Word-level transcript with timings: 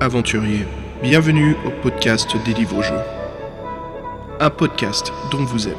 aventuriers, 0.00 0.64
bienvenue 1.02 1.54
au 1.66 1.70
podcast 1.82 2.34
des 2.46 2.54
livres 2.54 2.82
jeux. 2.82 2.94
Un 4.40 4.48
podcast 4.48 5.12
dont 5.30 5.44
vous 5.44 5.68
êtes 5.68 5.76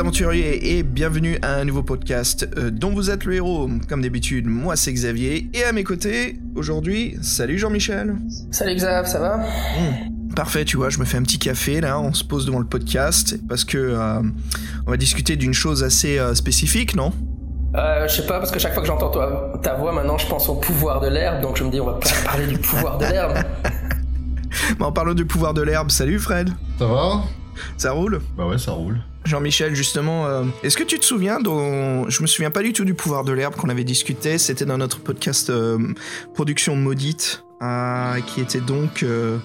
aventuriers 0.00 0.78
et 0.78 0.82
bienvenue 0.82 1.38
à 1.42 1.56
un 1.56 1.64
nouveau 1.66 1.82
podcast 1.82 2.48
euh, 2.56 2.70
dont 2.70 2.90
vous 2.90 3.10
êtes 3.10 3.24
le 3.24 3.34
héros. 3.34 3.68
Comme 3.88 4.00
d'habitude, 4.02 4.46
moi 4.46 4.74
c'est 4.76 4.92
Xavier 4.92 5.50
et 5.52 5.62
à 5.64 5.72
mes 5.72 5.84
côtés, 5.84 6.38
aujourd'hui, 6.54 7.16
salut 7.20 7.58
Jean-Michel. 7.58 8.16
Salut 8.50 8.74
Xav, 8.76 9.06
ça 9.06 9.18
va? 9.20 9.36
Mmh, 9.38 10.34
Parfait, 10.34 10.64
tu 10.64 10.78
vois, 10.78 10.88
je 10.90 10.98
me 10.98 11.04
fais 11.04 11.18
un 11.18 11.22
petit 11.22 11.38
café 11.38 11.80
là, 11.82 12.00
on 12.00 12.14
se 12.14 12.24
pose 12.24 12.46
devant 12.46 12.60
le 12.60 12.64
podcast 12.66 13.38
parce 13.48 13.64
que 13.64 13.76
euh, 13.76 14.22
on 14.86 14.90
va 14.90 14.96
discuter 14.96 15.36
d'une 15.36 15.52
chose 15.52 15.84
assez 15.84 16.18
euh, 16.18 16.34
spécifique, 16.34 16.96
non? 16.96 17.12
Euh, 17.76 18.08
Je 18.08 18.14
sais 18.16 18.26
pas, 18.26 18.38
parce 18.38 18.50
que 18.50 18.58
chaque 18.58 18.72
fois 18.72 18.82
que 18.82 18.88
j'entends 18.88 19.10
toi- 19.10 19.52
ta 19.62 19.74
voix, 19.74 19.92
maintenant 19.92 20.16
je 20.16 20.26
pense 20.26 20.48
au 20.48 20.54
pouvoir 20.54 21.00
de 21.00 21.08
l'herbe, 21.08 21.42
donc 21.42 21.56
je 21.58 21.64
me 21.64 21.70
dis 21.70 21.78
on 21.80 21.86
va 21.86 21.94
pas 21.94 22.08
parler 22.24 22.46
du 22.46 22.56
pouvoir 22.58 22.96
de 22.98 23.04
l'herbe. 23.04 23.34
Bah, 24.78 24.86
En 24.86 24.92
parlant 24.92 25.14
du 25.14 25.24
pouvoir 25.26 25.52
de 25.54 25.62
l'herbe, 25.62 25.90
salut 25.90 26.18
Fred, 26.18 26.50
Ça 26.78 26.86
va? 26.86 27.22
Ça 27.76 27.92
roule? 27.92 28.20
Bah 28.36 28.46
ouais, 28.46 28.58
ça 28.58 28.72
roule. 28.72 28.98
Jean-Michel, 29.24 29.74
justement, 29.74 30.26
euh, 30.26 30.44
est-ce 30.62 30.76
que 30.76 30.82
tu 30.84 30.98
te 30.98 31.04
souviens 31.04 31.40
dont... 31.40 32.08
Je 32.08 32.22
me 32.22 32.26
souviens 32.26 32.50
pas 32.50 32.62
du 32.62 32.72
tout 32.72 32.84
du 32.84 32.94
pouvoir 32.94 33.22
de 33.24 33.32
l'herbe 33.32 33.54
qu'on 33.54 33.68
avait 33.68 33.84
discuté, 33.84 34.38
c'était 34.38 34.64
dans 34.64 34.78
notre 34.78 35.00
podcast 35.00 35.50
euh, 35.50 35.78
Production 36.34 36.74
Maudite, 36.74 37.44
euh, 37.62 38.14
qui 38.26 38.40
était 38.40 38.60
donc... 38.60 39.02
euh, 39.02 39.36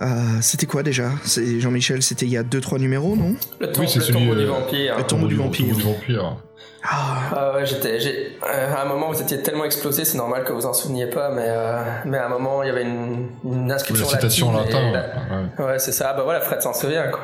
euh, 0.00 0.06
c'était 0.40 0.64
quoi 0.64 0.82
déjà? 0.82 1.10
C'est 1.24 1.60
Jean-Michel, 1.60 2.02
c'était 2.02 2.24
il 2.24 2.32
y 2.32 2.38
a 2.38 2.42
2-3 2.42 2.78
numéros, 2.78 3.14
non? 3.16 3.34
Le, 3.60 3.70
tom- 3.70 3.84
Oui, 3.84 3.90
c'est 3.90 3.98
le 3.98 4.04
celui, 4.06 4.18
tombeau 4.20 4.34
du 4.34 4.46
vampire. 4.46 4.96
le 4.96 5.02
tombeau 5.04 5.26
du 5.26 5.34
vampire. 5.36 5.66
Tombeau 5.76 5.76
du 5.78 5.82
vampire. 6.16 6.36
Ah, 6.82 7.18
Ah 7.36 7.52
ouais, 7.54 7.66
j'étais, 7.66 8.00
j'ai, 8.00 8.38
euh, 8.42 8.74
à 8.74 8.82
un 8.82 8.86
moment 8.86 9.12
vous 9.12 9.20
étiez 9.20 9.42
tellement 9.42 9.66
explosé, 9.66 10.06
c'est 10.06 10.16
normal 10.16 10.44
que 10.44 10.52
vous 10.52 10.64
en 10.64 10.72
souveniez 10.72 11.04
pas, 11.10 11.28
mais, 11.30 11.44
euh, 11.46 11.82
mais 12.06 12.16
à 12.16 12.24
un 12.24 12.28
moment 12.30 12.62
il 12.62 12.68
y 12.68 12.70
avait 12.70 12.84
une, 12.84 13.28
une 13.44 13.66
Oui, 13.66 13.72
inscription 13.72 14.06
la 14.06 14.12
citation 14.12 14.48
en 14.48 14.52
latine 14.52 14.72
latin. 14.72 14.80
et 14.88 14.92
Ouais, 14.92 15.42
la- 15.58 15.64
ouais. 15.66 15.72
Ouais, 15.72 15.78
c'est 15.78 15.92
ça. 15.92 16.14
Bah 16.14 16.22
voilà, 16.24 16.40
Fred 16.40 16.62
s'en 16.62 16.72
souvient 16.72 17.08
quoi. 17.08 17.20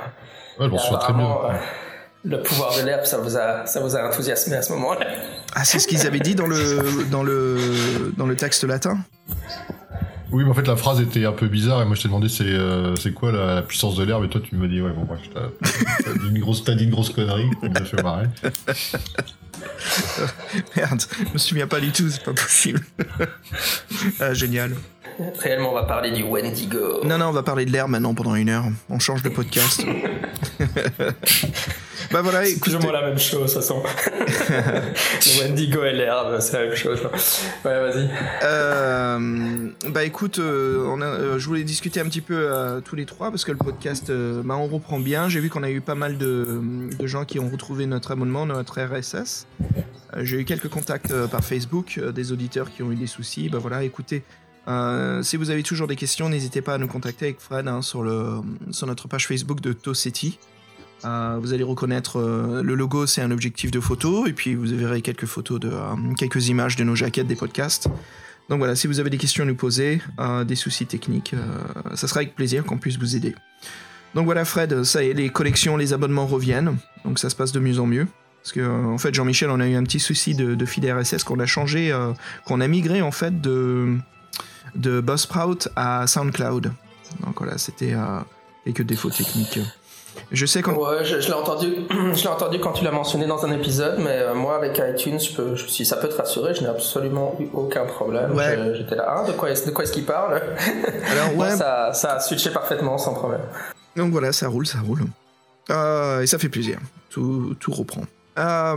Ouais, 0.59 0.69
très 1.01 1.12
bien. 1.12 1.25
euh, 1.25 1.53
le 2.25 2.43
pouvoir 2.43 2.77
de 2.77 2.83
l'herbe, 2.83 3.05
ça 3.05 3.19
vous 3.19 3.37
a, 3.37 3.67
ça 3.67 3.81
vous 3.81 3.95
a 3.97 4.09
enthousiasmé 4.09 4.57
à 4.57 4.63
ce 4.63 4.73
moment-là. 4.73 5.07
Ah, 5.55 5.65
c'est 5.65 5.79
ce 5.79 5.87
qu'ils 5.87 6.07
avaient 6.07 6.19
dit 6.21 6.35
dans 6.35 6.47
le, 6.47 7.05
dans 7.11 7.23
le, 7.23 8.13
dans 8.17 8.27
le 8.27 8.35
texte 8.37 8.65
latin? 8.65 8.98
Oui, 10.33 10.43
mais 10.43 10.51
en 10.51 10.55
fait, 10.55 10.67
la 10.67 10.75
phrase 10.77 11.01
était 11.01 11.25
un 11.25 11.33
peu 11.33 11.47
bizarre 11.47 11.83
et 11.83 11.85
moi 11.85 11.95
je 11.95 12.03
t'ai 12.03 12.09
demandé 12.09 12.29
c'est 12.29 12.43
euh, 12.45 12.97
c'est 12.97 13.13
quoi 13.13 13.31
la, 13.31 13.55
la 13.55 13.63
puissance 13.63 13.95
de 13.97 14.03
l'herbe 14.03 14.25
et 14.25 14.29
toi 14.29 14.41
tu 14.43 14.57
me 14.57 14.67
dis 14.67 14.81
ouais, 14.83 14.91
bon, 14.91 15.05
bref, 15.05 15.21
t'as 15.33 15.41
t'as 16.05 16.13
dit 16.19 16.29
une 16.29 16.41
grosse, 16.41 16.65
t'as 16.65 16.75
dit 16.75 16.83
une 16.85 16.91
grosse 16.91 17.11
connerie, 17.11 17.48
ça 17.63 17.69
m'a 17.69 17.85
fait 17.85 18.03
marrer. 18.03 18.27
Merde, 20.77 21.03
je 21.29 21.33
me 21.33 21.39
souviens 21.39 21.67
pas 21.67 21.81
du 21.81 21.93
tout, 21.93 22.09
c'est 22.09 22.23
pas 22.23 22.33
possible. 22.33 22.81
ah, 24.21 24.35
génial. 24.35 24.75
Réellement, 25.39 25.71
on 25.71 25.75
va 25.75 25.85
parler 25.85 26.11
du 26.11 26.23
Wendigo. 26.23 27.03
Non, 27.05 27.19
non, 27.19 27.27
on 27.27 27.33
va 27.33 27.43
parler 27.43 27.65
de 27.65 27.73
l'herbe 27.73 27.91
maintenant 27.91 28.15
pendant 28.15 28.35
une 28.35 28.51
heure. 28.51 28.67
On 28.91 28.98
change 28.98 29.23
de 29.23 29.31
podcast. 29.31 29.83
bah 32.12 32.23
voilà, 32.23 32.45
C'est 32.45 32.53
écoute. 32.53 32.83
moins 32.83 32.93
la 32.93 33.07
même 33.09 33.19
chose, 33.19 33.41
de 33.43 33.47
toute 33.47 33.55
façon. 33.55 33.83
le 34.51 35.41
Wendigo 35.42 35.83
et 35.85 35.92
l'herbe, 35.92 36.39
c'est 36.41 36.53
la 36.61 36.67
même 36.67 36.77
chose. 36.77 37.01
Ouais, 37.64 37.80
vas-y. 37.80 38.08
Euh, 38.42 39.69
bah 39.89 40.05
écoute, 40.05 40.39
euh, 40.39 40.85
on 40.89 41.01
a- 41.01 41.07
euh, 41.07 41.39
je 41.39 41.47
voulais 41.47 41.64
discuter 41.64 42.01
un 42.01 42.05
petit 42.05 42.20
peu 42.20 42.48
tous 42.85 42.97
les 42.97 43.07
trois 43.07 43.30
parce 43.30 43.45
que 43.45 43.53
le 43.53 43.58
podcast, 43.58 44.11
bah, 44.11 44.57
on 44.57 44.67
reprend 44.67 44.98
bien. 44.98 45.29
J'ai 45.29 45.41
vu 45.41 45.51
qu'on 45.51 45.63
a 45.63 45.70
eu 45.70 45.80
pas 45.80 45.95
mal 45.95 46.19
de, 46.19 46.61
de 46.98 47.07
gens 47.07 47.25
qui 47.25 47.39
ont 47.39 47.48
retrouvé 47.48 47.86
notre 47.86 48.11
abonnement, 48.13 48.47
notre 48.47 48.80
RSS. 48.80 49.47
J'ai 50.19 50.41
eu 50.41 50.45
quelques 50.45 50.69
contacts 50.69 51.13
par 51.27 51.45
Facebook, 51.45 52.01
des 52.14 52.33
auditeurs 52.33 52.70
qui 52.70 52.83
ont 52.83 52.92
eu 52.92 52.97
des 52.97 53.07
soucis. 53.07 53.48
Bah 53.48 53.59
voilà, 53.61 53.83
écoutez, 53.83 54.23
euh, 54.69 55.23
si 55.23 55.36
vous 55.36 55.51
avez 55.51 55.63
toujours 55.63 55.86
des 55.86 55.97
questions, 55.97 56.29
n'hésitez 56.29 56.61
pas 56.63 56.75
à 56.75 56.79
nous 56.79 56.89
contacter 56.89 57.27
avec 57.27 57.41
Fred 57.41 57.69
hein, 57.69 57.83
sur, 57.83 58.03
le, 58.03 58.41
sur 58.70 58.86
notre 58.86 59.09
page 59.09 59.27
Facebook 59.27 59.61
de 59.61 59.73
Toseti. 59.73 60.39
Euh, 61.05 61.39
vous 61.40 61.52
allez 61.52 61.62
reconnaître 61.62 62.18
euh, 62.18 62.62
le 62.62 62.74
logo, 62.74 63.07
c'est 63.07 63.20
un 63.20 63.30
objectif 63.30 63.70
de 63.70 63.80
photo, 63.80 64.27
et 64.27 64.33
puis 64.33 64.55
vous 64.55 64.67
verrez 64.67 65.02
quelques 65.02 65.27
photos 65.27 65.61
de 65.61 65.70
euh, 65.70 66.14
quelques 66.17 66.48
images 66.48 66.77
de 66.77 66.84
nos 66.84 66.95
jaquettes 66.95 67.27
des 67.27 67.36
podcasts. 67.36 67.89
Donc 68.48 68.58
voilà, 68.58 68.77
si 68.77 68.86
vous 68.86 69.01
avez 69.01 69.11
des 69.11 69.18
questions 69.18 69.42
à 69.42 69.46
nous 69.46 69.56
poser, 69.56 70.01
des 70.46 70.55
soucis 70.55 70.86
techniques, 70.86 71.35
ça 71.96 72.06
sera 72.06 72.20
avec 72.20 72.36
plaisir 72.36 72.62
qu'on 72.64 72.79
puisse 72.79 72.96
vous 72.96 73.17
aider. 73.17 73.35
Donc 74.14 74.24
voilà, 74.24 74.45
Fred, 74.45 74.85
ça 74.85 75.02
y 75.02 75.08
est, 75.08 75.14
les 75.14 75.30
collections, 75.30 75.77
les 75.77 75.92
abonnements 75.92 76.29
reviennent, 76.29 76.77
donc 77.05 77.18
ça 77.18 77.29
se 77.29 77.35
passe 77.35 77.51
de 77.51 77.58
mieux 77.58 77.80
en 77.80 77.86
mieux. 77.86 78.06
Parce 78.45 78.52
que 78.52 78.61
en 78.61 78.98
fait, 78.98 79.12
Jean-Michel, 79.12 79.51
on 79.51 79.58
a 79.58 79.67
eu 79.67 79.74
un 79.74 79.83
petit 79.83 79.98
souci 79.98 80.36
de, 80.36 80.55
de 80.55 80.64
RSS 80.64 81.24
qu'on 81.24 81.40
a 81.40 81.46
changé, 81.46 81.92
qu'on 82.45 82.61
a 82.61 82.68
migré 82.68 83.02
en 83.02 83.11
fait 83.11 83.40
de 83.40 83.96
de 84.77 85.01
Buzzsprout 85.01 85.68
à 85.74 86.06
SoundCloud. 86.06 86.73
Donc 87.24 87.39
voilà, 87.39 87.58
c'était 87.58 87.95
quelques 88.64 88.83
défauts 88.83 89.11
techniques. 89.11 89.58
Je 90.33 90.47
sais 90.47 90.63
qu'on 90.63 90.73
Ouais, 90.75 91.05
je, 91.05 91.21
je 91.21 91.27
l'ai 91.29 91.33
entendu, 91.35 91.75
je 91.91 92.23
l'ai 92.23 92.29
entendu 92.29 92.59
quand 92.61 92.73
tu 92.73 92.85
l'as 92.85 92.91
mentionné 92.91 93.27
dans 93.27 93.45
un 93.47 93.53
épisode, 93.53 93.97
mais 93.99 94.19
euh, 94.21 94.35
moi 94.35 94.57
avec 94.57 94.81
iTunes, 94.95 95.19
je 95.21 95.35
peux, 95.35 95.55
je- 95.57 95.67
si 95.69 95.85
ça 95.87 95.97
peut 95.97 96.09
te 96.09 96.17
rassurer, 96.17 96.55
je 96.55 96.63
n'ai 96.63 96.69
absolument 96.69 97.37
eu 97.41 97.47
aucun 97.53 97.85
problème. 97.85 98.33
Ouais. 98.35 98.57
J'étais 98.77 98.97
là, 98.97 99.17
ah, 99.23 99.27
de 99.27 99.33
quoi, 99.33 99.51
est- 99.51 99.67
de 99.67 99.71
quoi 99.73 99.85
est-ce 99.85 99.93
qu'il 99.93 100.05
parle? 100.05 100.41
Alors 101.11 101.51
ça, 101.57 101.93
ça 101.93 102.13
a 102.15 102.21
switché 102.21 102.51
parfaitement 102.51 102.99
sans 102.99 103.15
problème. 103.15 103.43
Donc 103.97 104.13
voilà, 104.13 104.33
ça 104.33 104.49
roule, 104.49 104.67
ça 104.67 104.79
roule. 104.81 105.05
Euh, 105.71 106.21
et 106.23 106.27
ça 106.27 106.39
fait 106.39 106.48
plaisir. 106.48 106.79
Tout, 107.11 107.55
tout 107.59 107.73
reprend. 107.73 108.03
Euh, 108.39 108.77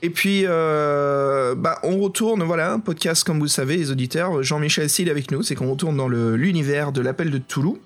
et 0.00 0.10
puis, 0.10 0.44
bah, 0.46 1.78
on 1.82 1.98
retourne, 1.98 2.42
voilà, 2.42 2.72
un 2.72 2.80
podcast 2.80 3.24
comme 3.24 3.38
vous 3.38 3.44
le 3.44 3.48
savez, 3.50 3.76
les 3.76 3.90
auditeurs. 3.90 4.42
Jean-Michel 4.42 4.88
Sil 4.90 5.10
avec 5.10 5.30
nous, 5.30 5.42
c'est 5.42 5.54
qu'on 5.54 5.70
retourne 5.70 5.96
dans 5.96 6.08
l'univers 6.08 6.92
de 6.92 7.00
l'appel 7.02 7.30
de 7.30 7.38
Toulouse. 7.38 7.78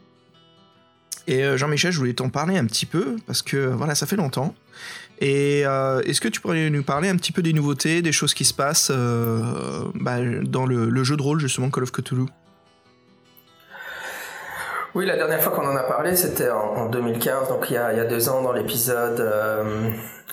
Et 1.28 1.44
euh, 1.44 1.56
Jean-Michel, 1.56 1.90
je 1.92 1.98
voulais 1.98 2.12
t'en 2.14 2.28
parler 2.28 2.56
un 2.56 2.64
petit 2.66 2.86
peu, 2.86 3.16
parce 3.26 3.42
que 3.42 3.56
voilà, 3.56 3.94
ça 3.94 4.06
fait 4.06 4.16
longtemps. 4.16 4.54
Et 5.20 5.62
euh, 5.66 6.00
est-ce 6.02 6.20
que 6.20 6.28
tu 6.28 6.40
pourrais 6.40 6.68
nous 6.70 6.82
parler 6.82 7.08
un 7.08 7.16
petit 7.16 7.32
peu 7.32 7.42
des 7.42 7.52
nouveautés, 7.52 8.02
des 8.02 8.12
choses 8.12 8.34
qui 8.34 8.44
se 8.44 8.54
passent 8.54 8.92
euh, 8.94 9.40
bah, 9.94 10.18
dans 10.42 10.66
le, 10.66 11.04
jeu 11.04 11.16
de 11.16 11.22
rôle, 11.22 11.40
justement, 11.40 11.70
Call 11.70 11.84
of 11.84 11.92
Cthulhu? 11.92 12.26
Oui, 14.94 15.04
la 15.04 15.16
dernière 15.16 15.42
fois 15.42 15.52
qu'on 15.52 15.66
en 15.66 15.76
a 15.76 15.82
parlé, 15.82 16.16
c'était 16.16 16.48
en, 16.50 16.58
en 16.58 16.88
2015, 16.88 17.48
donc 17.48 17.66
il 17.68 17.74
y 17.74 17.76
a, 17.76 18.04
deux 18.04 18.28
ans, 18.30 18.42
dans 18.42 18.52
l'épisode 18.52 19.22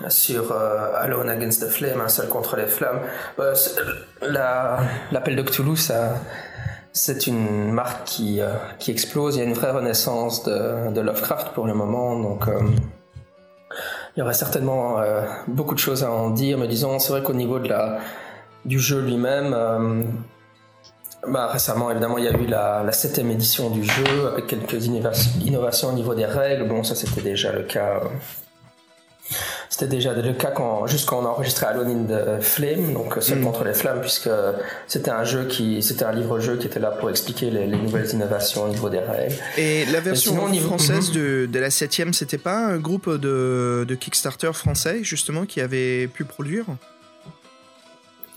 sur 0.08 0.53
Alone 0.53 1.30
Against 1.30 1.64
the 1.66 1.70
Flame, 1.70 2.00
un 2.00 2.08
seul 2.08 2.30
contre 2.30 2.56
les 2.56 2.68
flammes. 2.68 3.02
C'est- 3.56 3.76
la- 4.22 4.80
L'appel 5.12 5.36
de 5.36 5.42
Cthulhu, 5.42 5.76
ça, 5.76 6.16
c'est 6.94 7.26
une 7.26 7.72
marque 7.72 8.06
qui, 8.06 8.40
euh, 8.40 8.54
qui 8.78 8.92
explose. 8.92 9.36
Il 9.36 9.40
y 9.40 9.42
a 9.42 9.46
une 9.46 9.54
vraie 9.54 9.72
renaissance 9.72 10.44
de, 10.44 10.92
de 10.92 11.02
Lovecraft 11.02 11.50
pour 11.54 11.66
le 11.66 11.74
moment, 11.74 12.18
donc 12.20 12.48
euh, 12.48 12.62
il 14.16 14.20
y 14.20 14.22
aurait 14.22 14.36
certainement 14.36 15.00
euh, 15.00 15.24
beaucoup 15.48 15.74
de 15.74 15.80
choses 15.80 16.03
à 16.03 16.12
en 16.12 16.30
dire, 16.30 16.59
mais 16.59 16.68
disons, 16.68 17.00
c'est 17.00 17.12
vrai 17.12 17.24
qu'au 17.24 17.34
niveau 17.34 17.58
de 17.58 17.68
la, 17.68 17.98
du 18.64 18.80
jeu 18.80 19.02
lui-même, 19.02 19.56
bah, 21.28 21.48
récemment, 21.48 21.90
évidemment, 21.90 22.20
il 22.20 22.26
y 22.26 22.28
a 22.28 22.32
eu 22.32 22.46
la, 22.46 22.92
septième 22.92 23.32
édition 23.32 23.72
du 23.72 23.84
jeu 23.84 24.28
avec 24.32 24.46
quelques 24.46 24.86
innovations 24.86 25.90
au 25.90 25.94
niveau 25.94 26.14
des 26.14 26.26
règles. 26.26 26.67
Bon, 26.67 26.84
ça 26.84 26.94
c'était 26.94 27.22
déjà 27.22 27.52
le 27.52 27.64
cas. 27.64 28.02
Euh, 29.73 29.79
C'était 29.79 29.87
déjà 29.87 30.14
le 30.14 30.34
cas 30.34 30.52
quand, 30.52 30.85
juste 30.87 31.08
quand 31.09 31.20
on 31.22 31.25
a 31.25 31.29
enregistré 31.29 31.66
Alone 31.66 31.90
in 31.90 32.37
the 32.37 32.41
Flame, 32.41 32.93
donc 32.93 33.17
euh, 33.17 33.22
seul 33.22 33.40
Mm. 33.40 33.43
contre 33.43 33.64
les 33.64 33.73
flammes, 33.73 34.02
puisque 34.02 34.29
c'était 34.87 35.09
un 35.11 35.23
jeu 35.23 35.46
qui, 35.46 35.81
c'était 35.81 36.05
un 36.05 36.11
livre-jeu 36.11 36.58
qui 36.58 36.67
était 36.67 36.79
là 36.79 36.91
pour 36.91 37.09
expliquer 37.09 37.49
les, 37.49 37.66
les 37.66 37.78
nouvelles 37.78 38.09
innovations 38.11 38.64
au 38.66 38.67
niveau 38.70 38.90
des 38.90 38.99
règles. 38.99 39.35
Et 39.58 39.85
la 39.85 39.99
version 39.99 40.31
sinon, 40.34 40.46
au 40.46 40.49
niveau- 40.49 40.67
française 40.67 41.09
Mhm. 41.09 41.16
de, 41.16 41.46
de 41.52 41.59
la 41.59 41.72
septième, 41.72 42.14
c'était 42.14 42.37
pas 42.37 42.58
un 42.58 42.78
groupe 42.78 43.09
de, 43.09 43.84
de 43.87 43.96
Kickstarter 43.96 44.52
français, 44.53 44.99
justement, 45.03 45.46
qui 45.46 45.59
avait 45.59 46.08
pu 46.08 46.23
produire? 46.23 46.66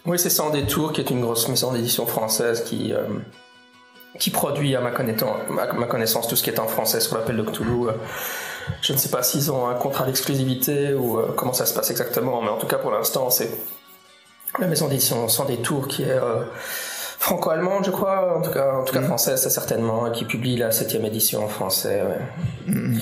Oui, 0.07 0.19
c'est 0.19 0.31
Sans 0.31 0.51
Détour, 0.51 0.93
qui 0.93 1.01
est 1.01 1.11
une 1.11 1.21
grosse 1.21 1.49
maison 1.49 1.73
d'édition 1.73 2.07
française 2.07 2.63
qui, 2.65 2.93
euh, 2.95 3.03
qui 4.21 4.31
produit, 4.31 4.75
à 4.77 4.81
ma, 4.81 4.91
connaissance, 4.93 5.37
à 5.61 5.73
ma 5.75 5.87
connaissance, 5.87 6.29
tout 6.29 6.37
ce 6.37 6.43
qui 6.45 6.51
est 6.51 6.61
en 6.61 6.69
français 6.69 7.01
sur 7.01 7.17
l'appel 7.17 7.37
de 7.37 7.43
Cthulhu. 7.43 7.89
Je 8.83 8.93
ne 8.93 8.99
sais 8.99 9.09
pas 9.09 9.23
s'ils 9.23 9.51
ont 9.53 9.69
un 9.69 9.75
contrat 9.75 10.05
d'exclusivité 10.05 10.93
ou 10.95 11.19
euh, 11.19 11.33
comment 11.37 11.53
ça 11.53 11.67
se 11.67 11.75
passe 11.75 11.91
exactement, 11.91 12.43
mais 12.43 12.49
en 12.49 12.57
tout 12.59 12.67
cas, 12.67 12.79
pour 12.79 12.91
l'instant, 12.91 13.31
c'est 13.31 13.51
la 14.59 14.67
maison 14.67 14.89
d'édition 14.89 15.29
Sans 15.29 15.45
Détour 15.45 15.87
qui 15.89 16.03
est 16.03 16.11
euh, 16.11 16.43
franco-allemande, 17.19 17.85
je 17.85 17.91
crois, 17.91 18.37
en 18.37 18.43
tout 18.43 18.51
cas, 18.51 18.73
en 18.75 18.85
tout 18.85 18.93
cas 18.93 19.01
Mhm. 19.01 19.07
française, 19.07 19.41
c'est 19.43 19.51
certainement, 19.51 20.07
et 20.07 20.13
qui 20.13 20.25
publie 20.25 20.57
la 20.57 20.71
septième 20.73 21.05
édition 21.05 21.45
en 21.45 21.49
français. 21.49 22.03
ouais. 22.03 22.73
Mhm. 22.73 23.01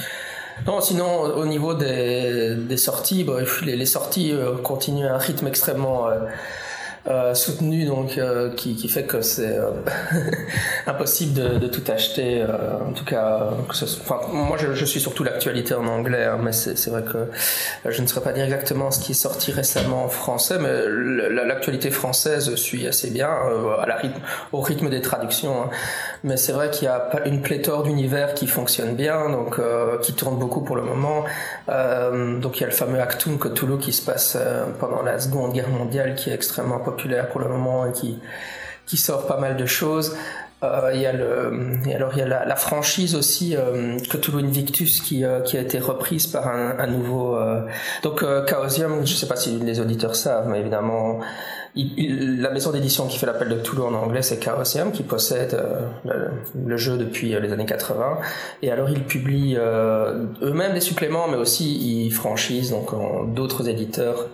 Non, 0.66 0.81
sinon, 0.81 1.20
au 1.22 1.46
niveau 1.46 1.75
des, 1.75 2.55
des 2.55 2.76
sorties, 2.76 3.26
les 3.64 3.87
sorties 3.87 4.32
euh, 4.32 4.56
continuent 4.58 5.06
à 5.08 5.14
un 5.14 5.19
rythme 5.19 5.49
extrêmement 5.49 6.06
euh, 7.06 7.34
soutenu, 7.34 7.84
donc 7.84 8.16
euh, 8.16 8.50
qui, 8.54 8.88
fait 8.88 9.02
que 9.02 9.20
c'est 9.20 9.58
euh, 9.58 9.72
impossible 10.86 11.60
de, 11.60 11.66
tout 11.68 11.82
acheter. 11.92 12.42
En 12.42 12.92
tout 12.92 13.04
cas, 13.04 13.50
moi 14.32 14.56
je, 14.56 14.84
suis 14.86 15.00
surtout 15.00 15.22
l'actualité 15.22 15.74
en 15.74 15.86
anglais, 15.86 16.24
hein, 16.24 16.38
mais 16.42 16.52
c'est 16.52 16.88
vrai 16.88 17.02
que 17.02 17.28
je 17.90 18.00
ne 18.00 18.06
saurais 18.06 18.24
pas 18.24 18.32
dire 18.32 18.44
exactement 18.44 18.90
ce 18.90 19.00
qui 19.00 19.12
est 19.12 19.14
sorti 19.14 19.52
récemment 19.52 20.04
en 20.04 20.08
français, 20.08 20.56
mais 20.58 20.70
l'actualité 21.44 21.90
française 21.90 22.54
suit 22.54 22.86
assez 22.86 23.10
bien 23.10 23.28
à 23.28 23.86
la 23.86 24.00
au 24.52 24.60
rythme 24.60 24.88
des 24.88 25.02
traductions. 25.02 25.62
Hein. 25.62 25.70
Mais 26.22 26.38
c'est 26.38 26.52
vrai 26.52 26.70
qu'il 26.70 26.84
y 26.84 26.88
a 26.88 27.10
une 27.26 27.42
pléthore 27.42 27.82
d'univers 27.82 28.32
qui 28.32 28.46
fonctionne 28.46 28.94
bien, 28.94 29.28
donc 29.28 29.60
qui 30.00 30.14
tourne 30.14 30.38
beaucoup 30.38 30.62
pour 30.62 30.76
le 30.76 30.82
moment. 30.82 31.24
donc 31.68 32.58
il 32.58 32.60
y 32.60 32.64
a 32.64 32.68
le 32.68 32.72
fameux 32.72 33.00
Actum 33.00 33.38
Cthulhu 33.38 33.78
qui 33.78 33.92
se 33.92 34.02
passe 34.02 34.38
pendant 34.80 35.02
la 35.02 35.18
Seconde 35.18 35.52
Guerre 35.52 35.68
mondiale, 35.68 36.14
qui 36.14 36.30
est 36.30 36.34
extrêmement 36.34 36.78
populaire 36.78 36.94
populaire 36.94 37.29
pour 37.29 37.41
le 37.41 37.49
moment 37.49 37.87
et 37.87 37.93
qui, 37.93 38.19
qui 38.87 38.96
sort 38.96 39.26
pas 39.26 39.38
mal 39.38 39.56
de 39.56 39.67
choses. 39.67 40.17
Euh, 40.64 40.93
il 40.94 41.00
y 41.00 41.06
a 41.06 41.12
le, 41.12 41.79
et 41.87 41.94
alors 41.94 42.12
il 42.14 42.20
y 42.20 42.23
a 42.23 42.44
la, 42.44 42.56
franchise 42.56 43.14
aussi 43.14 43.56
euh, 43.56 43.99
Cthulhu 44.08 44.43
Invictus 44.43 45.00
qui, 45.00 45.25
euh, 45.25 45.41
a 45.41 45.58
été 45.58 45.79
reprise 45.79 46.26
par 46.26 46.49
un, 46.49 46.87
nouveau. 46.87 47.37
Euh, 47.37 47.62
donc 48.02 48.25
Chaosium, 48.49 49.06
je 49.06 49.14
sais 49.14 49.26
pas 49.26 49.37
si 49.37 49.58
les 49.58 49.81
auditeurs 49.81 50.17
savent, 50.17 50.49
mais 50.49 50.61
évidemment, 50.61 51.20
la 51.76 52.50
maison 52.50 52.70
d'édition 52.70 53.06
qui 53.08 53.19
fait 53.19 53.26
l'appel 53.26 53.49
de 53.49 53.56
Cthulhu 53.56 53.82
en 53.82 53.94
anglais, 53.94 54.23
c'est 54.23 54.43
Chaosium 54.43 54.93
qui 54.93 55.02
possède 55.02 55.61
le, 56.05 56.31
le, 56.64 56.76
jeu 56.76 56.97
depuis 56.97 57.38
les 57.38 57.52
années 57.52 57.67
80. 57.67 58.19
Et 58.62 58.70
alors 58.70 58.88
ils 58.88 59.05
publient 59.05 59.56
eux-mêmes 59.56 60.73
des 60.73 60.81
suppléments, 60.81 61.29
mais 61.29 61.37
aussi 61.37 62.06
ils 62.06 62.11
franchisent 62.12 62.70
donc 62.70 62.90
d'autres 63.35 63.69
éditeurs 63.69 64.29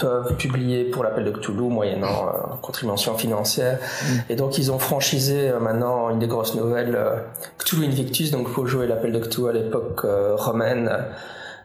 peuvent 0.00 0.36
publier 0.36 0.84
pour 0.84 1.04
l'appel 1.04 1.24
de 1.24 1.30
Cthulhu 1.30 1.68
moyennant 1.68 2.28
euh, 2.28 2.56
contribution 2.62 3.16
financière. 3.16 3.78
Mm. 3.78 4.06
Et 4.30 4.36
donc 4.36 4.58
ils 4.58 4.72
ont 4.72 4.78
franchisé 4.78 5.50
euh, 5.50 5.60
maintenant 5.60 6.10
une 6.10 6.18
des 6.18 6.26
grosses 6.26 6.54
nouvelles, 6.54 6.96
euh, 6.96 7.16
Cthulhu 7.58 7.86
Invictus, 7.86 8.30
donc 8.30 8.50
pour 8.52 8.66
jouer 8.66 8.86
l'appel 8.86 9.12
de 9.12 9.18
Cthulhu 9.18 9.48
à 9.48 9.52
l'époque 9.52 10.02
euh, 10.04 10.34
romaine. 10.36 10.90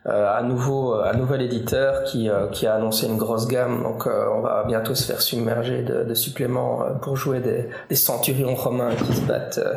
à 0.07 0.43
nouveau 0.43 0.93
un 0.93 1.13
nouvel 1.13 1.41
éditeur 1.41 2.03
qui, 2.03 2.29
qui 2.51 2.67
a 2.67 2.75
annoncé 2.75 3.07
une 3.07 3.17
grosse 3.17 3.47
gamme 3.47 3.81
donc 3.81 4.05
on 4.05 4.41
va 4.41 4.63
bientôt 4.67 4.93
se 4.93 5.03
faire 5.03 5.19
submerger 5.19 5.81
de, 5.81 6.03
de 6.03 6.13
suppléments 6.13 6.83
pour 7.01 7.17
jouer 7.17 7.39
des, 7.39 7.69
des, 7.89 7.95
centurions 7.95 8.53
romains 8.53 8.93
qui 8.93 9.15
se 9.15 9.21
battent 9.21 9.67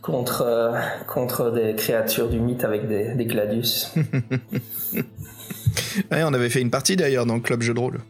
contre 0.00 0.72
contre 1.06 1.50
des 1.50 1.74
créatures 1.74 2.30
du 2.30 2.40
mythe 2.40 2.64
avec 2.64 2.88
des, 2.88 3.12
des 3.16 3.26
gladius 3.26 3.92
ouais, 6.10 6.22
on 6.24 6.34
avait 6.34 6.50
fait 6.50 6.60
une 6.60 6.70
partie 6.70 6.96
d'ailleurs 6.96 7.26
dans 7.26 7.34
le 7.34 7.40
club 7.40 7.62
jeu 7.62 7.74
de 7.74 7.80
rôle. 7.80 8.00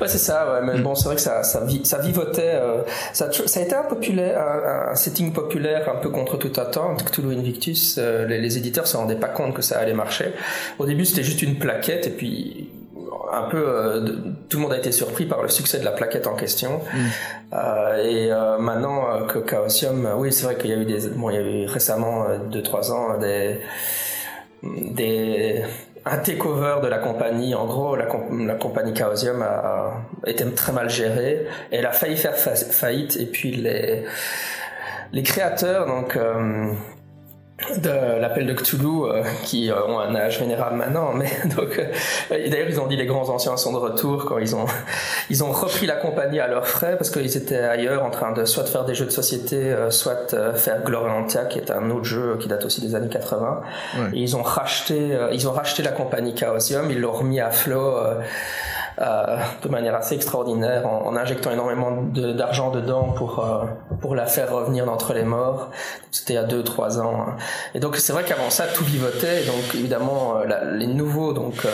Ouais, 0.00 0.08
c'est 0.08 0.18
ça, 0.18 0.52
ouais, 0.52 0.66
mais 0.66 0.78
mm. 0.78 0.82
bon, 0.82 0.94
c'est 0.94 1.06
vrai 1.06 1.16
que 1.16 1.20
ça, 1.20 1.42
ça, 1.42 1.66
ça 1.84 1.98
vivotait, 1.98 2.54
euh, 2.54 2.82
ça, 3.12 3.30
ça, 3.32 3.60
a 3.60 3.62
été 3.62 3.74
un, 3.74 3.82
populaire, 3.82 4.40
un, 4.40 4.92
un, 4.92 4.94
setting 4.94 5.32
populaire 5.32 5.88
un 5.88 5.96
peu 5.96 6.10
contre 6.10 6.36
toute 6.36 6.58
attente. 6.58 7.04
Cthulhu 7.04 7.36
Invictus, 7.36 7.96
euh, 7.98 8.26
les, 8.26 8.40
les, 8.40 8.56
éditeurs 8.56 8.86
se 8.86 8.96
rendaient 8.96 9.16
pas 9.16 9.28
compte 9.28 9.54
que 9.54 9.62
ça 9.62 9.78
allait 9.78 9.94
marcher. 9.94 10.32
Au 10.78 10.86
début, 10.86 11.04
c'était 11.04 11.22
juste 11.22 11.42
une 11.42 11.58
plaquette, 11.58 12.06
et 12.06 12.10
puis 12.10 12.70
un 13.30 13.42
peu, 13.42 13.62
euh, 13.66 14.00
de, 14.00 14.18
tout 14.48 14.56
le 14.56 14.62
monde 14.62 14.72
a 14.72 14.78
été 14.78 14.90
surpris 14.90 15.26
par 15.26 15.42
le 15.42 15.48
succès 15.48 15.78
de 15.78 15.84
la 15.84 15.92
plaquette 15.92 16.26
en 16.26 16.34
question. 16.34 16.80
Mm. 16.94 16.98
Euh, 17.52 18.04
et 18.04 18.60
maintenant 18.60 19.26
que 19.26 19.38
Chaosium, 19.46 20.08
oui, 20.16 20.32
c'est 20.32 20.44
vrai 20.44 20.56
qu'il 20.56 20.70
y 20.70 20.72
a 20.72 20.76
eu 20.76 20.86
des, 20.86 21.08
bon, 21.08 21.28
il 21.28 21.34
y 21.34 21.38
a 21.38 21.42
eu 21.42 21.66
récemment, 21.66 22.26
2-3 22.50 22.92
ans, 22.92 23.18
des, 23.18 23.60
des 24.62 25.62
un 26.10 26.18
takeover 26.18 26.76
de 26.82 26.88
la 26.88 26.98
compagnie. 26.98 27.54
En 27.54 27.66
gros, 27.66 27.96
la, 27.96 28.06
la 28.46 28.54
compagnie 28.54 28.94
Chaosium 28.94 29.42
a, 29.42 29.92
été 30.26 30.44
très 30.52 30.72
mal 30.72 30.88
gérée. 30.88 31.46
Elle 31.70 31.86
a 31.86 31.92
failli 31.92 32.16
faire 32.16 32.36
fa 32.36 32.54
faillite. 32.54 33.16
Et 33.16 33.26
puis 33.26 33.52
les, 33.52 34.04
les 35.12 35.22
créateurs, 35.22 35.86
donc 35.86 36.16
euh, 36.16 36.72
de 37.76 38.20
l'appel 38.20 38.46
de 38.46 38.52
Cthulhu 38.52 39.04
euh, 39.04 39.24
qui 39.42 39.70
euh, 39.70 39.84
ont 39.86 39.98
un 39.98 40.14
âge 40.14 40.38
vénérable 40.38 40.76
maintenant 40.76 41.12
mais 41.12 41.30
donc 41.56 41.78
euh, 41.78 41.86
d'ailleurs 42.30 42.68
ils 42.68 42.80
ont 42.80 42.86
dit 42.86 42.96
les 42.96 43.06
grands 43.06 43.28
anciens 43.30 43.56
sont 43.56 43.72
de 43.72 43.78
retour 43.78 44.26
quand 44.26 44.38
ils 44.38 44.54
ont 44.54 44.66
ils 45.30 45.42
ont 45.42 45.50
repris 45.50 45.86
la 45.86 45.96
compagnie 45.96 46.38
à 46.38 46.46
leurs 46.46 46.68
frais 46.68 46.96
parce 46.96 47.10
qu'ils 47.10 47.36
étaient 47.36 47.58
ailleurs 47.58 48.04
en 48.04 48.10
train 48.10 48.32
de 48.32 48.44
soit 48.44 48.62
de 48.62 48.68
faire 48.68 48.84
des 48.84 48.94
jeux 48.94 49.06
de 49.06 49.10
société 49.10 49.56
euh, 49.56 49.90
soit 49.90 50.34
euh, 50.34 50.54
faire 50.54 50.82
Gloriantia 50.84 51.46
qui 51.46 51.58
est 51.58 51.70
un 51.72 51.90
autre 51.90 52.04
jeu 52.04 52.36
qui 52.40 52.46
date 52.46 52.64
aussi 52.64 52.80
des 52.80 52.94
années 52.94 53.08
80 53.08 53.60
ouais. 53.98 54.06
et 54.14 54.20
ils 54.20 54.36
ont 54.36 54.42
racheté 54.42 55.14
euh, 55.14 55.30
ils 55.32 55.48
ont 55.48 55.52
racheté 55.52 55.82
la 55.82 55.92
compagnie 55.92 56.36
Chaosium 56.36 56.90
ils 56.90 57.00
l'ont 57.00 57.12
remis 57.12 57.40
à 57.40 57.50
flot 57.50 57.96
euh, 57.96 58.20
de 58.98 59.68
manière 59.68 59.94
assez 59.94 60.14
extraordinaire 60.16 60.86
en, 60.86 61.14
injectant 61.16 61.52
énormément 61.52 62.02
d'argent 62.02 62.70
de, 62.70 62.80
dedans 62.80 63.12
pour 63.16 63.44
euh, 63.44 63.64
pour 64.00 64.14
la 64.14 64.26
faire 64.26 64.52
revenir 64.52 64.86
d'entre 64.86 65.14
les 65.14 65.22
morts. 65.22 65.70
C'était 66.10 66.32
il 66.32 66.36
y 66.36 66.38
a 66.38 66.44
deux 66.44 66.64
trois 66.64 67.00
ans. 67.00 67.26
Hein. 67.28 67.36
Et 67.74 67.80
donc 67.80 67.96
c'est 67.96 68.12
vrai 68.12 68.24
qu'avant 68.24 68.50
ça 68.50 68.66
tout 68.66 68.84
vivotait. 68.84 69.44
Donc 69.44 69.74
évidemment 69.74 70.38
euh, 70.38 70.74
les 70.76 70.86
nouveaux 70.86 71.32
donc 71.32 71.64
euh, 71.64 71.68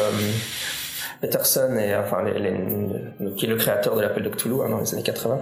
Peterson 1.21 1.77
et 1.79 1.97
enfin 1.97 2.23
les, 2.23 2.39
les, 2.39 3.35
qui 3.37 3.47
est 3.47 3.49
le 3.49 3.57
créateur 3.57 3.97
de 3.97 4.03
l'appel 4.03 4.23
de 4.23 4.29
Cthulhu 4.29 4.57
hein, 4.63 4.71
dans 4.71 4.79
les 4.79 4.95
années 4.95 5.03
80 5.03 5.39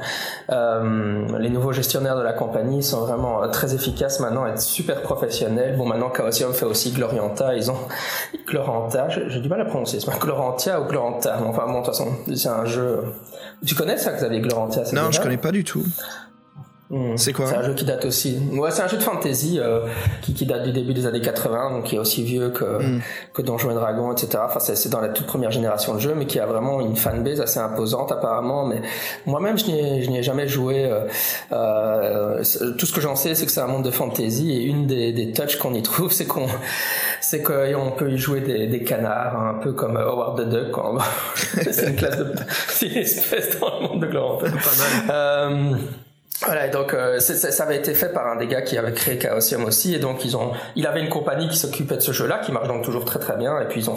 euh, 0.51 1.39
les 1.39 1.51
nouveaux 1.51 1.73
gestionnaires 1.73 2.17
de 2.17 2.23
la 2.23 2.33
compagnie 2.33 2.83
sont 2.83 3.01
vraiment 3.01 3.43
euh, 3.43 3.49
très 3.49 3.75
efficaces 3.75 4.21
maintenant 4.21 4.47
et 4.47 4.57
super 4.57 5.03
professionnels. 5.03 5.77
Bon 5.77 5.87
maintenant 5.87 6.13
Chaosium 6.15 6.53
fait 6.53 6.67
aussi 6.67 6.93
Glorianta. 6.93 7.55
Ils 7.55 7.71
ont 7.71 7.79
Gloranta 8.47 9.09
j'ai 9.09 9.41
du 9.41 9.49
mal 9.49 9.61
à 9.61 9.65
prononcer 9.65 10.01
c'est 10.01 10.19
Glorantia 10.19 10.81
ou 10.81 10.85
Gloranta 10.85 11.39
enfin 11.47 11.65
bon 11.67 11.81
de 11.81 11.87
toute 11.87 11.87
façon 11.87 12.09
c'est 12.35 12.49
un 12.49 12.65
jeu. 12.65 13.01
Tu 13.67 13.75
connais 13.75 13.97
ça 13.97 14.13
Xavier 14.13 14.41
Glorantia 14.41 14.83
non 14.93 15.11
je 15.11 15.21
connais 15.21 15.37
pas 15.37 15.53
du 15.53 15.65
tout 15.65 15.85
Mmh. 16.93 17.17
C'est 17.17 17.33
quoi 17.33 17.47
C'est 17.47 17.57
un 17.57 17.63
jeu 17.63 17.73
qui 17.73 17.87
date 17.87 18.05
aussi. 18.05 18.39
Ouais, 18.53 18.71
c'est 18.71 18.83
un 18.83 18.87
jeu 18.87 18.99
de 18.99 19.03
fantasy 19.03 19.59
euh, 19.59 19.87
qui, 20.21 20.35
qui, 20.35 20.45
date 20.45 20.65
du 20.65 20.73
début 20.73 20.93
des 20.93 21.07
années 21.07 21.23
80, 21.23 21.71
donc 21.71 21.85
qui 21.85 21.97
est 21.97 21.99
aussi 21.99 22.23
vieux 22.23 22.51
que 22.51 22.65
mmh. 22.65 23.01
que 23.33 23.41
Donjons 23.41 23.71
et 23.71 23.75
Dragons, 23.75 24.13
etc. 24.13 24.43
Enfin, 24.45 24.61
c'est 24.61 24.91
dans 24.91 25.01
la 25.01 25.09
toute 25.09 25.27
première 25.27 25.51
génération 25.51 25.95
de 25.95 26.01
jeux, 26.01 26.15
mais 26.15 26.27
qui 26.27 26.39
a 26.39 26.45
vraiment 26.45 26.83
une 26.83 26.95
fanbase 26.95 27.41
assez 27.41 27.59
imposante 27.59 28.13
apparemment. 28.13 28.67
Mais 28.67 28.83
moi-même, 29.25 29.57
je 29.57 29.65
n'y 29.65 30.19
ai 30.19 30.23
jamais 30.23 30.49
joué. 30.49 30.85
Euh, 30.85 31.07
euh, 31.53 32.45
tout 32.77 32.85
ce 32.85 32.93
que 32.93 33.01
j'en 33.01 33.17
sais, 33.17 33.35
c'est 33.35 33.47
que 33.47 33.53
c'est 33.53 33.61
un 33.61 33.67
monde 33.69 33.87
de 33.87 33.91
fantasy 33.91 34.53
et 34.53 34.63
une 34.63 34.87
des, 34.87 35.15
des 35.15 35.33
touches 35.33 35.57
qu'on 35.57 35.73
y 35.73 35.83
trouve, 35.83 36.13
c'est 36.13 36.27
qu'on 36.27 36.47
c'est 37.23 37.43
qu'on 37.43 37.93
peut 37.97 38.11
y 38.11 38.19
jouer 38.19 38.43
des, 38.43 38.67
des, 38.67 38.85
canards, 38.85 39.41
un 39.41 39.55
peu 39.55 39.73
comme 39.73 39.97
Howard 39.97 40.45
the 40.45 40.47
Duck. 40.47 40.77
c'est 41.71 41.89
une 41.89 41.97
classe 41.97 42.19
de, 42.19 42.35
c'est 42.69 42.89
une 42.89 42.99
espèce 42.99 43.59
dans 43.59 43.81
le 43.81 43.89
monde 43.89 44.03
de 44.03 44.07
Glorant. 44.09 44.37
Pas 44.37 45.07
mal. 45.09 45.79
Voilà, 46.45 46.69
donc 46.69 46.93
euh, 46.93 47.21
ça 47.21 47.63
avait 47.63 47.77
été 47.77 47.95
fait 47.95 48.13
par 48.13 48.27
un 48.27 48.37
des 48.37 48.47
gars 48.47 48.63
qui 48.63 48.77
avait 48.77 48.93
créé 48.93 49.19
Chaosium 49.21 49.65
aussi, 49.65 49.95
et 49.95 49.99
donc 49.99 50.25
ils 50.25 50.37
ont, 50.37 50.53
il 50.75 50.87
avait 50.87 51.01
une 51.01 51.09
compagnie 51.09 51.49
qui 51.49 51.57
s'occupait 51.57 51.97
de 51.97 52.01
ce 52.01 52.13
jeu-là, 52.13 52.39
qui 52.39 52.51
marche 52.51 52.69
donc 52.69 52.83
toujours 52.83 53.05
très 53.05 53.21
très 53.21 53.37
bien, 53.37 53.61
et 53.61 53.67
puis 53.67 53.81
ils 53.81 53.91
ont 53.91 53.97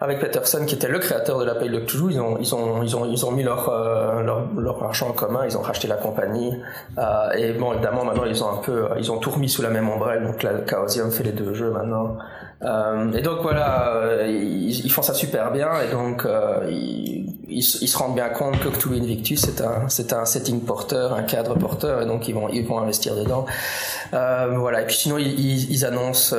avec 0.00 0.20
Peterson 0.20 0.64
qui 0.66 0.74
était 0.74 0.88
le 0.88 0.98
créateur 0.98 1.38
de 1.38 1.44
la 1.44 1.54
Paye 1.54 1.70
de 1.70 1.78
Cthulhu, 1.78 2.12
ils 2.12 2.20
ont 2.20 2.36
ils 2.38 2.54
ont 2.54 2.82
ils 2.82 2.96
ont 2.96 3.06
ils 3.06 3.24
ont 3.24 3.30
mis 3.30 3.42
leur 3.42 3.68
euh, 3.70 4.22
leur, 4.22 4.48
leur 4.58 4.82
argent 4.82 5.08
en 5.08 5.12
commun, 5.12 5.46
ils 5.46 5.56
ont 5.56 5.62
racheté 5.62 5.88
la 5.88 5.96
compagnie 5.96 6.60
euh, 6.98 7.30
et 7.32 7.52
bon 7.52 7.72
évidemment 7.72 8.04
maintenant 8.04 8.24
ils 8.26 8.44
ont 8.44 8.50
un 8.50 8.56
peu 8.56 8.88
ils 8.98 9.10
ont 9.10 9.18
tout 9.18 9.30
remis 9.30 9.48
sous 9.48 9.62
la 9.62 9.70
même 9.70 9.88
ombrelle 9.88 10.24
donc 10.24 10.42
la 10.42 10.66
Chaosium 10.66 11.10
fait 11.10 11.24
les 11.24 11.32
deux 11.32 11.54
jeux 11.54 11.70
maintenant 11.70 12.18
euh, 12.62 13.12
et 13.12 13.20
donc 13.20 13.40
voilà 13.42 13.88
euh, 13.96 14.26
ils, 14.28 14.86
ils, 14.86 14.90
font 14.90 15.02
ça 15.02 15.12
super 15.12 15.50
bien 15.50 15.68
et 15.80 15.90
donc 15.90 16.24
euh, 16.24 16.60
ils, 16.70 17.34
ils, 17.48 17.58
ils, 17.58 17.88
se 17.88 17.98
rendent 17.98 18.14
bien 18.14 18.28
compte 18.28 18.58
que 18.60 18.68
Cthulhu 18.68 19.00
Invictus 19.00 19.40
c'est 19.40 19.60
un 19.60 19.88
c'est 19.88 20.12
un 20.12 20.24
setting 20.24 20.60
porteur 20.60 21.14
un 21.14 21.24
cadre 21.24 21.56
porteur 21.56 22.00
et 22.00 22.06
donc 22.06 22.28
ils 22.28 22.34
vont 22.34 22.48
ils 22.48 22.64
vont 22.64 22.78
investir 22.78 23.16
dedans 23.16 23.44
voilà 24.12 24.82
et 24.82 24.86
puis 24.86 24.96
sinon 24.96 25.18
ils, 25.18 25.84
annoncent 25.84 26.36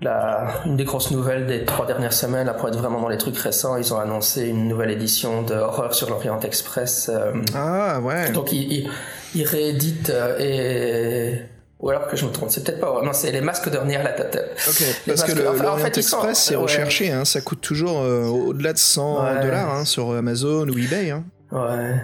la, 0.00 0.62
une 0.64 0.76
des 0.76 0.84
grosses 0.84 1.10
nouvelles 1.10 1.46
des 1.46 1.64
trois 1.64 1.86
dernières 1.86 2.12
semaines, 2.12 2.48
après 2.48 2.68
être 2.68 2.78
vraiment 2.78 3.00
dans 3.00 3.08
les 3.08 3.16
trucs 3.16 3.38
récents, 3.38 3.76
ils 3.76 3.94
ont 3.94 3.98
annoncé 3.98 4.48
une 4.48 4.68
nouvelle 4.68 4.90
édition 4.90 5.42
de 5.42 5.54
Horreur 5.54 5.94
sur 5.94 6.10
l'Orient 6.10 6.40
Express. 6.40 7.10
Ah 7.54 8.00
ouais. 8.00 8.30
Donc 8.32 8.52
ils, 8.52 8.72
ils, 8.72 8.90
ils 9.34 9.44
rééditent 9.44 10.12
et 10.40 11.38
ou 11.84 11.90
alors 11.90 12.08
que 12.08 12.16
je 12.16 12.24
me 12.24 12.32
trompe, 12.32 12.50
c'est 12.50 12.64
peut-être 12.64 12.80
pas. 12.80 13.02
Non, 13.04 13.12
c'est 13.12 13.30
les 13.30 13.42
masques 13.42 13.68
d'Ornier 13.68 13.98
la 14.02 14.12
tête. 14.12 14.56
Ok. 14.66 14.82
Parce 15.06 15.22
que 15.22 15.32
le, 15.32 15.50
enfin, 15.50 15.68
en 15.68 15.76
fait, 15.76 15.98
Express, 15.98 16.38
c'est 16.38 16.54
recherché. 16.54 17.12
Hein, 17.12 17.26
ça 17.26 17.42
coûte 17.42 17.60
toujours 17.60 18.00
euh, 18.00 18.24
au-delà 18.24 18.72
de 18.72 18.78
100 18.78 19.22
ouais. 19.22 19.42
dollars 19.42 19.70
hein, 19.70 19.84
sur 19.84 20.12
Amazon 20.12 20.66
ou 20.66 20.78
eBay. 20.78 21.10
Hein. 21.10 21.24
Ouais. 21.52 21.94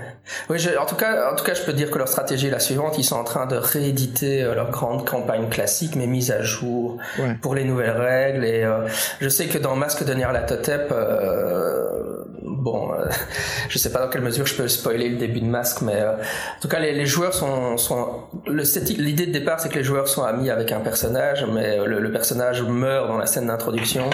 Oui, 0.50 0.58
je, 0.58 0.76
en 0.76 0.84
tout 0.84 0.96
cas, 0.96 1.32
en 1.32 1.34
tout 1.34 1.44
cas, 1.44 1.54
je 1.54 1.62
peux 1.62 1.72
dire 1.72 1.90
que 1.90 1.96
leur 1.96 2.08
stratégie 2.08 2.48
est 2.48 2.50
la 2.50 2.60
suivante. 2.60 2.98
Ils 2.98 3.04
sont 3.04 3.16
en 3.16 3.24
train 3.24 3.46
de 3.46 3.56
rééditer 3.56 4.42
euh, 4.42 4.54
leur 4.54 4.70
grande 4.70 5.08
campagne 5.08 5.48
classique, 5.48 5.96
mais 5.96 6.06
mise 6.06 6.30
à 6.30 6.42
jour 6.42 6.98
ouais. 7.18 7.36
pour 7.40 7.54
les 7.54 7.64
nouvelles 7.64 7.96
règles. 7.96 8.44
Et 8.44 8.62
euh, 8.62 8.86
je 9.20 9.28
sais 9.30 9.46
que 9.46 9.56
dans 9.56 9.76
Masque 9.76 10.04
de 10.04 10.12
Nyarlathotep, 10.12 10.92
euh, 10.92 12.24
bon, 12.60 12.92
euh, 12.92 13.06
je 13.68 13.78
sais 13.78 13.90
pas 13.90 14.00
dans 14.00 14.08
quelle 14.08 14.22
mesure 14.22 14.46
je 14.46 14.54
peux 14.54 14.68
spoiler 14.68 15.08
le 15.08 15.16
début 15.16 15.40
de 15.40 15.46
Masque, 15.46 15.82
mais 15.82 16.00
euh, 16.00 16.12
en 16.12 16.60
tout 16.60 16.68
cas 16.68 16.78
les, 16.78 16.92
les 16.92 17.06
joueurs 17.06 17.34
sont, 17.34 17.76
sont 17.76 18.24
l'idée 18.46 19.26
de 19.26 19.32
départ 19.32 19.60
c'est 19.60 19.68
que 19.68 19.78
les 19.78 19.84
joueurs 19.84 20.08
sont 20.08 20.22
amis 20.22 20.50
avec 20.50 20.72
un 20.72 20.80
personnage, 20.80 21.46
mais 21.52 21.78
le, 21.84 22.00
le 22.00 22.12
personnage 22.12 22.62
meurt 22.62 23.08
dans 23.08 23.18
la 23.18 23.26
scène 23.26 23.46
d'introduction, 23.46 24.08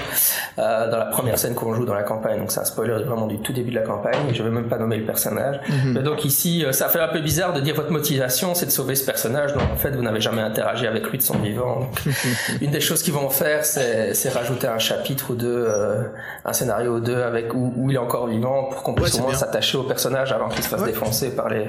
euh, 0.59 0.91
dans 0.91 0.99
la 0.99 1.07
première 1.07 1.38
scène 1.38 1.55
qu'on 1.55 1.75
joue 1.75 1.85
dans 1.85 1.95
la 1.95 2.03
campagne. 2.03 2.38
Donc 2.38 2.50
c'est 2.50 2.61
un 2.61 2.65
spoiler 2.65 2.93
vraiment 3.05 3.26
du 3.26 3.38
tout 3.38 3.53
début 3.53 3.71
de 3.71 3.76
la 3.76 3.83
campagne. 3.83 4.33
Je 4.33 4.43
vais 4.43 4.50
même 4.50 4.69
pas 4.69 4.79
nommer 4.79 4.97
le 4.97 5.05
personnage. 5.05 5.61
Mhm. 5.69 5.93
Mais 5.95 6.03
donc 6.03 6.25
ici, 6.25 6.65
euh, 6.65 6.73
ça 6.73 6.88
fait 6.88 7.00
un 7.00 7.09
peu 7.09 7.21
bizarre 7.21 7.53
de 7.53 7.61
dire 7.61 7.75
votre 7.75 7.91
motivation 7.91 8.55
c'est 8.55 8.67
de 8.67 8.71
sauver 8.71 8.95
ce 8.95 9.05
personnage, 9.05 9.53
donc 9.53 9.62
en 9.73 9.76
fait 9.76 9.91
vous 9.91 10.03
n'avez 10.03 10.21
jamais 10.21 10.43
interagi 10.43 10.87
avec 10.87 11.09
lui 11.11 11.19
de 11.19 11.23
son 11.23 11.38
vivant. 11.38 11.81
Donc, 11.81 12.15
une 12.61 12.71
des 12.71 12.81
choses 12.81 13.03
qu'ils 13.03 13.15
vont 13.15 13.31
faire, 13.31 13.65
c'est 13.65 14.29
rajouter 14.29 14.67
un 14.67 14.79
chapitre 14.79 15.31
ou 15.31 15.35
deux, 15.35 15.65
euh, 15.69 16.03
un 16.45 16.53
scénario 16.53 16.97
ou 16.97 17.00
deux 17.00 17.23
avec 17.23 17.55
où, 17.55 17.73
où 17.76 17.91
il 17.91 17.97
est 17.97 17.99
encore 17.99 18.26
vivant 18.26 18.36
pour 18.40 18.83
qu'on 18.83 18.95
puisse 18.95 19.14
au 19.16 19.23
moins 19.23 19.35
s'attacher 19.35 19.78
au 19.78 19.83
personnage 19.85 20.33
avant 20.33 20.49
qu'il 20.49 20.62
se 20.62 20.69
fasse 20.69 20.81
Ouais. 20.81 20.88
défoncer 20.93 21.31
par 21.35 21.49
les 21.49 21.66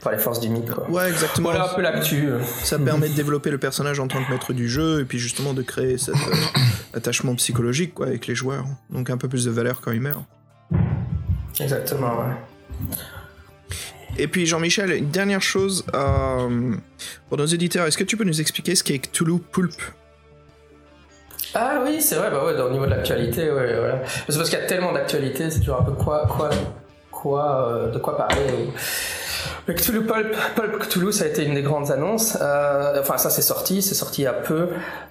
par 0.00 0.12
les 0.12 0.18
forces 0.18 0.38
du 0.38 0.48
mythe. 0.48 0.70
Quoi. 0.70 0.88
Ouais, 0.88 1.08
exactement. 1.08 1.50
Voilà 1.50 1.70
un 1.72 1.74
peu 1.74 1.82
l'actu. 1.82 2.28
euh. 2.28 2.38
Ça 2.62 2.78
permet 2.78 3.08
de 3.08 3.14
développer 3.14 3.50
le 3.50 3.58
personnage 3.58 3.98
en 3.98 4.06
tant 4.06 4.22
que 4.24 4.30
maître 4.30 4.52
du 4.52 4.68
jeu 4.68 5.00
et 5.00 5.04
puis 5.04 5.18
justement 5.18 5.54
de 5.54 5.62
créer 5.62 5.98
cet 5.98 6.14
euh, 6.14 6.34
attachement 6.94 7.34
psychologique 7.34 7.92
quoi, 7.94 8.06
avec 8.06 8.26
les 8.28 8.34
joueurs. 8.36 8.64
Donc 8.90 9.10
un 9.10 9.16
peu 9.16 9.28
plus 9.28 9.44
de 9.44 9.50
valeur 9.50 9.80
quand 9.80 9.90
ils 9.90 10.00
meurent. 10.00 10.22
Exactement. 11.58 12.12
Ouais. 12.20 12.96
Et 14.18 14.28
puis 14.28 14.46
Jean-Michel, 14.46 14.92
une 14.92 15.10
dernière 15.10 15.42
chose 15.42 15.84
euh, 15.94 16.74
pour 17.28 17.36
nos 17.36 17.46
éditeurs, 17.46 17.86
est-ce 17.86 17.98
que 17.98 18.04
tu 18.04 18.16
peux 18.16 18.24
nous 18.24 18.40
expliquer 18.40 18.74
ce 18.74 18.84
qu'est 18.84 18.98
Cthulhu 18.98 19.38
Pulp? 19.40 19.74
Ah 21.54 21.80
oui, 21.84 22.00
c'est 22.00 22.16
vrai, 22.16 22.30
bah 22.30 22.44
ouais, 22.44 22.60
au 22.60 22.70
niveau 22.70 22.84
de 22.84 22.90
l'actualité, 22.90 23.50
ouais, 23.50 23.76
voilà. 23.78 23.98
C'est 24.28 24.36
parce 24.36 24.50
qu'il 24.50 24.58
y 24.58 24.62
a 24.62 24.66
tellement 24.66 24.92
d'actualité, 24.92 25.50
c'est 25.50 25.60
toujours 25.60 25.80
un 25.80 25.84
peu 25.84 25.92
quoi, 25.92 26.26
quoi, 26.26 26.50
quoi, 27.10 27.68
euh, 27.68 27.90
de 27.90 27.98
quoi 27.98 28.16
parler. 28.16 28.70
Le 29.66 29.74
Cthulhu 29.74 30.02
Pulp, 30.04 30.34
Pulp 30.54 30.78
Cthulhu, 30.78 31.12
ça 31.12 31.24
a 31.24 31.28
été 31.28 31.44
une 31.44 31.54
des 31.54 31.62
grandes 31.62 31.90
annonces. 31.90 32.38
Euh, 32.40 33.00
enfin, 33.00 33.16
ça 33.16 33.30
c'est 33.30 33.42
sorti, 33.42 33.82
c'est 33.82 33.94
sorti 33.94 34.22
il 34.22 34.24
y 34.24 34.28
a 34.28 34.32
peu. 34.32 34.68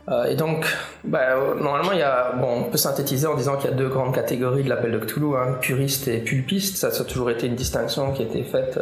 Euh, 0.10 0.26
et 0.26 0.36
donc, 0.36 0.66
bah, 1.04 1.36
normalement, 1.60 1.92
il 1.92 2.00
y 2.00 2.04
a, 2.04 2.34
bon, 2.34 2.62
on 2.62 2.64
peut 2.64 2.78
synthétiser 2.78 3.28
en 3.28 3.36
disant 3.36 3.58
qu'il 3.58 3.70
y 3.70 3.74
a 3.74 3.76
deux 3.76 3.90
grandes 3.90 4.14
catégories 4.14 4.64
de 4.64 4.70
l'appel 4.70 4.92
de 4.92 5.00
Cthulhu, 5.00 5.36
hein, 5.36 5.58
puriste 5.60 6.08
et 6.08 6.20
pulpiste. 6.20 6.78
Ça, 6.78 6.92
ça 6.92 7.04
a 7.04 7.06
toujours 7.06 7.30
été 7.32 7.48
une 7.48 7.56
distinction 7.56 8.14
qui 8.14 8.24
a 8.24 8.26
été 8.26 8.44
faite 8.44 8.80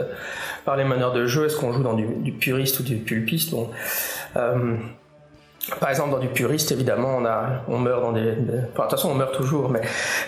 par 0.66 0.76
les 0.76 0.84
meneurs 0.84 1.14
de 1.14 1.26
jeu. 1.26 1.46
Est-ce 1.46 1.58
qu'on 1.58 1.72
joue 1.72 1.84
dans 1.84 1.94
du, 1.94 2.34
puriste 2.34 2.80
ou 2.80 2.84
du 2.84 2.98
pulpiste? 2.98 3.54
Par 5.80 5.90
exemple, 5.90 6.12
dans 6.12 6.20
du 6.20 6.28
puriste, 6.28 6.72
évidemment, 6.74 7.16
on, 7.20 7.26
a, 7.26 7.64
on 7.70 7.78
meurt 7.80 8.02
dans 8.02 8.12
des, 8.12 8.34
des- 8.34 8.54
Enfin, 8.74 8.84
de 8.84 8.90
toute 8.90 8.92
façon, 8.92 9.10
on 9.12 9.16
meurt 9.16 9.34
toujours, 9.34 9.70
mais 9.70 9.82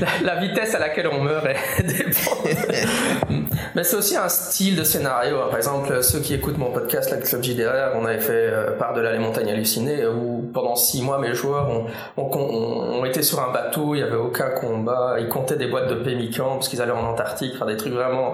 la, 0.00 0.34
la 0.34 0.40
vitesse 0.40 0.74
à 0.74 0.78
laquelle 0.78 1.08
on 1.08 1.22
meurt 1.22 1.46
est 1.46 1.82
dépend. 1.82 2.36
mais 3.74 3.84
c'est 3.84 3.96
aussi 3.96 4.16
un 4.16 4.28
style 4.28 4.76
de 4.76 4.84
scénario. 4.84 5.38
Par 5.48 5.56
exemple, 5.56 6.02
ceux 6.02 6.20
qui 6.20 6.34
écoutent 6.34 6.58
mon 6.58 6.70
podcast, 6.72 7.10
la 7.10 7.16
Club 7.18 7.42
JDR, 7.42 7.92
on 7.94 8.04
avait 8.04 8.20
fait 8.20 8.32
euh, 8.32 8.76
Par-delà 8.78 9.12
les 9.12 9.18
montagnes 9.18 9.50
hallucinées, 9.50 10.06
où 10.06 10.50
pendant 10.52 10.76
six 10.76 11.02
mois, 11.02 11.18
mes 11.18 11.34
joueurs 11.34 11.68
ont, 11.70 11.86
ont, 12.16 12.30
ont- 12.38 13.00
ont 13.00 13.04
été 13.04 13.22
sur 13.22 13.40
un 13.40 13.50
bateau, 13.52 13.94
il 13.94 13.98
n'y 13.98 14.04
avait 14.04 14.16
aucun 14.16 14.50
combat, 14.50 15.16
ils 15.18 15.28
comptaient 15.28 15.56
des 15.56 15.68
boîtes 15.68 15.88
de 15.88 15.94
pémicans 15.96 16.54
parce 16.54 16.68
qu'ils 16.68 16.82
allaient 16.82 16.92
en 16.92 17.06
Antarctique, 17.06 17.56
faire 17.56 17.66
des 17.66 17.76
trucs 17.76 17.94
vraiment... 17.94 18.32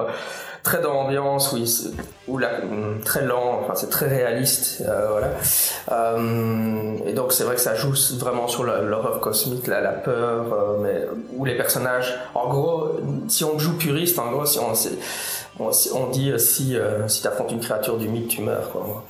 très 0.62 0.80
d'ambiance 0.80 1.52
où, 1.52 1.56
il 1.56 1.68
se- 1.68 1.88
où 2.26 2.38
la, 2.38 2.50
très 3.04 3.24
lent 3.24 3.60
enfin 3.62 3.74
c'est 3.74 3.88
très 3.90 4.08
réaliste 4.08 4.82
euh, 4.86 5.08
voilà. 5.10 5.28
Euh, 5.92 6.92
et 7.06 7.12
donc 7.12 7.32
c'est 7.32 7.44
vrai 7.44 7.54
que 7.54 7.60
ça 7.60 7.74
joue 7.74 7.94
vraiment 8.18 8.48
sur 8.48 8.64
l'horreur 8.64 9.20
cosmique, 9.20 9.66
la, 9.66 9.80
peur, 9.92 10.52
euh, 10.52 10.78
mais 10.82 11.06
où 11.36 11.44
les 11.44 11.56
personnages, 11.56 12.14
en 12.34 12.48
gros, 12.48 12.96
si 13.28 13.44
on 13.44 13.58
joue 13.58 13.76
puriste, 13.78 14.18
en 14.18 14.30
gros, 14.30 14.44
si 14.46 14.58
on, 14.58 14.72
on, 15.60 16.10
dit 16.10 16.30
euh, 16.30 16.38
si 16.38 16.76
euh, 16.76 17.08
si 17.08 17.22
t'affrontes 17.22 17.50
une 17.50 17.60
créature 17.60 17.98
du 17.98 18.08
mythe, 18.08 18.28
tu 18.28 18.42
meurs. 18.42 18.70
Quoi. 18.70 19.04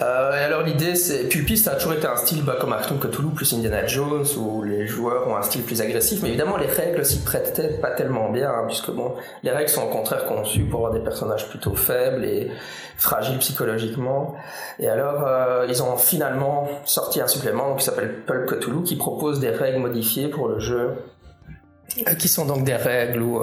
Euh, 0.00 0.36
et 0.36 0.44
alors 0.44 0.62
l'idée, 0.62 0.94
c'est 0.94 1.28
pulpiste, 1.28 1.64
ça 1.64 1.72
a 1.72 1.74
toujours 1.76 1.94
été 1.94 2.06
un 2.06 2.16
style 2.16 2.42
bah, 2.42 2.56
comme 2.60 2.72
Achtung 2.72 2.98
Cthulhu 2.98 3.30
plus 3.34 3.52
Indiana 3.54 3.86
Jones, 3.86 4.26
où 4.36 4.62
les 4.62 4.86
joueurs 4.86 5.26
ont 5.28 5.36
un 5.36 5.42
style 5.42 5.62
plus 5.62 5.80
agressif, 5.80 6.20
mais 6.22 6.28
évidemment 6.28 6.56
les 6.56 6.66
règles 6.66 7.04
s'y 7.04 7.20
prêtaient 7.20 7.78
pas 7.78 7.90
tellement 7.90 8.30
bien, 8.30 8.50
hein, 8.50 8.64
puisque 8.66 8.90
bon, 8.90 9.14
les 9.42 9.50
règles 9.50 9.70
sont 9.70 9.82
au 9.82 9.88
contraire 9.88 10.26
conçues 10.26 10.64
pour 10.64 10.80
avoir 10.80 10.92
des 10.92 11.04
personnages 11.04 11.48
plutôt 11.48 11.74
faibles 11.74 12.24
et 12.24 12.50
fragiles 12.96 13.38
psychologiquement. 13.38 14.34
Et 14.78 14.88
alors, 14.88 15.64
ils 15.68 15.82
ont 15.82 15.96
finalement 15.96 16.68
sorti 16.84 17.20
un 17.20 17.28
supplément 17.28 17.76
qui 17.76 17.84
s'appelle 17.84 18.22
Pulp 18.26 18.46
Cthulhu, 18.46 18.82
qui 18.82 18.96
propose 18.96 19.40
des 19.40 19.50
règles 19.50 19.78
modifiées 19.78 20.28
pour 20.28 20.48
le 20.48 20.58
jeu, 20.58 20.94
qui 22.18 22.28
sont 22.28 22.44
donc 22.44 22.64
des 22.64 22.76
règles 22.76 23.22
où, 23.22 23.40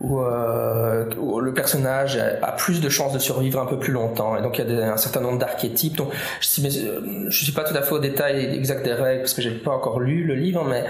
où, 0.00 0.20
euh, 0.20 1.04
où 1.18 1.40
le 1.40 1.52
personnage 1.52 2.18
a 2.18 2.52
plus 2.52 2.80
de 2.80 2.88
chances 2.88 3.12
de 3.12 3.18
survivre 3.18 3.60
un 3.60 3.66
peu 3.66 3.78
plus 3.78 3.92
longtemps. 3.92 4.36
Et 4.36 4.42
donc, 4.42 4.58
il 4.58 4.70
y 4.70 4.80
a 4.80 4.92
un 4.92 4.96
certain 4.96 5.20
nombre 5.20 5.38
d'archétypes. 5.38 5.96
Donc, 5.96 6.12
je 6.40 6.60
mais, 6.62 6.76
euh, 6.76 7.30
suis 7.30 7.52
pas 7.52 7.64
tout 7.64 7.76
à 7.76 7.82
fait 7.82 7.92
au 7.92 7.98
détail 7.98 8.44
exact 8.54 8.84
des 8.84 8.92
règles, 8.92 9.22
parce 9.22 9.34
que 9.34 9.42
j'ai 9.42 9.50
pas 9.50 9.72
encore 9.72 10.00
lu 10.00 10.24
le 10.24 10.34
livre, 10.34 10.64
mais 10.64 10.84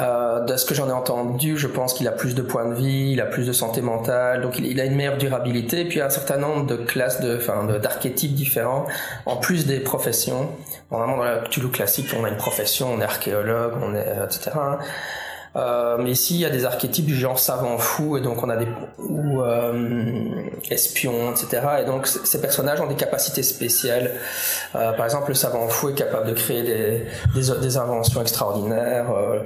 euh, 0.00 0.40
de 0.40 0.56
ce 0.56 0.64
que 0.64 0.74
j'en 0.74 0.88
ai 0.88 0.92
entendu, 0.92 1.56
je 1.56 1.68
pense 1.68 1.94
qu'il 1.94 2.08
a 2.08 2.12
plus 2.12 2.34
de 2.34 2.42
points 2.42 2.68
de 2.68 2.74
vie, 2.74 3.12
il 3.12 3.20
a 3.20 3.26
plus 3.26 3.46
de 3.46 3.52
santé 3.52 3.80
mentale, 3.80 4.42
donc 4.42 4.58
il, 4.58 4.80
a 4.80 4.84
une 4.84 4.96
meilleure 4.96 5.18
durabilité, 5.18 5.80
et 5.80 5.84
puis 5.84 5.96
il 5.96 5.98
y 5.98 6.02
a 6.02 6.06
un 6.06 6.10
certain 6.10 6.38
nombre 6.38 6.66
de 6.66 6.76
classes, 6.76 7.20
de, 7.20 7.36
enfin, 7.36 7.64
d'archétypes 7.80 8.34
différents, 8.34 8.86
en 9.26 9.36
plus 9.36 9.66
des 9.66 9.80
professions. 9.80 10.48
Normalement, 10.90 11.18
dans 11.18 11.24
la 11.24 11.38
Cthulhu 11.40 11.68
classique, 11.68 12.08
on 12.18 12.24
a 12.24 12.28
une 12.28 12.36
profession, 12.36 12.92
on 12.94 13.00
est 13.00 13.04
archéologue, 13.04 13.74
on 13.82 13.94
est, 13.94 14.08
euh, 14.08 14.26
etc. 14.26 14.50
Euh, 15.54 15.98
mais 15.98 16.12
ici, 16.12 16.34
il 16.36 16.40
y 16.40 16.46
a 16.46 16.50
des 16.50 16.64
archétypes 16.64 17.04
du 17.04 17.14
genre 17.14 17.38
savant 17.38 17.76
fou, 17.76 18.16
et 18.16 18.22
donc 18.22 18.42
on 18.42 18.48
a 18.48 18.56
des 18.56 18.66
ou 18.98 19.42
euh, 19.42 20.30
espion, 20.70 21.30
etc. 21.32 21.62
Et 21.82 21.84
donc 21.84 22.06
ces 22.06 22.40
personnages 22.40 22.80
ont 22.80 22.86
des 22.86 22.94
capacités 22.94 23.42
spéciales. 23.42 24.12
Euh, 24.74 24.92
par 24.92 25.04
exemple, 25.04 25.28
le 25.28 25.34
savant 25.34 25.68
fou 25.68 25.90
est 25.90 25.94
capable 25.94 26.26
de 26.28 26.32
créer 26.32 26.62
des, 26.62 27.06
des, 27.34 27.60
des 27.60 27.76
inventions 27.76 28.22
extraordinaires. 28.22 29.10
Euh, 29.14 29.40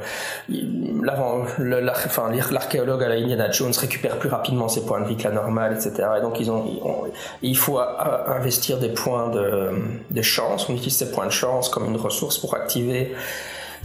l'archéologue 2.50 3.02
à 3.02 3.08
la 3.08 3.14
Indiana 3.16 3.50
Jones 3.50 3.72
récupère 3.76 4.18
plus 4.18 4.28
rapidement 4.28 4.68
ses 4.68 4.82
points 4.84 5.00
de 5.00 5.06
vie 5.08 5.16
que 5.16 5.24
la 5.24 5.30
normale, 5.34 5.72
etc. 5.72 6.08
Et 6.18 6.20
donc 6.20 6.38
ils 6.40 6.50
ont, 6.50 6.64
ils 6.66 6.82
ont- 6.82 7.04
il 7.42 7.56
faut 7.56 7.78
a- 7.78 8.26
investir 8.36 8.78
des 8.78 8.90
points 8.90 9.28
de, 9.30 9.70
de 10.10 10.22
chance. 10.22 10.68
On 10.68 10.74
utilise 10.74 10.96
ces 10.96 11.10
points 11.10 11.26
de 11.26 11.30
chance 11.32 11.68
comme 11.68 11.86
une 11.86 11.96
ressource 11.96 12.38
pour 12.38 12.54
activer 12.54 13.14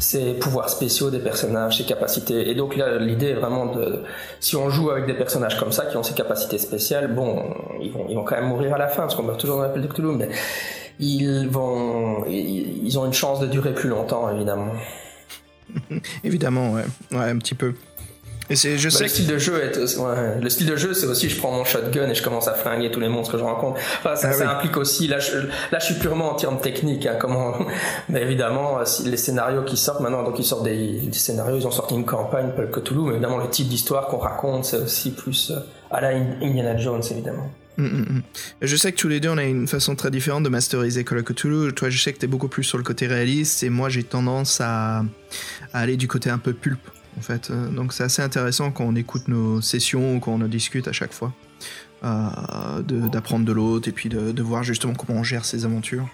ses 0.01 0.34
pouvoirs 0.34 0.70
spéciaux 0.70 1.12
des 1.12 1.20
personnages, 1.20 1.77
ses 1.77 1.84
capacités. 1.84 2.50
Et 2.50 2.55
donc 2.55 2.75
là, 2.75 2.98
l'idée 2.98 3.27
est 3.27 3.34
vraiment 3.36 3.67
de, 3.67 4.03
si 4.39 4.55
on 4.55 4.70
joue 4.70 4.89
avec 4.89 5.05
des 5.05 5.13
personnages 5.13 5.60
comme 5.60 5.72
ça 5.72 5.86
qui 5.86 5.96
ont 5.96 6.03
ces 6.03 6.15
capacités 6.15 6.58
spéciales, 6.58 7.13
bon, 7.13 7.53
ils 7.81 7.91
vont, 7.91 8.05
ils 8.10 8.15
vont 8.15 8.24
quand 8.24 8.36
même 8.36 8.48
mourir 8.48 8.74
à 8.74 8.77
la 8.77 8.88
fin 8.88 9.03
parce 9.03 9.15
qu'on 9.15 9.24
meurt 9.24 9.39
toujours 9.39 9.58
dans 9.58 9.63
l'appel 9.63 9.84
de 9.84 9.88
Cthulhu, 9.88 10.15
mais 10.15 10.29
ils 11.00 11.48
vont, 11.48 12.25
ils 12.27 12.98
ont 12.98 13.05
une 13.05 13.13
chance 13.13 13.39
de 13.39 13.48
durer 13.48 13.74
plus 13.74 13.89
longtemps, 13.89 14.29
évidemment. 14.29 14.72
Évidemment, 16.24 16.74
ouais. 16.74 16.84
Ouais, 17.12 17.29
un 17.29 17.38
petit 17.38 17.55
peu. 17.55 17.74
Et 18.51 18.55
c'est, 18.55 18.77
je 18.77 18.89
Bah, 18.89 18.96
sais 18.98 19.03
le 19.05 19.10
style 19.10 19.27
de 19.27 19.38
jeu 19.38 19.63
est 19.63 19.77
aussi- 19.77 19.98
ouais, 19.98 20.39
le 20.41 20.50
style 20.50 20.67
de 20.67 20.75
jeu 20.75 20.93
c'est 20.93 21.08
aussi 21.08 21.29
je 21.29 21.38
prends 21.38 21.51
mon 21.51 21.63
shotgun 21.63 22.10
et 22.10 22.13
je 22.13 22.22
commence 22.22 22.48
à 22.48 22.53
flinguer 22.53 22.91
tous 22.91 23.00
les 23.00 23.08
monstres 23.08 23.31
que 23.34 23.38
je 23.39 23.43
rencontre 23.43 23.79
enfin 24.00 24.15
ça, 24.15 24.29
Ah 24.29 24.34
ça 24.34 24.46
oui. 24.46 24.51
implique 24.51 24.77
aussi 24.77 25.08
là 25.08 25.20
je, 25.20 25.38
là 25.72 25.79
je 25.79 25.86
suis 25.86 25.96
purement 25.96 26.31
en 26.34 26.36
termes 26.36 26.60
techniques 26.60 27.05
hein, 27.05 27.15
comment 27.20 27.55
mais 28.10 28.22
évidemment 28.22 28.77
euh, 28.79 28.86
si 28.86 29.03
les 29.03 29.17
scénarios 29.17 29.63
qui 29.63 29.77
sortent 29.77 30.01
maintenant 30.01 30.24
donc 30.24 30.38
ils 30.38 30.43
sortent 30.46 30.65
des, 30.65 31.00
des 31.00 31.13
scénarios 31.17 31.58
ils 31.58 31.65
ont 31.67 31.72
sorti 31.72 31.96
une 31.96 32.05
campagne 32.05 32.51
Pulp 32.55 32.72
Cthulhu 32.72 33.01
mais 33.05 33.12
évidemment 33.13 33.38
le 33.38 33.50
type 33.50 33.70
d'histoire 33.70 34.08
qu'on 34.08 34.17
raconte 34.17 34.65
c'est 34.65 34.77
aussi 34.77 35.12
plus 35.12 35.51
euh, 35.51 35.60
à 35.89 36.01
la 36.01 36.10
Indiana 36.41 36.75
Jones 36.77 37.01
évidemment 37.10 37.50
Mm, 37.77 37.86
mm, 37.86 38.00
mm. 38.17 38.22
Je 38.63 38.75
sais 38.75 38.91
que 38.91 38.98
tous 38.98 39.08
les 39.08 39.22
deux, 39.22 39.29
on 39.29 39.38
a 39.38 39.46
une 39.46 39.65
façon 39.65 39.96
très 39.96 40.12
différente 40.12 40.43
de 40.43 40.50
masteriser 40.50 41.05
Call 41.05 41.20
of 41.20 41.24
Cthulhu. 41.24 41.74
Toi, 41.74 41.89
je 41.89 42.03
sais 42.03 42.12
que 42.12 42.20
t'es 42.20 42.27
beaucoup 42.27 42.50
plus 42.50 42.65
sur 42.65 42.77
le 42.77 42.84
côté 42.84 43.08
réaliste, 43.08 43.63
et 43.63 43.70
moi, 43.70 43.88
j'ai 43.88 44.03
tendance 44.03 44.60
à, 44.60 45.00
à 45.74 45.79
aller 45.79 45.96
du 45.96 46.10
côté 46.10 46.29
un 46.29 46.38
peu 46.38 46.51
pulpe, 46.51 46.86
en 47.17 47.21
fait. 47.21 47.49
Euh, 47.49 47.69
Donc, 47.69 47.93
c'est 47.93 48.03
assez 48.03 48.21
intéressant 48.21 48.71
quand 48.71 48.85
on 48.85 48.95
écoute 48.95 49.27
nos 49.27 49.61
sessions 49.61 50.15
ou 50.15 50.19
quand 50.19 50.31
on 50.31 50.41
en 50.41 50.47
discute 50.47 50.87
à 50.87 50.91
chaque 50.91 51.13
fois, 51.13 51.33
euh, 52.03 52.81
d'apprendre 52.81 53.45
de, 53.45 53.51
l'autre 53.51 53.87
et 53.87 53.91
puis 53.91 54.09
de, 54.09 54.31
de 54.31 54.41
voir 54.43 54.63
justement 54.63 54.93
comment 54.93 55.19
on 55.19 55.23
gère 55.23 55.45
ses 55.45 55.65
aventures. 55.65 56.07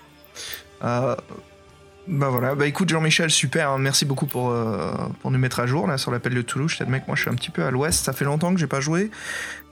Euh, 0.84 1.16
bah 2.08 2.30
voilà, 2.30 2.56
bah 2.56 2.68
écoute 2.68 2.88
Jean-Michel, 2.88 3.30
super, 3.30 3.72
hein. 3.72 3.78
merci 3.80 4.06
beaucoup 4.06 4.28
pour, 4.28 4.50
euh, 4.50 4.94
pour 5.22 5.30
nous 5.30 5.40
mettre 5.40 5.60
à 5.60 5.68
jour 5.68 5.88
là 5.88 5.98
sur 5.98 6.10
l'appel 6.10 6.34
de 6.34 6.42
Toulouse. 6.42 6.72
Je 6.72 6.78
t'admets 6.78 7.02
que 7.02 7.08
moi 7.08 7.16
je 7.18 7.22
suis 7.22 7.30
un 7.30 7.34
petit 7.36 7.50
peu 7.50 7.64
à 7.64 7.72
l'ouest, 7.72 8.06
ça 8.06 8.14
fait 8.14 8.24
longtemps 8.24 8.54
que 8.54 8.60
j'ai 8.60 8.68
pas 8.68 8.80
joué, 8.80 9.12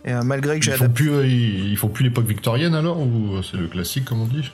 et 0.04 0.14
malgré 0.24 0.60
que 0.60 0.66
j'ai 0.66 0.72
Ils 0.72 0.78
font 0.78 0.84
adapté. 0.86 1.04
plus, 1.04 1.14
euh, 1.14 1.26
ils, 1.26 1.72
ils 1.72 1.78
font 1.78 1.88
plus 1.88 2.04
l'époque 2.04 2.26
victorienne 2.26 2.76
alors 2.76 3.00
ou 3.00 3.42
c'est 3.42 3.56
le 3.56 3.68
classique 3.68 4.04
comme 4.06 4.22
on 4.22 4.28
dit? 4.28 4.52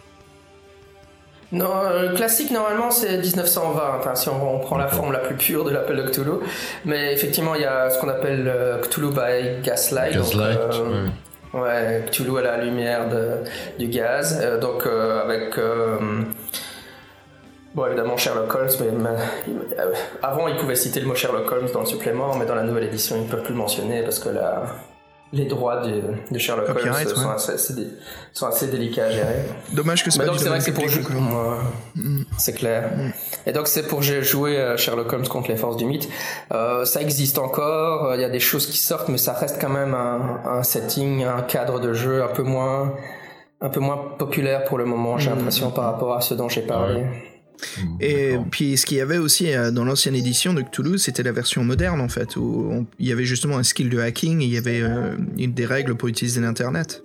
Non 1.51 1.69
euh, 1.83 2.09
le 2.09 2.15
classique 2.15 2.51
normalement 2.51 2.91
c'est 2.91 3.17
1920 3.17 3.81
enfin 3.99 4.15
si 4.15 4.29
on, 4.29 4.55
on 4.55 4.59
prend 4.59 4.77
la 4.77 4.87
forme 4.87 5.11
la 5.11 5.19
plus 5.19 5.35
pure 5.35 5.63
de 5.65 5.71
l'appel 5.71 5.97
de 5.97 6.03
Cthulhu 6.03 6.39
mais 6.85 7.13
effectivement 7.13 7.55
il 7.55 7.61
y 7.61 7.65
a 7.65 7.89
ce 7.89 7.99
qu'on 7.99 8.09
appelle 8.09 8.47
euh, 8.47 8.81
Cthulhu 8.81 9.09
by 9.09 9.61
Gaslight 9.63 10.15
donc, 10.15 10.23
Gaslight, 10.23 10.57
euh, 10.57 11.03
ouais. 11.05 11.09
Ouais, 11.53 12.05
Cthulhu 12.09 12.37
à 12.37 12.41
la 12.43 12.57
lumière 12.63 13.09
de, 13.09 13.39
du 13.77 13.87
gaz. 13.87 14.39
Euh, 14.41 14.57
donc 14.57 14.85
euh, 14.85 15.21
avec 15.21 15.57
euh, 15.57 15.97
Bon, 17.73 17.85
évidemment, 17.85 18.17
Sherlock 18.17 18.53
Holmes, 18.53 18.69
mais 18.81 19.09
euh, 19.79 19.93
avant, 20.21 20.49
ils 20.49 20.57
pouvaient 20.57 20.75
citer 20.75 20.99
le 20.99 21.07
mot 21.07 21.15
Sherlock 21.15 21.49
Holmes 21.49 21.69
dans 21.73 21.79
le 21.79 21.85
supplément, 21.85 22.35
mais 22.35 22.45
dans 22.45 22.55
la 22.55 22.63
nouvelle 22.63 22.83
édition, 22.83 23.15
ils 23.15 23.23
ne 23.23 23.29
peuvent 23.29 23.43
plus 23.43 23.53
le 23.53 23.59
mentionner 23.59 24.01
parce 24.03 24.19
que 24.19 24.27
la, 24.27 24.63
les 25.33 25.45
droits 25.45 25.81
de, 25.87 26.01
de 26.29 26.37
Sherlock 26.39 26.67
Holmes 26.69 26.93
sont, 27.15 27.29
assez, 27.29 27.57
sont 28.33 28.47
assez 28.47 28.67
délicats 28.67 29.05
à 29.05 29.11
gérer. 29.11 29.35
Dommage 29.71 30.03
que 30.03 30.09
Mais 30.11 30.25
pas 30.25 30.31
donc 30.31 30.39
c'est 30.39 30.49
vrai 30.49 30.57
que 30.57 30.63
c'est 30.63 30.73
pour 30.73 30.87
jouer. 30.89 31.03
Ouais, 31.03 32.01
C'est 32.37 32.53
clair. 32.53 32.91
Et 33.45 33.53
donc 33.53 33.67
c'est 33.67 33.87
pour 33.87 34.01
joué 34.01 34.59
à 34.61 34.75
Sherlock 34.77 35.11
Holmes 35.13 35.27
contre 35.27 35.49
les 35.49 35.55
forces 35.57 35.77
du 35.77 35.85
mythe. 35.85 36.09
Euh, 36.51 36.83
ça 36.85 37.01
existe 37.01 37.37
encore. 37.37 38.07
euh, 38.07 38.15
Il 38.15 38.21
y 38.21 38.25
a 38.25 38.29
des 38.29 38.39
choses 38.41 38.67
qui 38.67 38.77
sortent, 38.77 39.07
mais 39.09 39.17
ça 39.17 39.33
reste 39.33 39.57
quand 39.61 39.69
même 39.69 39.93
un, 39.93 40.41
un 40.45 40.63
setting, 40.63 41.23
un 41.23 41.41
cadre 41.43 41.79
de 41.79 41.93
jeu 41.93 42.23
un 42.23 42.27
peu 42.27 42.43
moins, 42.43 42.93
un 43.61 43.69
peu 43.69 43.79
moins 43.79 43.97
populaire 44.17 44.65
pour 44.65 44.77
le 44.77 44.85
moment. 44.85 45.17
J'ai 45.17 45.29
l'impression 45.29 45.71
par 45.71 45.85
rapport 45.85 46.13
à 46.15 46.21
ce 46.21 46.33
dont 46.33 46.49
j'ai 46.49 46.61
parlé. 46.63 47.05
Et 47.99 48.31
d'accord. 48.31 48.45
puis 48.51 48.77
ce 48.77 48.85
qu'il 48.85 48.97
y 48.97 49.01
avait 49.01 49.17
aussi 49.17 49.53
euh, 49.53 49.71
dans 49.71 49.83
l'ancienne 49.85 50.15
édition 50.15 50.53
de 50.53 50.61
Cthulhu, 50.61 50.97
c'était 50.97 51.23
la 51.23 51.31
version 51.31 51.63
moderne 51.63 52.01
en 52.01 52.09
fait, 52.09 52.35
où 52.35 52.69
on- 52.71 52.85
il 52.99 53.07
y 53.07 53.11
avait 53.11 53.25
justement 53.25 53.57
un 53.57 53.63
skill 53.63 53.89
de 53.89 53.99
hacking 53.99 54.41
et 54.41 54.45
il 54.45 54.53
y 54.53 54.57
avait 54.57 54.81
euh, 54.81 55.15
une 55.37 55.53
des 55.53 55.65
règles 55.65 55.95
pour 55.95 56.07
utiliser 56.09 56.41
l'internet. 56.41 57.03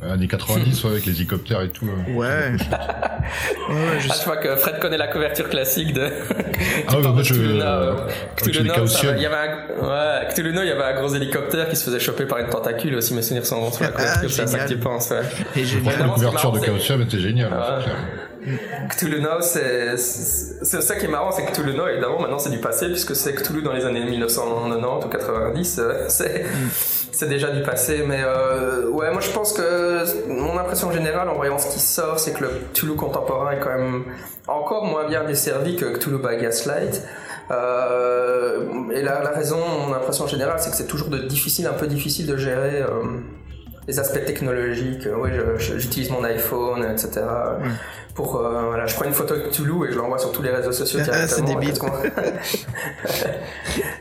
Années 0.00 0.28
90, 0.28 0.84
ouais, 0.84 0.90
avec 0.92 1.06
les 1.06 1.12
hélicoptères 1.16 1.60
et 1.62 1.70
tout. 1.70 1.86
euh. 1.86 2.12
Ouais. 2.14 2.52
ouais, 3.68 3.74
ouais, 3.74 3.98
je 3.98 4.08
Ah, 4.10 4.14
vois 4.26 4.36
que 4.36 4.54
Fred 4.54 4.78
connaît 4.78 4.96
la 4.96 5.08
couverture 5.08 5.48
classique 5.50 5.92
de. 5.92 6.08
Ah 6.86 6.96
ouais, 7.00 7.02
moi 7.02 7.22
je. 7.22 7.34
Cthulhu, 7.34 7.60
euh, 7.60 8.06
il 8.36 9.22
y 9.22 9.26
avait 9.26 9.34
un, 9.34 9.82
ouais, 9.82 10.28
Cthulhu, 10.30 10.50
il 10.56 10.68
y 10.68 10.70
avait 10.70 10.84
un 10.84 11.00
gros 11.02 11.12
hélicoptère 11.12 11.68
qui 11.68 11.74
se 11.74 11.84
faisait 11.84 11.98
choper 11.98 12.26
par 12.26 12.38
une 12.38 12.46
tentacule 12.48 12.94
aussi, 12.94 13.12
mes 13.12 13.22
souvenirs 13.22 13.44
sont 13.44 13.58
bons 13.60 13.72
sur 13.72 13.82
la 13.82 13.88
Ah, 13.88 13.92
couverture, 13.96 14.30
c'est 14.30 14.42
à 14.42 14.46
ça 14.46 14.58
que 14.58 14.62
génial. 14.68 14.78
tu 14.78 14.84
penses, 14.84 15.10
ouais. 15.10 15.20
Et 15.56 15.64
j'ai- 15.64 15.80
Franchement, 15.80 16.06
la 16.06 16.12
couverture 16.14 16.52
de 16.52 16.64
Chaosium 16.64 17.02
était 17.02 17.18
géniale. 17.18 17.52
hein, 17.52 17.60
Ah. 17.60 17.80
Cthulhu 18.90 19.20
Now, 19.20 19.40
c'est 19.40 19.96
ça 19.96 20.96
qui 20.96 21.06
est 21.06 21.08
marrant, 21.08 21.32
c'est 21.32 21.44
que 21.44 21.52
Cthulhu 21.52 21.74
Now, 21.74 21.88
évidemment, 21.88 22.20
maintenant 22.20 22.38
c'est 22.38 22.50
du 22.50 22.58
passé, 22.58 22.86
puisque 22.86 23.14
c'est 23.14 23.34
Cthulhu 23.34 23.62
dans 23.62 23.72
les 23.72 23.84
années 23.84 24.04
1990 24.04 25.06
ou 25.06 25.08
90, 25.08 25.78
euh, 25.78 26.06
c'est 26.08 27.28
déjà 27.28 27.50
du 27.50 27.62
passé. 27.62 28.04
Mais 28.06 28.22
euh, 28.22 28.88
ouais, 28.90 29.10
moi 29.10 29.20
je 29.20 29.30
pense 29.30 29.52
que 29.52 30.28
mon 30.28 30.58
impression 30.58 30.90
générale 30.92 31.28
en 31.28 31.34
voyant 31.34 31.58
ce 31.58 31.72
qui 31.72 31.80
sort, 31.80 32.18
c'est 32.18 32.32
que 32.32 32.44
le 32.44 32.50
Cthulhu 32.72 32.94
contemporain 32.94 33.52
est 33.52 33.60
quand 33.60 33.76
même 33.76 34.04
encore 34.46 34.84
moins 34.84 35.06
bien 35.06 35.24
desservi 35.24 35.76
que 35.76 35.86
Cthulhu 35.86 36.18
by 36.18 36.40
Gaslight. 36.40 37.02
Euh, 37.50 38.90
et 38.92 39.02
la, 39.02 39.20
raison, 39.30 39.58
mon 39.86 39.94
impression 39.94 40.26
générale, 40.26 40.58
c'est 40.58 40.70
que 40.70 40.76
c'est 40.76 40.86
toujours 40.86 41.08
difficile, 41.08 41.66
un 41.66 41.72
peu 41.72 41.86
difficile 41.86 42.26
de 42.26 42.36
gérer 42.36 42.82
euh, 42.82 43.20
les 43.86 43.98
aspects 43.98 44.24
technologiques. 44.24 45.08
Oui, 45.18 45.30
j'utilise 45.58 46.10
mon 46.10 46.24
iPhone, 46.24 46.84
etc. 46.84 47.22
Pour, 48.18 48.34
euh, 48.44 48.62
voilà, 48.66 48.84
je 48.86 48.96
prends 48.96 49.04
une 49.04 49.12
photo 49.12 49.36
de 49.36 49.42
Cthulhu 49.42 49.86
et 49.88 49.92
je 49.92 49.96
l'envoie 49.96 50.18
sur 50.18 50.32
tous 50.32 50.42
les 50.42 50.50
réseaux 50.50 50.72
sociaux 50.72 50.98
Ah, 51.08 51.28
c'est 51.28 51.40
directement. 51.40 51.60
débile. 51.60 51.78
parce 51.78 51.78
qu'on- 51.78 52.02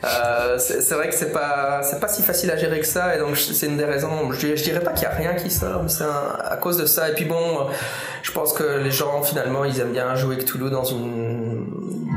Euh, 0.04 0.58
c'est 0.58 0.94
vrai 0.94 1.10
que 1.10 1.16
c'est 1.16 1.32
pas 1.34 1.82
c'est 1.84 2.00
pas 2.00 2.08
si 2.08 2.22
facile 2.24 2.50
à 2.52 2.58
gérer 2.58 2.80
que 2.80 2.86
ça 2.86 3.16
et 3.16 3.20
donc 3.20 3.38
c'est 3.38 3.66
une 3.68 3.78
des 3.78 3.86
raisons. 3.86 4.32
Je, 4.32 4.40
dirais- 4.40 4.58
je 4.58 4.64
dirais 4.64 4.80
pas 4.80 4.92
qu'il 4.92 5.04
y 5.04 5.06
a 5.06 5.14
rien 5.16 5.34
qui 5.36 5.50
sort 5.52 5.84
mais 5.84 5.90
c'est 5.90 6.04
à 6.04 6.58
cause 6.58 6.78
de 6.78 6.86
ça. 6.86 7.10
Et 7.10 7.14
puis 7.14 7.26
bon 7.26 7.68
je 8.24 8.32
pense 8.32 8.54
que 8.54 8.64
les 8.84 8.92
gens 8.92 9.22
finalement 9.22 9.66
ils 9.66 9.80
aiment 9.80 9.92
bien 9.92 10.16
jouer 10.16 10.38
Cthulhu 10.38 10.70
dans 10.70 10.84
une 10.84 11.68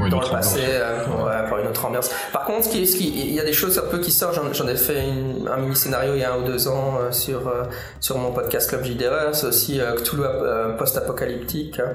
une 0.03 0.09
dans 0.09 0.17
le 0.19 0.23
autre 0.25 0.31
passé 0.33 0.61
euh, 0.67 1.05
ouais, 1.05 1.49
pour 1.49 1.59
une 1.59 1.67
autre 1.67 1.85
ambiance. 1.85 2.09
Par 2.33 2.45
contre 2.45 2.65
ce 2.65 2.69
qui, 2.71 2.87
ce 2.87 2.97
qui- 2.97 3.09
il 3.11 3.35
y 3.35 3.41
a 3.41 3.45
des 3.45 3.53
choses 3.53 3.79
un 3.79 3.89
peu 3.91 3.99
qui 3.99 4.11
sortent. 4.13 4.35
J'en, 4.35 4.51
j'en 4.53 4.69
ai 4.69 4.77
fait 4.77 5.07
une- 5.09 5.47
un 5.53 5.57
mini 5.59 5.77
scénario 5.77 6.15
il 6.15 6.21
y 6.21 6.25
a 6.25 6.33
un 6.33 6.39
ou 6.39 6.45
deux 6.45 6.69
ans 6.69 6.99
euh, 7.03 7.13
sur 7.13 7.49
euh, 7.49 7.65
sur 8.01 8.17
mon 8.19 8.31
podcast 8.33 8.69
Club 8.71 8.85
JDR 8.85 9.35
c'est 9.35 9.47
aussi 9.47 9.81
euh, 9.81 9.95
Cthulhu 9.97 10.23
euh, 10.25 10.73
post-apocalyptique 10.77 11.81
hein, 11.81 11.90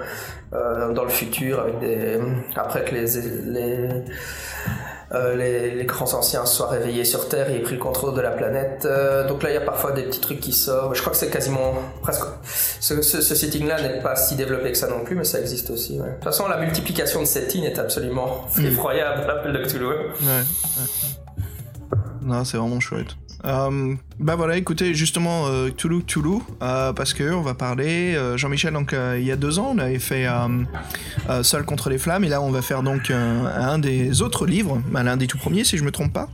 euh, 0.53 0.91
dans 0.93 1.03
le 1.03 1.09
futur 1.09 1.59
avec 1.59 1.79
des 1.79 2.19
après 2.55 2.83
que 2.85 2.93
les 2.95 3.05
les 3.45 3.89
euh, 5.13 5.35
les, 5.35 5.71
les 5.75 5.85
grands 5.85 6.11
anciens 6.15 6.45
soient 6.47 6.67
réveillés 6.69 7.05
sur 7.05 7.29
Terre 7.29 7.49
et 7.49 7.57
aient 7.57 7.61
pris 7.61 7.75
le 7.75 7.79
contrôle 7.79 8.15
de 8.15 8.21
la 8.21 8.31
planète. 8.31 8.85
Euh, 8.85 9.27
donc 9.27 9.43
là, 9.43 9.51
il 9.51 9.53
y 9.53 9.57
a 9.57 9.61
parfois 9.61 9.91
des 9.91 10.01
petits 10.01 10.19
trucs 10.19 10.39
qui 10.39 10.51
sortent. 10.51 10.95
Je 10.95 11.01
crois 11.01 11.11
que 11.13 11.17
c'est 11.17 11.29
quasiment 11.29 11.73
presque. 12.01 12.23
Ce, 12.43 13.01
ce, 13.03 13.21
ce 13.21 13.35
setting-là 13.35 13.81
n'est 13.81 14.01
pas 14.01 14.15
si 14.15 14.35
développé 14.35 14.71
que 14.71 14.77
ça 14.77 14.87
non 14.87 15.03
plus, 15.03 15.15
mais 15.15 15.23
ça 15.23 15.39
existe 15.39 15.69
aussi. 15.69 15.99
ouais. 16.01 16.07
De 16.07 16.13
toute 16.15 16.23
façon, 16.23 16.47
la 16.47 16.57
multiplication 16.57 17.21
de 17.21 17.25
settings 17.27 17.63
est 17.65 17.77
absolument 17.77 18.45
effroyable 18.59 19.21
dans 19.21 19.27
l'appel 19.27 19.53
de 19.53 19.59
Cthulhu. 19.63 19.85
Ouais, 19.87 19.93
ouais. 20.25 21.95
Non, 22.23 22.43
c'est 22.43 22.57
vraiment 22.57 22.79
chouette. 22.79 23.15
Euh, 23.45 23.93
bah 24.19 24.35
voilà, 24.35 24.57
écoutez, 24.57 24.95
justement, 24.95 25.47
euh, 25.47 25.69
Cthulhu, 25.69 26.01
Cthulhu, 26.01 26.39
euh, 26.63 26.93
parce 26.93 27.13
que 27.13 27.31
on 27.31 27.41
va 27.41 27.53
parler. 27.53 28.15
euh, 28.15 28.37
Jean-Michel, 28.37 28.73
donc 28.73 28.95
il 29.17 29.23
y 29.23 29.31
a 29.31 29.35
deux 29.35 29.59
ans, 29.59 29.73
on 29.75 29.77
avait 29.77 29.99
fait 29.99 30.27
Seul 31.43 31.63
contre 31.63 31.89
les 31.89 31.97
flammes, 31.97 32.23
et 32.23 32.29
là 32.29 32.41
on 32.41 32.49
va 32.49 32.61
faire 32.61 32.81
donc 32.81 33.11
un, 33.11 33.79
des 33.79 34.21
autres 34.21 34.45
livres, 34.45 34.81
l'un 34.91 35.17
des 35.17 35.27
tout 35.27 35.37
premiers 35.37 35.63
si 35.63 35.77
je 35.77 35.83
me 35.83 35.91
trompe 35.91 36.13
pas, 36.13 36.29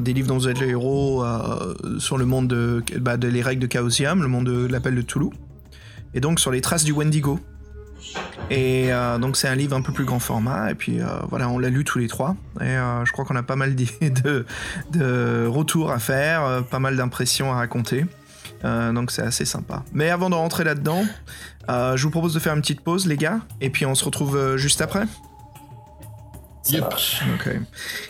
des 0.00 0.12
livres 0.12 0.28
dont 0.28 0.36
vous 0.36 0.48
êtes 0.48 0.60
les 0.60 0.68
héros 0.68 1.24
sur 1.98 2.18
le 2.18 2.26
monde 2.26 2.48
de, 2.48 2.82
bah, 3.00 3.16
de 3.16 3.28
les 3.28 3.42
règles 3.42 3.66
de 3.66 3.72
Chaosium, 3.72 4.22
le 4.22 4.28
monde 4.28 4.46
de 4.46 4.66
l'appel 4.66 4.94
de 4.94 5.02
Cthulhu, 5.02 5.30
et 6.14 6.20
donc 6.20 6.40
sur 6.40 6.50
les 6.50 6.60
traces 6.60 6.84
du 6.84 6.92
Wendigo. 6.92 7.38
Et 8.50 8.92
euh, 8.92 9.18
donc 9.18 9.36
c'est 9.36 9.48
un 9.48 9.54
livre 9.54 9.76
un 9.76 9.82
peu 9.82 9.92
plus 9.92 10.04
grand 10.04 10.18
format. 10.18 10.70
Et 10.70 10.74
puis 10.74 11.00
euh, 11.00 11.06
voilà, 11.28 11.48
on 11.48 11.58
l'a 11.58 11.70
lu 11.70 11.84
tous 11.84 11.98
les 11.98 12.08
trois. 12.08 12.36
Et 12.60 12.64
euh, 12.64 13.04
je 13.04 13.12
crois 13.12 13.24
qu'on 13.24 13.36
a 13.36 13.42
pas 13.42 13.56
mal 13.56 13.74
de, 14.00 14.46
de 14.90 15.46
retours 15.46 15.92
à 15.92 15.98
faire, 15.98 16.64
pas 16.70 16.78
mal 16.78 16.96
d'impressions 16.96 17.52
à 17.52 17.56
raconter. 17.56 18.06
Donc 18.62 19.10
c'est 19.10 19.22
assez 19.22 19.46
sympa. 19.46 19.84
Mais 19.94 20.10
avant 20.10 20.28
de 20.28 20.34
rentrer 20.34 20.64
là-dedans, 20.64 21.04
je 21.68 22.02
vous 22.02 22.10
propose 22.10 22.34
de 22.34 22.40
faire 22.40 22.54
une 22.54 22.60
petite 22.60 22.82
pause, 22.82 23.06
les 23.06 23.16
gars. 23.16 23.40
Et 23.60 23.70
puis 23.70 23.86
on 23.86 23.94
se 23.94 24.04
retrouve 24.04 24.56
juste 24.56 24.82
après. 24.82 25.04
Yep. 26.68 26.80
marche. 26.80 27.22
Ok. 27.34 27.52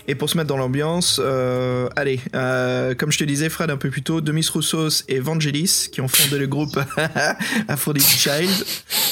Et 0.09 0.15
pour 0.15 0.29
se 0.29 0.37
mettre 0.37 0.49
dans 0.49 0.57
l'ambiance, 0.57 1.21
euh, 1.23 1.89
allez, 1.97 2.21
euh, 2.35 2.95
comme 2.95 3.13
je 3.13 3.19
te 3.19 3.25
disais, 3.25 3.49
Fred, 3.49 3.71
un 3.71 3.77
peu 3.77 3.91
plus 3.91 4.03
tôt, 4.03 4.21
Demis 4.21 4.47
Roussos 4.53 5.05
et 5.09 5.21
Vangelis, 5.21 5.89
qui 5.93 6.01
ont 6.01 6.09
fondé 6.09 6.39
le 6.39 6.47
groupe 6.47 6.79
Aphrodite 7.69 8.07
Child. 8.07 8.51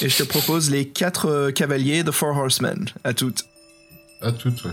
Et 0.01 0.09
je 0.09 0.17
te 0.17 0.23
propose 0.23 0.69
les 0.69 0.87
quatre 0.87 1.27
euh, 1.27 1.51
cavaliers 1.51 2.03
de 2.03 2.11
Four 2.11 2.37
Horsemen. 2.37 2.85
À 3.03 3.13
toutes. 3.13 3.45
À 4.21 4.31
toutes, 4.31 4.63
ouais. 4.65 4.71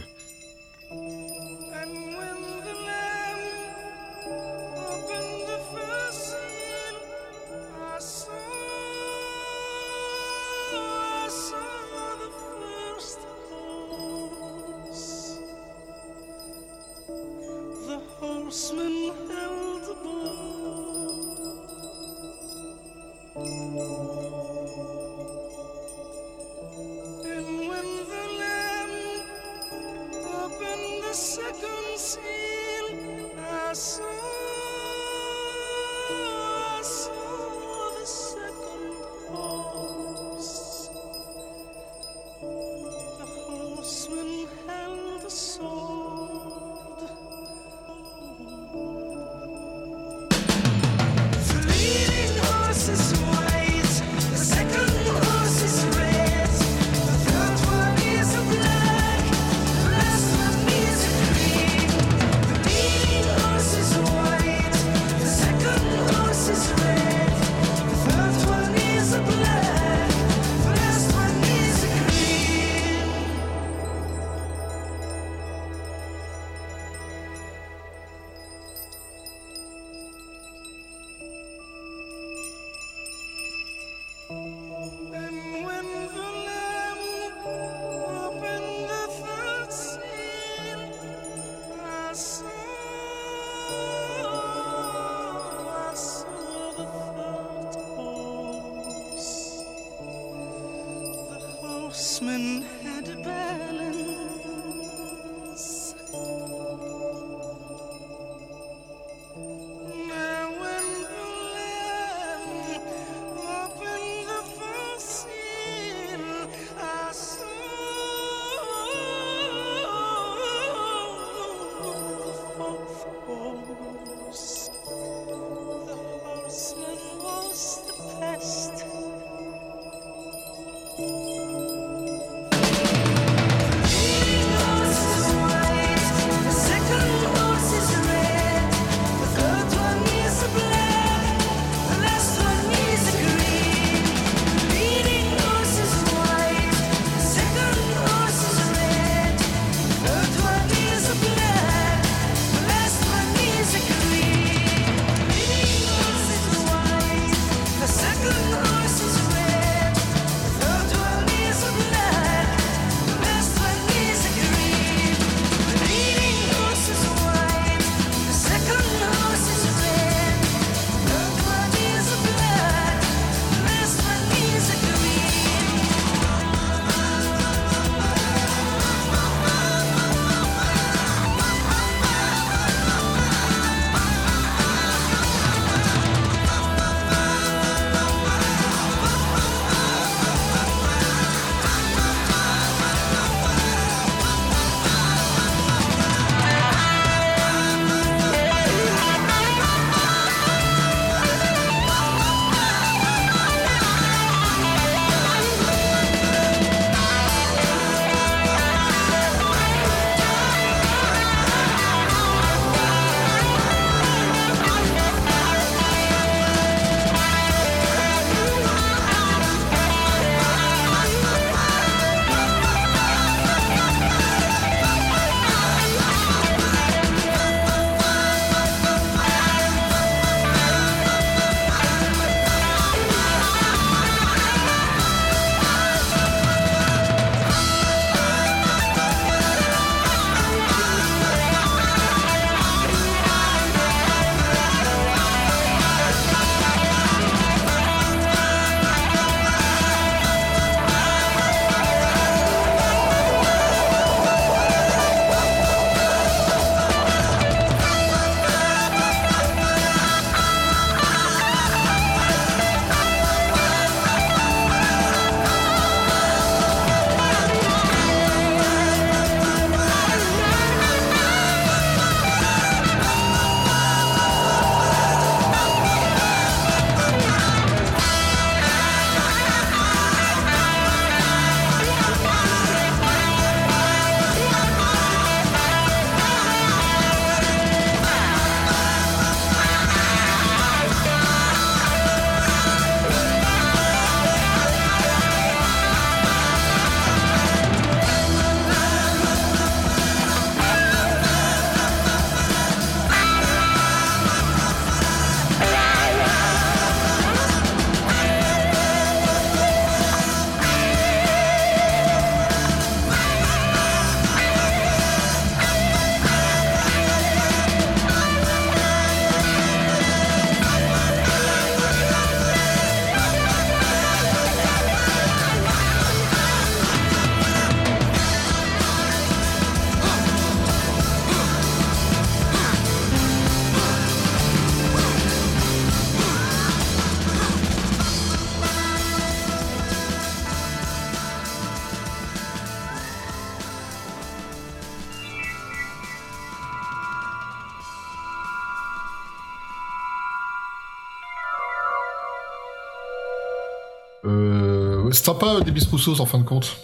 Sympa 355.24 355.60
des 355.60 355.72
Rousseau 355.90 356.20
en 356.20 356.26
fin 356.26 356.38
de 356.38 356.44
compte. 356.44 356.76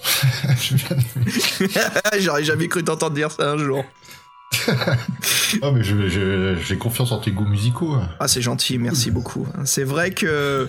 J'aurais 2.19 2.45
jamais 2.45 2.69
cru 2.69 2.83
t'entendre 2.85 3.15
dire 3.15 3.31
ça 3.31 3.51
un 3.51 3.59
jour. 3.59 3.85
Ah, 5.61 5.71
mais 5.73 5.83
j'ai 5.83 6.77
confiance 6.77 7.13
en 7.13 7.19
tes 7.19 7.31
goûts 7.31 7.45
musicaux. 7.47 7.93
hein. 7.95 8.09
Ah, 8.21 8.29
c'est 8.29 8.41
gentil, 8.41 8.79
merci 8.79 9.11
beaucoup. 9.11 9.47
C'est 9.65 9.85
vrai 9.85 10.13
que, 10.13 10.69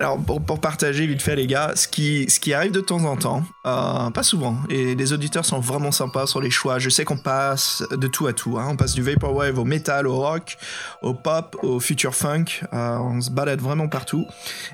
alors 0.00 0.18
pour, 0.18 0.40
pour 0.40 0.60
partager 0.60 1.06
vite 1.06 1.22
fait 1.22 1.36
les 1.36 1.46
gars, 1.46 1.72
ce 1.74 1.88
qui, 1.88 2.28
ce 2.30 2.40
qui 2.40 2.54
arrive 2.54 2.72
de 2.72 2.80
temps 2.80 3.04
en 3.04 3.16
temps, 3.16 3.44
euh, 3.66 4.10
pas 4.10 4.22
souvent, 4.22 4.56
et 4.70 4.94
les 4.94 5.12
auditeurs 5.12 5.44
sont 5.44 5.60
vraiment 5.60 5.92
sympas 5.92 6.26
sur 6.26 6.40
les 6.40 6.50
choix. 6.50 6.78
Je 6.78 6.88
sais 6.88 7.04
qu'on 7.04 7.18
passe 7.18 7.82
de 7.90 8.06
tout 8.06 8.26
à 8.26 8.32
tout, 8.32 8.58
hein. 8.58 8.66
on 8.70 8.76
passe 8.76 8.94
du 8.94 9.02
vaporwave 9.02 9.58
au 9.58 9.64
metal, 9.64 10.06
au 10.06 10.16
rock, 10.16 10.56
au 11.02 11.14
pop, 11.14 11.56
au 11.62 11.80
future 11.80 12.14
funk, 12.14 12.44
euh, 12.72 12.96
on 12.98 13.20
se 13.20 13.30
balade 13.30 13.60
vraiment 13.60 13.88
partout. 13.88 14.26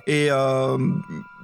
Et 0.07 0.29
euh, 0.31 0.79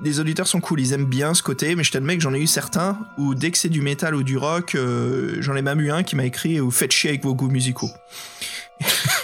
les 0.03 0.21
auditeurs 0.21 0.47
sont 0.47 0.61
cool, 0.61 0.81
ils 0.81 0.93
aiment 0.93 1.05
bien 1.07 1.35
ce 1.35 1.43
côté, 1.43 1.75
mais 1.77 1.85
je 1.85 1.93
t'admets 1.93 2.17
que 2.17 2.23
j'en 2.23 2.35
ai 2.35 2.41
eu 2.41 2.47
certains 2.47 2.99
où 3.19 3.35
dès 3.35 3.51
que 3.51 3.59
c'est 3.59 3.69
du 3.69 3.81
métal 3.81 4.15
ou 4.15 4.23
du 4.23 4.37
rock, 4.37 4.75
euh, 4.75 5.37
j'en 5.41 5.55
ai 5.57 5.63
même 5.63 5.81
eu 5.81 5.91
un 5.91 6.03
qui 6.03 6.17
m'a 6.17 6.25
écrit 6.25 6.61
ou 6.61 6.71
faites 6.71 6.93
chier 6.93 7.11
avec 7.11 7.23
vos 7.23 7.35
goûts 7.35 7.49
musicaux. 7.51 7.91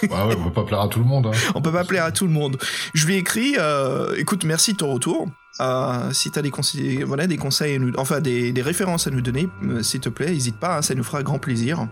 Bah 0.08 0.26
ouais, 0.26 0.34
on 0.38 0.44
peut 0.44 0.52
pas 0.52 0.64
plaire 0.64 0.80
à 0.80 0.88
tout 0.88 0.98
le 1.00 1.04
monde. 1.04 1.26
Hein. 1.26 1.38
On 1.54 1.60
peut 1.60 1.72
pas 1.72 1.84
plaire 1.84 2.04
à 2.04 2.12
tout 2.12 2.26
le 2.26 2.32
monde. 2.32 2.56
Je 2.94 3.06
lui 3.06 3.14
ai 3.16 3.18
écrit, 3.18 3.56
euh, 3.58 4.14
écoute, 4.16 4.44
merci 4.44 4.72
de 4.72 4.78
ton 4.78 4.92
retour. 4.94 5.28
Euh, 5.60 6.10
si 6.12 6.30
tu 6.30 6.38
as 6.38 6.42
des, 6.42 6.50
conseils, 6.50 7.02
voilà, 7.02 7.26
des 7.26 7.36
conseils, 7.36 7.76
à 7.76 7.78
nous, 7.78 7.92
enfin 7.98 8.20
des, 8.20 8.52
des 8.52 8.62
références 8.62 9.06
à 9.06 9.10
nous 9.10 9.20
donner, 9.20 9.48
euh, 9.64 9.82
s'il 9.82 10.00
te 10.00 10.08
plaît, 10.08 10.30
n'hésite 10.30 10.58
pas, 10.58 10.78
hein, 10.78 10.82
ça 10.82 10.94
nous 10.94 11.02
fera 11.04 11.22
grand 11.22 11.38
plaisir. 11.38 11.86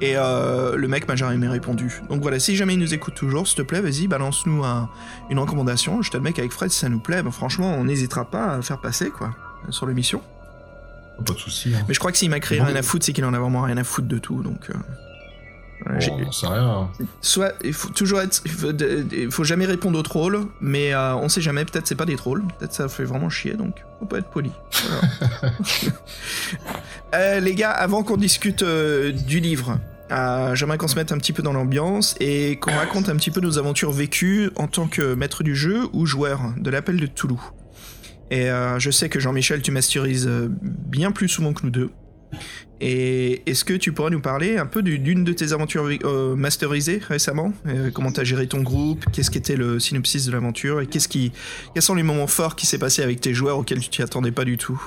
Et 0.00 0.14
le 0.14 0.86
mec 0.88 1.06
m'a 1.08 1.14
jamais 1.16 1.46
répondu. 1.48 2.02
Donc 2.08 2.22
voilà, 2.22 2.40
si 2.40 2.56
jamais 2.56 2.74
il 2.74 2.80
nous 2.80 2.92
écoute 2.92 3.14
toujours, 3.14 3.46
s'il 3.46 3.56
te 3.58 3.62
plaît, 3.62 3.80
vas-y, 3.80 4.08
balance-nous 4.08 4.64
un- 4.64 4.88
une 5.30 5.38
recommandation. 5.38 6.02
Je 6.02 6.10
te 6.10 6.16
le 6.16 6.22
mec 6.24 6.38
avec 6.40 6.50
Fred, 6.52 6.70
si 6.72 6.78
ça 6.80 6.88
nous 6.88 6.98
plaît, 6.98 7.22
ben, 7.22 7.30
franchement, 7.30 7.72
on 7.78 7.84
n'hésitera 7.84 8.24
pas 8.24 8.54
à 8.54 8.62
faire 8.62 8.80
passer, 8.80 9.10
quoi, 9.10 9.30
sur 9.70 9.86
l'émission. 9.86 10.20
Pas 11.24 11.34
de 11.34 11.38
soucis. 11.38 11.72
Hein. 11.76 11.84
Mais 11.86 11.94
je 11.94 12.00
crois 12.00 12.10
que 12.10 12.18
s'il 12.18 12.30
m'a 12.30 12.40
créé 12.40 12.58
Bon. 12.58 12.64
rien 12.64 12.74
à 12.74 12.82
foutre, 12.82 13.04
c'est 13.06 13.12
qu'il 13.12 13.24
en 13.24 13.32
a 13.32 13.38
vraiment 13.38 13.62
rien 13.62 13.76
à 13.76 13.84
foutre 13.84 14.08
de 14.08 14.18
tout, 14.18 14.42
donc... 14.42 14.70
voilà, 15.84 15.98
j'ai- 16.00 16.10
Bon, 16.10 16.18
on 16.26 16.32
sait 16.32 16.46
rien. 16.46 16.62
hein. 16.68 16.88
soit 17.20 17.52
il 17.64 17.72
faut 17.72 17.88
toujours 17.90 18.20
être 18.20 18.42
il 18.44 19.30
faut, 19.30 19.42
il 19.42 19.46
jamais 19.46 19.66
répondre 19.66 19.98
aux 19.98 20.02
trolls 20.02 20.46
mais 20.60 20.94
euh, 20.94 21.14
on 21.16 21.28
sait 21.28 21.40
jamais 21.40 21.64
peut-être 21.64 21.86
c'est 21.86 21.94
pas 21.94 22.04
des 22.06 22.16
trolls 22.16 22.42
peut-être 22.58 22.72
ça 22.72 22.88
fait 22.88 23.04
vraiment 23.04 23.28
chier 23.30 23.54
donc 23.54 23.82
faut 23.98 24.06
pas 24.06 24.18
être 24.18 24.30
poli 24.30 24.50
Voilà. 25.40 25.54
Euh, 27.14 27.40
les 27.40 27.54
gars 27.54 27.70
avant 27.70 28.02
qu'on 28.02 28.16
discute 28.16 28.62
euh, 28.62 29.12
du 29.12 29.40
livre 29.40 29.78
euh, 30.10 30.54
j'aimerais 30.54 30.78
qu'on 30.78 30.88
se 30.88 30.96
mette 30.96 31.12
un 31.12 31.18
petit 31.18 31.34
peu 31.34 31.42
dans 31.42 31.52
l'ambiance 31.52 32.14
et 32.20 32.56
qu'on 32.56 32.72
raconte 32.72 33.08
un 33.10 33.16
petit 33.16 33.30
peu 33.30 33.40
nos 33.42 33.58
aventures 33.58 33.92
vécues 33.92 34.50
en 34.56 34.66
tant 34.66 34.86
que 34.88 35.12
maître 35.14 35.42
du 35.42 35.54
jeu 35.54 35.80
ou 35.92 36.06
joueur 36.06 36.40
de 36.56 36.70
l'appel 36.70 36.96
de 36.98 37.06
Toulouse 37.06 37.38
et 38.30 38.48
je 38.78 38.90
sais 38.90 39.10
que 39.10 39.20
Jean-Michel 39.20 39.60
tu 39.60 39.72
masterises 39.72 40.26
bien 40.62 41.12
plus 41.12 41.28
souvent 41.28 41.52
que 41.52 41.64
nous 41.64 41.70
deux 41.70 41.90
et 42.80 43.42
est-ce 43.48 43.64
que 43.64 43.74
tu 43.74 43.92
pourrais 43.92 44.10
nous 44.10 44.20
parler 44.20 44.56
un 44.56 44.66
peu 44.66 44.82
du- 44.82 44.98
d'une 44.98 45.22
de 45.24 45.32
tes 45.32 45.52
aventures 45.52 45.88
euh, 46.04 46.34
masterisées 46.34 47.00
récemment? 47.06 47.52
Euh, 47.66 47.90
Comment 47.92 48.10
t'as 48.10 48.24
géré 48.24 48.46
ton 48.48 48.60
groupe? 48.62 49.04
Qu'est-ce 49.12 49.30
qu'était 49.30 49.56
le 49.56 49.78
synopsis 49.78 50.26
de 50.26 50.32
l'aventure? 50.32 50.80
Et 50.80 50.86
qu'est-ce 50.86 51.08
qui, 51.08 51.32
quels 51.74 51.82
sont 51.82 51.94
les 51.94 52.02
moments 52.02 52.26
forts 52.26 52.56
qui 52.56 52.66
s'est 52.66 52.78
passé 52.78 53.02
avec 53.02 53.20
tes 53.20 53.34
joueurs 53.34 53.58
auxquels 53.58 53.78
tu 53.80 53.88
t'y 53.88 54.02
attendais 54.02 54.32
pas 54.32 54.44
du 54.44 54.56
tout? 54.56 54.82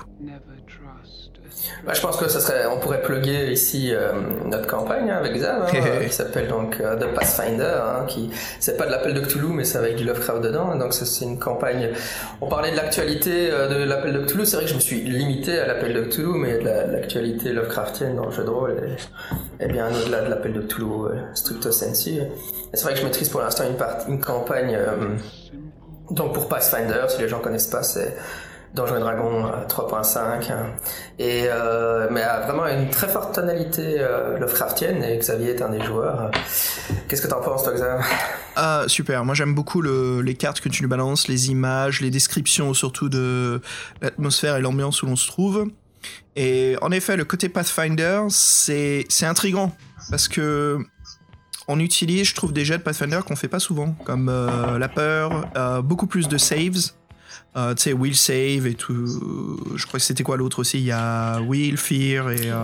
Bah, 1.85 1.93
je 1.93 2.01
pense 2.01 2.17
que 2.17 2.27
ça 2.27 2.39
serait, 2.39 2.65
on 2.65 2.79
pourrait 2.79 3.01
plugger 3.03 3.51
ici 3.51 3.93
euh, 3.93 4.11
notre 4.45 4.65
campagne 4.65 5.11
hein, 5.11 5.17
avec 5.19 5.33
Xav, 5.33 5.63
hein, 5.63 5.99
qui 6.07 6.11
s'appelle 6.13 6.47
donc 6.47 6.79
euh, 6.81 6.95
The 6.95 7.13
Pathfinder, 7.13 7.63
hein, 7.79 8.05
qui 8.07 8.31
c'est 8.59 8.75
pas 8.75 8.87
de 8.87 8.91
l'appel 8.91 9.13
de 9.13 9.19
Cthulhu, 9.21 9.49
mais 9.53 9.65
c'est 9.65 9.77
avec 9.77 9.95
du 9.95 10.03
Lovecraft 10.03 10.41
dedans. 10.41 10.75
donc 10.75 10.93
ça, 10.95 11.05
c'est 11.05 11.25
une 11.25 11.37
campagne. 11.37 11.91
On 12.41 12.47
parlait 12.47 12.71
de 12.71 12.75
l'actualité 12.75 13.51
euh, 13.51 13.67
de 13.67 13.83
l'appel 13.87 14.13
de 14.13 14.19
Cthulhu. 14.25 14.45
C'est 14.47 14.55
vrai 14.55 14.65
que 14.65 14.71
je 14.71 14.75
me 14.75 14.79
suis 14.79 15.01
limité 15.01 15.59
à 15.59 15.67
l'appel 15.67 15.93
de 15.93 16.01
Cthulhu, 16.05 16.33
mais 16.39 16.57
de 16.57 16.65
la- 16.65 16.87
l'actualité 16.87 17.53
Lovecraftienne 17.53 18.15
dans 18.15 18.25
le 18.25 18.31
jeu 18.31 18.43
de 18.43 18.49
rôle 18.49 18.71
est, 19.59 19.63
est 19.65 19.67
bien 19.71 19.87
au-delà 19.89 20.21
de 20.21 20.29
l'appel 20.31 20.53
de 20.53 20.61
Cthulhu 20.61 21.09
stricto 21.35 21.71
sensu. 21.71 22.19
C'est 22.73 22.83
vrai 22.83 22.93
que 22.93 22.99
je 22.99 23.05
maîtrise 23.05 23.29
pour 23.29 23.41
l'instant 23.41 23.63
une 23.63 24.11
une 24.13 24.19
campagne. 24.21 24.77
donc 26.09 26.33
pour 26.33 26.47
Pathfinder, 26.47 27.03
si 27.09 27.21
les 27.21 27.27
gens 27.27 27.39
connaissent 27.39 27.67
pas, 27.67 27.83
c'est 27.83 28.15
Donjons 28.75 28.97
et 28.97 28.99
Dragons 28.99 29.45
euh, 29.47 29.65
3.5. 29.67 30.51
hein. 30.51 30.65
Et 31.17 31.45
euh, 31.47 32.07
mais 32.11 32.21
a 32.21 32.41
vraiment 32.41 32.67
une 32.67 32.89
très 32.89 33.07
forte 33.07 33.33
tonalité 33.35 33.97
euh, 33.99 34.37
Lovecraftienne. 34.37 35.03
Et 35.03 35.17
Xavier 35.17 35.51
est 35.55 35.61
un 35.61 35.69
des 35.69 35.81
joueurs. 35.83 36.29
Qu'est-ce 37.07 37.21
que 37.21 37.27
t'en 37.27 37.41
penses, 37.41 37.63
toi, 37.63 37.73
Xav? 37.73 38.01
Ah 38.57 38.83
super, 38.87 39.25
moi 39.25 39.35
j'aime 39.35 39.53
beaucoup 39.53 39.81
le- 39.81 40.21
les 40.21 40.35
cartes 40.35 40.61
que 40.61 40.69
tu 40.69 40.81
nous 40.81 40.87
balances, 40.89 41.27
les 41.27 41.49
images, 41.49 41.99
les 42.01 42.09
descriptions 42.09 42.73
surtout 42.73 43.09
de 43.09 43.61
l'atmosphère 44.01 44.55
et 44.55 44.61
l'ambiance 44.61 45.03
où 45.03 45.07
l'on 45.07 45.15
se 45.17 45.27
trouve. 45.27 45.67
Et 46.35 46.75
en 46.81 46.91
effet, 46.91 47.17
le 47.17 47.25
côté 47.25 47.49
Pathfinder, 47.49 48.21
c'est 48.29 49.05
c'est 49.09 49.25
intriguant 49.25 49.75
parce 50.09 50.27
que 50.27 50.79
on 51.67 51.79
utilise, 51.79 52.27
je 52.27 52.35
trouve, 52.35 52.53
des 52.53 52.63
jets 52.63 52.77
de 52.77 52.83
Pathfinder 52.83 53.19
qu'on 53.27 53.35
fait 53.35 53.47
pas 53.47 53.59
souvent, 53.59 53.95
comme 54.05 54.29
euh, 54.29 54.77
la 54.77 54.87
peur, 54.87 55.47
euh, 55.57 55.81
beaucoup 55.81 56.05
plus 56.07 56.27
de 56.27 56.37
saves. 56.37 56.91
Euh, 57.57 57.73
tu 57.73 57.83
sais, 57.83 57.93
will 57.93 58.15
save 58.15 58.67
et 58.67 58.73
tout. 58.75 59.71
Je 59.75 59.85
crois 59.85 59.99
que 59.99 60.05
c'était 60.05 60.23
quoi 60.23 60.35
l'autre 60.37 60.59
aussi? 60.59 60.77
Il 60.79 60.83
y 60.85 60.91
a 60.91 61.39
will, 61.41 61.77
fear 61.77 62.29
et 62.29 62.51
euh, 62.51 62.57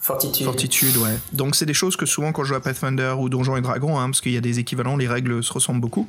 Fortitude. 0.00 0.46
fortitude, 0.46 0.96
ouais. 0.96 1.18
Donc 1.34 1.54
c'est 1.54 1.66
des 1.66 1.74
choses 1.74 1.96
que 1.96 2.06
souvent 2.06 2.32
quand 2.32 2.42
je 2.42 2.48
joue 2.48 2.54
à 2.54 2.60
Pathfinder 2.60 3.14
ou 3.18 3.28
Donjons 3.28 3.56
et 3.58 3.60
Dragons, 3.60 3.98
hein, 4.00 4.06
parce 4.06 4.22
qu'il 4.22 4.32
y 4.32 4.38
a 4.38 4.40
des 4.40 4.58
équivalents, 4.58 4.96
les 4.96 5.06
règles 5.06 5.42
se 5.44 5.52
ressemblent 5.52 5.80
beaucoup. 5.82 6.08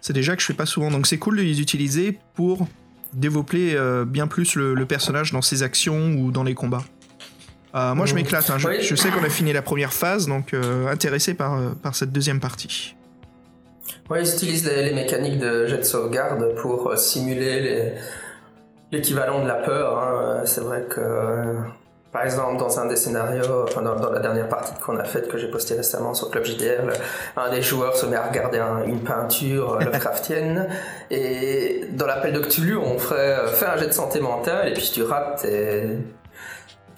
C'est 0.00 0.12
déjà 0.12 0.34
que 0.34 0.42
je 0.42 0.46
fais 0.46 0.54
pas 0.54 0.66
souvent. 0.66 0.90
Donc 0.90 1.06
c'est 1.06 1.18
cool 1.18 1.36
de 1.36 1.42
les 1.42 1.60
utiliser 1.60 2.18
pour 2.34 2.66
développer 3.12 3.74
euh, 3.76 4.04
bien 4.04 4.26
plus 4.26 4.56
le, 4.56 4.74
le 4.74 4.86
personnage 4.86 5.30
dans 5.32 5.40
ses 5.40 5.62
actions 5.62 6.14
ou 6.14 6.32
dans 6.32 6.42
les 6.42 6.54
combats. 6.54 6.84
Moi 7.74 8.06
je 8.06 8.12
Mm. 8.12 8.16
m'éclate. 8.16 8.50
hein. 8.50 8.58
Je, 8.58 8.66
Oui. 8.66 8.74
je 8.82 8.94
sais 8.96 9.10
qu'on 9.10 9.22
a 9.22 9.28
fini 9.30 9.52
la 9.52 9.62
première 9.62 9.92
phase, 9.92 10.26
donc 10.26 10.52
intéressé 10.90 11.34
par, 11.34 11.74
par 11.76 11.94
cette 11.94 12.10
deuxième 12.10 12.40
partie. 12.40 12.96
Ouais, 14.10 14.22
ils 14.22 14.32
utilisent 14.34 14.66
les, 14.66 14.84
les 14.84 14.94
mécaniques 14.94 15.38
de 15.38 15.66
jet 15.66 15.78
de 15.78 15.82
sauvegarde 15.82 16.54
pour 16.56 16.88
euh, 16.90 16.96
simuler 16.96 17.92
l'équivalent 18.90 19.42
de 19.42 19.48
la 19.48 19.56
peur. 19.56 19.98
hein. 19.98 20.38
Euh, 20.40 20.46
C'est 20.46 20.62
vrai 20.62 20.82
que, 20.88 20.98
euh, 21.00 21.54
par 22.10 22.24
exemple, 22.24 22.56
dans 22.58 22.80
un 22.80 22.86
des 22.86 22.96
scénarios, 22.96 23.64
enfin 23.64 23.82
dans, 23.82 23.96
dans 23.96 24.10
la 24.10 24.20
dernière 24.20 24.48
partie 24.48 24.72
qu'on 24.80 24.96
a 24.96 25.04
faite, 25.04 25.28
que 25.28 25.36
j'ai 25.36 25.50
postée 25.50 25.74
récemment 25.74 26.14
sur 26.14 26.30
Club 26.30 26.42
JDR, 26.44 26.86
le- 26.86 26.94
un 27.36 27.50
des 27.50 27.60
joueurs 27.60 27.94
se 27.96 28.06
met 28.06 28.16
à 28.16 28.26
regarder 28.28 28.58
un- 28.58 28.82
une 28.84 29.00
peinture 29.00 29.78
Lovecraftienne, 29.78 30.68
et 31.10 31.84
dans 31.92 32.06
l'appel 32.06 32.32
de 32.32 32.40
Cthulhu, 32.40 32.78
on 32.78 32.98
ferait 32.98 33.46
fais 33.48 33.66
un 33.66 33.76
jet 33.76 33.88
de 33.88 33.92
santé 33.92 34.20
mentale, 34.20 34.68
et 34.68 34.72
puis 34.72 34.84
si 34.86 34.92
tu 34.92 35.02
rates, 35.02 35.42
t'es- 35.42 35.86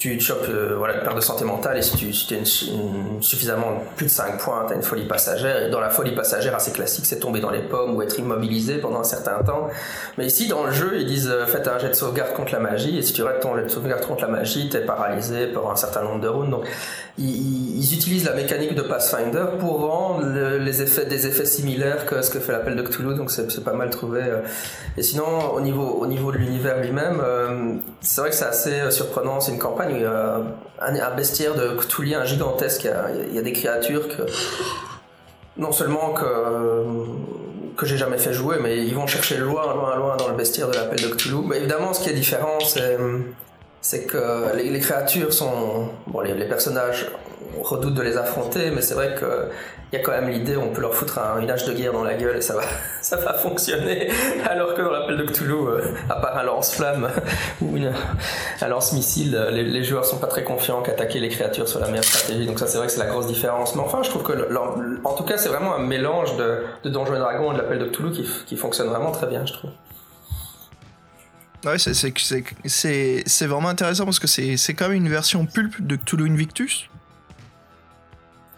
tu 0.00 0.18
chopes 0.18 0.46
euh, 0.48 0.76
une 0.76 1.00
perte 1.02 1.14
de 1.14 1.20
santé 1.20 1.44
mentale 1.44 1.76
et 1.76 1.82
si 1.82 1.94
tu 1.96 2.12
si 2.14 2.34
as 2.34 3.22
suffisamment 3.22 3.82
plus 3.96 4.06
de 4.06 4.10
5 4.10 4.38
points, 4.38 4.64
tu 4.66 4.72
as 4.72 4.76
une 4.76 4.82
folie 4.82 5.04
passagère. 5.06 5.62
Et 5.62 5.70
dans 5.70 5.78
la 5.78 5.90
folie 5.90 6.14
passagère 6.14 6.54
assez 6.56 6.72
classique, 6.72 7.04
c'est 7.04 7.18
tomber 7.20 7.40
dans 7.40 7.50
les 7.50 7.60
pommes 7.60 7.94
ou 7.94 8.02
être 8.02 8.18
immobilisé 8.18 8.78
pendant 8.78 9.00
un 9.00 9.04
certain 9.04 9.42
temps. 9.44 9.68
Mais 10.16 10.24
ici, 10.26 10.48
dans 10.48 10.64
le 10.64 10.72
jeu, 10.72 10.92
ils 10.98 11.06
disent 11.06 11.28
euh, 11.30 11.44
faites 11.46 11.68
un 11.68 11.78
jet 11.78 11.90
de 11.90 11.94
sauvegarde 11.94 12.32
contre 12.32 12.52
la 12.54 12.60
magie 12.60 12.96
et 12.98 13.02
si 13.02 13.12
tu 13.12 13.22
rates 13.22 13.40
ton 13.40 13.54
jet 13.56 13.64
de 13.64 13.68
sauvegarde 13.68 14.04
contre 14.06 14.22
la 14.22 14.28
magie, 14.28 14.68
tu 14.70 14.76
es 14.78 14.80
paralysé 14.80 15.46
pour 15.48 15.70
un 15.70 15.76
certain 15.76 16.02
nombre 16.02 16.20
de 16.20 16.28
rounds. 16.28 16.50
Donc 16.50 16.64
ils, 17.18 17.94
utilisent 17.94 18.24
la 18.24 18.32
mécanique 18.34 18.74
de 18.74 18.82
Pathfinder 18.82 19.44
pour 19.58 19.80
rendre 19.80 20.24
le- 20.24 20.58
les 20.58 20.80
effets, 20.80 21.04
des 21.04 21.26
effets 21.26 21.44
similaires 21.44 22.06
que 22.06 22.22
ce 22.22 22.30
que 22.30 22.38
fait 22.40 22.52
l'appel 22.52 22.74
de 22.76 22.82
Cthulhu. 22.82 23.14
Donc 23.14 23.30
c'est 23.30 23.50
c'est 23.50 23.64
pas 23.64 23.74
mal 23.74 23.90
trouvé. 23.90 24.22
euh. 24.22 24.38
Et 24.96 25.02
sinon, 25.02 25.52
au 25.54 25.60
niveau, 25.60 25.82
au 26.00 26.06
niveau 26.06 26.32
de 26.32 26.38
l'univers 26.38 26.80
lui-même, 26.80 27.20
euh, 27.22 27.74
c'est 28.00 28.20
vrai 28.22 28.30
que 28.30 28.36
c'est 28.36 28.44
assez 28.46 28.72
euh, 28.80 28.90
surprenant. 28.90 29.40
C'est 29.40 29.52
une 29.52 29.58
campagne 29.58 29.89
a 30.05 30.40
un, 30.81 30.94
un 30.94 31.14
bestiaire 31.14 31.55
de 31.55 31.76
Cthulhien 31.76 32.24
gigantesque. 32.24 32.88
Il 33.29 33.35
y, 33.35 33.38
a, 33.38 33.42
des 33.42 33.53
créatures 33.53 34.09
que 34.09 34.22
non 35.57 35.72
seulement 35.72 36.12
que 36.12 37.87
j'ai 37.87 37.96
jamais 37.96 38.18
fait 38.18 38.33
jouer, 38.33 38.57
mais 38.61 38.79
ils 38.79 38.94
vont 38.94 39.07
chercher 39.07 39.37
loin, 39.38 39.74
loin, 39.74 39.96
loin 39.96 40.16
dans 40.16 40.29
le 40.29 40.35
bestiaire 40.35 40.68
de 40.68 40.74
l'appel 40.74 41.00
de 41.00 41.14
Cthulhu. 41.14 41.42
Mais 41.46 41.59
évidemment, 41.59 41.92
ce 41.92 42.03
qui 42.03 42.11
est 42.11 42.14
différent, 42.14 42.59
c'est 42.61 42.98
c'est 43.80 44.04
que 44.04 44.54
les, 44.56 44.80
créatures 44.80 45.32
sont 45.32 45.88
bon, 46.06 46.20
les, 46.20 46.44
personnages 46.44 47.08
on 47.58 47.62
redoute 47.62 47.94
de 47.94 48.02
les 48.02 48.16
affronter, 48.16 48.70
mais 48.70 48.82
c'est 48.82 48.94
vrai 48.94 49.14
que 49.18 49.48
il 49.92 49.98
y 49.98 49.98
a 50.00 50.04
quand 50.04 50.12
même 50.12 50.28
l'idée, 50.28 50.56
on 50.56 50.68
peut 50.68 50.82
leur 50.82 50.94
foutre 50.94 51.18
un, 51.18 51.40
une 51.40 51.50
hache 51.50 51.64
de 51.64 51.72
guerre 51.72 51.92
dans 51.92 52.04
la 52.04 52.14
gueule 52.14 52.36
et 52.36 52.40
ça 52.40 52.54
va, 52.54 52.62
ça 53.00 53.16
va 53.16 53.34
fonctionner. 53.34 54.08
Alors 54.48 54.74
que 54.74 54.82
dans 54.82 54.90
l'appel 54.92 55.16
de 55.16 55.24
Cthulhu, 55.24 55.52
euh, 55.52 55.80
à 56.08 56.14
part 56.14 56.38
un 56.38 56.44
lance-flamme 56.44 57.08
ou 57.60 57.76
un 58.60 58.68
lance-missile, 58.68 59.48
les, 59.50 59.64
les 59.64 59.82
joueurs 59.82 60.04
sont 60.04 60.18
pas 60.18 60.28
très 60.28 60.44
confiants 60.44 60.80
qu'attaquer 60.82 61.18
les 61.18 61.28
créatures 61.28 61.68
soit 61.68 61.80
la 61.80 61.88
meilleure 61.88 62.04
stratégie. 62.04 62.46
Donc 62.46 62.60
ça, 62.60 62.68
c'est 62.68 62.78
vrai 62.78 62.86
que 62.86 62.92
c'est 62.92 63.00
la 63.00 63.10
grosse 63.10 63.26
différence. 63.26 63.74
Mais 63.74 63.82
enfin, 63.82 64.04
je 64.04 64.10
trouve 64.10 64.22
que, 64.22 64.32
en 65.04 65.14
tout 65.14 65.24
cas, 65.24 65.36
c'est 65.38 65.48
vraiment 65.48 65.74
un 65.74 65.82
mélange 65.82 66.36
de, 66.36 66.62
de 66.84 66.88
Donjons 66.88 67.16
et 67.16 67.18
Dragons 67.18 67.50
et 67.50 67.54
de 67.54 67.58
l'appel 67.60 67.80
de 67.80 67.86
Cthulhu 67.86 68.12
qui, 68.12 68.28
qui 68.46 68.56
fonctionne 68.56 68.86
vraiment 68.86 69.10
très 69.10 69.26
bien, 69.26 69.44
je 69.44 69.54
trouve. 69.54 69.70
Ouais, 71.64 71.79
c'est- 71.79 71.92
c'est 71.94 72.12
c'est- 72.18 72.44
c'est- 72.64 73.23
c'est 73.27 73.46
vraiment 73.46 73.68
intéressant 73.68 74.05
parce 74.05 74.18
que 74.18 74.27
c'est 74.27 74.57
c'est 74.57 74.73
quand 74.75 74.88
même 74.88 74.96
une 74.96 75.09
version 75.11 75.44
pulpe 75.46 75.87
de 75.87 75.96
Cthulhu 75.96 76.31
Invictus. 76.31 76.88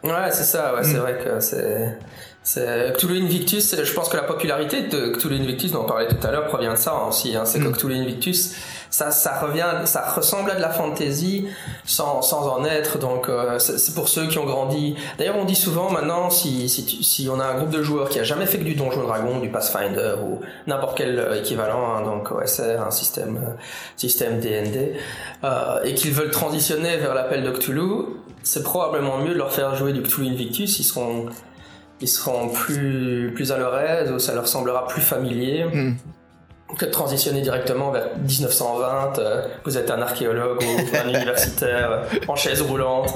Ouais, 0.04 0.30
c'est 0.32 0.44
ça, 0.44 0.74
ouais, 0.74 0.82
c'est 0.84 0.94
vrai 0.98 1.18
que 1.22 1.40
c'est. 1.40 1.96
c'est- 2.42 2.92
Cthulhu 2.96 3.22
Invictus, 3.22 3.76
je 3.84 3.92
pense 3.92 4.08
que 4.08 4.16
la 4.16 4.24
popularité 4.24 4.82
de 4.88 5.08
Cthulhu 5.16 5.36
Invictus, 5.36 5.70
dont 5.70 5.82
on 5.84 5.86
parlait 5.86 6.08
tout 6.08 6.26
à 6.26 6.30
l'heure, 6.32 6.46
provient 6.48 6.72
de 6.72 6.78
ça 6.78 6.94
aussi. 7.04 7.36
Hein. 7.36 7.44
C'est 7.44 7.60
Mm. 7.60 7.72
que 7.72 7.76
Cthulhu 7.78 7.94
Invictus, 7.94 8.54
ça, 8.92 9.10
ça 9.10 9.40
revient, 9.40 9.64
ça 9.86 10.02
ressemble 10.10 10.50
à 10.50 10.54
de 10.54 10.60
la 10.60 10.68
fantasy 10.68 11.46
sans, 11.86 12.20
sans 12.20 12.46
en 12.46 12.64
être. 12.64 12.98
Donc, 12.98 13.28
euh, 13.28 13.58
c'est 13.58 13.94
pour 13.94 14.08
ceux 14.08 14.26
qui 14.26 14.38
ont 14.38 14.44
grandi. 14.44 14.94
D'ailleurs, 15.18 15.36
on 15.38 15.46
dit 15.46 15.56
souvent 15.56 15.90
maintenant, 15.90 16.28
si, 16.28 16.68
si, 16.68 17.28
on 17.32 17.40
a 17.40 17.44
un 17.44 17.54
groupe 17.54 17.70
de 17.70 17.82
joueurs 17.82 18.10
qui 18.10 18.20
a 18.20 18.22
jamais 18.22 18.44
fait 18.44 18.58
que 18.58 18.64
du 18.64 18.74
Donjon 18.74 19.02
Dragon, 19.02 19.40
du 19.40 19.48
Pathfinder 19.48 20.16
ou 20.22 20.40
n'importe 20.66 20.98
quel 20.98 21.18
euh, 21.18 21.40
équivalent, 21.40 21.94
hein, 21.94 22.02
donc 22.02 22.30
OSR, 22.30 22.82
un 22.86 22.90
système, 22.90 23.38
euh, 23.38 23.50
système 23.96 24.40
euh, 24.44 25.82
et 25.84 25.94
qu'ils 25.94 26.12
veulent 26.12 26.30
transitionner 26.30 26.98
vers 26.98 27.14
l'appel 27.14 27.42
de 27.42 27.50
Cthulhu, 27.50 28.04
c'est 28.42 28.62
probablement 28.62 29.18
mieux 29.18 29.32
de 29.32 29.38
leur 29.38 29.52
faire 29.52 29.74
jouer 29.74 29.94
du 29.94 30.02
Cthulhu 30.02 30.28
Invictus. 30.28 30.78
Ils 30.78 30.84
seront, 30.84 31.26
ils 32.02 32.08
seront 32.08 32.50
plus, 32.50 33.32
plus 33.34 33.52
à 33.52 33.56
leur 33.56 33.74
aise 33.78 34.12
ou 34.12 34.18
ça 34.18 34.34
leur 34.34 34.46
semblera 34.46 34.86
plus 34.86 35.00
familier 35.00 35.64
Hmm. 35.64 35.94
Que 36.78 36.84
de 36.86 36.90
transitionner 36.90 37.40
directement 37.42 37.90
vers 37.90 38.08
1920. 38.16 39.18
euh, 39.18 39.46
vous 39.64 39.76
êtes 39.78 39.90
un 39.90 40.00
archéologue 40.02 40.62
ou 40.62 40.96
un 40.96 41.08
universitaire 41.16 41.90
euh, 41.92 42.18
en 42.28 42.36
chaise 42.36 42.60
roulante. 42.62 43.12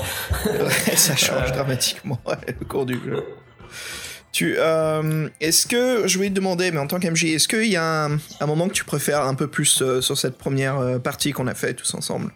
ça 0.96 1.16
change 1.16 1.50
Euh. 1.50 1.54
dramatiquement 1.54 2.18
ouais, 2.26 2.36
le 2.60 2.64
cours 2.66 2.86
du 2.86 2.94
jeu. 3.04 3.24
Tu, 4.32 4.56
euh, 4.58 5.28
est-ce 5.40 5.66
que, 5.66 6.06
je 6.06 6.16
voulais 6.18 6.28
te 6.28 6.34
demander, 6.34 6.70
mais 6.70 6.78
en 6.78 6.86
tant 6.86 6.98
qu'MJ, 7.00 7.24
est-ce 7.24 7.48
qu'il 7.48 7.64
y 7.68 7.76
a 7.76 8.04
un, 8.04 8.16
un 8.40 8.46
moment 8.46 8.68
que 8.68 8.74
tu 8.74 8.84
préfères 8.84 9.22
un 9.22 9.34
peu 9.34 9.46
plus 9.46 9.80
euh, 9.80 10.02
sur 10.02 10.18
cette 10.18 10.36
première 10.36 11.00
partie 11.02 11.32
qu'on 11.32 11.46
a 11.46 11.54
fait 11.54 11.72
tous 11.74 11.94
ensemble? 11.94 12.30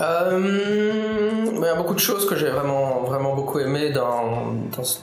Euh, 0.00 1.46
il 1.54 1.60
y 1.60 1.66
a 1.66 1.74
beaucoup 1.74 1.94
de 1.94 1.98
choses 1.98 2.28
que 2.28 2.36
j'ai 2.36 2.48
vraiment, 2.48 3.02
vraiment 3.04 3.34
beaucoup 3.34 3.58
aimé 3.60 3.90
dans, 3.90 4.52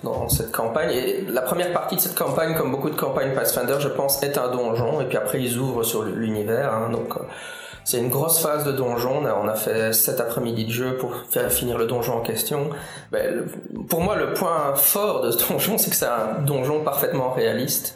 dans, 0.04 0.30
cette 0.30 0.52
campagne. 0.52 0.92
Et 0.92 1.26
la 1.30 1.42
première 1.42 1.74
partie 1.74 1.96
de 1.96 2.02
cette 2.02 2.16
campagne, 2.16 2.54
comme 2.56 2.72
beaucoup 2.72 2.92
de 2.92 2.96
campagnes 2.96 3.34
Pathfinder, 3.34 3.78
je 3.80 3.88
pense, 3.88 4.22
est 4.22 4.38
un 4.38 4.50
donjon. 4.50 5.02
Et 5.02 5.06
puis 5.06 5.18
après, 5.18 5.42
ils 5.42 5.58
ouvrent 5.58 5.84
sur 5.84 6.04
l'univers. 6.04 6.72
hein. 6.74 6.90
donc, 6.92 7.18
euh, 7.18 7.24
c'est 7.86 7.98
une 7.98 8.10
grosse 8.10 8.40
phase 8.40 8.64
de 8.64 8.72
donjon. 8.72 9.24
On 9.26 9.48
a, 9.48 9.56
fait 9.56 9.94
cet 9.94 10.22
après-midi 10.22 10.66
de 10.66 10.72
jeu 10.72 10.96
pour 10.98 11.16
faire 11.30 11.52
finir 11.52 11.78
le 11.78 11.86
donjon 11.86 12.14
en 12.14 12.22
question. 12.22 12.70
Ben, 13.12 13.36
le- 13.36 13.46
pour 13.90 14.00
moi, 14.00 14.16
le 14.16 14.34
point 14.34 14.74
fort 14.76 15.22
de 15.22 15.32
ce 15.32 15.48
donjon, 15.50 15.78
c'est 15.78 15.90
que 15.90 15.96
c'est 15.96 16.06
un 16.06 16.40
donjon 16.46 16.82
parfaitement 16.84 17.32
réaliste. 17.32 17.96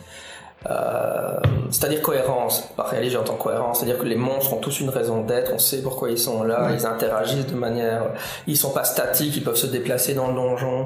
Euh, 0.69 1.37
c'est-à-dire 1.69 2.01
cohérence. 2.01 2.63
Par 2.75 2.89
réaliste, 2.89 3.13
j'entends 3.13 3.35
cohérence. 3.35 3.79
C'est-à-dire 3.79 3.99
que 3.99 4.05
les 4.05 4.15
monstres 4.15 4.53
ont 4.53 4.57
tous 4.59 4.79
une 4.79 4.89
raison 4.89 5.21
d'être. 5.21 5.51
On 5.53 5.59
sait 5.59 5.81
pourquoi 5.81 6.09
ils 6.09 6.17
sont 6.17 6.43
là. 6.43 6.71
Ils 6.73 6.85
interagissent 6.85 7.45
de 7.45 7.55
manière. 7.55 8.03
Ils 8.47 8.57
sont 8.57 8.71
pas 8.71 8.83
statiques. 8.83 9.35
Ils 9.37 9.43
peuvent 9.43 9.55
se 9.55 9.67
déplacer 9.67 10.13
dans 10.13 10.27
le 10.27 10.33
donjon. 10.33 10.85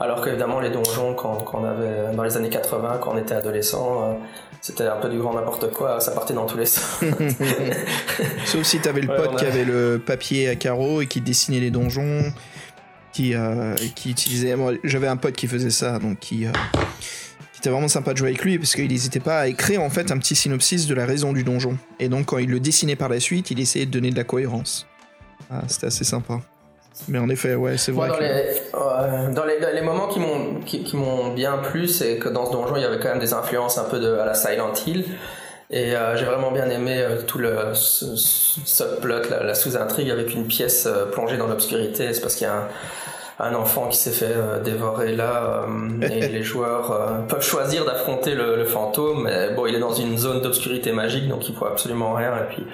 Alors 0.00 0.22
qu'évidemment, 0.22 0.60
les 0.60 0.70
donjons, 0.70 1.14
quand, 1.14 1.36
quand 1.44 1.60
on 1.60 1.64
avait 1.64 2.14
dans 2.14 2.24
les 2.24 2.36
années 2.36 2.50
80, 2.50 2.98
quand 3.00 3.12
on 3.14 3.18
était 3.18 3.34
adolescent, 3.34 4.02
euh, 4.10 4.12
c'était 4.60 4.84
un 4.86 4.96
peu 4.96 5.08
du 5.08 5.18
grand 5.18 5.34
n'importe 5.34 5.70
quoi. 5.72 6.00
Ça 6.00 6.10
partait 6.12 6.34
dans 6.34 6.46
tous 6.46 6.58
les 6.58 6.66
sens. 6.66 7.00
Sauf 8.44 8.62
si 8.64 8.80
t'avais 8.80 9.00
le 9.02 9.08
Ouais, 9.08 9.16
pote 9.16 9.34
a- 9.34 9.36
qui 9.36 9.44
avait 9.46 9.64
le 9.64 9.98
papier 10.04 10.48
à 10.48 10.56
carreaux 10.56 11.00
et 11.00 11.06
qui 11.06 11.20
dessinait 11.20 11.60
les 11.60 11.70
donjons, 11.70 12.24
qui, 13.12 13.34
euh, 13.34 13.74
qui 13.94 14.10
utilisait. 14.10 14.56
Moi, 14.56 14.72
j'avais 14.84 15.08
un 15.08 15.16
pote 15.16 15.34
qui 15.34 15.46
faisait 15.46 15.70
ça, 15.70 15.98
donc 15.98 16.18
qui. 16.18 16.46
euh, 16.46 16.50
qui 17.62 17.68
était 17.68 17.72
vraiment 17.72 17.88
sympa 17.88 18.12
de 18.12 18.18
jouer 18.18 18.30
avec 18.30 18.42
lui 18.42 18.58
parce 18.58 18.74
qu'il 18.74 18.88
n'hésitait 18.88 19.20
pas 19.20 19.40
à 19.40 19.46
écrire 19.46 19.82
en 19.82 19.90
fait 19.90 20.10
un 20.10 20.18
petit 20.18 20.34
synopsis 20.34 20.86
de 20.88 20.94
la 20.94 21.06
raison 21.06 21.32
du 21.32 21.44
donjon. 21.44 21.78
Et 22.00 22.08
donc 22.08 22.26
quand 22.26 22.38
il 22.38 22.50
le 22.50 22.58
dessinait 22.58 22.96
par 22.96 23.08
la 23.08 23.20
suite, 23.20 23.50
il 23.52 23.60
essayait 23.60 23.86
de 23.86 23.90
donner 23.92 24.10
de 24.10 24.16
la 24.16 24.24
cohérence. 24.24 24.86
Ah, 25.50 25.62
c'était 25.68 25.86
assez 25.86 26.04
sympa. 26.04 26.40
Mais 27.08 27.18
en 27.18 27.28
effet, 27.28 27.54
ouais, 27.54 27.78
c'est 27.78 27.92
Moi, 27.92 28.08
vrai. 28.08 28.10
dans, 28.10 28.18
que- 28.18 28.22
les, 28.24 28.60
euh, 28.74 29.32
dans 29.32 29.44
les, 29.44 29.60
dans 29.60 29.72
les 29.74 29.80
moments 29.80 30.08
qui 30.08 30.18
m'ont 30.20 30.60
qui, 30.66 30.82
qui 30.84 30.96
m'ont 30.96 31.32
bien 31.32 31.58
plu, 31.58 31.88
c'est 31.88 32.18
que 32.18 32.28
dans 32.28 32.46
ce 32.46 32.52
donjon, 32.52 32.76
il 32.76 32.82
y 32.82 32.84
avait 32.84 32.98
quand 32.98 33.08
même 33.08 33.18
des 33.20 33.32
influences 33.32 33.78
un 33.78 33.84
peu 33.84 33.98
de, 33.98 34.12
à 34.14 34.26
la 34.26 34.34
Silent 34.34 34.72
Hill. 34.86 35.04
Et 35.70 35.96
euh, 35.96 36.16
j'ai 36.16 36.24
vraiment 36.26 36.50
bien 36.52 36.68
aimé 36.68 36.98
euh, 36.98 37.22
tout 37.22 37.38
le 37.38 37.72
subplot, 37.74 39.22
la, 39.30 39.42
la 39.44 39.54
sous-intrigue 39.54 40.10
avec 40.10 40.34
une 40.34 40.46
pièce 40.46 40.86
euh, 40.86 41.06
plongée 41.06 41.38
dans 41.38 41.46
l'obscurité. 41.46 42.12
C'est 42.12 42.20
parce 42.20 42.34
qu'il 42.34 42.46
y 42.46 42.50
a 42.50 42.54
un, 42.56 42.68
un 43.44 43.54
enfant 43.54 43.88
qui 43.88 43.96
s'est 43.98 44.12
fait 44.12 44.26
euh, 44.34 44.60
dévorer 44.60 45.16
là 45.16 45.64
euh, 45.66 46.00
et 46.08 46.28
les 46.36 46.42
joueurs 46.42 46.92
euh, 46.92 47.18
peuvent 47.28 47.42
choisir 47.44 47.84
d'affronter 47.84 48.34
le, 48.34 48.56
le 48.56 48.64
fantôme 48.64 49.24
mais 49.24 49.50
bon 49.54 49.66
il 49.66 49.74
est 49.74 49.80
dans 49.80 49.92
une 49.92 50.16
zone 50.16 50.40
d'obscurité 50.42 50.92
magique 50.92 51.26
donc 51.28 51.48
il 51.48 51.54
voit 51.54 51.70
absolument 51.72 52.14
rien 52.14 52.32
et 52.36 52.54
puis 52.54 52.64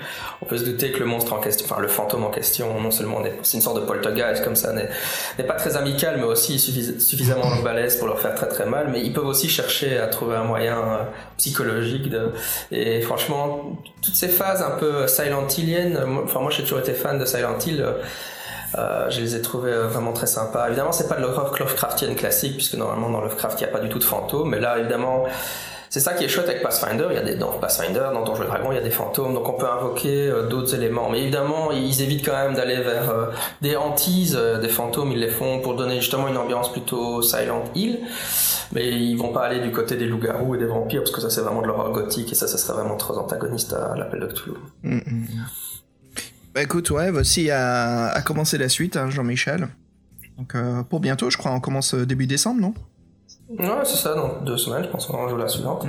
on 0.43 0.45
peut 0.47 0.59
se 0.59 0.65
douter 0.65 0.93
que 0.93 0.99
le 0.99 1.07
monstre 1.07 1.33
en 1.33 1.39
question 1.41 1.67
enfin 1.71 1.81
le 1.81 1.89
fantôme 1.89 2.25
en 2.25 2.31
question 2.31 2.81
non 2.81 2.91
seulement 2.91 3.23
c'est 3.43 3.57
une 3.57 3.63
sorte 3.63 3.81
de 3.81 3.87
poltergeist 3.87 4.45
comme 4.45 4.57
ça 4.57 4.73
n'est 4.75 5.45
pas 5.45 5.55
très 5.55 5.77
amical 5.77 6.17
mais 6.19 6.25
aussi 6.25 6.59
suffis- 6.59 7.01
suffisamment 7.11 7.51
balèze 7.65 7.97
pour 7.97 8.07
leur 8.07 8.21
faire 8.21 8.35
très 8.35 8.49
très 8.49 8.67
mal 8.67 8.89
mais 8.93 9.01
ils 9.01 9.13
peuvent 9.13 9.27
aussi 9.27 9.49
chercher 9.49 9.99
à 9.99 10.07
trouver 10.09 10.37
un 10.37 10.45
moyen 10.45 10.77
euh, 10.79 10.97
psychologique 11.39 12.11
de 12.11 12.31
et 12.73 13.01
franchement 13.01 13.79
toutes 14.03 14.17
ces 14.17 14.29
phases 14.29 14.63
un 14.63 14.73
peu 14.79 15.07
Silent 15.07 15.47
Hilliennes 15.49 16.05
moi- 16.07 16.23
enfin 16.25 16.41
moi 16.41 16.51
j'ai 16.51 16.63
toujours 16.63 16.81
été 16.81 16.93
fan 16.93 17.19
de 17.19 17.25
Silent 17.25 17.57
Hill 17.67 17.85
euh, 18.77 19.09
je 19.11 19.21
les 19.21 19.37
ai 19.37 19.43
trouvés 19.43 19.73
euh, 19.73 19.87
vraiment 19.87 20.13
très 20.13 20.27
sympas. 20.27 20.67
Évidemment, 20.69 20.93
c'est 20.93 21.09
pas 21.09 21.17
de 21.17 21.23
l'horreur 21.23 21.55
Lovecraftienne 21.59 22.15
classique, 22.15 22.55
puisque 22.55 22.75
normalement 22.75 23.11
dans 23.11 23.21
Lovecraft 23.21 23.61
il 23.61 23.65
n'y 23.65 23.71
a 23.71 23.73
pas 23.73 23.81
du 23.81 23.89
tout 23.89 23.99
de 23.99 24.05
fantômes, 24.05 24.51
mais 24.51 24.61
là 24.61 24.79
évidemment 24.79 25.25
c'est 25.91 26.01
ça 26.01 26.13
qui 26.13 26.23
est 26.25 26.29
chouette 26.29 26.51
avec 26.51 26.63
Pathfinder. 26.63 27.07
Il 27.11 27.15
y 27.15 27.19
a 27.19 27.23
des 27.23 27.37
dans 27.37 27.51
Pathfinder, 27.53 28.11
dans 28.13 28.23
Donjons 28.23 28.43
et 28.43 28.47
Dragons, 28.47 28.73
il 28.73 28.75
y 28.75 28.79
a 28.79 28.83
des 28.83 28.91
fantômes, 28.91 29.33
donc 29.33 29.49
on 29.49 29.55
peut 29.55 29.67
invoquer 29.67 30.29
euh, 30.29 30.47
d'autres 30.47 30.75
éléments. 30.75 31.09
Mais 31.09 31.23
évidemment, 31.23 31.73
ils 31.73 32.03
évitent 32.03 32.27
quand 32.27 32.37
même 32.37 32.55
d'aller 32.55 32.77
vers 32.77 33.31
des 33.63 33.75
hantises, 33.75 34.39
des 34.61 34.69
fantômes. 34.69 35.13
Ils 35.13 35.21
les 35.21 35.31
font 35.31 35.61
pour 35.61 35.77
donner 35.77 35.97
justement 35.97 36.29
une 36.29 36.37
ambiance 36.37 36.71
plutôt 36.71 37.23
Silent 37.23 37.65
Hill. 37.75 38.01
Mais 38.73 38.87
ils 38.87 39.17
vont 39.17 39.33
pas 39.33 39.45
aller 39.45 39.61
du 39.61 39.73
côté 39.73 39.97
des 39.97 40.05
loups-garous 40.05 40.57
et 40.57 40.59
des 40.59 40.67
vampires, 40.67 41.01
parce 41.01 41.11
que 41.11 41.23
ça 41.23 41.31
c'est 41.31 41.41
vraiment 41.41 41.63
de 41.63 41.69
l'horreur 41.69 41.91
gothique 41.91 42.31
et 42.33 42.35
ça, 42.35 42.47
ça 42.47 42.59
serait 42.59 42.75
vraiment 42.75 42.97
trop 42.99 43.17
antagoniste 43.17 43.73
à 43.73 43.97
l'appel 43.97 44.21
de 44.21 44.27
Cthulhu. 44.27 44.57
Mm, 44.83 44.97
mm, 44.97 45.01
mm. 45.07 45.68
Bah 46.59 46.65
écoute, 46.65 46.91
ouais, 46.91 47.13
voici 47.13 47.53
à, 47.53 48.09
à 48.09 48.21
commencer 48.21 48.59
la 48.59 48.69
suite, 48.69 48.97
hein, 48.97 49.11
Jean-Michel. 49.11 49.69
Donc 50.37 50.57
euh, 50.57 50.83
pour 50.83 50.99
bientôt, 50.99 51.31
je 51.31 51.39
crois, 51.39 51.53
on 51.53 51.61
commence 51.61 51.95
euh, 51.95 52.05
début 52.05 52.27
décembre, 52.27 52.61
non? 52.61 52.75
Ouais, 53.49 53.85
c'est 53.85 53.95
ça. 53.95 54.17
Dans 54.17 54.43
deux 54.43 54.57
semaines, 54.57 54.83
je 54.83 54.89
pense 54.89 55.07
qu'on 55.07 55.23
va 55.23 55.29
jouer 55.29 55.39
la 55.39 55.47
suivante. 55.47 55.87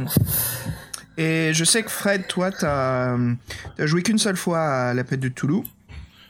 Et 1.17 1.55
je 1.55 1.63
sais 1.63 1.82
que 1.82 1.89
Fred, 1.89 2.27
toi, 2.27 2.51
t'as 2.51 3.15
as 3.79 3.86
joué 3.88 4.03
qu'une 4.03 4.19
seule 4.19 4.38
fois 4.38 4.60
à 4.60 4.93
la 4.93 5.03
Pète 5.03 5.21
de 5.21 5.29
Toulouse, 5.29 5.65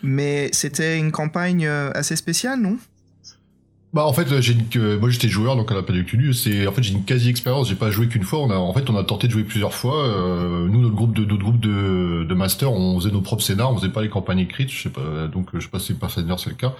mais 0.03 0.49
c'était 0.53 0.97
une 0.97 1.11
campagne 1.11 1.67
euh, 1.67 1.91
assez 1.93 2.15
spéciale, 2.15 2.61
non? 2.61 2.77
Bah 3.91 4.05
en 4.05 4.13
fait 4.13 4.39
j'ai 4.41 4.53
une- 4.53 4.97
moi 4.99 5.09
j'étais 5.09 5.29
joueur 5.29 5.55
donc 5.55 5.71
à 5.71 5.73
la 5.75 5.81
de 5.81 6.01
Culu 6.03 6.31
c'est 6.35 6.67
en 6.67 6.71
fait 6.71 6.83
j'ai 6.83 6.93
une 6.93 7.05
quasi 7.05 7.27
expérience 7.27 7.69
j'ai 7.69 7.75
pas 7.75 7.89
joué 7.89 8.07
qu'une 8.07 8.21
fois. 8.23 8.39
On 8.39 8.51
a 8.51 8.55
en 8.55 8.71
fait 8.71 8.87
on 8.91 8.95
a 8.95 9.03
tenté 9.03 9.25
de 9.27 9.31
jouer 9.31 9.43
plusieurs 9.43 9.73
fois. 9.73 10.05
Euh, 10.07 10.67
nous 10.67 10.81
notre 10.81 10.93
groupe 10.93 11.15
de 11.15 11.25
notre 11.25 11.41
groupe 11.41 11.59
de, 11.59 12.23
de 12.23 12.33
master 12.35 12.71
on 12.71 12.99
faisait 12.99 13.11
nos 13.11 13.21
propres 13.21 13.41
scénars. 13.41 13.71
On 13.71 13.77
faisait 13.77 13.89
pas 13.91 14.03
les 14.03 14.09
campagnes 14.09 14.39
écrites. 14.39 14.69
Je 14.71 14.83
sais 14.83 14.89
pas 14.91 15.27
donc 15.33 15.47
je 15.55 15.59
sais 15.61 15.69
pas 15.69 15.79
si 15.79 15.93
pas 15.95 16.07
c'est 16.07 16.21
le 16.21 16.55
cas. 16.55 16.75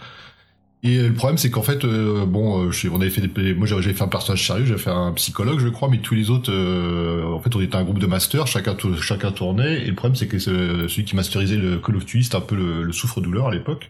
Et 0.83 0.99
le 1.07 1.13
problème 1.13 1.37
c'est 1.39 1.49
qu'en 1.49 1.63
fait 1.63 1.83
euh, 1.83 2.25
bon 2.25 2.65
euh, 2.67 2.71
je 2.71 2.87
on 2.89 3.01
avait 3.01 3.09
fait 3.09 3.21
des 3.25 3.55
moi 3.55 3.65
j'avais 3.65 3.81
fait 3.93 4.03
un 4.03 4.07
personnage 4.07 4.45
sérieux. 4.45 4.65
J'avais 4.65 4.79
fait 4.79 4.91
un 4.91 5.11
psychologue 5.13 5.59
je 5.59 5.69
crois. 5.69 5.89
Mais 5.89 5.97
tous 5.99 6.13
les 6.13 6.29
autres 6.29 6.51
euh, 6.53 7.25
en 7.33 7.39
fait 7.39 7.55
on 7.55 7.61
était 7.61 7.75
un 7.75 7.83
groupe 7.83 7.99
de 7.99 8.05
masters. 8.07 8.45
Chacun 8.45 8.75
chacun 9.01 9.31
tournait. 9.31 9.81
Et 9.81 9.87
le 9.87 9.95
problème 9.95 10.15
c'est 10.15 10.27
que 10.27 10.37
ce- 10.37 10.87
celui 10.87 11.05
qui 11.05 11.15
masterisait 11.15 11.57
le 11.57 11.79
Call 11.79 11.95
of 11.95 12.05
Duty 12.05 12.23
c'était 12.25 12.35
un 12.35 12.41
peu 12.41 12.55
le, 12.55 12.83
le 12.83 12.93
souffre-douleur 12.93 13.47
à 13.47 13.51
l'époque 13.51 13.89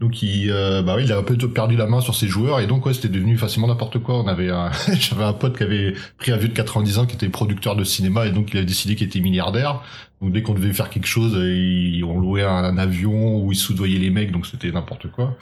donc 0.00 0.22
il, 0.22 0.50
euh, 0.50 0.82
bah 0.82 0.94
oui, 0.96 1.04
il 1.04 1.12
a 1.12 1.18
un 1.18 1.22
peu 1.22 1.36
perdu 1.36 1.76
la 1.76 1.86
main 1.86 2.00
sur 2.00 2.14
ses 2.14 2.26
joueurs 2.26 2.60
et 2.60 2.66
donc 2.66 2.84
ouais, 2.84 2.92
c'était 2.94 3.08
devenu 3.08 3.38
facilement 3.38 3.68
n'importe 3.68 3.98
quoi. 4.00 4.18
On 4.22 4.26
avait, 4.26 4.48
j'avais 4.98 5.24
un 5.24 5.32
pote 5.32 5.56
qui 5.56 5.62
avait 5.62 5.94
pris 6.18 6.32
un 6.32 6.36
vieux 6.36 6.48
de 6.48 6.54
90 6.54 6.98
ans 6.98 7.06
qui 7.06 7.14
était 7.14 7.28
producteur 7.28 7.76
de 7.76 7.84
cinéma 7.84 8.26
et 8.26 8.30
donc 8.32 8.52
il 8.52 8.56
avait 8.56 8.66
décidé 8.66 8.96
qu'il 8.96 9.06
était 9.06 9.20
milliardaire. 9.20 9.82
Donc 10.20 10.32
dès 10.32 10.42
qu'on 10.42 10.54
devait 10.54 10.72
faire 10.72 10.90
quelque 10.90 11.06
chose, 11.06 11.34
il- 11.34 12.02
on 12.04 12.18
louait 12.18 12.42
un, 12.42 12.76
avion 12.76 13.38
où 13.44 13.52
il 13.52 13.56
soudoyait 13.56 13.98
les 13.98 14.10
mecs, 14.10 14.32
donc 14.32 14.46
c'était 14.46 14.70
n'importe 14.72 15.10
quoi. 15.10 15.36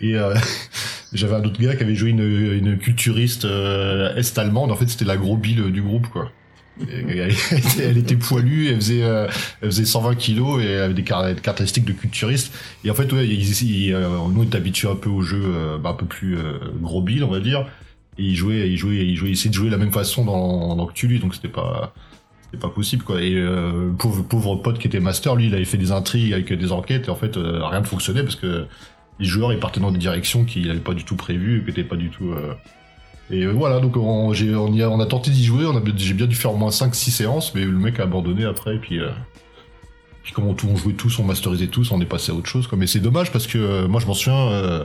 Et 0.00 0.16
euh, 0.16 0.34
j'avais 1.12 1.36
un 1.36 1.44
autre 1.44 1.60
gars 1.60 1.76
qui 1.76 1.82
avait 1.84 1.94
joué 1.94 2.10
une, 2.10 2.20
une 2.20 2.78
culturiste 2.78 3.44
euh, 3.44 4.14
est-allemande. 4.16 4.72
En 4.72 4.76
fait, 4.76 4.88
c'était 4.88 5.04
la 5.04 5.16
gros 5.16 5.36
bille 5.36 5.70
du 5.70 5.82
groupe, 5.82 6.08
quoi. 6.08 6.32
Elle, 7.80 7.96
était, 7.98 8.16
poilue, 8.16 8.68
elle 8.68 8.76
faisait, 8.76 9.02
euh, 9.02 9.26
elle 9.62 9.70
faisait 9.70 9.84
120 9.84 10.14
kilos 10.14 10.62
et 10.62 10.76
avait 10.76 10.94
des 10.94 11.04
car- 11.04 11.26
des 11.26 11.40
caractéristiques 11.40 11.84
de 11.86 11.92
culturiste. 11.92 12.52
Et 12.84 12.90
en 12.90 12.94
fait, 12.94 13.10
ouais, 13.12 13.26
ils, 13.26 13.62
ils, 13.62 13.94
euh, 13.94 14.08
nous, 14.30 14.42
on 14.42 14.44
est 14.44 14.54
habitués 14.54 14.88
un 14.88 14.96
peu 14.96 15.08
au 15.08 15.22
jeu 15.22 15.40
euh, 15.42 15.78
bah, 15.78 15.90
un 15.90 15.94
peu 15.94 16.06
plus 16.06 16.36
euh, 16.36 16.58
gros 16.80 17.00
bill, 17.00 17.24
on 17.24 17.30
va 17.30 17.40
dire. 17.40 17.66
Et 18.18 18.24
ils 18.24 18.36
jouaient, 18.36 18.68
ils 18.70 18.76
jouaient, 18.76 19.06
ils 19.06 19.16
jouaient, 19.16 19.30
ils 19.30 19.32
essayaient 19.32 19.50
de 19.50 19.54
jouer 19.54 19.66
de 19.66 19.72
la 19.72 19.78
même 19.78 19.92
façon 19.92 20.24
dans, 20.24 20.74
dans 20.76 20.86
Cthulhu, 20.86 21.18
donc 21.18 21.34
c'était 21.34 21.48
pas, 21.48 21.94
c'était 22.44 22.60
pas 22.60 22.68
possible, 22.70 23.02
quoi. 23.04 23.20
Et 23.22 23.34
euh, 23.34 23.90
pauvre, 23.98 24.22
pauvre 24.22 24.56
pote 24.56 24.78
qui 24.78 24.86
était 24.86 25.00
master, 25.00 25.34
lui, 25.36 25.46
il 25.46 25.54
avait 25.54 25.64
fait 25.64 25.78
des 25.78 25.92
intrigues 25.92 26.32
avec 26.32 26.52
des 26.52 26.72
enquêtes, 26.72 27.08
et 27.08 27.10
en 27.10 27.16
fait, 27.16 27.36
euh, 27.36 27.64
rien 27.64 27.80
ne 27.80 27.86
fonctionnait 27.86 28.22
parce 28.22 28.36
que 28.36 28.66
les 29.18 29.26
joueurs, 29.26 29.52
ils 29.52 29.58
partaient 29.58 29.80
dans 29.80 29.92
des 29.92 29.98
directions 29.98 30.44
qu'il 30.44 30.66
n'avait 30.66 30.80
pas 30.80 30.94
du 30.94 31.04
tout 31.04 31.16
prévues, 31.16 31.60
qui 31.60 31.68
n'étaient 31.68 31.84
pas 31.88 31.96
du 31.96 32.10
tout... 32.10 32.32
et 33.30 33.42
euh, 33.42 33.50
voilà, 33.50 33.80
donc 33.80 33.96
on, 33.96 34.28
on, 34.28 34.32
y 34.32 34.82
a, 34.82 34.90
on 34.90 35.00
a 35.00 35.06
tenté 35.06 35.30
d'y 35.30 35.44
jouer, 35.44 35.64
j'ai 35.96 36.14
bien 36.14 36.26
dû 36.26 36.36
faire 36.36 36.52
au 36.52 36.56
moins 36.56 36.70
5-6 36.70 37.10
séances, 37.10 37.54
mais 37.54 37.62
le 37.64 37.72
mec 37.72 37.98
a 37.98 38.04
abandonné 38.04 38.44
après, 38.44 38.76
et 38.76 38.78
puis, 38.78 39.00
euh, 39.00 39.08
puis 40.22 40.32
comme 40.32 40.46
on, 40.46 40.76
jouait 40.76 40.92
tous, 40.92 41.18
on 41.18 41.24
masterisait 41.24 41.66
tous, 41.68 41.90
on 41.90 42.00
est 42.00 42.06
passé 42.06 42.32
à 42.32 42.34
autre 42.34 42.48
chose. 42.48 42.66
Quoi. 42.66 42.78
Mais 42.78 42.86
c'est 42.86 43.00
dommage 43.00 43.32
parce 43.32 43.46
que 43.46 43.58
euh, 43.58 43.88
moi 43.88 44.00
je 44.00 44.06
m'en 44.06 44.14
souviens, 44.14 44.48
euh, 44.48 44.84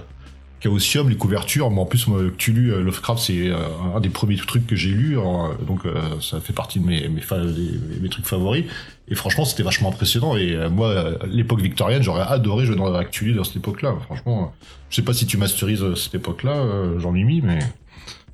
Chaosium, 0.59 1.09
les 1.09 1.15
couvertures, 1.15 1.71
mais 1.71 1.79
en 1.81 1.85
plus 1.85 2.05
moi, 2.07 2.21
Cthulhu, 2.37 2.71
euh, 2.71 2.81
Lovecraft, 2.81 3.21
c'est 3.23 3.51
un 3.95 3.99
des 3.99 4.09
premiers 4.09 4.37
trucs 4.37 4.67
que 4.67 4.75
j'ai 4.75 4.91
lu, 4.91 5.19
hein, 5.19 5.51
donc 5.67 5.81
ça 6.21 6.39
fait 6.39 6.53
partie 6.53 6.79
de 6.79 6.85
mes, 6.85 7.07
mes, 7.09 7.21
des- 7.21 7.99
mes 7.99 8.09
trucs 8.09 8.25
favoris. 8.25 8.65
Et 9.07 9.15
franchement, 9.15 9.43
c'était 9.45 9.63
vachement 9.63 9.89
impressionnant. 9.89 10.37
Et 10.37 10.55
moi, 10.69 11.15
l'époque 11.27 11.61
victorienne, 11.61 12.01
j'aurais 12.03 12.21
adoré 12.21 12.65
jouer 12.65 12.75
dans 12.75 13.03
Cthulhu 13.03 13.33
dans 13.33 13.43
cette 13.43 13.57
époque-là. 13.57 13.95
Franchement, 14.05 14.53
je 14.89 14.95
sais 14.95 15.01
pas 15.01 15.13
si 15.13 15.25
tu 15.25 15.37
masterises 15.37 15.83
cette 15.95 16.15
époque-là, 16.15 16.63
Jean-Mimi, 16.99 17.41
mais 17.41 17.59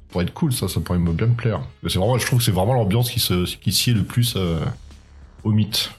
pourrait 0.09 0.23
être 0.25 0.33
cool, 0.33 0.53
ça, 0.53 0.67
ça 0.67 0.79
pourrait 0.79 0.99
me 0.99 1.11
bien 1.11 1.27
me 1.27 1.33
plaire. 1.35 1.61
C'est 1.87 1.99
vraiment, 1.99 2.17
je 2.17 2.25
trouve 2.25 2.39
que 2.39 2.45
c'est 2.45 2.51
vraiment 2.51 2.73
l'ambiance 2.73 3.09
qui 3.11 3.19
se, 3.19 3.45
qui 3.57 3.71
sied 3.71 3.93
le 3.93 4.03
plus 4.03 4.35
euh, 4.37 4.59
au 5.43 5.51
mythe. 5.51 5.91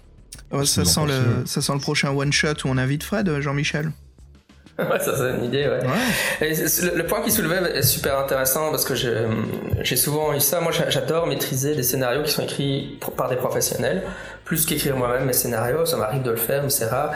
Ouais, 0.50 0.64
ça, 0.64 0.84
sent 0.84 1.00
pensez, 1.00 1.12
le, 1.12 1.18
ouais 1.18 1.46
ça 1.46 1.60
sent 1.60 1.72
le 1.74 1.78
prochain 1.80 2.10
one-shot 2.10 2.54
où 2.64 2.68
on 2.68 2.78
invite 2.78 3.02
Fred, 3.02 3.28
euh, 3.28 3.40
Jean-Michel. 3.42 3.90
ouais, 4.78 4.98
ça 5.00 5.16
c'est 5.16 5.36
une 5.38 5.44
idée, 5.44 5.66
ouais. 5.66 5.80
Ouais. 5.84 6.48
Et 6.48 6.54
c'est- 6.54 6.82
le, 6.90 6.96
le 6.96 7.06
point 7.06 7.20
qu'il 7.20 7.32
soulevait 7.32 7.76
est 7.76 7.82
super 7.82 8.18
intéressant 8.18 8.70
parce 8.70 8.84
que 8.84 8.94
j'ai 8.94 9.96
souvent 9.96 10.32
eu 10.32 10.40
ça. 10.40 10.60
Moi, 10.60 10.72
j'a- 10.72 10.88
j'adore 10.88 11.26
maîtriser 11.26 11.74
des 11.74 11.82
scénarios 11.82 12.22
qui 12.22 12.30
sont 12.30 12.42
écrits 12.42 12.96
pour- 13.00 13.14
par 13.14 13.28
des 13.28 13.36
professionnels, 13.36 14.04
plus 14.44 14.64
qu'écrire 14.64 14.96
moi-même 14.96 15.24
mes 15.26 15.32
scénarios. 15.32 15.84
Ça 15.84 15.96
m'arrive 15.96 16.22
de 16.22 16.30
le 16.30 16.36
faire, 16.36 16.62
mais 16.62 16.70
c'est 16.70 16.86
rare. 16.86 17.10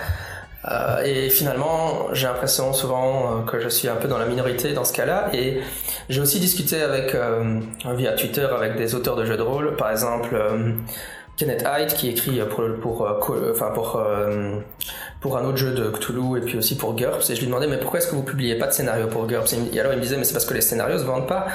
Euh, 0.71 1.03
et 1.05 1.29
finalement, 1.29 2.09
j'ai 2.13 2.27
l'impression 2.27 2.73
souvent 2.73 3.41
euh, 3.41 3.43
que 3.43 3.59
je 3.59 3.69
suis 3.69 3.89
un 3.89 3.97
peu 3.97 4.07
dans 4.07 4.19
la 4.19 4.27
minorité 4.27 4.73
dans 4.73 4.85
ce 4.85 4.93
cas-là. 4.93 5.31
Et 5.33 5.61
j'ai 6.09 6.21
aussi 6.21 6.39
discuté 6.39 6.81
avec 6.81 7.15
euh, 7.15 7.61
via 7.97 8.13
Twitter 8.13 8.47
avec 8.55 8.77
des 8.77 8.95
auteurs 8.95 9.17
de 9.17 9.25
jeux 9.25 9.37
de 9.37 9.43
rôle, 9.43 9.77
par 9.77 9.91
exemple 9.91 10.37
Kenneth 11.37 11.65
Hyde 11.67 11.95
qui 11.95 12.09
écrit 12.09 12.41
pour 12.81 13.09
enfin 13.51 13.71
pour 13.71 14.03
pour 15.23 15.39
un 15.39 15.45
autre 15.45 15.57
jeu 15.57 15.73
de 15.73 15.89
Cthulhu 15.89 16.37
et 16.37 16.41
puis 16.41 16.59
aussi 16.59 16.77
pour 16.77 16.95
GURPS. 16.95 17.31
Et 17.31 17.37
je 17.37 17.41
lui 17.41 17.47
demandais 17.47 17.69
mais 17.69 17.79
pourquoi 17.79 18.01
est-ce 18.01 18.09
que 18.09 18.17
vous 18.17 18.25
publiez 18.25 18.57
pas 18.57 18.67
de 18.67 18.73
scénario 18.73 19.07
pour 19.07 19.27
GURPS 19.27 19.55
Et 19.73 19.81
alors 19.81 19.93
il 19.93 19.97
me 19.97 20.03
disait 20.03 20.17
mais 20.17 20.25
c'est 20.25 20.33
parce 20.33 20.45
que 20.45 20.53
les 20.53 20.61
scénarios 20.61 20.99
se 20.99 21.05
vendent 21.05 21.29
pas. 21.29 21.47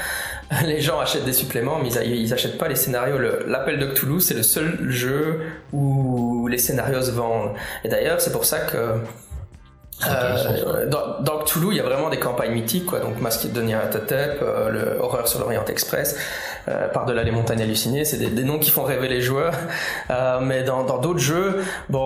Les 0.65 0.79
gens 0.79 0.97
achètent 0.97 1.25
des 1.25 1.33
suppléments, 1.33 1.77
mais 1.77 1.89
ils, 2.05 2.33
achètent 2.33 2.57
pas 2.57 2.69
les 2.69 2.75
scénarios. 2.75 3.17
L'appel 3.47 3.79
de 3.79 3.87
Cthulhu, 3.87 4.21
c'est 4.21 4.33
le 4.33 4.43
seul 4.43 4.89
jeu 4.89 5.41
où 5.73 6.47
les 6.47 6.57
scénarios 6.57 7.01
se 7.01 7.11
vendent. 7.11 7.51
Et 7.83 7.89
d'ailleurs, 7.89 8.21
c'est 8.21 8.31
pour 8.31 8.45
ça 8.45 8.59
que. 8.59 8.77
Euh, 10.07 10.85
dans, 10.87 11.19
dans 11.21 11.39
Cthulhu, 11.39 11.69
il 11.71 11.77
y 11.77 11.79
a 11.79 11.83
vraiment 11.83 12.09
des 12.09 12.19
campagnes 12.19 12.51
mythiques, 12.51 12.85
quoi. 12.85 12.99
Donc 12.99 13.19
Masque 13.19 13.51
de 13.51 13.61
Nyarlathotep, 13.61 14.39
euh, 14.43 14.69
le 14.69 14.99
Horreur 15.01 15.27
sur 15.27 15.39
l'Orient 15.39 15.65
Express, 15.65 16.15
euh, 16.67 16.87
Par-delà 16.89 17.23
les 17.23 17.31
montagnes 17.31 17.61
hallucinées, 17.61 18.05
c'est 18.05 18.17
des, 18.17 18.27
des 18.27 18.43
noms 18.43 18.59
qui 18.59 18.69
font 18.69 18.83
rêver 18.83 19.07
les 19.07 19.21
joueurs. 19.21 19.53
Euh, 20.09 20.39
mais 20.41 20.63
dans 20.63 20.83
dans 20.85 20.99
d'autres 20.99 21.19
jeux, 21.19 21.61
bon, 21.89 21.99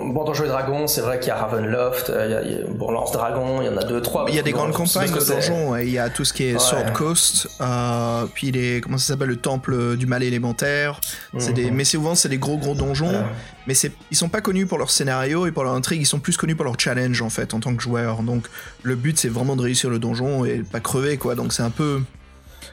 on- 0.00 0.08
bon 0.08 0.22
dans 0.24 0.32
Jeux 0.34 0.44
et 0.44 0.48
Dragons, 0.48 0.86
c'est 0.86 1.00
vrai 1.00 1.18
qu'il 1.18 1.28
y 1.28 1.30
a 1.32 1.36
Ravenloft, 1.36 2.08
euh, 2.10 2.24
il 2.26 2.30
y 2.30 2.34
a, 2.34 2.42
il 2.42 2.52
y 2.52 2.62
a- 2.62 2.66
bon 2.68 2.92
Lance 2.92 3.10
Dragon, 3.10 3.60
il 3.62 3.66
y 3.66 3.68
en 3.68 3.76
a 3.76 3.82
deux, 3.82 4.00
trois. 4.00 4.26
Il 4.28 4.34
y 4.34 4.38
a 4.38 4.42
des 4.42 4.52
grandes 4.52 4.72
campagnes 4.72 5.10
de 5.12 5.24
donjons. 5.24 5.70
ouais. 5.70 5.86
Il 5.86 5.92
y 5.92 5.98
a 5.98 6.08
tout 6.08 6.24
ce 6.24 6.32
qui 6.32 6.44
est 6.48 6.52
Ouais. 6.52 6.58
Sword 6.60 6.92
Coast, 6.92 7.48
euh, 7.60 8.26
puis 8.32 8.52
les 8.52 8.80
comment 8.80 8.96
ça 8.98 9.08
s'appelle 9.14 9.28
le 9.28 9.36
temple 9.36 9.96
du 9.96 10.06
mal 10.06 10.22
élémentaire. 10.22 11.00
C'est 11.38 11.52
des, 11.52 11.70
Mhm. 11.70 11.76
mais 11.76 11.84
souvent 11.84 12.14
c'est 12.14 12.28
des 12.28 12.38
gros 12.38 12.58
gros 12.58 12.74
donjons. 12.74 13.08
Ouais. 13.10 13.24
Mais 13.66 13.74
ils 14.10 14.16
sont 14.16 14.28
pas 14.28 14.40
connus 14.40 14.66
pour 14.66 14.78
leur 14.78 14.90
scénario 14.90 15.46
et 15.46 15.52
pour 15.52 15.64
leur 15.64 15.72
intrigue. 15.74 16.00
Ils 16.00 16.06
sont 16.06 16.20
plus 16.20 16.36
connus 16.36 16.54
pour 16.54 16.64
leur 16.64 16.78
challenge 16.78 17.20
en 17.22 17.30
fait 17.30 17.52
en 17.54 17.60
tant 17.60 17.74
que 17.74 17.82
joueur. 17.82 18.22
Donc 18.22 18.46
le 18.82 18.94
but 18.96 19.18
c'est 19.18 19.28
vraiment 19.28 19.56
de 19.56 19.62
réussir 19.62 19.90
le 19.90 19.98
donjon 19.98 20.44
et 20.44 20.58
pas 20.62 20.80
crever 20.80 21.16
quoi. 21.16 21.34
Donc 21.34 21.52
c'est 21.52 21.62
un 21.62 21.70
peu 21.70 22.00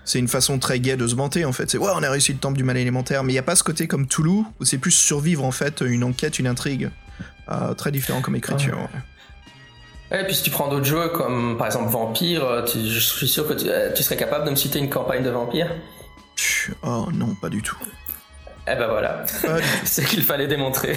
c'est 0.06 0.20
une 0.20 0.28
façon 0.28 0.60
très 0.60 0.80
gaie 0.80 0.96
de 0.98 1.08
se 1.08 1.16
vanter 1.16 1.46
en 1.46 1.52
fait. 1.54 1.70
C'est 1.72 1.78
ouais, 1.78 1.92
on 1.96 2.04
a 2.04 2.10
réussi 2.10 2.34
le 2.34 2.40
temple 2.40 2.58
du 2.58 2.64
mal 2.64 2.78
élémentaire, 2.78 3.24
mais 3.24 3.34
il 3.34 3.36
y 3.36 3.40
a 3.40 3.44
pas 3.44 3.56
ce 3.56 3.64
côté 3.64 3.88
comme 3.88 4.06
Toulouse 4.08 4.46
où 4.60 4.66
c'est 4.66 4.78
plus 4.78 4.92
survivre 4.92 5.44
en 5.46 5.52
fait, 5.52 5.82
une 5.82 6.04
enquête, 6.04 6.38
une 6.40 6.48
intrigue. 6.48 6.90
Euh, 7.52 7.74
très 7.74 7.92
différent 7.92 8.22
comme 8.22 8.36
écriture. 8.36 8.78
ouais. 8.78 10.22
Et 10.22 10.24
puis 10.26 10.36
si 10.36 10.44
tu 10.44 10.50
prends 10.52 10.68
d'autres 10.70 10.86
jeux 10.86 11.10
comme 11.10 11.58
par 11.58 11.68
exemple 11.68 11.90
Vampire, 11.90 12.44
euh, 12.46 12.64
tu- 12.64 12.86
je 12.88 13.00
suis 13.00 13.28
sûr 13.28 13.48
que 13.48 13.54
tu, 13.54 13.66
euh, 13.68 13.92
tu 13.94 14.04
serais 14.04 14.16
capable 14.18 14.46
de 14.46 14.52
me 14.52 14.56
citer 14.56 14.78
une 14.80 14.90
campagne 14.90 15.24
de 15.24 15.30
Vampire? 15.30 15.70
Oh 16.84 17.08
non, 17.14 17.36
pas 17.36 17.50
du 17.50 17.62
tout. 17.62 17.78
Eh 18.66 18.76
ben 18.76 18.88
voilà, 18.88 19.26
c'est 19.84 20.06
qu'il 20.06 20.24
fallait 20.24 20.48
démontrer. 20.48 20.94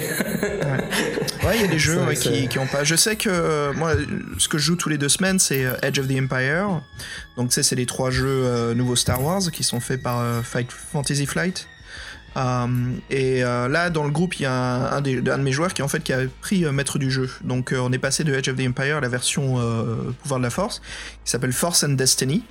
Ouais, 1.43 1.55
il 1.55 1.61
y 1.61 1.63
a 1.65 1.67
des 1.67 1.79
jeux 1.87 2.01
ouais, 2.03 2.15
qui, 2.15 2.47
qui 2.47 2.59
ont 2.59 2.65
pas. 2.67 2.85
Je 2.85 2.95
sais 2.95 3.17
que 3.17 3.29
euh, 3.29 3.73
moi, 3.73 3.91
ce 4.37 4.47
que 4.47 4.57
je 4.57 4.63
joue 4.67 4.75
tous 4.77 4.87
les 4.87 4.97
deux 4.97 5.09
semaines, 5.09 5.37
c'est 5.37 5.65
euh, 5.65 5.73
Edge 5.81 5.99
of 5.99 6.07
the 6.07 6.13
Empire. 6.17 6.81
Donc, 7.35 7.49
tu 7.49 7.55
sais, 7.55 7.63
c'est 7.63 7.75
les 7.75 7.85
trois 7.85 8.09
jeux 8.09 8.25
euh, 8.45 8.73
nouveaux 8.73 8.95
Star 8.95 9.21
Wars 9.21 9.41
qui 9.51 9.63
sont 9.65 9.81
faits 9.81 10.01
par 10.01 10.21
euh, 10.21 10.41
Fight 10.43 10.71
Fantasy 10.71 11.25
Flight. 11.25 11.67
Euh, 12.37 12.67
et 13.09 13.43
euh, 13.43 13.67
là, 13.67 13.89
dans 13.89 14.03
le 14.05 14.11
groupe, 14.11 14.39
il 14.39 14.43
y 14.43 14.45
a 14.45 14.53
un, 14.53 14.91
un 14.97 15.01
des- 15.01 15.17
un 15.29 15.37
de 15.37 15.43
mes 15.43 15.51
joueurs 15.51 15.73
qui 15.73 15.81
en 15.81 15.87
fait 15.89 16.01
qui 16.01 16.13
a 16.13 16.19
pris 16.41 16.63
euh, 16.65 16.71
maître 16.71 16.99
du 16.99 17.11
jeu. 17.11 17.29
Donc, 17.43 17.73
euh, 17.73 17.79
on 17.79 17.91
est 17.91 17.97
passé 17.97 18.23
de 18.23 18.33
Edge 18.33 18.47
of 18.47 18.55
the 18.55 18.61
Empire 18.67 18.97
à 18.97 19.01
la 19.01 19.09
version 19.09 19.55
euh, 19.59 20.13
Pouvoir 20.21 20.39
de 20.39 20.45
la 20.45 20.51
Force, 20.51 20.81
qui 21.25 21.31
s'appelle 21.31 21.51
Force 21.51 21.83
and 21.83 21.89
Destiny. 21.93 22.43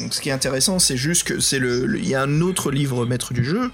Donc, 0.00 0.12
ce 0.12 0.20
qui 0.20 0.28
est 0.30 0.32
intéressant, 0.32 0.78
c'est 0.80 0.96
juste 0.96 1.24
que 1.28 1.38
c'est 1.38 1.58
le- 1.60 1.96
il 1.98 2.08
y 2.08 2.14
a 2.16 2.22
un 2.22 2.40
autre 2.40 2.72
livre 2.72 3.06
maître 3.06 3.32
du 3.32 3.44
jeu. 3.44 3.70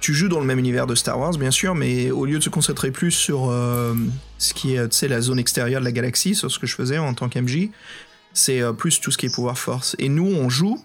Tu 0.00 0.14
joues 0.14 0.28
dans 0.28 0.40
le 0.40 0.46
même 0.46 0.58
univers 0.58 0.86
de 0.86 0.94
Star 0.94 1.18
Wars, 1.18 1.36
bien 1.36 1.50
sûr, 1.50 1.74
mais 1.74 2.10
au 2.10 2.24
lieu 2.24 2.38
de 2.38 2.42
se 2.42 2.48
concentrer 2.48 2.90
plus 2.90 3.10
sur 3.10 3.50
euh, 3.50 3.94
ce 4.38 4.54
qui 4.54 4.74
est, 4.74 4.88
tu 4.88 4.96
sais, 4.96 5.08
la 5.08 5.20
zone 5.20 5.38
extérieure 5.38 5.80
de 5.80 5.84
la 5.84 5.92
galaxie, 5.92 6.34
sur 6.34 6.50
ce 6.50 6.58
que 6.58 6.66
je 6.66 6.74
faisais 6.74 6.98
en 6.98 7.12
tant 7.12 7.28
qu'MJ, 7.28 7.68
c'est 8.32 8.62
euh, 8.62 8.72
plus 8.72 9.00
tout 9.00 9.10
ce 9.10 9.18
qui 9.18 9.26
est 9.26 9.34
pouvoir 9.34 9.58
force. 9.58 9.96
Et 9.98 10.08
nous, 10.08 10.26
on 10.26 10.48
joue, 10.48 10.82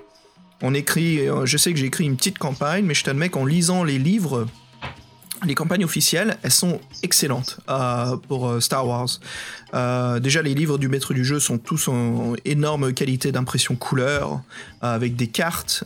on 0.61 0.73
écrit, 0.73 1.27
euh, 1.29 1.45
je 1.45 1.57
sais 1.57 1.71
que 1.71 1.79
j'ai 1.79 1.85
écrit 1.85 2.03
une 2.03 2.17
petite 2.17 2.37
campagne, 2.37 2.85
mais 2.85 2.93
je 2.93 3.03
t'admets 3.03 3.29
qu'en 3.29 3.45
lisant 3.45 3.83
les 3.83 3.97
livres, 3.97 4.47
les 5.43 5.55
campagnes 5.55 5.83
officielles, 5.83 6.37
elles 6.43 6.51
sont 6.51 6.79
excellentes 7.03 7.59
euh, 7.69 8.15
pour 8.27 8.47
euh, 8.47 8.59
Star 8.59 8.87
Wars. 8.87 9.19
Euh, 9.73 10.19
déjà, 10.19 10.41
les 10.41 10.53
livres 10.53 10.77
du 10.77 10.87
maître 10.87 11.13
du 11.13 11.25
jeu 11.25 11.39
sont 11.39 11.57
tous 11.57 11.89
en 11.89 12.33
énorme 12.45 12.93
qualité 12.93 13.31
d'impression 13.31 13.75
couleur, 13.75 14.41
avec 14.81 15.15
des 15.15 15.27
cartes 15.27 15.83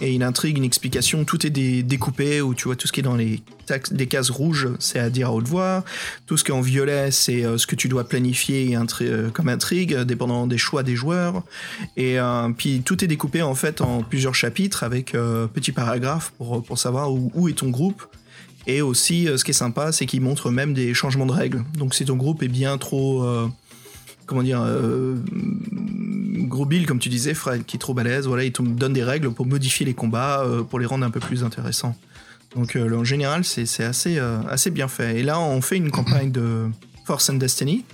et 0.00 0.14
une 0.14 0.22
intrigue, 0.22 0.56
une 0.56 0.64
explication. 0.64 1.24
Tout 1.24 1.44
est 1.46 1.50
dé- 1.50 1.82
découpé, 1.82 2.40
où 2.40 2.54
tu 2.54 2.64
vois 2.64 2.76
tout 2.76 2.86
ce 2.86 2.92
qui 2.92 3.00
est 3.00 3.02
dans 3.02 3.16
les, 3.16 3.42
cases 4.06 4.30
rouges, 4.30 4.68
c'est 4.78 5.00
à 5.00 5.10
dire 5.10 5.28
à 5.28 5.32
haute 5.32 5.48
voix. 5.48 5.84
Tout 6.26 6.36
ce 6.36 6.44
qui 6.44 6.52
est 6.52 6.54
en 6.54 6.60
violet, 6.60 7.10
c'est 7.10 7.42
ce 7.58 7.66
que 7.66 7.74
tu 7.74 7.88
dois 7.88 8.08
planifier 8.08 8.78
comme 9.34 9.48
intrigue, 9.48 9.94
dépendant 9.98 10.46
des 10.46 10.58
choix 10.58 10.82
des 10.82 10.96
joueurs. 10.96 11.42
Et 11.96 12.18
puis 12.56 12.82
tout 12.82 13.04
est 13.04 13.08
découpé 13.08 13.42
en 13.42 13.54
fait 13.54 13.80
en 13.80 14.02
plusieurs 14.02 14.34
chapitres 14.34 14.84
avec 14.84 15.14
petits 15.52 15.72
paragraphes 15.72 16.32
pour, 16.38 16.62
pour 16.62 16.78
savoir 16.78 17.12
où 17.12 17.48
est 17.48 17.58
ton 17.58 17.68
groupe. 17.68 18.06
Et 18.68 18.82
aussi, 18.82 19.26
euh, 19.26 19.38
ce 19.38 19.44
qui 19.44 19.50
est 19.50 19.54
sympa, 19.54 19.92
c'est 19.92 20.04
qu'il 20.04 20.20
montre 20.20 20.50
même 20.50 20.74
des 20.74 20.92
changements 20.92 21.24
de 21.24 21.32
règles. 21.32 21.64
Donc 21.76 21.94
si 21.94 22.04
ton 22.04 22.16
groupe 22.16 22.42
est 22.42 22.48
bien 22.48 22.78
trop... 22.78 23.24
euh, 23.24 23.48
comment 24.26 24.42
dire... 24.42 24.60
Euh, 24.62 25.16
gros 26.46 26.66
Bill, 26.66 26.86
comme 26.86 26.98
tu 26.98 27.08
disais, 27.08 27.32
Fred, 27.32 27.64
qui 27.64 27.76
est 27.76 27.78
trop 27.78 27.94
balèze, 27.94 28.26
voilà, 28.26 28.44
il 28.44 28.52
te 28.52 28.62
donne 28.62 28.92
des 28.92 29.02
règles 29.02 29.30
pour 29.32 29.46
modifier 29.46 29.86
les 29.86 29.94
combats, 29.94 30.42
euh, 30.42 30.62
pour 30.62 30.78
les 30.78 30.86
rendre 30.86 31.04
un 31.04 31.10
peu 31.10 31.18
plus 31.18 31.44
intéressants. 31.44 31.96
Donc 32.54 32.76
en 32.76 33.04
général, 33.04 33.44
c'est 33.44 33.84
assez, 33.84 34.20
bien 34.70 34.88
fait. 34.88 35.20
Et 35.20 35.22
là, 35.22 35.40
on 35.40 35.60
fait 35.60 35.76
une 35.76 35.90
campagne 35.90 36.30
de 36.30 36.66
Force 37.04 37.28
and 37.28 37.34
Destiny. 37.34 37.84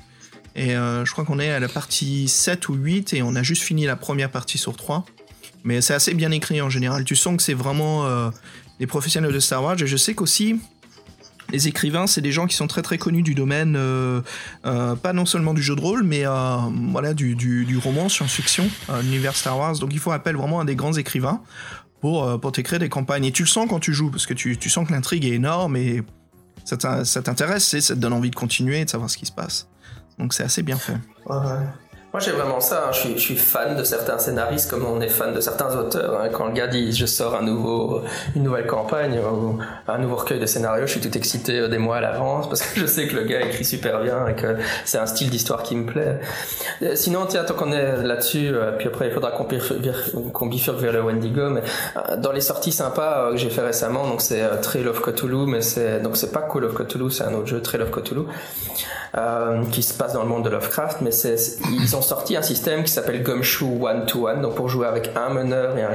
Et 0.54 0.70
je 0.74 1.10
crois 1.10 1.24
qu'on 1.24 1.40
est 1.40 1.50
à 1.50 1.58
la 1.58 1.68
partie 1.68 2.28
7 2.28 2.68
ou 2.68 2.74
8 2.74 3.14
et 3.14 3.22
on 3.22 3.34
a 3.34 3.42
juste 3.42 3.62
fini 3.62 3.84
la 3.84 3.96
première 3.96 4.30
partie 4.30 4.56
sur 4.56 4.76
3. 4.76 5.04
Mais 5.64 5.80
c'est 5.80 5.94
assez 5.94 6.14
bien 6.14 6.30
écrit 6.30 6.62
en 6.62 6.70
général. 6.70 7.04
Tu 7.04 7.16
sens 7.16 7.36
que 7.36 7.42
c'est 7.42 7.52
vraiment 7.52 8.30
des 8.78 8.86
professionnels 8.86 9.32
de 9.32 9.40
Star 9.40 9.62
Wars. 9.62 9.80
Et 9.80 9.86
je 9.86 9.96
sais 9.96 10.14
qu'aussi, 10.14 10.60
les 11.52 11.68
écrivains, 11.68 12.06
c'est 12.06 12.20
des 12.20 12.32
gens 12.32 12.46
qui 12.46 12.56
sont 12.56 12.66
très 12.66 12.82
très 12.82 12.98
connus 12.98 13.22
du 13.22 13.34
domaine, 13.34 13.76
euh, 13.76 14.20
euh, 14.66 14.96
pas 14.96 15.12
non 15.12 15.26
seulement 15.26 15.54
du 15.54 15.62
jeu 15.62 15.76
de 15.76 15.80
rôle, 15.80 16.02
mais 16.02 16.26
euh, 16.26 16.56
voilà, 16.90 17.14
du, 17.14 17.34
du, 17.34 17.76
roman, 17.78 18.08
science-fiction, 18.08 18.68
l'univers 19.02 19.36
Star 19.36 19.58
Wars. 19.58 19.78
Donc 19.78 19.92
il 19.92 19.98
faut 19.98 20.12
appel 20.12 20.36
vraiment 20.36 20.60
à 20.60 20.64
des 20.64 20.74
grands 20.74 20.94
écrivains 20.94 21.42
pour, 22.00 22.40
pour 22.40 22.52
t'écrire 22.52 22.78
des 22.78 22.88
campagnes. 22.88 23.24
Et 23.26 23.32
tu 23.32 23.42
le 23.42 23.48
sens 23.48 23.66
quand 23.68 23.80
tu 23.80 23.92
joues, 23.92 24.10
parce 24.10 24.26
que 24.26 24.34
tu, 24.34 24.56
sens 24.68 24.86
que 24.88 24.92
l'intrigue 24.92 25.24
est 25.24 25.34
énorme 25.34 25.76
et 25.76 26.02
ça 26.64 26.76
t'in- 26.76 27.04
ça 27.04 27.22
t'intéresse, 27.22 27.78
ça 27.78 27.94
te 27.94 28.00
donne 28.00 28.12
envie 28.14 28.30
de 28.30 28.36
continuer 28.36 28.80
et 28.80 28.84
de 28.84 28.90
savoir 28.90 29.10
ce 29.10 29.18
qui 29.18 29.26
se 29.26 29.32
passe. 29.32 29.68
Donc 30.18 30.32
c'est 30.32 30.44
assez 30.44 30.62
bien 30.62 30.76
fait. 30.76 30.96
Moi 32.14 32.20
j'ai 32.20 32.30
vraiment 32.30 32.60
ça, 32.60 32.84
hein. 32.86 32.92
je, 32.92 32.98
suis, 33.00 33.14
je 33.14 33.18
suis 33.18 33.36
fan 33.36 33.76
de 33.76 33.82
certains 33.82 34.18
scénaristes 34.20 34.70
comme 34.70 34.86
on 34.86 35.00
est 35.00 35.08
fan 35.08 35.34
de 35.34 35.40
certains 35.40 35.76
auteurs. 35.76 36.20
hein. 36.20 36.28
Quand 36.32 36.46
le 36.46 36.52
gars 36.52 36.68
dit 36.68 36.92
je 36.92 37.06
sors 37.06 37.34
un 37.34 37.42
nouveau, 37.42 38.02
une 38.36 38.44
nouvelle 38.44 38.68
campagne 38.68 39.18
ou 39.18 39.58
un 39.88 39.98
nouveau 39.98 40.14
recueil 40.14 40.38
de 40.38 40.46
scénarios, 40.46 40.86
je 40.86 40.92
suis 40.92 41.00
tout 41.00 41.18
excité 41.18 41.58
euh, 41.58 41.66
des 41.66 41.78
mois 41.78 41.96
à 41.96 42.00
l'avance 42.00 42.48
parce 42.48 42.62
que 42.62 42.78
je 42.78 42.86
sais 42.86 43.08
que 43.08 43.16
le 43.16 43.24
gars 43.24 43.40
écrit 43.40 43.64
super 43.64 44.00
bien 44.00 44.28
et 44.28 44.34
que 44.34 44.58
c'est 44.84 44.98
un 44.98 45.06
style 45.06 45.28
d'histoire 45.28 45.64
qui 45.64 45.74
me 45.74 45.86
plaît. 45.86 46.20
Euh, 46.82 46.94
Sinon, 46.94 47.26
tiens, 47.26 47.42
tant 47.42 47.54
qu'on 47.54 47.72
est 47.72 47.96
là-dessus, 47.96 48.50
euh, 48.52 48.70
puis 48.78 48.86
après 48.86 49.08
il 49.08 49.12
faudra 49.12 49.32
qu'on 49.32 50.46
bifurque, 50.46 50.78
vers 50.78 50.92
le 50.92 51.02
Wendigo, 51.02 51.50
mais 51.50 51.64
dans 52.18 52.30
les 52.30 52.42
sorties 52.42 52.70
sympas 52.70 53.32
que 53.32 53.38
j'ai 53.38 53.50
fait 53.50 53.62
récemment, 53.62 54.06
donc 54.06 54.20
c'est 54.20 54.60
Trail 54.60 54.86
of 54.86 55.02
Cthulhu, 55.02 55.46
mais 55.48 55.62
c'est 55.62 55.98
donc 55.98 56.16
c'est 56.16 56.30
pas 56.30 56.42
Call 56.42 56.62
of 56.66 56.74
Cthulhu, 56.74 57.10
c'est 57.10 57.24
un 57.24 57.34
autre 57.34 57.48
jeu, 57.48 57.60
Trail 57.60 57.82
of 57.82 57.90
Cthulhu 57.90 58.26
euh, 59.16 59.64
qui 59.66 59.82
se 59.82 59.94
passe 59.94 60.12
dans 60.12 60.22
le 60.22 60.28
monde 60.28 60.44
de 60.44 60.50
Lovecraft, 60.50 61.00
mais 61.00 61.10
ils 61.70 61.96
ont 61.96 62.02
sorti 62.02 62.36
un 62.36 62.42
système 62.42 62.82
qui 62.82 62.92
s'appelle 62.92 63.22
Gumshoe 63.22 63.80
One 63.80 64.06
to 64.06 64.28
One, 64.28 64.40
donc 64.42 64.54
pour 64.54 64.68
jouer 64.68 64.86
avec 64.86 65.10
un 65.14 65.30
meneur 65.30 65.76
et 65.78 65.82
un 65.82 65.92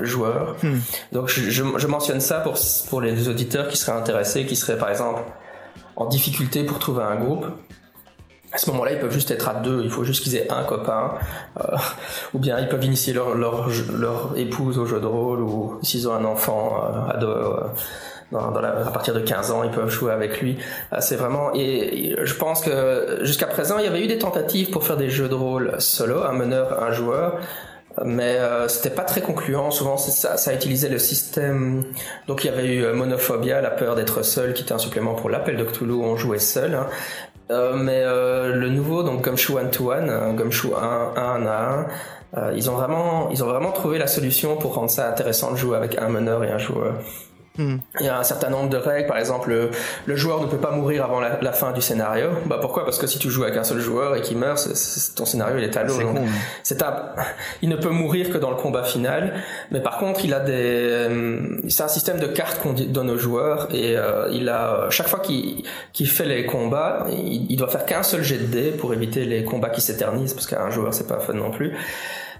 joueur. 0.00 0.56
Hmm. 0.62 0.78
Donc 1.10 1.28
je, 1.28 1.50
je, 1.50 1.64
je 1.76 1.86
mentionne 1.86 2.20
ça 2.20 2.40
pour, 2.40 2.54
pour 2.88 3.00
les 3.00 3.28
auditeurs 3.28 3.68
qui 3.68 3.76
seraient 3.76 3.98
intéressés, 3.98 4.46
qui 4.46 4.56
seraient 4.56 4.78
par 4.78 4.90
exemple 4.90 5.22
en 5.96 6.06
difficulté 6.06 6.64
pour 6.64 6.78
trouver 6.78 7.02
un 7.02 7.16
groupe. 7.16 7.46
À 8.54 8.58
ce 8.58 8.70
moment-là, 8.70 8.92
ils 8.92 8.98
peuvent 8.98 9.12
juste 9.12 9.30
être 9.30 9.48
à 9.48 9.54
deux, 9.54 9.80
il 9.82 9.90
faut 9.90 10.04
juste 10.04 10.22
qu'ils 10.22 10.36
aient 10.36 10.52
un 10.52 10.62
copain, 10.64 11.14
euh, 11.58 11.76
ou 12.34 12.38
bien 12.38 12.58
ils 12.58 12.68
peuvent 12.68 12.84
initier 12.84 13.14
leur, 13.14 13.34
leur, 13.34 13.70
leur 13.98 14.34
épouse 14.36 14.78
au 14.78 14.84
jeu 14.84 15.00
de 15.00 15.06
rôle, 15.06 15.40
ou 15.40 15.78
s'ils 15.82 16.06
ont 16.06 16.12
un 16.12 16.24
enfant 16.26 16.82
euh, 16.84 17.12
ado, 17.14 17.28
euh, 17.28 17.68
dans, 18.32 18.60
la- 18.60 18.86
à 18.86 18.90
partir 18.90 19.14
de 19.14 19.20
15 19.20 19.50
ans, 19.52 19.62
ils 19.62 19.70
peuvent 19.70 19.90
jouer 19.90 20.12
avec 20.12 20.40
lui. 20.40 20.58
Euh, 20.92 20.96
C'est 21.00 21.16
vraiment 21.16 21.50
et, 21.54 22.16
je 22.22 22.34
pense 22.34 22.60
que 22.62 23.18
jusqu'à 23.22 23.46
présent, 23.46 23.78
il 23.78 23.84
y 23.84 23.88
avait 23.88 24.02
eu 24.02 24.06
des 24.08 24.18
tentatives 24.18 24.70
pour 24.70 24.84
faire 24.84 24.96
des 24.96 25.10
jeux 25.10 25.28
de 25.28 25.34
rôle 25.34 25.74
solo, 25.78 26.22
un 26.24 26.32
meneur, 26.32 26.82
un 26.82 26.92
joueur, 26.92 27.38
mais 28.04 28.36
euh, 28.38 28.68
c'était 28.68 28.94
pas 28.94 29.02
très 29.04 29.20
concluant. 29.20 29.70
Souvent, 29.70 29.96
ça, 29.98 30.36
ça 30.38 30.54
utilisait 30.54 30.88
le 30.88 30.98
système. 30.98 31.84
Donc, 32.26 32.42
il 32.44 32.46
y 32.46 32.50
avait 32.50 32.66
eu 32.66 32.84
euh, 32.84 32.94
Monophobia, 32.94 33.60
la 33.60 33.70
peur 33.70 33.94
d'être 33.96 34.22
seul, 34.24 34.54
qui 34.54 34.62
était 34.62 34.72
un 34.72 34.78
supplément 34.78 35.14
pour 35.14 35.28
l'appel 35.28 35.56
de 35.58 35.64
Cthulhu. 35.64 35.92
où 35.92 36.02
On 36.04 36.16
jouait 36.16 36.38
seul. 36.38 36.74
hein. 36.74 36.86
Euh, 37.50 37.74
mais 37.76 38.00
euh, 38.02 38.54
le 38.54 38.70
nouveau, 38.70 39.02
donc 39.02 39.22
Gumshoe 39.22 39.56
One 39.56 39.70
to 39.70 39.92
One, 39.92 40.08
hein, 40.08 40.32
Gumshoe 40.32 40.72
1, 40.74 41.20
1 41.20 41.46
à 41.46 41.86
1, 42.34 42.38
euh, 42.38 42.52
ils 42.56 42.70
ont 42.70 42.74
vraiment, 42.76 43.28
ils 43.30 43.44
ont 43.44 43.46
vraiment 43.48 43.72
trouvé 43.72 43.98
la 43.98 44.06
solution 44.06 44.56
pour 44.56 44.74
rendre 44.74 44.88
ça 44.90 45.06
intéressant 45.10 45.50
de 45.52 45.56
jouer 45.56 45.76
avec 45.76 45.98
un 45.98 46.08
meneur 46.08 46.44
et 46.44 46.50
un 46.50 46.56
joueur. 46.56 46.94
Hmm. 47.58 47.76
Il 48.00 48.06
y 48.06 48.08
a 48.08 48.18
un 48.18 48.24
certain 48.24 48.48
nombre 48.48 48.70
de 48.70 48.78
règles, 48.78 49.06
par 49.06 49.18
exemple, 49.18 49.50
le, 49.50 49.70
le 50.06 50.16
joueur 50.16 50.40
ne 50.40 50.46
peut 50.46 50.56
pas 50.56 50.70
mourir 50.70 51.04
avant 51.04 51.20
la, 51.20 51.38
la 51.42 51.52
fin 51.52 51.72
du 51.72 51.82
scénario. 51.82 52.28
Bah 52.46 52.56
pourquoi? 52.60 52.84
Parce 52.86 52.96
que 52.98 53.06
si 53.06 53.18
tu 53.18 53.28
joues 53.28 53.42
avec 53.44 53.58
un 53.58 53.64
seul 53.64 53.78
joueur 53.78 54.16
et 54.16 54.22
qu'il 54.22 54.38
meurt, 54.38 54.56
c'est- 54.58 54.74
c'est- 54.74 55.14
ton 55.14 55.26
scénario 55.26 55.58
il 55.58 55.64
est 55.64 55.76
à 55.76 55.82
l'eau. 55.82 55.92
C'est 56.62 56.82
hein. 56.82 57.04
il 57.60 57.68
ne 57.68 57.76
peut 57.76 57.90
mourir 57.90 58.30
que 58.30 58.38
dans 58.38 58.48
le 58.48 58.56
combat 58.56 58.84
final, 58.84 59.34
mais 59.70 59.80
par 59.80 59.98
contre, 59.98 60.24
il 60.24 60.32
a 60.32 60.40
des, 60.40 60.52
euh, 60.54 61.40
c'est 61.68 61.82
un 61.82 61.88
système 61.88 62.18
de 62.20 62.26
cartes 62.26 62.58
qu'on 62.62 62.72
donne 62.72 63.10
aux 63.10 63.18
joueurs 63.18 63.68
et 63.70 63.98
euh, 63.98 64.28
il 64.32 64.48
a 64.48 64.86
chaque 64.88 65.08
fois 65.08 65.20
qu'il 65.20 65.64
fait 66.08 66.24
les 66.24 66.46
combats, 66.46 67.06
il, 67.10 67.50
il 67.50 67.56
doit 67.56 67.68
faire 67.68 67.84
qu'un 67.84 68.02
seul 68.02 68.22
jet 68.22 68.38
de 68.38 68.46
dés 68.46 68.70
pour 68.70 68.94
éviter 68.94 69.26
les 69.26 69.44
combats 69.44 69.68
qui 69.70 69.82
s'éternisent 69.82 70.32
parce 70.32 70.46
qu'un 70.46 70.70
joueur 70.70 70.94
c'est 70.94 71.06
pas 71.06 71.18
fun 71.18 71.34
non 71.34 71.50
plus. 71.50 71.76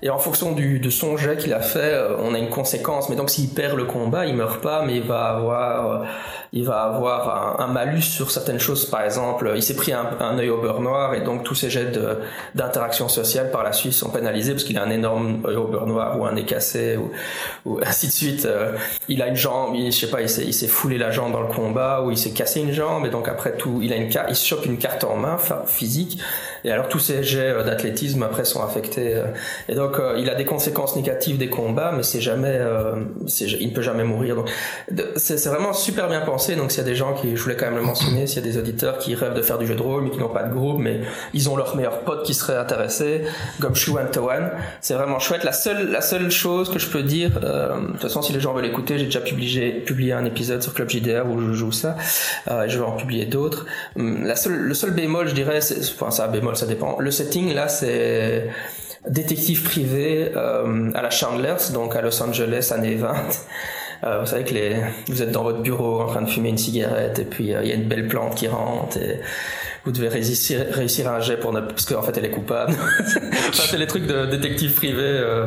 Et 0.04 0.10
en 0.10 0.18
fonction 0.18 0.50
du, 0.50 0.80
de 0.80 0.90
son 0.90 1.16
jet 1.16 1.36
qu'il 1.36 1.52
a 1.52 1.60
fait, 1.60 1.78
euh, 1.78 2.16
on 2.18 2.34
a 2.34 2.38
une 2.38 2.48
conséquence. 2.48 3.08
Mais 3.08 3.14
donc 3.14 3.30
s'il 3.30 3.48
perd 3.50 3.76
le 3.76 3.84
combat, 3.84 4.26
il 4.26 4.34
meurt 4.34 4.60
pas, 4.60 4.84
mais 4.84 4.96
il 4.96 5.02
va 5.02 5.26
avoir, 5.26 6.02
euh, 6.02 6.04
il 6.52 6.64
va 6.64 6.82
avoir 6.82 7.60
un, 7.60 7.68
malus 7.68 8.02
sur 8.02 8.32
certaines 8.32 8.58
choses. 8.58 8.84
Par 8.84 9.02
exemple, 9.02 9.52
il 9.54 9.62
s'est 9.62 9.76
pris 9.76 9.92
un, 9.92 10.10
un 10.18 10.36
œil 10.38 10.50
au 10.50 10.60
beurre 10.60 10.80
noir 10.80 11.14
et 11.14 11.20
donc 11.20 11.44
tous 11.44 11.54
ses 11.54 11.70
jets 11.70 11.92
d'interaction 12.56 13.08
sociale 13.08 13.52
par 13.52 13.62
la 13.62 13.72
suite 13.72 13.92
sont 13.92 14.10
pénalisés 14.10 14.52
parce 14.52 14.64
qu'il 14.64 14.76
a 14.76 14.82
un 14.82 14.90
énorme 14.90 15.40
œil 15.46 15.54
au 15.54 15.68
beurre 15.68 15.86
noir 15.86 16.18
ou 16.18 16.26
un 16.26 16.32
nez 16.32 16.44
cassé 16.44 16.96
ou, 16.96 17.12
ou 17.64 17.80
ainsi 17.86 18.08
de 18.08 18.12
suite. 18.12 18.44
Euh, 18.44 18.72
il 19.08 19.22
a 19.22 19.28
une 19.28 19.36
jambe, 19.36 19.76
il, 19.76 19.92
je 19.92 19.98
sais 19.98 20.10
pas, 20.10 20.20
il 20.20 20.28
s'est, 20.28 20.66
foulé 20.66 20.98
la 20.98 21.12
jambe 21.12 21.32
dans 21.32 21.42
le 21.42 21.54
combat 21.54 22.02
ou 22.02 22.10
il 22.10 22.18
s'est 22.18 22.32
cassé 22.32 22.58
une 22.60 22.72
jambe 22.72 23.06
et 23.06 23.10
donc 23.10 23.28
après 23.28 23.56
tout, 23.56 23.78
il 23.80 23.92
a 23.92 23.96
une 23.96 24.10
il 24.28 24.36
se 24.36 24.46
chope 24.46 24.66
une 24.66 24.78
carte 24.78 25.04
en 25.04 25.16
main, 25.16 25.36
physique. 25.66 26.18
Et 26.64 26.72
alors 26.72 26.88
tous 26.88 26.98
ses 26.98 27.22
jets 27.22 27.62
d'athlétisme 27.64 28.22
après 28.24 28.44
sont 28.44 28.62
affectés. 28.62 29.22
et 29.68 29.74
donc 29.74 29.91
euh, 29.98 30.16
il 30.18 30.28
a 30.30 30.34
des 30.34 30.44
conséquences 30.44 30.96
négatives 30.96 31.38
des 31.38 31.48
combats, 31.48 31.92
mais 31.94 32.02
c'est 32.02 32.20
jamais, 32.20 32.48
euh, 32.48 32.94
il 33.40 33.68
ne 33.68 33.74
peut 33.74 33.82
jamais 33.82 34.04
mourir. 34.04 34.36
Donc 34.36 34.50
c'est, 35.16 35.46
vraiment 35.46 35.72
super 35.72 36.08
bien 36.08 36.20
pensé. 36.20 36.56
Donc 36.56 36.70
s'il 36.70 36.82
y 36.82 36.86
a 36.86 36.88
des 36.88 36.94
gens 36.94 37.14
qui, 37.14 37.36
je 37.36 37.42
voulais 37.42 37.56
quand 37.56 37.66
même 37.66 37.76
le 37.76 37.82
mentionner, 37.82 38.26
s'il 38.26 38.44
y 38.44 38.48
a 38.48 38.50
des 38.50 38.58
auditeurs 38.58 38.98
qui 38.98 39.14
rêvent 39.14 39.34
de 39.34 39.42
faire 39.42 39.58
du 39.58 39.66
jeu 39.66 39.74
de 39.74 39.82
rôle 39.82 40.04
mais 40.04 40.10
qui 40.10 40.18
n'ont 40.18 40.28
pas 40.28 40.42
de 40.44 40.52
groupe, 40.52 40.78
mais 40.78 41.00
ils 41.34 41.48
ont 41.48 41.56
leurs 41.56 41.76
meilleurs 41.76 42.00
potes 42.00 42.24
qui 42.24 42.34
seraient 42.34 42.56
intéressés, 42.56 43.22
Gumshoe 43.60 43.98
and 43.98 44.10
Towan, 44.12 44.50
c'est 44.80 44.94
vraiment 44.94 45.18
chouette. 45.18 45.44
La 45.44 45.52
seule, 45.52 45.90
la 45.90 46.00
seule 46.00 46.30
chose 46.30 46.70
que 46.70 46.78
je 46.78 46.88
peux 46.88 47.02
dire, 47.02 47.40
euh, 47.42 47.80
de 47.80 47.92
toute 47.92 48.02
façon 48.02 48.22
si 48.22 48.32
les 48.32 48.40
gens 48.40 48.52
veulent 48.54 48.66
écouter, 48.66 48.98
j'ai 48.98 49.06
déjà 49.06 49.20
publié, 49.20 49.72
publié 49.72 50.12
un 50.12 50.24
épisode 50.24 50.62
sur 50.62 50.74
Club 50.74 50.88
JDR 50.88 51.26
où 51.28 51.40
je 51.40 51.52
joue 51.52 51.72
ça. 51.72 51.96
Et 52.48 52.68
je 52.68 52.78
vais 52.78 52.84
en 52.84 52.96
publier 52.96 53.26
d'autres. 53.26 53.66
Hum, 53.96 54.24
La 54.24 54.36
seule, 54.36 54.54
le 54.54 54.74
seul 54.74 54.90
bémol, 54.90 55.28
je 55.28 55.34
dirais, 55.34 55.60
enfin, 55.94 56.10
ça 56.10 56.28
bémol, 56.28 56.56
ça 56.56 56.66
dépend. 56.66 56.96
Le 56.98 57.10
setting, 57.10 57.54
là, 57.54 57.68
c'est 57.68 58.48
détective 59.08 59.62
privé 59.64 60.32
euh, 60.36 60.90
à 60.94 61.02
la 61.02 61.10
Chandler's, 61.10 61.72
donc 61.72 61.96
à 61.96 62.00
Los 62.02 62.22
Angeles, 62.22 62.72
années 62.74 62.94
20. 62.94 63.14
Euh, 64.04 64.18
vous 64.20 64.26
savez 64.26 64.44
que 64.44 64.52
les, 64.54 64.76
vous 65.08 65.22
êtes 65.22 65.30
dans 65.30 65.44
votre 65.44 65.60
bureau 65.62 66.00
en 66.00 66.06
train 66.06 66.22
de 66.22 66.28
fumer 66.28 66.48
une 66.48 66.58
cigarette 66.58 67.18
et 67.20 67.24
puis 67.24 67.54
euh, 67.54 67.62
il 67.62 67.68
y 67.68 67.72
a 67.72 67.76
une 67.76 67.86
belle 67.88 68.08
plante 68.08 68.34
qui 68.34 68.48
rentre 68.48 68.96
et 68.96 69.20
vous 69.84 69.92
devez 69.92 70.08
réussir, 70.08 70.64
réussir 70.70 71.08
un 71.10 71.20
jet 71.20 71.36
pour 71.36 71.52
ne, 71.52 71.60
parce 71.60 71.84
qu'en 71.84 72.02
fait 72.02 72.16
elle 72.18 72.24
est 72.24 72.30
coupable. 72.30 72.72
enfin, 73.00 73.52
c'est 73.52 73.78
les 73.78 73.86
trucs 73.86 74.06
de 74.06 74.26
détective 74.26 74.74
privé, 74.74 75.02
euh, 75.02 75.46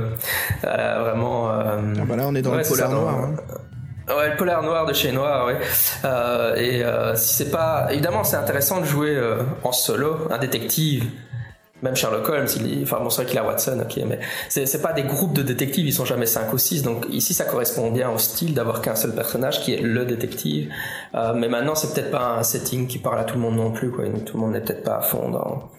euh, 0.65 0.97
vraiment. 1.01 1.49
euh, 1.51 1.79
Ah 1.99 2.03
bah 2.07 2.15
là, 2.15 2.23
on 2.27 2.35
est 2.35 2.41
dans 2.41 2.51
Ouais, 2.51 2.63
le 2.63 2.67
polar 2.69 2.89
noir. 2.91 3.13
hein. 3.15 3.35
Ouais, 4.07 4.29
le 4.29 4.35
polar 4.37 4.61
noir 4.61 4.85
de 4.85 4.93
chez 4.93 5.11
Noir, 5.11 5.47
ouais. 5.47 5.57
Euh, 6.05 6.55
et 6.57 6.83
euh, 6.83 7.15
si 7.15 7.33
c'est 7.37 7.49
pas, 7.49 7.87
évidemment, 7.91 8.23
c'est 8.23 8.35
intéressant 8.37 8.79
de 8.79 8.85
jouer 8.85 9.15
euh, 9.15 9.37
en 9.63 9.71
solo, 9.71 10.27
un 10.29 10.37
détective. 10.37 11.05
Même 11.85 11.95
Sherlock 11.95 12.27
Holmes, 12.27 12.47
il, 12.57 12.81
enfin 12.81 12.99
bon, 12.99 13.11
c'est 13.11 13.21
vrai 13.21 13.29
qu'il 13.29 13.37
a 13.37 13.45
Watson, 13.45 13.79
ok, 13.79 14.01
mais 14.07 14.19
c'est 14.49 14.81
pas 14.81 14.91
des 14.91 15.03
groupes 15.03 15.33
de 15.33 15.43
détectives, 15.43 15.85
ils 15.85 15.93
sont 15.93 16.03
jamais 16.03 16.25
5 16.25 16.51
ou 16.51 16.57
6, 16.57 16.81
donc 16.81 17.05
ici 17.11 17.35
ça 17.35 17.45
correspond 17.45 17.91
bien 17.91 18.09
au 18.09 18.17
style 18.17 18.55
d'avoir 18.55 18.81
qu'un 18.81 18.95
seul 18.95 19.13
personnage 19.13 19.61
qui 19.61 19.73
est 19.73 19.81
le 19.81 20.03
détective. 20.05 20.71
Euh, 21.13 21.35
mais 21.35 21.47
maintenant, 21.47 21.75
c'est 21.75 21.93
peut-être 21.93 22.09
pas 22.09 22.37
un 22.39 22.43
setting 22.43 22.87
qui 22.87 22.97
parle 22.97 23.19
à 23.19 23.23
tout 23.23 23.35
le 23.35 23.41
monde 23.41 23.55
non 23.55 23.71
plus, 23.71 23.91
quoi. 23.91 24.05
Tout 24.25 24.37
le 24.37 24.41
monde 24.41 24.53
n'est 24.53 24.61
peut-être 24.61 24.83
pas 24.83 24.97
à 24.97 25.01
fond 25.01 25.29
dans 25.29 25.69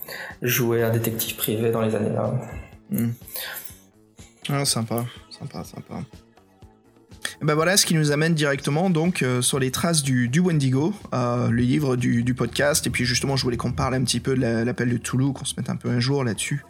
jouer 0.43 0.85
un 0.85 0.91
détective 0.91 1.35
privé 1.35 1.73
dans 1.73 1.81
les 1.81 1.97
années 1.97 2.15
20. 2.91 3.11
Ah, 4.49 4.65
sympa, 4.65 5.05
sympa, 5.29 5.65
sympa. 5.65 6.03
Ben 7.43 7.55
voilà 7.55 7.77
ce 7.77 7.85
qui 7.87 7.95
nous 7.95 8.13
amène 8.13 8.35
directement 8.35 8.89
donc 8.91 9.23
euh, 9.23 9.43
sur 9.43 9.59
les 9.59 9.71
traces 9.71 10.03
du, 10.03 10.29
du 10.29 10.41
Wendigo, 10.41 10.95
euh, 11.15 11.51
le 11.51 11.63
livre 11.63 11.97
du, 11.97 12.35
podcast. 12.35 12.87
Et 12.87 12.91
puis 12.91 13.05
justement, 13.05 13.37
je 13.37 13.43
voulais 13.43 13.57
qu'on 13.59 13.73
parle 13.73 13.95
un 13.95 14.03
petit 14.05 14.21
peu 14.21 14.35
de 14.35 14.41
la- 14.41 14.65
l'appel 14.65 14.89
de 14.91 14.97
Toulouse, 14.97 15.33
qu'on 15.35 15.45
se 15.45 15.55
mette 15.57 15.69
un 15.71 15.77
peu 15.77 15.91
un 15.91 16.01
jour 16.01 16.25
là-dessus. 16.25 16.65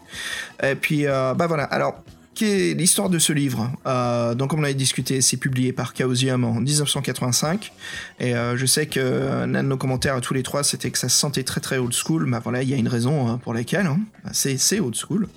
Et 0.63 0.75
puis, 0.75 1.07
euh, 1.07 1.35
bah 1.35 1.47
voilà. 1.47 1.65
Alors, 1.65 2.03
l'histoire 2.41 3.09
de 3.09 3.19
ce 3.19 3.33
livre 3.33 3.73
Euh, 3.87 4.35
Donc, 4.35 4.51
comme 4.51 4.61
on 4.61 4.65
avait 4.65 4.75
discuté, 4.75 5.21
c'est 5.23 5.37
publié 5.39 5.73
par 5.73 5.95
Chaosium 5.97 6.45
en 6.45 6.55
1985. 6.61 7.73
Et 8.21 8.33
je 8.33 8.67
sais 8.67 8.87
que 8.87 9.01
euh, 9.01 9.45
un 9.45 9.49
de 9.49 9.69
nos 9.69 9.77
commentaires 9.79 10.17
à 10.17 10.21
tous 10.21 10.35
les 10.35 10.43
trois, 10.43 10.63
c'était 10.65 10.91
que 10.91 10.99
ça 10.99 11.09
se 11.09 11.17
sentait 11.17 11.45
très 11.45 11.61
très 11.61 11.79
old 11.79 11.93
school. 11.95 12.29
Bah 12.31 12.41
voilà, 12.43 12.63
il 12.63 12.69
y 12.69 12.75
a 12.75 12.77
une 12.77 12.89
raison 12.89 13.29
hein, 13.29 13.39
pour 13.43 13.55
laquelle. 13.55 13.87
hein. 13.87 14.01
C'est 14.33 14.59
c'est 14.59 14.81
old 14.81 14.95
school. 14.97 15.29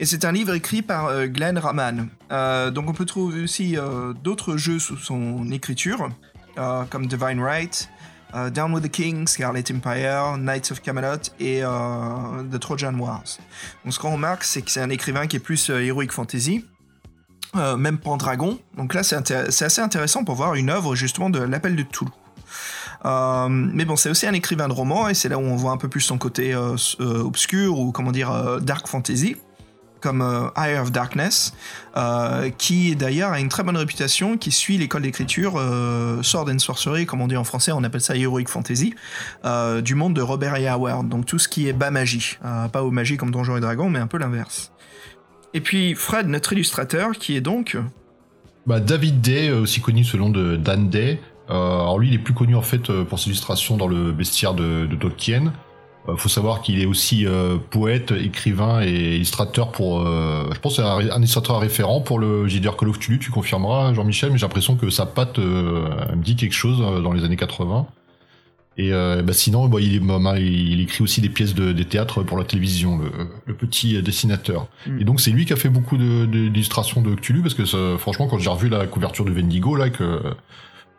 Et 0.00 0.06
c'est 0.06 0.24
un 0.24 0.30
livre 0.30 0.54
écrit 0.54 0.82
par 0.82 1.06
euh, 1.06 1.26
Glenn 1.26 1.58
Raman. 1.58 2.08
Euh, 2.30 2.70
donc 2.70 2.88
on 2.88 2.92
peut 2.92 3.04
trouver 3.04 3.42
aussi 3.42 3.76
euh, 3.76 4.12
d'autres 4.12 4.56
jeux 4.56 4.78
sous 4.78 4.96
son 4.96 5.50
écriture, 5.50 6.08
euh, 6.56 6.84
comme 6.88 7.06
Divine 7.06 7.40
Right, 7.40 7.88
Down 8.52 8.74
with 8.74 8.84
the 8.84 8.90
King, 8.90 9.26
Scarlet 9.26 9.64
Empire, 9.72 10.36
Knights 10.36 10.70
of 10.70 10.82
Camelot 10.82 11.32
et 11.40 11.62
The 11.62 12.60
Trojan 12.60 12.94
Wars. 12.98 13.38
Donc 13.84 13.94
ce 13.94 13.98
qu'on 13.98 14.12
remarque, 14.12 14.44
c'est 14.44 14.60
que 14.60 14.70
c'est 14.70 14.82
un 14.82 14.90
écrivain 14.90 15.26
qui 15.26 15.36
est 15.36 15.40
plus 15.40 15.70
heroic 15.70 16.08
fantasy, 16.10 16.62
même 17.54 17.96
Pendragon. 17.96 18.58
Donc 18.76 18.92
là, 18.92 19.02
c'est 19.02 19.32
assez 19.32 19.80
intéressant 19.80 20.24
pour 20.24 20.34
voir 20.34 20.56
une 20.56 20.68
œuvre 20.68 20.94
justement 20.94 21.30
de 21.30 21.38
l'appel 21.38 21.74
de 21.74 21.82
Toulouse. 21.84 22.12
Mais 23.48 23.86
bon, 23.86 23.96
c'est 23.96 24.10
aussi 24.10 24.26
un 24.26 24.34
écrivain 24.34 24.68
de 24.68 24.74
romans 24.74 25.08
et 25.08 25.14
c'est 25.14 25.30
là 25.30 25.38
où 25.38 25.42
on 25.44 25.56
voit 25.56 25.72
un 25.72 25.78
peu 25.78 25.88
plus 25.88 26.02
son 26.02 26.18
côté 26.18 26.54
obscur 26.98 27.78
ou 27.78 27.92
comment 27.92 28.12
dire 28.12 28.60
dark 28.60 28.88
fantasy 28.88 29.36
comme 30.00 30.22
euh, 30.22 30.48
Eye 30.56 30.78
of 30.78 30.92
Darkness, 30.92 31.54
euh, 31.96 32.50
qui 32.50 32.96
d'ailleurs 32.96 33.32
a 33.32 33.40
une 33.40 33.48
très 33.48 33.62
bonne 33.62 33.76
réputation, 33.76 34.36
qui 34.36 34.50
suit 34.50 34.78
l'école 34.78 35.02
d'écriture 35.02 35.54
euh, 35.56 36.22
Sword 36.22 36.48
and 36.50 36.58
Sorcery, 36.58 37.06
comme 37.06 37.20
on 37.20 37.28
dit 37.28 37.36
en 37.36 37.44
français, 37.44 37.72
on 37.72 37.82
appelle 37.84 38.00
ça 38.00 38.16
Heroic 38.16 38.46
Fantasy, 38.48 38.94
du 39.82 39.94
monde 39.94 40.14
de 40.14 40.22
Robert 40.22 40.54
E. 40.54 40.66
Howard, 40.66 41.08
donc 41.08 41.26
tout 41.26 41.38
ce 41.38 41.48
qui 41.48 41.68
est 41.68 41.72
bas 41.72 41.90
magie, 41.90 42.38
pas 42.72 42.82
aux 42.82 42.90
magie 42.90 43.16
comme 43.16 43.30
Donjons 43.30 43.56
et 43.56 43.60
Dragons, 43.60 43.90
mais 43.90 43.98
un 43.98 44.06
peu 44.06 44.18
l'inverse. 44.18 44.72
Et 45.54 45.60
puis 45.60 45.94
Fred, 45.94 46.28
notre 46.28 46.52
illustrateur, 46.52 47.12
qui 47.12 47.36
est 47.36 47.40
donc... 47.40 47.76
Bah, 48.66 48.80
David 48.80 49.20
Day, 49.20 49.50
aussi 49.50 49.80
connu 49.80 50.04
sous 50.04 50.16
le 50.16 50.24
nom 50.24 50.30
de 50.30 50.56
Dan 50.56 50.90
Day. 50.90 51.20
Alors 51.48 51.98
lui, 51.98 52.08
il 52.08 52.14
est 52.14 52.18
plus 52.18 52.34
connu 52.34 52.54
en 52.54 52.62
fait 52.62 52.92
pour 53.04 53.18
ses 53.18 53.28
illustrations 53.28 53.76
dans 53.76 53.88
le 53.88 54.12
bestiaire 54.12 54.54
de, 54.54 54.86
de 54.86 54.96
Tolkien. 54.96 55.52
Euh, 56.08 56.16
faut 56.16 56.28
savoir 56.28 56.62
qu'il 56.62 56.80
est 56.80 56.86
aussi 56.86 57.26
euh, 57.26 57.56
poète, 57.70 58.12
écrivain 58.12 58.80
et 58.82 59.16
illustrateur 59.16 59.70
pour. 59.72 60.00
euh, 60.06 60.48
je 60.52 60.58
pense 60.60 60.78
un, 60.78 60.84
un 61.10 61.18
illustrateur 61.18 61.60
référent 61.60 62.00
pour 62.00 62.18
le 62.18 62.46
JDR 62.48 62.76
Call 62.76 62.88
of 62.88 62.98
Cthulhu. 62.98 63.18
Tu 63.18 63.30
confirmeras, 63.30 63.92
Jean-Michel, 63.94 64.30
mais 64.32 64.38
j'ai 64.38 64.46
l'impression 64.46 64.76
que 64.76 64.90
sa 64.90 65.06
patte 65.06 65.38
euh, 65.38 65.88
me 66.16 66.22
dit 66.22 66.36
quelque 66.36 66.54
chose 66.54 66.78
dans 67.02 67.12
les 67.12 67.24
années 67.24 67.36
80. 67.36 67.86
Et 68.80 68.92
euh, 68.92 69.22
bah, 69.22 69.32
sinon, 69.32 69.66
bah, 69.66 69.78
il, 69.80 69.98
bah, 69.98 70.38
il 70.38 70.80
écrit 70.80 71.02
aussi 71.02 71.20
des 71.20 71.28
pièces 71.28 71.52
de, 71.52 71.72
des 71.72 71.84
théâtres 71.84 72.22
pour 72.22 72.38
la 72.38 72.44
télévision, 72.44 72.96
le, 72.98 73.10
le 73.44 73.54
petit 73.54 74.00
dessinateur. 74.02 74.68
Mm. 74.86 75.00
Et 75.00 75.04
donc 75.04 75.20
c'est 75.20 75.32
lui 75.32 75.46
qui 75.46 75.52
a 75.52 75.56
fait 75.56 75.68
beaucoup 75.68 75.96
de- 75.96 76.26
de- 76.26 76.46
d'illustrations 76.48 77.02
de, 77.02 77.14
Cthulhu 77.16 77.42
parce 77.42 77.54
que 77.54 77.64
ça- 77.64 77.98
franchement, 77.98 78.28
quand 78.28 78.38
j'ai 78.38 78.48
revu 78.50 78.68
la 78.68 78.86
couverture 78.86 79.24
de 79.24 79.32
Vendigo 79.32 79.74
là, 79.74 79.90
que 79.90 80.20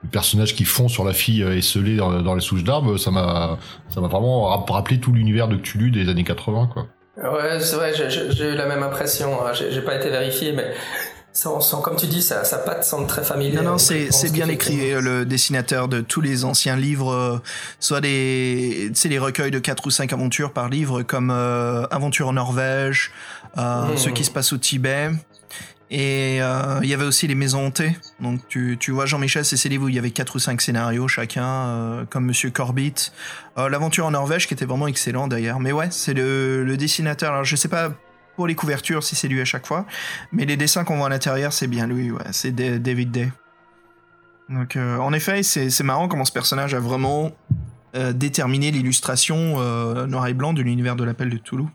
le 0.03 0.09
personnage 0.09 0.55
qui 0.55 0.63
fond 0.65 0.87
sur 0.87 1.03
la 1.03 1.13
fille 1.13 1.43
euh, 1.43 1.57
esselée 1.57 1.97
dans, 1.97 2.21
dans 2.21 2.35
les 2.35 2.41
souches 2.41 2.63
d'arbres, 2.63 2.97
ça 2.97 3.11
m'a, 3.11 3.57
ça 3.93 3.99
m'a 4.01 4.07
vraiment 4.07 4.43
ra- 4.45 4.65
rappelé 4.73 4.99
tout 4.99 5.11
l'univers 5.11 5.47
de 5.47 5.57
Cthulhu 5.57 5.91
des 5.91 6.07
années 6.09 6.23
80 6.23 6.69
quoi. 6.73 6.87
Ouais, 7.17 7.59
c'est 7.59 7.75
vrai, 7.75 7.91
j'ai- 7.93 8.51
eu 8.51 8.55
la 8.55 8.65
même 8.65 8.81
impression. 8.83 9.45
hein. 9.45 9.51
J'ai 9.53 9.81
pas 9.81 9.95
été 9.95 10.09
vérifié, 10.09 10.53
mais 10.53 10.71
ça, 11.33 11.51
on 11.51 11.59
sent, 11.59 11.75
comme 11.83 11.97
tu 11.97 12.05
dis, 12.07 12.21
ça, 12.21 12.45
sa 12.45 12.59
patte 12.59 12.85
semble 12.85 13.07
très 13.07 13.23
familière. 13.25 13.61
Non, 13.61 13.71
non, 13.71 13.77
c'est 13.77 14.31
bien 14.31 14.47
écrit, 14.47 14.93
euh, 14.93 15.01
le 15.01 15.25
dessinateur 15.25 15.89
de 15.89 15.99
tous 15.99 16.21
les 16.21 16.45
anciens 16.45 16.77
livres, 16.77 17.11
euh, 17.11 17.37
soit 17.81 17.99
des, 17.99 18.85
tu 18.93 18.95
sais, 18.95 19.09
les 19.09 19.19
recueils 19.19 19.51
de 19.51 19.59
4 19.59 19.85
ou 19.85 19.89
5 19.91 20.13
aventures 20.13 20.53
par 20.53 20.69
livre, 20.69 21.01
comme 21.03 21.29
euh, 21.29 21.85
Aventure 21.91 22.29
en 22.29 22.33
Norvège, 22.33 23.11
euh, 23.57 23.87
Mhm. 23.87 23.97
ceux 23.97 24.11
qui 24.11 24.23
se 24.23 24.31
passent 24.31 24.53
au 24.53 24.57
Tibet. 24.57 25.09
Et 25.91 26.37
euh, 26.41 26.79
il 26.83 26.89
y 26.89 26.93
avait 26.93 27.05
aussi 27.05 27.25
les 27.27 27.33
maisons 27.33 27.65
hantées. 27.65 27.97
Donc 28.19 28.41
tu, 28.47 28.77
tu 28.79 28.91
vois, 28.91 29.07
Jean-Michel, 29.07 29.43
c'est 29.43 29.57
ces 29.57 29.69
livres 29.69 29.85
où 29.85 29.89
il 29.89 29.95
y 29.95 29.99
avait 29.99 30.11
4 30.11 30.35
ou 30.35 30.39
5 30.39 30.61
scénarios 30.61 31.07
chacun, 31.07 31.43
euh, 31.47 32.05
comme 32.05 32.25
Monsieur 32.25 32.51
Corbett. 32.51 33.11
Euh, 33.57 33.69
L'aventure 33.69 34.05
en 34.05 34.11
Norvège, 34.11 34.47
qui 34.47 34.53
était 34.53 34.65
vraiment 34.65 34.87
excellent 34.87 35.27
d'ailleurs. 35.27 35.59
Mais 35.59 35.71
ouais, 35.71 35.87
c'est 35.89 36.13
le, 36.13 36.63
le 36.63 36.77
dessinateur. 36.77 37.31
Alors 37.31 37.43
je 37.43 37.55
sais 37.55 37.69
pas 37.69 37.91
pour 38.35 38.45
les 38.45 38.53
couvertures 38.55 39.03
si 39.03 39.15
c'est 39.15 39.27
lui 39.27 39.41
à 39.41 39.45
chaque 39.45 39.65
fois, 39.65 39.85
mais 40.31 40.45
les 40.45 40.57
dessins 40.57 40.83
qu'on 40.83 40.97
voit 40.97 41.07
à 41.07 41.09
l'intérieur, 41.09 41.51
c'est 41.53 41.67
bien 41.67 41.87
lui. 41.87 42.11
C'est 42.31 42.51
Da- 42.51 42.77
David 42.77 43.11
Day. 43.11 43.31
Donc, 44.47 44.77
en 44.77 45.11
effet, 45.13 45.43
c'est 45.43 45.83
marrant 45.83 46.07
comment 46.07 46.25
ce 46.25 46.31
personnage 46.31 46.73
a 46.73 46.79
vraiment 46.79 47.31
déterminé 48.13 48.71
l'illustration 48.71 49.59
noir 50.07 50.25
et 50.27 50.33
blanc 50.33 50.53
de 50.53 50.61
l'univers 50.63 50.95
de 50.95 51.03
l'appel 51.03 51.29
de 51.29 51.37
Toulouse. 51.37 51.67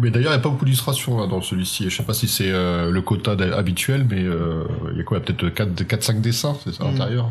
Mais 0.00 0.10
d'ailleurs, 0.10 0.32
il 0.32 0.36
n'y 0.36 0.40
a 0.40 0.42
pas 0.42 0.48
beaucoup 0.48 0.64
d'illustrations 0.64 1.18
là, 1.20 1.26
dans 1.26 1.40
celui-ci. 1.40 1.90
Je 1.90 1.96
sais 1.96 2.02
pas 2.02 2.14
si 2.14 2.28
c'est 2.28 2.50
euh, 2.50 2.90
le 2.90 3.02
quota 3.02 3.32
habituel, 3.32 4.06
mais 4.08 4.22
euh, 4.22 4.64
il 4.92 4.98
y 4.98 5.00
a 5.00 5.04
quoi 5.04 5.20
Peut-être 5.20 5.46
4-5 5.48 6.20
dessins, 6.20 6.56
c'est 6.64 6.72
ça, 6.72 6.84
à 6.84 6.86
Mm. 6.88 6.90
l'intérieur? 6.92 7.30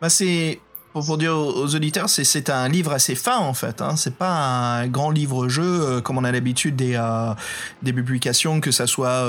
Bah 0.00 0.10
c'est 0.10 0.60
pour, 0.92 1.16
dire 1.16 1.32
aux, 1.34 1.74
auditeurs, 1.74 2.10
c'est 2.10 2.50
un 2.50 2.68
livre 2.68 2.92
assez 2.92 3.14
fin 3.14 3.38
en 3.38 3.54
fait. 3.54 3.80
Hein. 3.80 3.96
C'est 3.96 4.16
pas 4.16 4.80
un 4.80 4.86
grand 4.88 5.10
livre-jeu 5.10 5.62
euh, 5.64 6.00
comme 6.02 6.18
on 6.18 6.24
a 6.24 6.32
l'habitude 6.32 6.76
des 6.76 7.00
des 7.82 7.92
publications, 7.94 8.60
que 8.60 8.70
ça 8.70 8.86
soit 8.86 9.24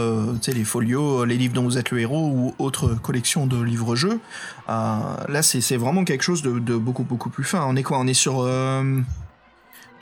les 0.47 0.63
folios, 0.65 1.23
les 1.23 1.37
livres 1.37 1.53
dont 1.53 1.63
vous 1.63 1.77
êtes 1.77 1.91
le 1.91 2.01
héros 2.01 2.27
ou 2.27 2.55
autre 2.59 2.95
collection 2.95 3.47
de 3.47 3.61
livres-jeux. 3.61 4.19
Là, 4.67 5.41
c'est 5.41 5.77
vraiment 5.77 6.03
quelque 6.03 6.23
chose 6.23 6.41
de, 6.41 6.59
de 6.59 6.75
beaucoup 6.75 7.03
beaucoup 7.03 7.29
plus 7.29 7.45
fin. 7.45 7.63
On 7.65 7.75
est 7.77 7.83
quoi? 7.83 7.99
On 7.99 8.07
est 8.07 8.13
sur 8.13 8.45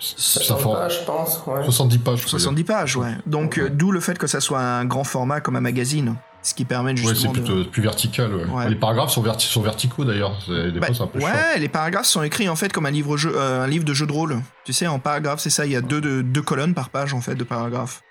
60 0.01 0.59
fait 0.59 0.63
pages, 0.73 0.99
je 0.99 1.05
pense. 1.05 1.41
Ouais. 1.47 1.63
70 1.63 1.97
pages. 1.99 2.19
je 2.21 2.25
crois. 2.27 2.39
70 2.39 2.63
pages, 2.63 2.95
ouais. 2.97 3.15
Donc 3.25 3.57
euh, 3.57 3.69
d'où 3.69 3.91
le 3.91 3.99
fait 3.99 4.17
que 4.17 4.27
ça 4.27 4.39
soit 4.41 4.59
un 4.59 4.85
grand 4.85 5.03
format 5.03 5.41
comme 5.41 5.55
un 5.55 5.61
magazine, 5.61 6.15
ce 6.41 6.53
qui 6.55 6.65
permet 6.65 6.91
Ouais, 6.91 6.97
c'est 6.97 7.07
justement 7.09 7.33
de... 7.33 7.63
plus 7.63 7.83
vertical. 7.83 8.33
ouais. 8.33 8.45
Ouais. 8.45 8.69
Les 8.69 8.75
paragraphes 8.75 9.11
sont, 9.11 9.21
verti- 9.23 9.45
sont 9.47 9.61
verticaux 9.61 10.03
d'ailleurs. 10.05 10.37
Bah, 10.47 10.87
fois, 10.87 10.95
c'est 10.95 11.01
un 11.03 11.07
peu 11.07 11.19
chiant. 11.19 11.27
ouais, 11.29 11.59
les 11.59 11.69
paragraphes 11.69 12.07
sont 12.07 12.23
écrits 12.23 12.49
en 12.49 12.55
fait 12.55 12.73
comme 12.73 12.87
un 12.87 12.91
livre, 12.91 13.15
jeu, 13.17 13.31
euh, 13.35 13.63
un 13.63 13.67
livre 13.67 13.85
de 13.85 13.93
jeu 13.93 14.07
de 14.07 14.11
rôle. 14.11 14.41
Tu 14.65 14.73
sais, 14.73 14.87
en 14.87 14.97
paragraphe, 14.99 15.39
c'est 15.39 15.49
ça, 15.51 15.65
il 15.67 15.71
y 15.71 15.75
a 15.75 15.81
deux, 15.81 16.01
deux, 16.01 16.23
deux 16.23 16.41
colonnes 16.41 16.73
par 16.73 16.89
page 16.89 17.13
en 17.13 17.21
fait 17.21 17.35
de 17.35 17.43
paragraphes. 17.43 18.01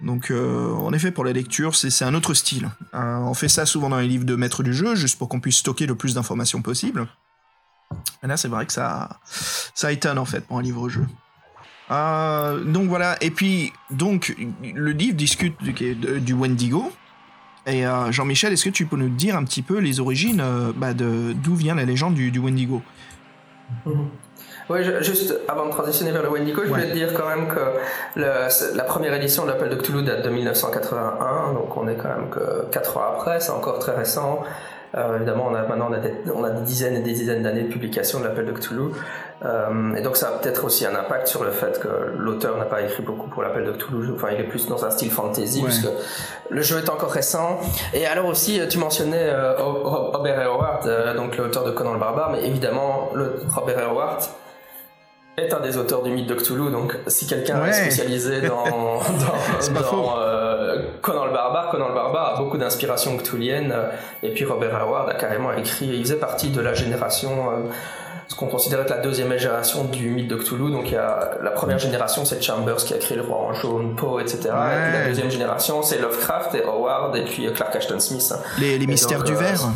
Donc, 0.00 0.32
euh, 0.32 0.72
en 0.74 0.92
effet, 0.92 1.12
pour 1.12 1.24
la 1.24 1.32
lecture, 1.32 1.76
c'est 1.76 1.88
c'est 1.90 2.04
un 2.04 2.14
autre 2.14 2.34
style. 2.34 2.68
Euh, 2.94 3.18
on 3.18 3.34
fait 3.34 3.48
ça 3.48 3.66
souvent 3.66 3.88
dans 3.88 3.98
les 4.00 4.08
livres 4.08 4.24
de 4.24 4.34
maître 4.34 4.64
du 4.64 4.74
jeu, 4.74 4.96
juste 4.96 5.16
pour 5.16 5.28
qu'on 5.28 5.38
puisse 5.38 5.58
stocker 5.58 5.86
le 5.86 5.94
plus 5.94 6.14
d'informations 6.14 6.60
possible. 6.60 7.06
Et 8.22 8.26
là, 8.26 8.36
c'est 8.36 8.48
vrai 8.48 8.66
que 8.66 8.72
ça, 8.72 9.08
ça 9.24 9.92
étonne 9.92 10.18
en 10.18 10.24
fait 10.24 10.40
pour 10.46 10.58
un 10.58 10.62
livre-jeu. 10.62 11.04
Euh, 11.90 12.62
donc 12.64 12.88
voilà, 12.88 13.16
et 13.20 13.30
puis 13.30 13.72
donc 13.90 14.34
le 14.62 14.90
livre 14.92 15.14
discute 15.16 15.60
du, 15.62 15.94
du 15.94 16.32
Wendigo. 16.32 16.90
Et 17.66 17.86
euh, 17.86 18.10
Jean-Michel, 18.10 18.52
est-ce 18.52 18.64
que 18.64 18.70
tu 18.70 18.86
peux 18.86 18.96
nous 18.96 19.08
dire 19.08 19.36
un 19.36 19.44
petit 19.44 19.62
peu 19.62 19.78
les 19.78 20.00
origines 20.00 20.40
euh, 20.40 20.72
bah, 20.74 20.94
de 20.94 21.32
d'où 21.32 21.54
vient 21.54 21.74
la 21.74 21.84
légende 21.84 22.14
du, 22.14 22.30
du 22.30 22.38
Wendigo? 22.40 22.82
Mhm. 23.86 24.08
Je- 24.70 25.02
juste 25.02 25.34
avant 25.48 25.66
de 25.66 25.70
transitionner 25.70 26.12
vers 26.12 26.22
le 26.22 26.30
Wendigo, 26.30 26.62
je 26.64 26.68
voulais 26.68 26.84
Ouais. 26.84 26.88
te 26.90 26.94
dire 26.94 27.12
quand 27.14 27.28
même 27.28 27.46
que 27.48 27.60
le- 28.18 28.74
la 28.76 28.84
première 28.84 29.12
édition 29.14 29.44
de 29.44 29.50
l'appel 29.50 29.68
de 29.68 29.76
Cthulhu 29.76 30.02
date 30.02 30.24
de 30.24 30.30
1981, 30.30 31.52
donc 31.52 31.76
on 31.76 31.86
est 31.88 31.96
quand 31.96 32.08
même 32.08 32.30
que 32.30 32.64
4 32.70 32.96
ans 32.96 33.04
après, 33.16 33.38
c'est 33.40 33.50
encore 33.52 33.78
très 33.80 33.94
récent. 33.94 34.42
Euh, 34.94 35.16
évidemment, 35.16 35.46
on 35.50 35.54
a 35.54 35.62
maintenant 35.62 35.88
on 35.90 35.94
a, 35.94 35.98
des, 35.98 36.12
on 36.34 36.44
a 36.44 36.50
des 36.50 36.60
dizaines 36.62 36.96
et 36.96 37.00
des 37.00 37.12
dizaines 37.12 37.42
d'années 37.42 37.62
de 37.62 37.68
publication 37.72 38.20
de 38.20 38.24
l'appel 38.24 38.46
de 38.46 38.52
Cthulhu, 38.52 38.90
Euh, 39.44 39.94
et 39.96 40.02
donc 40.02 40.16
ça 40.16 40.28
a 40.28 40.32
peut-être 40.38 40.64
aussi 40.64 40.86
un 40.86 40.94
impact 40.94 41.26
sur 41.26 41.42
le 41.42 41.50
fait 41.50 41.80
que 41.80 41.88
l'auteur 42.16 42.56
n'a 42.58 42.64
pas 42.64 42.80
écrit 42.82 43.02
beaucoup 43.02 43.28
pour 43.28 43.42
l'appel 43.42 43.64
de 43.64 43.72
Cthulhu. 43.72 44.12
Enfin, 44.14 44.28
il 44.34 44.40
est 44.40 44.44
plus 44.48 44.68
dans 44.68 44.84
un 44.84 44.90
style 44.90 45.10
fantasy, 45.10 45.58
Ouais. 45.58 45.64
puisque 45.64 45.88
le 46.48 46.62
jeu 46.62 46.78
est 46.78 46.88
encore 46.88 47.10
récent. 47.10 47.58
Et 47.92 48.06
alors 48.06 48.26
aussi, 48.26 48.60
tu 48.68 48.78
mentionnais 48.78 49.26
euh, 49.30 49.56
Ro- 49.56 50.12
Robert. 50.12 50.38
Howard, 50.48 50.86
euh, 50.86 51.14
donc 51.14 51.36
l'auteur 51.38 51.64
de 51.64 51.72
Conan 51.72 51.94
le 51.94 51.98
Barbare, 51.98 52.30
mais 52.30 52.46
évidemment, 52.46 53.10
le 53.14 53.40
Robert. 53.48 53.78
Howard 53.90 54.20
est 55.38 55.52
un 55.52 55.60
des 55.60 55.76
auteurs 55.78 56.02
du 56.02 56.10
mythe 56.10 56.26
de 56.26 56.34
Cthulhu, 56.34 56.70
donc 56.70 56.96
si 57.06 57.26
quelqu'un 57.26 57.62
Ouais. 57.62 57.70
est 57.70 57.72
spécialisé 57.72 58.42
dans, 58.42 58.64
dans, 58.64 59.80
dans, 59.80 60.18
euh, 60.18 60.82
Conan 61.00 61.24
le 61.26 61.32
Barbare, 61.32 61.70
Conan 61.70 61.88
le 61.88 61.94
Barbare 61.94 62.34
a 62.34 62.38
beaucoup 62.38 62.58
d'inspiration 62.58 63.16
cthulhienne, 63.16 63.72
euh, 63.74 63.88
et 64.22 64.30
puis 64.30 64.44
Robert 64.44 64.76
Howard 64.76 65.08
a 65.08 65.14
carrément 65.14 65.52
écrit, 65.54 65.86
il 65.86 66.02
faisait 66.02 66.16
partie 66.16 66.50
de 66.50 66.60
la 66.60 66.74
génération, 66.74 67.30
euh, 67.50 67.70
ce 68.28 68.34
qu'on 68.34 68.46
considérait 68.46 68.82
être 68.82 68.90
la 68.90 68.98
deuxième 68.98 69.36
génération 69.38 69.84
du 69.84 70.10
mythe 70.10 70.28
de 70.28 70.36
Cthulhu, 70.36 70.70
donc 70.70 70.88
il 70.88 70.94
y 70.94 70.96
a 70.96 71.30
la 71.42 71.50
première 71.50 71.78
génération 71.78 72.24
c'est 72.26 72.42
Chambers 72.42 72.76
qui 72.76 72.92
a 72.92 72.98
créé 72.98 73.16
le 73.16 73.22
roi 73.22 73.38
en 73.38 73.54
jaune, 73.54 73.96
Poe, 73.96 74.20
etc. 74.20 74.38
Et 74.44 74.46
puis 74.48 74.92
la 74.92 75.06
deuxième 75.08 75.30
génération 75.30 75.82
c'est 75.82 75.98
Lovecraft 75.98 76.54
et 76.54 76.62
Howard 76.64 77.16
et 77.16 77.24
puis 77.24 77.50
Clark 77.52 77.74
Ashton 77.74 78.00
Smith. 78.00 78.32
Les, 78.58 78.78
mystères 78.86 79.18
donc, 79.18 79.26
du 79.26 79.34
euh, 79.34 79.36
verre 79.36 79.68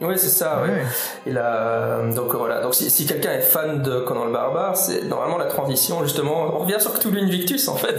Oui, 0.00 0.14
c'est 0.16 0.28
ça, 0.28 0.62
ouais. 0.62 0.68
Ouais. 0.68 0.82
Il 1.26 1.36
a 1.38 2.02
donc 2.14 2.32
voilà. 2.32 2.60
Donc 2.60 2.72
si, 2.76 2.88
si 2.88 3.04
quelqu'un 3.04 3.32
est 3.32 3.40
fan 3.40 3.82
de 3.82 3.98
Conan 4.00 4.26
le 4.26 4.32
Barbare, 4.32 4.76
c'est 4.76 5.02
normalement 5.04 5.38
la 5.38 5.46
transition 5.46 6.04
justement. 6.04 6.54
On 6.54 6.58
revient 6.58 6.76
sur 6.78 6.92
Cthulhu 6.96 7.20
Invictus 7.20 7.66
en 7.66 7.74
fait, 7.74 7.96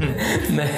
mais 0.52 0.70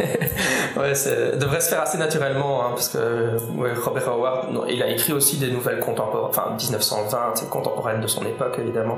ouais, 0.78 0.94
c'est 0.94 1.36
devrait 1.38 1.60
se 1.60 1.68
faire 1.68 1.82
assez 1.82 1.98
naturellement 1.98 2.64
hein, 2.64 2.70
parce 2.70 2.88
que 2.88 3.36
ouais, 3.58 3.74
Robert 3.74 4.08
Howard, 4.08 4.50
non, 4.50 4.64
il 4.66 4.82
a 4.82 4.88
écrit 4.88 5.12
aussi 5.12 5.36
des 5.36 5.50
nouvelles 5.50 5.78
contemporaines, 5.80 6.28
enfin 6.30 6.54
1920, 6.58 7.32
c'est 7.34 7.50
contemporaines 7.50 8.00
de 8.00 8.06
son 8.06 8.22
époque 8.24 8.56
évidemment, 8.58 8.96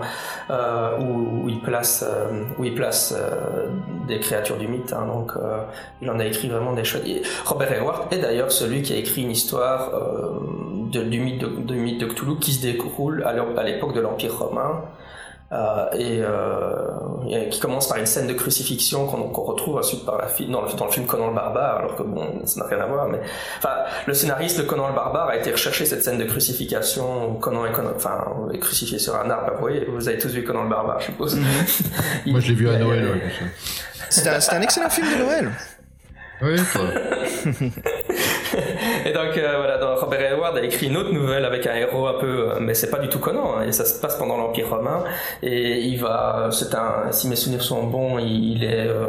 euh, 0.51 0.97
où, 1.01 1.45
où 1.45 1.49
il 1.49 1.61
place 1.61 2.05
euh, 2.09 2.45
où 2.57 2.65
il 2.65 2.77
place 2.77 3.13
euh, 3.19 3.67
des 4.07 4.21
créatures 4.21 4.59
du 4.59 4.69
mythe. 4.69 4.93
hein, 4.93 5.07
donc 5.07 5.33
euh, 5.37 5.59
il 6.01 6.09
en 6.09 6.21
a 6.21 6.25
écrit 6.25 6.49
vraiment 6.49 6.73
des 6.73 6.85
choses. 6.85 7.03
Et 7.05 7.23
Robert 7.45 7.73
Howard 7.83 8.13
est 8.13 8.19
d'ailleurs 8.19 8.53
celui 8.53 8.83
qui 8.83 8.93
a 8.93 8.97
écrit 8.97 9.23
une 9.23 9.33
histoire 9.33 9.91
euh, 9.93 10.29
de, 10.93 11.03
du 11.03 11.19
mythe 11.19 11.41
de, 11.41 11.64
du 11.67 11.75
mythe 11.77 12.01
de 12.01 12.07
Cthulhu 12.07 12.39
qui 12.41 12.53
se 12.53 12.63
déroule 12.63 13.23
à 13.25 13.33
l'é- 13.33 13.43
à 13.59 13.63
l'époque 13.63 13.95
de 13.95 14.01
l'Empire 14.01 14.37
romain. 14.39 14.83
euh, 15.53 15.87
et, 15.93 16.21
euh, 16.21 16.89
et 17.29 17.49
qui 17.49 17.61
commence 17.61 17.87
par 17.87 17.99
une 17.99 18.07
scène 18.07 18.27
de 18.27 18.33
crucifixion 18.33 19.07
qu'on 19.07 19.43
retrouve 19.43 19.77
ensuite 19.77 20.05
par 20.05 20.19
la 20.19 20.27
fi- 20.27 20.47
dans, 20.51 20.63
le, 20.63 20.73
dans 20.77 20.87
le 20.87 20.91
film 20.91 21.07
Conan 21.07 21.29
le 21.29 21.35
Barbare, 21.35 21.77
alors 21.77 21.95
que 21.95 22.03
bon, 22.03 22.45
ça 22.45 22.61
n'a 22.61 22.67
rien 22.67 22.81
à 22.81 22.87
voir. 22.87 23.07
Mais 23.09 23.21
enfin, 23.59 23.69
le 24.07 24.15
scénariste 24.15 24.59
de 24.59 24.65
Conan 24.65 24.89
le 24.89 24.95
Barbare 24.95 25.29
a 25.29 25.37
été 25.37 25.53
rechercher 25.53 25.85
cette 25.85 26.03
scène 26.03 26.19
de 26.19 26.25
crucifixion 26.25 27.31
où 27.31 27.35
Conan 27.35 27.67
est, 27.67 27.73
Conan, 27.73 27.91
enfin, 27.95 28.25
est 28.53 28.59
crucifié 28.59 28.99
sur 28.99 29.15
un 29.15 29.31
arbre. 29.31 29.53
Vous 29.55 29.61
voyez, 29.61 29.85
vous 29.85 30.09
avez 30.09 30.19
tous 30.19 30.33
vu 30.33 30.43
Conan 30.43 30.65
le 30.65 30.71
Barbare, 30.71 30.99
je 31.01 31.05
suppose. 31.07 31.39
Il- 32.27 32.33
Moi, 32.33 32.41
je 32.41 32.49
l'ai 32.49 32.55
vu 32.55 32.69
à 32.69 32.77
Noël. 32.79 33.05
ouais, 33.05 33.23
C'est 34.11 34.27
un, 34.27 34.61
excellent 34.61 34.91
film 34.91 35.07
de 35.07 35.23
Noël. 35.23 35.51
Ouais. 36.43 36.57
Et 39.07 39.13
donc 39.13 39.37
euh, 39.37 39.55
voilà, 39.57 39.95
Robert 39.95 40.33
Edward 40.33 40.57
a 40.57 40.63
écrit 40.63 40.87
une 40.87 40.97
autre 40.97 41.13
nouvelle 41.13 41.45
avec 41.45 41.67
un 41.67 41.75
héros 41.75 42.07
un 42.07 42.15
peu, 42.15 42.27
euh, 42.27 42.55
mais 42.61 42.75
c'est 42.75 42.91
pas 42.91 42.99
du 42.99 43.09
tout 43.09 43.19
Conan, 43.19 43.57
hein, 43.57 43.65
et 43.67 43.73
ça 43.73 43.85
se 43.85 44.01
passe 44.01 44.17
pendant 44.17 44.37
l'Empire 44.37 44.71
romain. 44.71 45.05
Et 45.43 45.81
il 45.81 46.01
va, 46.01 46.49
c'est 46.51 46.75
un, 46.75 47.11
si 47.11 47.29
mes 47.29 47.37
souvenirs 47.37 47.63
sont 47.63 47.85
bons, 47.85 48.19
il, 48.19 48.65
est, 48.65 48.87
euh, 48.87 49.07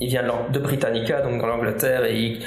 il 0.00 0.08
vient 0.08 0.24
de, 0.50 0.58
Britannica, 0.58 1.20
donc 1.20 1.40
dans 1.40 1.46
l'Angleterre, 1.46 2.04
et 2.04 2.38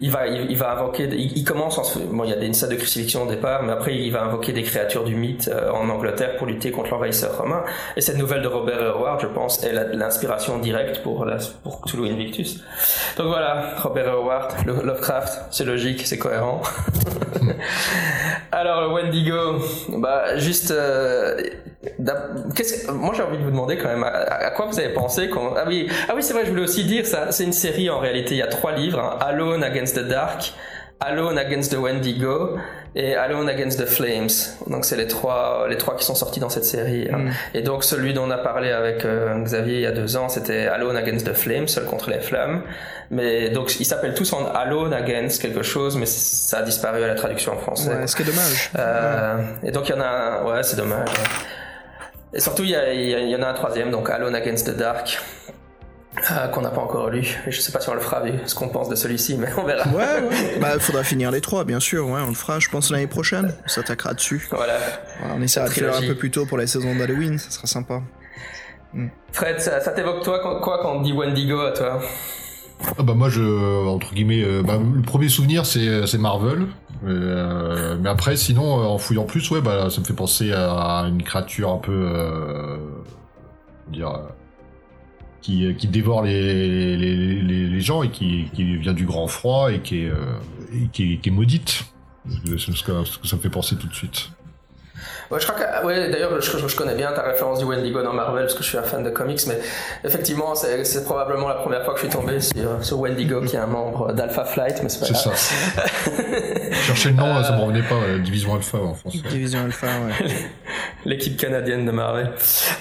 il, 0.00 0.10
va, 0.10 0.26
il, 0.26 0.56
va 0.56 0.72
invoquer, 0.72 1.04
il, 1.04 1.44
commence 1.44 1.78
en, 1.78 2.00
bon, 2.10 2.24
il 2.24 2.30
y 2.30 2.34
a 2.34 2.44
une 2.44 2.54
scène 2.54 2.70
de 2.70 2.76
crucifixion 2.76 3.22
au 3.22 3.30
départ, 3.30 3.62
mais 3.62 3.72
après 3.72 3.94
il 3.96 4.10
va 4.10 4.22
invoquer 4.22 4.52
des 4.52 4.62
créatures 4.62 5.04
du 5.04 5.14
mythe 5.14 5.50
en 5.72 5.88
Angleterre 5.88 6.36
pour 6.36 6.46
lutter 6.46 6.70
contre 6.70 6.90
l'envahisseur 6.90 7.38
romain. 7.38 7.62
Et 7.96 8.00
cette 8.00 8.18
nouvelle 8.18 8.42
de 8.42 8.48
Robert 8.48 8.96
Howard, 8.96 9.20
je 9.20 9.26
pense, 9.26 9.62
est 9.64 9.72
l'inspiration 9.94 10.58
directe 10.58 11.02
pour 11.02 11.24
la, 11.24 11.38
pour 11.62 11.80
Cthulhu 11.82 12.10
Invictus. 12.10 12.60
Donc 13.16 13.28
voilà, 13.28 13.74
Robert 13.78 14.12
Howard, 14.12 14.52
Lovecraft, 14.66 15.46
c'est 15.50 15.64
logique, 15.64 15.91
c'est 16.04 16.18
cohérent. 16.18 16.62
Alors 18.52 18.92
Wendigo, 18.92 19.58
bah 19.88 20.36
juste, 20.38 20.70
euh, 20.70 21.36
moi 22.92 23.12
j'ai 23.16 23.22
envie 23.22 23.38
de 23.38 23.42
vous 23.42 23.50
demander 23.50 23.76
quand 23.76 23.88
même 23.88 24.04
à, 24.04 24.08
à 24.08 24.50
quoi 24.50 24.66
vous 24.66 24.78
avez 24.78 24.92
pensé 24.92 25.28
quand 25.28 25.54
ah 25.56 25.64
oui 25.66 25.88
ah 26.08 26.12
oui 26.14 26.22
c'est 26.22 26.32
vrai 26.32 26.44
je 26.44 26.50
voulais 26.50 26.62
aussi 26.62 26.84
dire 26.84 27.06
ça 27.06 27.32
c'est 27.32 27.44
une 27.44 27.52
série 27.52 27.90
en 27.90 27.98
réalité 27.98 28.34
il 28.34 28.38
y 28.38 28.42
a 28.42 28.46
trois 28.46 28.72
livres 28.72 29.00
hein, 29.00 29.18
Alone 29.20 29.64
Against 29.64 29.96
the 29.96 30.06
Dark, 30.06 30.52
Alone 31.00 31.38
Against 31.38 31.72
the 31.72 31.78
Wendigo 31.78 32.56
et 32.94 33.14
Alone 33.14 33.48
Against 33.48 33.80
the 33.80 33.86
Flames. 33.86 34.28
Donc 34.66 34.84
c'est 34.84 34.96
les 34.96 35.06
trois 35.06 35.66
les 35.68 35.76
trois 35.78 35.96
qui 35.96 36.04
sont 36.04 36.14
sortis 36.14 36.40
dans 36.40 36.48
cette 36.50 36.64
série. 36.64 37.08
hein. 37.12 37.18
Mm. 37.18 37.30
Et 37.54 37.62
donc 37.62 37.84
celui 37.84 38.12
dont 38.14 38.24
on 38.26 38.30
a 38.30 38.38
parlé 38.38 38.70
avec 38.70 39.04
euh, 39.04 39.34
Xavier 39.42 39.76
il 39.76 39.80
y 39.82 39.86
a 39.86 39.92
deux 39.92 40.16
ans, 40.16 40.28
c'était 40.28 40.66
Alone 40.66 40.96
Against 40.96 41.26
the 41.26 41.32
Flames, 41.34 41.68
seul 41.68 41.84
contre 41.84 42.10
les 42.10 42.20
flammes. 42.20 42.62
Mais 43.10 43.50
donc 43.50 43.78
ils 43.80 43.84
s'appellent 43.84 44.14
tous 44.14 44.32
en 44.32 44.46
Alone 44.46 44.92
Against 44.94 45.40
quelque 45.42 45.62
chose, 45.62 45.96
mais 45.96 46.06
ça 46.06 46.58
a 46.58 46.62
disparu 46.62 47.02
à 47.02 47.06
la 47.06 47.14
traduction 47.14 47.52
en 47.52 47.58
français. 47.58 47.90
Ouais, 47.90 48.06
ce 48.06 48.16
qui 48.16 48.22
est 48.22 48.26
dommage. 48.26 48.70
Euh, 48.78 49.42
et 49.64 49.70
donc 49.70 49.88
il 49.88 49.94
y 49.94 49.98
en 49.98 50.00
a 50.00 50.06
un, 50.06 50.44
ouais 50.44 50.62
c'est 50.62 50.76
dommage. 50.76 51.08
ouais. 51.08 51.14
Et 52.34 52.40
surtout 52.40 52.64
y 52.64 52.74
a- 52.74 52.92
il 52.92 53.28
y 53.28 53.36
en 53.36 53.42
a 53.42 53.48
un 53.48 53.52
troisième, 53.54 53.90
donc 53.90 54.08
Alone 54.08 54.34
Against 54.34 54.66
the 54.66 54.76
Dark. 54.76 55.18
Euh, 56.30 56.48
qu'on 56.48 56.60
n'a 56.60 56.70
pas 56.70 56.80
encore 56.82 57.08
lu. 57.10 57.26
Je 57.48 57.60
sais 57.60 57.72
pas 57.72 57.80
si 57.80 57.88
on 57.88 57.94
le 57.94 58.00
fera 58.00 58.20
vu 58.20 58.32
ce 58.46 58.54
qu'on 58.54 58.68
pense 58.68 58.88
de 58.88 58.94
celui-ci, 58.94 59.36
mais 59.38 59.48
on 59.56 59.64
verra. 59.64 59.88
Ouais, 59.90 60.28
ouais. 60.28 60.58
Bah, 60.60 60.78
faudra 60.78 61.02
finir 61.04 61.30
les 61.30 61.40
trois, 61.40 61.64
bien 61.64 61.80
sûr. 61.80 62.06
Ouais, 62.08 62.20
on 62.24 62.28
le 62.28 62.34
fera, 62.34 62.58
je 62.60 62.68
pense, 62.68 62.90
l'année 62.90 63.06
prochaine. 63.06 63.54
On 63.64 63.68
s'attaquera 63.68 64.14
dessus. 64.14 64.46
Voilà. 64.50 64.74
Voilà, 65.20 65.34
on 65.38 65.42
essaiera 65.42 65.66
de 65.68 65.72
faire 65.72 65.96
un 65.96 66.00
peu 66.00 66.14
plus 66.14 66.30
tôt 66.30 66.44
pour 66.46 66.58
la 66.58 66.66
saison 66.66 66.94
d'Halloween, 66.94 67.38
ça 67.38 67.50
sera 67.50 67.66
sympa. 67.66 68.02
Fred, 69.32 69.58
ça, 69.60 69.80
ça 69.80 69.92
t'évoque 69.92 70.22
toi 70.22 70.40
quand- 70.42 70.60
quoi 70.60 70.80
quand 70.82 70.96
on 70.96 71.00
dit 71.00 71.12
Wendigo 71.14 71.58
à 71.60 71.72
toi? 71.72 72.00
Ah 72.98 73.02
bah 73.04 73.14
moi 73.14 73.28
je 73.28 73.86
entre 73.86 74.12
guillemets 74.12 74.42
euh, 74.42 74.62
bah, 74.64 74.74
le 74.76 75.02
premier 75.02 75.28
souvenir 75.28 75.64
c'est 75.64 76.04
c'est 76.06 76.18
Marvel 76.18 76.66
Euh, 77.06 77.96
mais 78.00 78.08
après 78.10 78.34
sinon 78.36 78.80
euh, 78.80 78.84
en 78.84 78.98
fouillant 78.98 79.22
plus 79.24 79.48
ouais 79.52 79.60
bah 79.60 79.88
ça 79.88 80.00
me 80.00 80.04
fait 80.04 80.12
penser 80.14 80.52
à 80.52 81.04
une 81.08 81.22
créature 81.22 81.70
un 81.70 81.78
peu 81.78 81.92
euh, 81.92 82.76
dire 83.88 84.08
euh, 84.08 84.18
qui 85.42 85.74
qui 85.76 85.88
dévore 85.88 86.22
les 86.22 86.96
les, 86.96 87.42
les, 87.68 87.80
gens 87.80 88.02
et 88.02 88.10
qui 88.10 88.46
qui 88.54 88.76
vient 88.76 88.94
du 88.94 89.04
grand 89.04 89.26
froid 89.26 89.72
et 89.72 89.80
qui 89.80 90.04
est 90.04 90.08
euh, 90.08 90.38
et 90.72 90.88
qui, 90.92 91.18
qui 91.18 91.28
est 91.28 91.32
maudite. 91.32 91.84
C'est 92.46 92.72
ce 92.72 92.84
que 92.84 93.04
ça 93.26 93.36
me 93.36 93.40
fait 93.42 93.50
penser 93.50 93.76
tout 93.76 93.88
de 93.88 93.94
suite 93.94 94.30
Ouais, 95.32 95.40
je 95.40 95.46
crois 95.46 95.58
que, 95.58 95.86
ouais, 95.86 96.10
d'ailleurs, 96.10 96.38
je, 96.40 96.58
je- 96.58 96.68
je 96.68 96.76
connais 96.76 96.94
bien 96.94 97.10
ta 97.12 97.22
référence 97.22 97.58
du 97.58 97.64
Wendigo 97.64 98.02
dans 98.02 98.12
Marvel 98.12 98.42
parce 98.42 98.54
que 98.54 98.62
je 98.62 98.68
suis 98.68 98.76
un 98.78 98.82
fan 98.82 99.02
de 99.02 99.08
comics, 99.10 99.40
mais 99.48 99.58
effectivement, 100.04 100.54
c'est 100.54 100.84
c'est 100.84 101.04
probablement 101.04 101.48
la 101.48 101.54
première 101.54 101.84
fois 101.84 101.94
que 101.94 102.00
je 102.00 102.06
suis 102.06 102.14
tombé 102.14 102.38
sur, 102.40 102.84
sur 102.84 103.00
Wendigo, 103.00 103.40
qui 103.40 103.56
est 103.56 103.58
un 103.58 103.66
membre 103.66 104.12
d'Alpha 104.12 104.44
Flight, 104.44 104.80
mais 104.82 104.88
c'est 104.90 105.00
pas 105.00 105.06
C'est 105.06 105.14
ça. 105.14 105.32
Chercher 106.86 107.10
le 107.10 107.14
nom, 107.16 107.42
ça 107.42 107.56
me 107.56 107.62
revenait 107.62 107.82
pas, 107.82 107.94
ouais, 107.96 108.18
Division 108.20 108.54
Alpha 108.54 108.78
en 108.78 108.94
français. 108.94 109.18
Division 109.30 109.60
Alpha, 109.64 109.86
ouais. 109.86 110.26
L'équipe 111.04 111.36
canadienne 111.36 111.84
de 111.86 111.90
Marvel. 111.90 112.30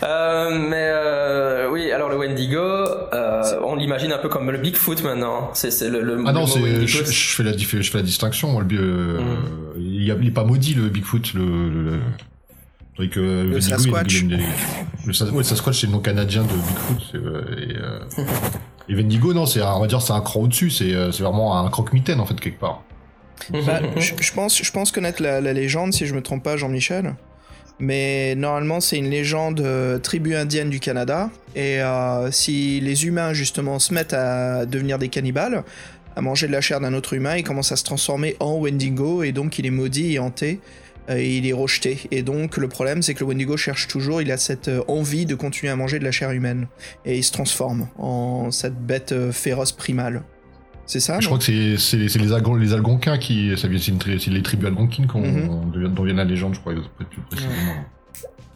Euh, 0.04 0.50
mais 0.52 0.90
euh, 0.94 1.70
oui, 1.72 1.92
alors 1.92 2.10
le 2.10 2.18
Wendigo, 2.18 2.60
euh, 2.60 3.44
on 3.64 3.76
l'imagine 3.76 4.12
un 4.12 4.18
peu 4.20 4.30
comme 4.30 4.52
le 4.52 4.58
Bigfoot 4.58 5.02
maintenant. 5.04 5.50
C'est 5.54 5.72
c'est 5.72 5.90
le, 5.90 6.02
le 6.02 6.22
Ah 6.28 6.32
non, 6.34 6.42
mot 6.42 6.48
c'est, 6.48 6.60
Wendigo, 6.60 6.86
je, 6.88 7.04
c'est- 7.04 7.12
je 7.12 7.36
fais 7.36 7.44
la, 7.44 7.52
diff- 7.54 7.82
je 7.82 7.90
fais 7.92 7.98
la 7.98 8.04
distinction. 8.04 8.50
moi, 8.50 8.62
le, 8.62 8.68
bi- 8.68 8.78
euh, 8.78 9.20
Mm. 9.22 9.26
il, 9.78 10.04
y 10.06 10.12
a- 10.12 10.16
il 10.22 10.28
est 10.28 10.32
pas 10.32 10.44
maudit 10.44 10.74
le 10.76 10.90
Bigfoot. 10.90 11.34
Le, 11.34 11.42
le, 11.70 12.00
le- 13.00 13.08
que 13.08 13.20
Wendigo, 13.20 13.56
il- 13.58 13.62
Sasquatch. 13.64 14.24
le, 15.06 15.14
Sas- 15.14 15.30
ouais, 15.32 15.38
le 15.38 15.44
Sasquatch, 15.44 15.82
c'est 15.82 15.88
le 15.88 15.94
nom 15.94 16.00
canadien 16.00 16.44
de 16.44 16.48
Bigfoot. 16.48 17.16
euh, 17.16 17.42
et, 17.58 17.76
euh, 17.78 18.00
et 18.90 19.34
non, 19.34 19.46
c'est, 19.46 19.62
on 19.62 19.80
va 19.80 19.88
dire, 19.88 20.02
c'est 20.02 20.14
un 20.14 20.22
cran 20.22 20.42
au-dessus. 20.42 20.70
C'est, 20.70 20.94
euh, 20.94 21.12
c'est 21.12 21.24
vraiment 21.24 21.58
un 21.58 21.70
croque-mitaine 21.70 22.20
en 22.20 22.26
fait 22.26 22.40
quelque 22.40 22.60
part. 22.60 22.84
Bah, 23.52 23.80
je, 23.98 24.14
je 24.20 24.34
pense, 24.34 24.62
je 24.62 24.72
pense 24.72 24.92
connaître 24.92 25.22
la, 25.24 25.42
la 25.42 25.54
légende, 25.54 25.94
si 25.94 26.06
je 26.06 26.14
me 26.14 26.22
trompe 26.22 26.44
pas, 26.44 26.58
Jean-Michel. 26.58 27.16
Mais 27.80 28.36
normalement, 28.36 28.80
c'est 28.80 28.98
une 28.98 29.10
légende 29.10 29.60
euh, 29.62 29.98
tribu 29.98 30.36
indienne 30.36 30.70
du 30.70 30.80
Canada. 30.80 31.32
Et 31.56 31.82
euh, 31.82 32.30
si 32.32 32.80
les 32.82 33.06
humains, 33.08 33.34
justement, 33.34 33.80
se 33.80 33.94
mettent 33.94 34.14
à 34.14 34.68
devenir 34.68 35.00
des 35.00 35.08
cannibales, 35.10 35.64
à 36.16 36.22
manger 36.22 36.46
de 36.48 36.52
la 36.52 36.62
chair 36.62 36.80
d'un 36.80 36.94
autre 36.94 37.14
humain, 37.14 37.38
il 37.38 37.44
commence 37.44 37.72
à 37.72 37.76
se 37.78 37.84
transformer 37.84 38.36
en 38.40 38.58
Wendigo. 38.58 39.24
Et 39.24 39.32
donc, 39.32 39.58
il 39.58 39.66
est 39.66 39.72
maudit 39.72 40.14
et 40.14 40.20
hanté. 40.20 40.60
Euh, 41.10 41.16
Et 41.18 41.38
il 41.38 41.48
est 41.48 41.54
rejeté. 41.54 42.02
Et 42.12 42.22
donc, 42.24 42.58
le 42.58 42.68
problème, 42.68 43.02
c'est 43.02 43.14
que 43.14 43.20
le 43.22 43.26
Wendigo 43.26 43.58
cherche 43.58 43.88
toujours, 43.88 44.22
il 44.22 44.32
a 44.32 44.38
cette 44.38 44.68
euh, 44.68 44.84
envie 44.88 45.26
de 45.26 45.36
continuer 45.36 45.72
à 45.72 45.76
manger 45.76 46.00
de 46.00 46.04
la 46.04 46.12
chair 46.12 46.32
humaine. 46.32 46.68
Et 47.06 47.18
il 47.18 47.24
se 47.24 47.32
transforme 47.32 47.88
en 47.98 48.52
cette 48.52 48.76
bête 48.80 49.12
euh, 49.12 49.32
féroce 49.32 49.72
primale. 49.72 50.24
C'est 50.88 51.00
ça 51.00 51.20
je 51.22 51.28
crois 51.28 51.38
que 51.38 51.44
c'est, 51.46 51.98
les, 51.98 52.34
Algon- 52.34 52.56
les 52.60 52.74
Algonquins 52.74 53.18
qui, 53.18 53.56
ça 53.58 53.68
vient, 53.70 53.80
c'est, 53.80 54.28
les 54.30 54.42
tribus 54.42 54.68
algonquines 54.68 55.08
qu'on, 55.08 55.22
Mhm. 55.22 55.94
dont 55.94 56.04
vient 56.04 56.16
la 56.16 56.26
légende, 56.26 56.54
je 56.56 56.60
crois, 56.60 56.74
plus 56.74 57.22
précisément. 57.30 57.54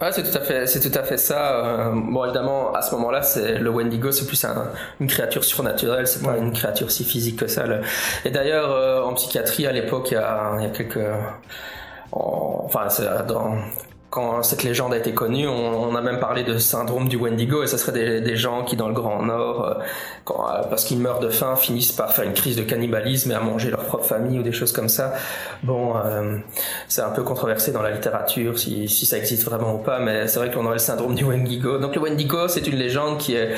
Ouais, 0.02 0.10
c'est 0.12 0.30
tout 0.30 0.38
à 0.38 0.42
fait, 0.42 0.68
c'est 0.68 0.82
tout 0.82 1.00
à 1.00 1.04
fait 1.04 1.16
ça. 1.18 1.64
Euh, 1.66 1.92
bon, 1.94 2.26
évidemment, 2.26 2.74
à 2.74 2.82
ce 2.82 2.94
moment-là, 2.96 3.22
c'est 3.22 3.60
le 3.60 3.70
Wendigo, 3.70 4.12
c'est 4.12 4.28
plus 4.28 4.44
un- 4.44 4.70
une 5.00 5.08
créature 5.08 5.46
surnaturelle, 5.46 6.06
c'est 6.08 6.22
pas 6.22 6.38
une 6.38 6.52
créature 6.52 6.92
si 6.92 7.06
physique 7.06 7.38
que 7.38 7.48
ça. 7.48 7.66
le- 7.66 7.80
Et 8.26 8.32
d'ailleurs, 8.32 8.70
euh, 8.72 9.02
en 9.04 9.14
psychiatrie, 9.14 9.66
à 9.66 9.72
l'époque, 9.72 10.10
il 10.12 10.16
y 10.16 10.18
a, 10.18 10.56
il 10.60 10.64
y 10.64 10.66
a 10.66 10.70
quelques, 10.72 11.00
en- 12.12 12.64
enfin, 12.66 12.90
c'est 12.90 13.08
dans 13.28 13.56
quand 14.16 14.44
cette 14.44 14.64
légende 14.64 14.94
a 14.94 14.98
été 14.98 15.14
connue, 15.14 15.46
on, 15.46 15.94
a 15.94 16.02
même 16.02 16.20
parlé 16.20 16.44
de 16.44 16.58
syndrome 16.58 17.10
du 17.10 17.18
Wendigo, 17.18 17.64
et 17.64 17.68
ce 17.68 17.76
serait 17.76 18.22
des, 18.22 18.36
gens 18.38 18.64
qui, 18.64 18.78
dans 18.78 18.88
le 18.88 18.94
Grand 18.94 19.22
Nord, 19.22 19.66
euh, 19.66 19.74
euh, 20.30 20.64
parce 20.70 20.86
qu'ils 20.86 21.00
meurent 21.00 21.20
de 21.20 21.28
faim, 21.28 21.58
finissent 21.58 21.92
par 21.92 22.14
faire 22.14 22.24
une 22.24 22.34
crise 22.34 22.56
de 22.56 22.64
cannibalisme 22.64 23.32
et 23.32 23.36
à 23.36 23.42
manger 23.42 23.70
leur 23.70 23.84
propre 23.84 24.06
famille 24.06 24.40
ou 24.40 24.42
des 24.42 24.54
choses 24.54 24.72
comme 24.72 24.88
ça. 24.88 25.16
Bon, 25.64 25.98
euh, 25.98 26.38
c'est 26.88 27.02
un 27.02 27.10
peu 27.10 27.24
controversé 27.24 27.74
dans 27.74 27.82
la 27.82 27.92
littérature 27.92 28.58
si, 28.58 28.88
ça 28.88 29.18
existe 29.18 29.44
vraiment 29.44 29.76
ou 29.76 29.80
pas, 29.80 30.00
mais 30.00 30.30
c'est 30.30 30.40
vrai 30.40 30.50
qu'on 30.50 30.66
aurait 30.66 30.76
le 30.76 30.80
syndrome 30.80 31.14
du 31.14 31.26
Wendigo. 31.26 31.78
Donc 31.80 31.94
le 31.94 32.02
Wendigo, 32.02 32.48
c'est 32.48 32.66
une 32.68 32.78
légende 32.78 33.18
qui 33.18 33.36
est 33.36 33.50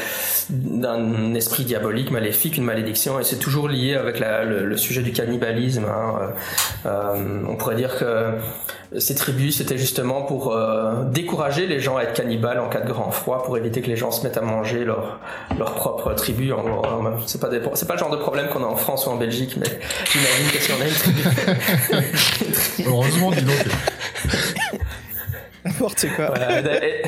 d'un 0.49 1.35
esprit 1.35 1.65
diabolique, 1.65 2.09
maléfique, 2.09 2.57
une 2.57 2.65
malédiction, 2.65 3.19
et 3.19 3.23
c'est 3.23 3.37
toujours 3.37 3.69
lié 3.69 3.93
avec 3.93 4.19
le, 4.19 4.75
sujet 4.75 5.03
du 5.03 5.11
cannibalisme. 5.11 5.85
hein. 5.85 6.33
On 7.47 7.55
pourrait 7.57 7.75
dire 7.75 7.95
que 7.99 8.33
ces 8.97 9.15
tribus, 9.15 9.57
c'était 9.57 9.77
justement 9.77 10.21
pour 10.21 10.53
euh, 10.55 11.03
décourager 11.05 11.67
les 11.67 11.79
gens 11.79 11.97
à 11.97 12.03
être 12.03 12.13
cannibales 12.13 12.59
en 12.59 12.69
cas 12.69 12.79
de 12.81 12.87
grand 12.91 13.11
froid, 13.11 13.43
pour 13.43 13.57
éviter 13.57 13.81
que 13.81 13.87
les 13.87 13.97
gens 13.97 14.11
se 14.11 14.23
mettent 14.23 14.37
à 14.37 14.41
manger 14.41 14.85
leur, 14.85 15.19
leur 15.57 15.73
propre 15.75 16.13
tribu. 16.13 16.53
En 16.53 16.63
gros, 16.63 16.81
c'est 17.25 17.41
pas, 17.41 17.49
des- 17.49 17.61
c'est 17.73 17.87
pas 17.87 17.93
le 17.95 17.99
genre 17.99 18.09
de 18.11 18.17
problème 18.17 18.47
qu'on 18.47 18.63
a 18.63 18.67
en 18.67 18.75
France 18.77 19.05
ou 19.05 19.09
en 19.09 19.15
Belgique, 19.17 19.57
mais 19.59 19.67
j'imagine 20.11 20.47
que 20.51 20.59
si 20.59 20.71
on 20.71 20.81
a 20.81 20.87
une 20.87 20.93
tribu... 20.93 21.21
Heureusement, 22.87 23.31
dis 23.31 23.41
donc. 23.41 23.65
N'importe 25.65 26.05
quoi. 26.15 26.27
Voilà, 26.27 26.59
et, 26.85 27.01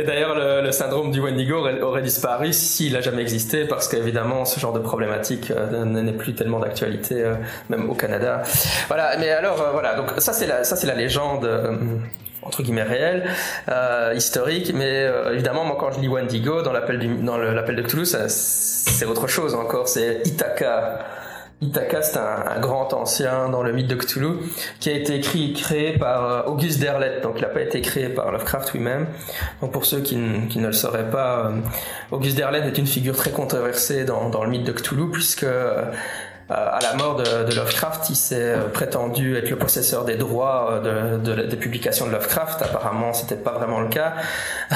et 0.00 0.04
d'ailleurs, 0.04 0.34
le, 0.34 0.62
le 0.62 0.72
syndrome 0.72 1.10
du 1.10 1.20
Wendigo 1.20 1.56
aurait, 1.56 1.80
aurait 1.80 2.02
disparu 2.02 2.52
s'il 2.52 2.96
a 2.96 3.00
jamais 3.00 3.22
existé, 3.22 3.66
parce 3.66 3.86
qu'évidemment, 3.88 4.44
ce 4.44 4.58
genre 4.58 4.72
de 4.72 4.78
problématique 4.80 5.50
euh, 5.50 5.84
n'est 5.84 6.12
plus 6.12 6.34
tellement 6.34 6.60
d'actualité, 6.60 7.22
euh, 7.22 7.34
même 7.68 7.88
au 7.90 7.94
Canada. 7.94 8.42
Voilà, 8.88 9.16
mais 9.18 9.30
alors, 9.30 9.60
euh, 9.60 9.70
voilà, 9.72 9.94
donc 9.94 10.08
ça 10.18 10.32
c'est 10.32 10.46
la, 10.46 10.64
ça 10.64 10.76
c'est 10.76 10.86
la 10.86 10.94
légende. 10.94 11.44
euh, 11.44 11.76
entre 12.42 12.62
guillemets 12.62 12.82
réelle, 12.82 13.28
euh, 13.68 14.14
historique, 14.16 14.72
mais 14.74 15.04
euh, 15.04 15.34
évidemment 15.34 15.64
moi 15.64 15.76
quand 15.78 15.92
je 15.92 16.00
lis 16.00 16.08
Wendigo 16.08 16.62
dans 16.62 16.72
l'appel 16.72 17.22
dans 17.22 17.36
l'appel 17.36 17.76
de 17.76 18.04
ça, 18.04 18.30
c'est 18.30 19.04
autre 19.04 19.26
chose 19.28 19.54
encore, 19.54 19.86
c'est 19.88 20.22
Ithaca. 20.24 21.00
Ithaca, 21.62 22.00
c'est 22.00 22.18
un, 22.18 22.58
grand 22.60 22.92
ancien 22.94 23.50
dans 23.50 23.62
le 23.62 23.72
mythe 23.72 23.86
de 23.86 23.94
Cthulhu 23.94 24.38
qui 24.78 24.88
a 24.88 24.94
été 24.94 25.16
écrit, 25.16 25.52
créé 25.52 25.98
par 25.98 26.24
euh, 26.24 26.42
Auguste 26.50 26.80
Derleth. 26.80 27.22
Donc, 27.22 27.34
il 27.36 27.42
n'a 27.42 27.48
pas 27.48 27.60
été 27.60 27.82
créé 27.82 28.08
par 28.08 28.32
Lovecraft 28.32 28.72
lui-même. 28.72 29.06
Donc, 29.60 29.72
pour 29.72 29.84
ceux 29.84 30.00
qui, 30.00 30.16
ne- 30.16 30.66
le 30.66 30.72
sauraient 30.72 31.10
pas, 31.10 31.46
euh, 31.46 31.60
Auguste 32.10 32.36
Derleth 32.36 32.64
est 32.64 32.78
une 32.78 32.86
figure 32.86 33.16
très 33.16 33.30
controversée 33.30 34.04
dans, 34.04 34.30
dans 34.30 34.42
le 34.42 34.50
mythe 34.50 34.64
de 34.64 34.72
Cthulhu 34.72 35.10
puisque 35.10 35.44
euh, 35.44 35.84
à 36.50 36.78
la 36.82 36.94
mort 36.94 37.16
de, 37.16 37.44
de 37.44 37.54
Lovecraft, 37.54 38.10
il 38.10 38.16
s'est 38.16 38.36
euh, 38.54 38.68
prétendu 38.72 39.36
être 39.36 39.50
le 39.50 39.56
possesseur 39.56 40.04
des 40.04 40.16
droits 40.16 40.80
euh, 40.84 41.16
de, 41.18 41.34
de- 41.34 41.42
des 41.46 41.56
publications 41.56 42.06
de 42.06 42.12
Lovecraft. 42.12 42.62
Apparemment, 42.62 43.12
c'était 43.12 43.36
pas 43.36 43.52
vraiment 43.52 43.80
le 43.80 43.88
cas. 43.88 44.14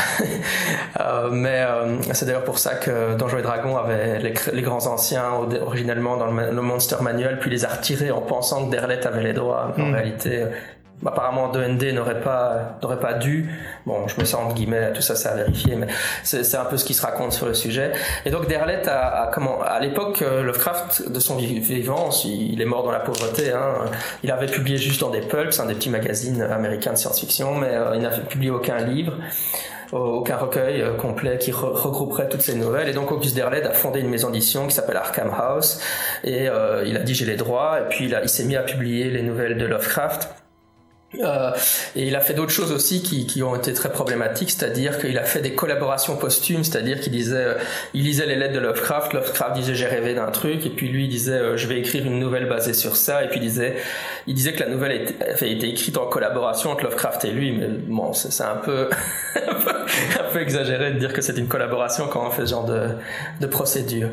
Euh, 1.01 1.29
mais 1.33 1.61
euh, 1.61 1.97
c'est 2.13 2.25
d'ailleurs 2.27 2.45
pour 2.45 2.59
ça 2.59 2.75
que 2.77 3.17
Donjons 3.17 3.39
et 3.39 3.43
Dragons 3.43 3.77
avait 3.77 4.21
les, 4.21 4.35
les 4.53 4.63
grands 4.63 4.87
anciens 4.87 5.25
originellement 5.61 6.17
dans 6.17 6.31
le, 6.31 6.51
le 6.53 6.63
Monster 6.63 6.97
Manual, 7.01 7.41
puis 7.41 7.51
les 7.51 7.65
a 7.65 7.69
retirés 7.69 8.13
en 8.13 8.21
pensant 8.21 8.67
que 8.67 8.71
Derlet 8.71 9.05
avait 9.07 9.23
les 9.23 9.33
droits. 9.33 9.73
En 9.77 9.83
Mm. 9.83 9.95
réalité, 9.95 10.43
euh, 10.43 10.47
apparemment 11.07 11.53
2ND 11.53 11.93
n'aurait 11.93 12.21
pas 12.21 12.79
n'aurait 12.83 13.01
pas 13.01 13.15
dû. 13.15 13.51
Bon, 13.87 14.07
je 14.09 14.19
me 14.21 14.25
sens 14.25 14.41
entre 14.45 14.55
guillemets, 14.55 14.93
tout 14.93 15.03
ça 15.03 15.15
c'est 15.17 15.29
à 15.29 15.35
vérifier, 15.35 15.77
mais 15.77 15.87
c'est 16.23 16.57
un 16.57 16.65
peu 16.65 16.77
ce 16.77 16.85
qui 16.85 16.95
se 16.95 17.03
raconte 17.03 17.33
sur 17.33 17.47
le 17.47 17.55
sujet. 17.55 17.93
Et 18.25 18.31
donc 18.31 18.49
Derlet 18.49 18.89
a, 18.89 19.23
a 19.25 19.27
comment 19.33 19.61
à 19.63 19.81
l'époque 19.81 20.23
euh, 20.23 20.43
Lovecraft 20.43 21.11
de 21.11 21.21
son 21.21 21.37
vi- 21.37 21.61
vivant, 21.61 22.11
il 22.25 22.61
est 22.61 22.65
mort 22.67 22.85
dans 22.85 22.93
la 22.93 23.01
pauvreté. 23.01 23.53
Hein, 23.53 23.75
il 24.23 24.31
avait 24.31 24.47
publié 24.47 24.79
juste 24.79 25.01
dans 25.01 25.11
des 25.11 25.21
pulps, 25.21 25.59
hein, 25.61 25.67
des 25.67 25.75
petits 25.75 25.91
magazines 25.91 26.41
américains 26.43 26.93
de 26.93 26.99
science-fiction, 26.99 27.55
mais 27.57 27.69
euh, 27.75 27.93
il 27.97 28.01
n'a 28.03 28.11
publié 28.11 28.51
aucun 28.51 28.79
livre 28.79 29.15
aucun 29.93 30.37
recueil 30.39 30.81
euh, 30.83 30.95
complet 30.95 31.39
qui 31.39 31.53
re- 31.53 31.71
regrouperait 31.73 32.29
toutes 32.29 32.41
ces 32.43 32.57
nouvelles. 32.57 32.89
Et 32.89 32.93
donc 32.93 33.13
Auguste 33.13 33.37
Derleth 33.37 33.65
a 33.65 33.71
fondé 33.71 34.01
une 34.01 34.09
maison 34.09 34.29
d'édition 34.31 34.67
qui 34.67 34.75
s'appelle 34.75 34.97
Arkham 34.97 35.31
House. 35.33 35.81
Et 36.25 36.49
euh, 36.49 36.83
il 36.85 36.97
a 36.97 37.01
dit 37.01 37.15
j'ai 37.15 37.27
les 37.27 37.37
droits. 37.37 37.79
Et 37.81 37.89
puis 37.91 38.07
il 38.11 38.29
s'est 38.29 38.43
mis 38.45 38.57
à 38.57 38.63
publier 38.63 39.11
les 39.11 39.23
nouvelles 39.23 39.57
de 39.57 39.65
Lovecraft. 39.67 40.29
Euh, 41.23 41.51
et 41.97 42.07
il 42.07 42.17
a 42.17 42.21
fait 42.21 42.35
d'autres 42.35 42.53
choses 42.53 42.73
aussi 42.73 43.03
qui, 43.03 43.27
qui 43.27 43.43
ont 43.43 43.55
été 43.55 43.73
très 43.73 43.91
problématiques, 43.91 44.51
c'est-à-dire 44.51 44.99
qu'il 44.99 45.17
a 45.19 45.25
fait 45.25 45.41
des 45.41 45.55
collaborations 45.55 46.17
posthumes, 46.17 46.65
c'est-à-dire 46.65 47.01
qu'il 47.01 47.13
disait, 47.13 47.37
euh, 47.37 47.55
il 47.93 48.05
lisait 48.05 48.27
les 48.27 48.37
lettres 48.37 48.55
de 48.55 48.61
Lovecraft, 48.61 49.13
Lovecraft 49.13 49.55
disait 49.55 49.75
j'ai 49.75 49.87
rêvé 49.87 50.15
d'un 50.15 50.31
truc, 50.31 50.67
et 50.67 50.71
puis 50.71 50.89
lui 50.89 51.09
disait 51.09 51.33
euh, 51.33 51.57
je 51.57 51.67
vais 51.67 51.79
écrire 51.79 52.05
une 52.07 52.19
nouvelle 52.19 52.49
basée 52.49 52.75
sur 52.75 52.97
ça, 52.97 53.25
et 53.25 53.29
puis 53.29 53.39
il 53.39 53.43
disait, 53.43 53.77
il 54.27 54.35
disait 54.35 54.53
que 54.53 54.61
la 54.61 54.69
nouvelle 54.69 55.03
était, 55.03 55.25
avait 55.25 55.53
été 55.53 55.69
écrite 55.69 55.97
en 55.99 56.07
collaboration 56.07 56.71
entre 56.71 56.85
Lovecraft 56.85 57.25
et 57.25 57.31
lui, 57.31 57.53
mais 57.53 57.69
bon 57.69 58.13
c'est 58.13 58.43
un 58.43 58.57
peu, 58.57 58.89
exagéré 60.41 60.93
de 60.93 60.99
dire 60.99 61.13
que 61.13 61.23
c'est 61.23 61.39
une 61.39 61.47
collaboration 61.47 62.09
quand 62.09 62.27
on 62.27 62.31
fait 62.31 62.47
ce 62.47 62.51
genre 62.51 62.67
de, 62.67 63.47
procédure. 63.47 64.09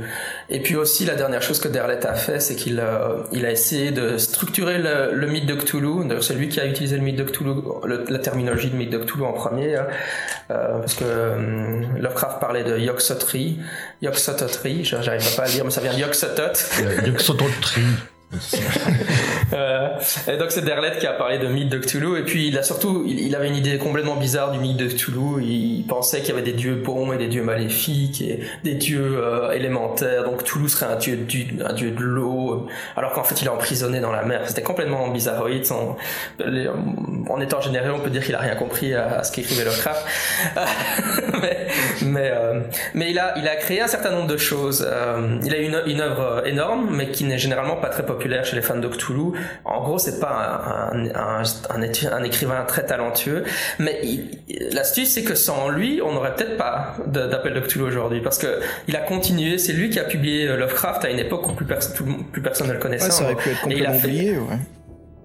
Et 0.49 0.59
puis 0.59 0.75
aussi 0.75 1.05
la 1.05 1.15
dernière 1.15 1.41
chose 1.41 1.59
que 1.59 1.67
Derlet 1.67 2.05
a 2.05 2.13
fait, 2.13 2.39
c'est 2.39 2.55
qu'il 2.55 2.79
euh, 2.79 3.23
a 3.31 3.51
essayé 3.51 3.91
de 3.91 4.17
structurer 4.17 4.77
le, 4.77 5.25
mythe 5.27 5.45
de 5.45 5.55
Cthulhu. 5.55 6.03
C'est 6.21 6.35
lui 6.35 6.49
qui 6.49 6.59
a 6.59 6.65
utilisé 6.65 6.97
le 6.97 7.01
mythe 7.01 7.15
de 7.15 7.23
Cthulhu, 7.23 7.53
la 7.85 8.19
terminologie 8.19 8.69
de 8.69 8.75
mythe 8.75 8.91
de 8.91 8.97
Cthulhu 8.97 9.23
en 9.23 9.33
premier, 9.33 9.75
hein. 9.75 9.87
Euh, 10.51 10.79
parce 10.79 10.95
que 10.95 11.05
euh, 11.05 11.81
Lovecraft 11.97 12.39
parlait 12.39 12.63
de 12.63 12.77
Yog-Sothoth, 12.77 13.35
Yog-Sothoth, 14.01 14.59
j'arrive 14.83 15.35
pas 15.35 15.43
à 15.43 15.45
le 15.45 15.51
dire, 15.51 15.63
mais 15.63 15.71
ça 15.71 15.81
vient 15.81 15.93
de 15.93 15.99
Yog-Sothoth. 15.99 16.71
Il 17.05 17.13
Euh, 19.53 19.89
et 20.31 20.37
donc 20.37 20.49
c'est 20.51 20.63
Derlet 20.63 20.97
qui 20.97 21.05
a 21.05 21.11
parlé 21.11 21.37
de 21.37 21.45
mythe 21.47 21.67
de 21.67 21.77
Cthulhu. 21.77 22.17
Et 22.17 22.23
puis 22.23 22.47
il 22.47 22.57
a 22.57 22.63
surtout 22.63 23.03
il, 23.05 23.35
avait 23.35 23.49
une 23.49 23.55
idée 23.57 23.77
complètement 23.77 24.15
bizarre 24.15 24.51
du 24.51 24.59
mythe 24.59 24.77
de 24.77 24.87
Cthulhu. 24.87 25.43
Il 25.43 25.83
pensait 25.89 26.19
qu'il 26.19 26.29
y 26.29 26.31
avait 26.31 26.41
des 26.41 26.53
dieux 26.53 26.75
bons 26.75 27.11
et 27.11 27.17
des 27.17 27.27
dieux 27.27 27.43
maléfiques 27.43 28.21
et 28.21 28.39
des 28.63 28.75
dieux 28.75 29.21
euh, 29.21 29.51
élémentaires. 29.51 30.23
Donc 30.23 30.43
Cthulhu 30.43 30.69
serait 30.69 30.85
un 30.85 30.95
dieu 30.95 31.17
du, 31.17 31.43
dieu 31.75 31.91
de 31.91 32.01
l'eau. 32.01 32.67
Alors 32.95 33.11
qu'en 33.11 33.25
fait 33.25 33.41
il 33.41 33.47
est 33.47 33.49
emprisonné 33.49 33.99
dans 33.99 34.13
la 34.13 34.23
mer. 34.23 34.43
C'était 34.45 34.61
complètement 34.61 35.09
bizarroïde. 35.09 35.65
En 37.29 37.41
étant 37.41 37.59
généreux 37.59 37.91
on 37.93 37.99
peut 37.99 38.09
dire 38.09 38.23
qu'il 38.23 38.35
a 38.35 38.39
rien 38.39 38.55
compris 38.55 38.93
à, 38.93 39.21
ce 39.23 39.33
qu'écrivait 39.33 39.65
Lovecraft 39.65 40.05
mais 41.41 41.67
mais, 42.03 42.31
euh, 42.33 42.61
mais 42.93 43.11
il 43.11 43.19
a 43.19 43.37
il 43.37 43.45
a 43.49 43.57
créé 43.57 43.81
un 43.81 43.87
certain 43.87 44.11
nombre 44.11 44.27
de 44.27 44.37
choses. 44.37 44.87
Il 45.43 45.53
a 45.53 45.57
une, 45.57 45.81
une 45.87 45.99
œuvre 45.99 46.47
énorme 46.47 46.87
mais 46.95 47.09
qui 47.09 47.25
n'est 47.25 47.37
généralement 47.37 47.75
pas 47.75 47.89
très 47.89 48.05
populaire 48.05 48.20
populaire 48.21 48.45
chez 48.45 48.55
les 48.55 48.61
fans 48.61 48.77
de 48.77 48.87
Cthulhu. 48.87 49.33
En 49.65 49.81
gros, 49.83 49.97
c'est 49.99 50.19
pas 50.19 50.89
un, 50.93 51.05
un, 51.05 51.15
un, 51.15 51.43
un 51.69 51.81
éti- 51.81 52.07
un 52.11 52.23
écrivain 52.23 52.63
très 52.67 52.85
talentueux, 52.85 53.43
mais 53.79 53.99
l'astuce 54.71 55.11
c'est 55.13 55.23
que 55.23 55.35
sans 55.35 55.69
lui, 55.69 56.01
on 56.05 56.13
n'aurait 56.13 56.35
peut-être 56.35 56.57
pas 56.57 56.95
d'appel 57.07 57.53
de 57.53 57.59
Cthulhu 57.61 57.85
aujourd'hui, 57.85 58.21
parce 58.21 58.37
que 58.37 58.59
il 58.87 58.95
a 58.95 58.99
continué. 59.01 59.57
C'est 59.57 59.73
lui 59.73 59.89
qui 59.89 59.99
a 59.99 60.03
publié 60.03 60.47
Lovecraft 60.47 61.05
à 61.05 61.09
une 61.09 61.19
époque 61.19 61.47
où 61.47 61.53
plus, 61.53 61.65
personne 61.65 62.67
ne 62.67 62.73
le 62.73 62.79
connaissait. 62.79 63.05
Ouais, 63.05 63.11
ça 63.11 63.23
aurait 63.23 63.35
pu 63.35 63.49
être 63.49 63.67
Et 63.69 63.77
il 63.77 63.85
a 63.85 63.89
complètement 63.89 63.99
fait- 63.99 64.07
oublié, 64.07 64.37
ouais. 64.37 64.57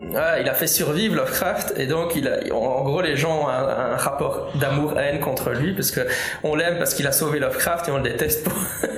Il 0.02 0.48
a 0.48 0.52
fait 0.52 0.66
survivre 0.66 1.16
Lovecraft 1.16 1.72
et 1.78 1.86
donc 1.86 2.16
il 2.16 2.28
a, 2.28 2.54
en, 2.54 2.84
gros 2.84 3.00
les 3.00 3.16
gens 3.16 3.44
ont 3.44 3.48
un, 3.48 3.96
rapport 3.96 4.52
d'amour-haine 4.54 5.20
contre 5.20 5.50
lui 5.52 5.72
parce 5.72 5.90
que 5.90 6.00
on 6.42 6.54
l'aime 6.54 6.76
parce 6.76 6.92
qu'il 6.92 7.06
a 7.06 7.12
sauvé 7.12 7.38
Lovecraft 7.38 7.88
et 7.88 7.92
on 7.92 7.96
le 7.96 8.02
déteste 8.02 8.44
pour, 8.44 8.52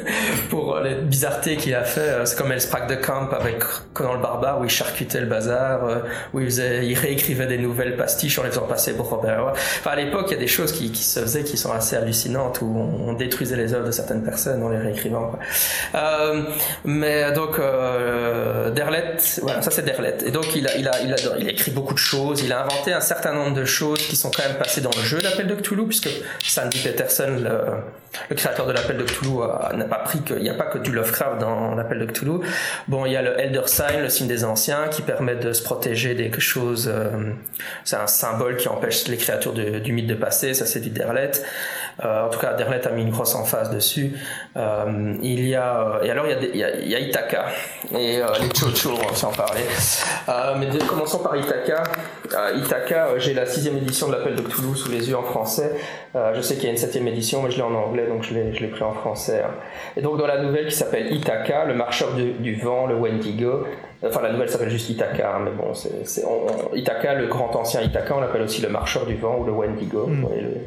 pour 0.50 0.80
les 0.80 0.96
bizarretés 0.96 1.56
qu'il 1.56 1.76
a 1.76 1.84
fait. 1.84 2.00
Euh, 2.00 2.24
C'est 2.24 2.36
comme 2.36 2.50
Elsprack 2.50 2.88
de 2.88 2.96
Camp 2.96 3.28
avec 3.32 3.62
Conan 3.94 4.14
le 4.14 4.20
Barbare 4.20 4.60
où 4.60 4.64
il 4.64 4.70
charcutait 4.70 5.20
le 5.20 5.26
bazar, 5.26 5.84
euh, 5.84 5.98
où 6.34 6.40
il, 6.40 6.46
faisait, 6.46 6.84
il 6.84 6.98
réécrivait 6.98 7.46
des 7.46 7.58
nouvelles 7.58 7.96
pastiches 7.96 8.36
en 8.40 8.42
les 8.42 8.50
faisant 8.50 8.66
passer 8.66 8.94
pour 8.94 9.08
Robert. 9.08 9.52
Enfin 9.52 9.90
à 9.90 9.96
l'époque 9.96 10.26
il 10.28 10.32
y 10.32 10.36
a 10.36 10.40
des 10.40 10.48
choses 10.48 10.72
qui, 10.72 10.92
se 10.96 11.20
faisaient 11.20 11.44
qui 11.44 11.56
sont 11.56 11.72
assez 11.72 11.94
hallucinantes 11.94 12.60
où 12.60 12.76
on, 12.76 13.12
détruisait 13.12 13.56
les 13.56 13.72
œuvres 13.72 13.86
de 13.86 13.92
certaines 13.92 14.24
personnes 14.24 14.62
en 14.64 14.68
les 14.68 14.78
réécrivant. 14.78 15.28
quoi. 15.28 15.38
Euh, 15.94 16.42
mais 16.84 17.32
donc 17.32 17.58
euh, 17.58 18.70
Derlet, 18.70 19.16
voilà 19.42 19.62
ça 19.62 19.70
c'est 19.70 19.84
Derlet 19.84 20.16
et 20.24 20.30
donc 20.30 20.54
il 20.56 20.66
a, 20.66 20.76
il 20.76 20.87
il 21.02 21.12
a 21.12 21.50
écrit 21.50 21.70
beaucoup 21.70 21.94
de 21.94 21.98
choses, 21.98 22.42
il 22.42 22.52
a 22.52 22.62
inventé 22.62 22.92
un 22.92 23.00
certain 23.00 23.32
nombre 23.32 23.54
de 23.54 23.64
choses 23.64 24.06
qui 24.06 24.16
sont 24.16 24.30
quand 24.30 24.42
même 24.42 24.58
passées 24.58 24.80
dans 24.80 24.90
le 24.96 25.02
jeu 25.02 25.20
d'Appel 25.20 25.46
de 25.46 25.54
Cthulhu 25.54 25.86
puisque 25.86 26.08
Sandy 26.42 26.78
Peterson 26.80 27.38
le, 28.30 28.36
créateur 28.36 28.66
de 28.66 28.72
l'Appel 28.72 28.96
de 28.96 29.04
Cthulhu 29.04 29.38
n'a 29.76 29.84
pas 29.84 29.98
pris 29.98 30.20
qu'il 30.22 30.38
n'y 30.38 30.50
a 30.50 30.54
pas 30.54 30.66
que 30.66 30.78
du 30.78 30.92
Lovecraft 30.92 31.40
dans 31.40 31.74
l'Appel 31.74 31.98
de 31.98 32.06
Cthulhu. 32.06 32.40
Bon, 32.88 33.06
il 33.06 33.12
y 33.12 33.16
a 33.16 33.22
le 33.22 33.38
Elder 33.38 33.62
Sign, 33.66 34.00
le 34.02 34.08
signe 34.08 34.28
des 34.28 34.44
anciens, 34.44 34.88
qui 34.88 35.02
permet 35.02 35.36
de 35.36 35.52
se 35.52 35.62
protéger 35.62 36.14
des 36.14 36.30
choses. 36.38 36.88
euh, 36.88 37.32
c'est 37.84 37.96
un 37.96 38.06
symbole 38.06 38.56
qui 38.56 38.68
empêche 38.68 39.08
les 39.08 39.16
créatures 39.16 39.52
du 39.52 39.92
mythe 39.92 40.06
de 40.06 40.14
passer. 40.14 40.54
Ça, 40.54 40.66
c'est 40.66 40.80
du 40.80 40.90
Derlet. 40.90 41.32
Euh, 42.04 42.26
en 42.26 42.28
tout 42.30 42.38
cas, 42.38 42.54
Derlet 42.54 42.86
a 42.86 42.90
mis 42.90 43.02
une 43.02 43.10
grosse 43.10 43.34
emphase 43.34 43.70
dessus. 43.70 44.12
Euh, 44.56 45.14
il 45.20 45.48
y 45.48 45.56
a 45.56 45.98
et 46.04 46.10
alors 46.10 46.26
il 46.26 46.30
y 46.30 46.34
a, 46.34 46.38
des- 46.38 46.50
il 46.54 46.60
y 46.60 46.64
a, 46.64 46.76
il 46.76 46.88
y 46.88 46.94
a 46.94 47.00
Ithaca 47.00 47.46
et 47.92 48.18
euh, 48.22 48.26
les 48.40 48.54
Chocho, 48.54 48.90
on 48.92 49.04
va 49.04 49.10
aussi 49.10 49.24
en 49.24 49.32
parler. 49.32 49.62
Euh, 50.28 50.54
mais 50.58 50.66
de- 50.66 50.82
commençons 50.84 51.18
par 51.18 51.34
Ithaca. 51.36 51.82
Euh, 52.36 52.52
Ithaca, 52.64 53.06
euh, 53.08 53.18
j'ai 53.18 53.34
la 53.34 53.46
sixième 53.46 53.78
édition 53.78 54.06
de 54.08 54.12
l'Appel 54.12 54.36
de 54.36 54.42
Cthulhu 54.42 54.76
sous 54.76 54.90
les 54.90 55.08
yeux 55.10 55.16
en 55.16 55.22
français. 55.24 55.72
Euh, 56.14 56.32
je 56.34 56.40
sais 56.40 56.54
qu'il 56.54 56.64
y 56.64 56.68
a 56.68 56.70
une 56.70 56.76
septième 56.76 57.08
édition, 57.08 57.42
mais 57.42 57.50
je 57.50 57.56
l'ai 57.56 57.62
en 57.62 57.74
anglais, 57.74 58.06
donc 58.06 58.22
je 58.22 58.32
l'ai, 58.34 58.54
je 58.54 58.60
l'ai 58.60 58.68
pris 58.68 58.82
en 58.84 58.92
français. 58.92 59.42
hein. 59.44 59.50
Et 59.96 60.00
donc 60.02 60.18
dans 60.18 60.26
la 60.26 60.38
nouvelle 60.40 60.66
qui 60.68 60.76
s'appelle 60.76 61.12
Ithaca, 61.12 61.64
le 61.64 61.74
marcheur 61.74 62.12
du, 62.12 62.30
du 62.32 62.54
vent, 62.56 62.86
le 62.86 62.94
Wendigo. 62.94 63.64
Enfin, 64.06 64.22
la 64.22 64.30
nouvelle 64.30 64.48
s'appelle 64.48 64.70
juste 64.70 64.88
Ithaca, 64.90 65.34
hein, 65.34 65.40
mais 65.44 65.50
bon, 65.50 65.74
c'est, 65.74 66.06
c'est- 66.06 66.24
on- 66.24 66.46
on- 66.46 66.74
Ithaca, 66.76 67.14
le 67.14 67.26
grand 67.26 67.56
ancien 67.56 67.80
Ithaca, 67.82 68.14
on 68.16 68.20
l'appelle 68.20 68.42
aussi 68.42 68.62
le 68.62 68.68
marcheur 68.68 69.04
du 69.06 69.16
vent 69.16 69.38
ou 69.40 69.44
le 69.44 69.50
Wendigo. 69.52 70.06
Mm. 70.06 70.24
Ouais, 70.24 70.40
le- 70.40 70.60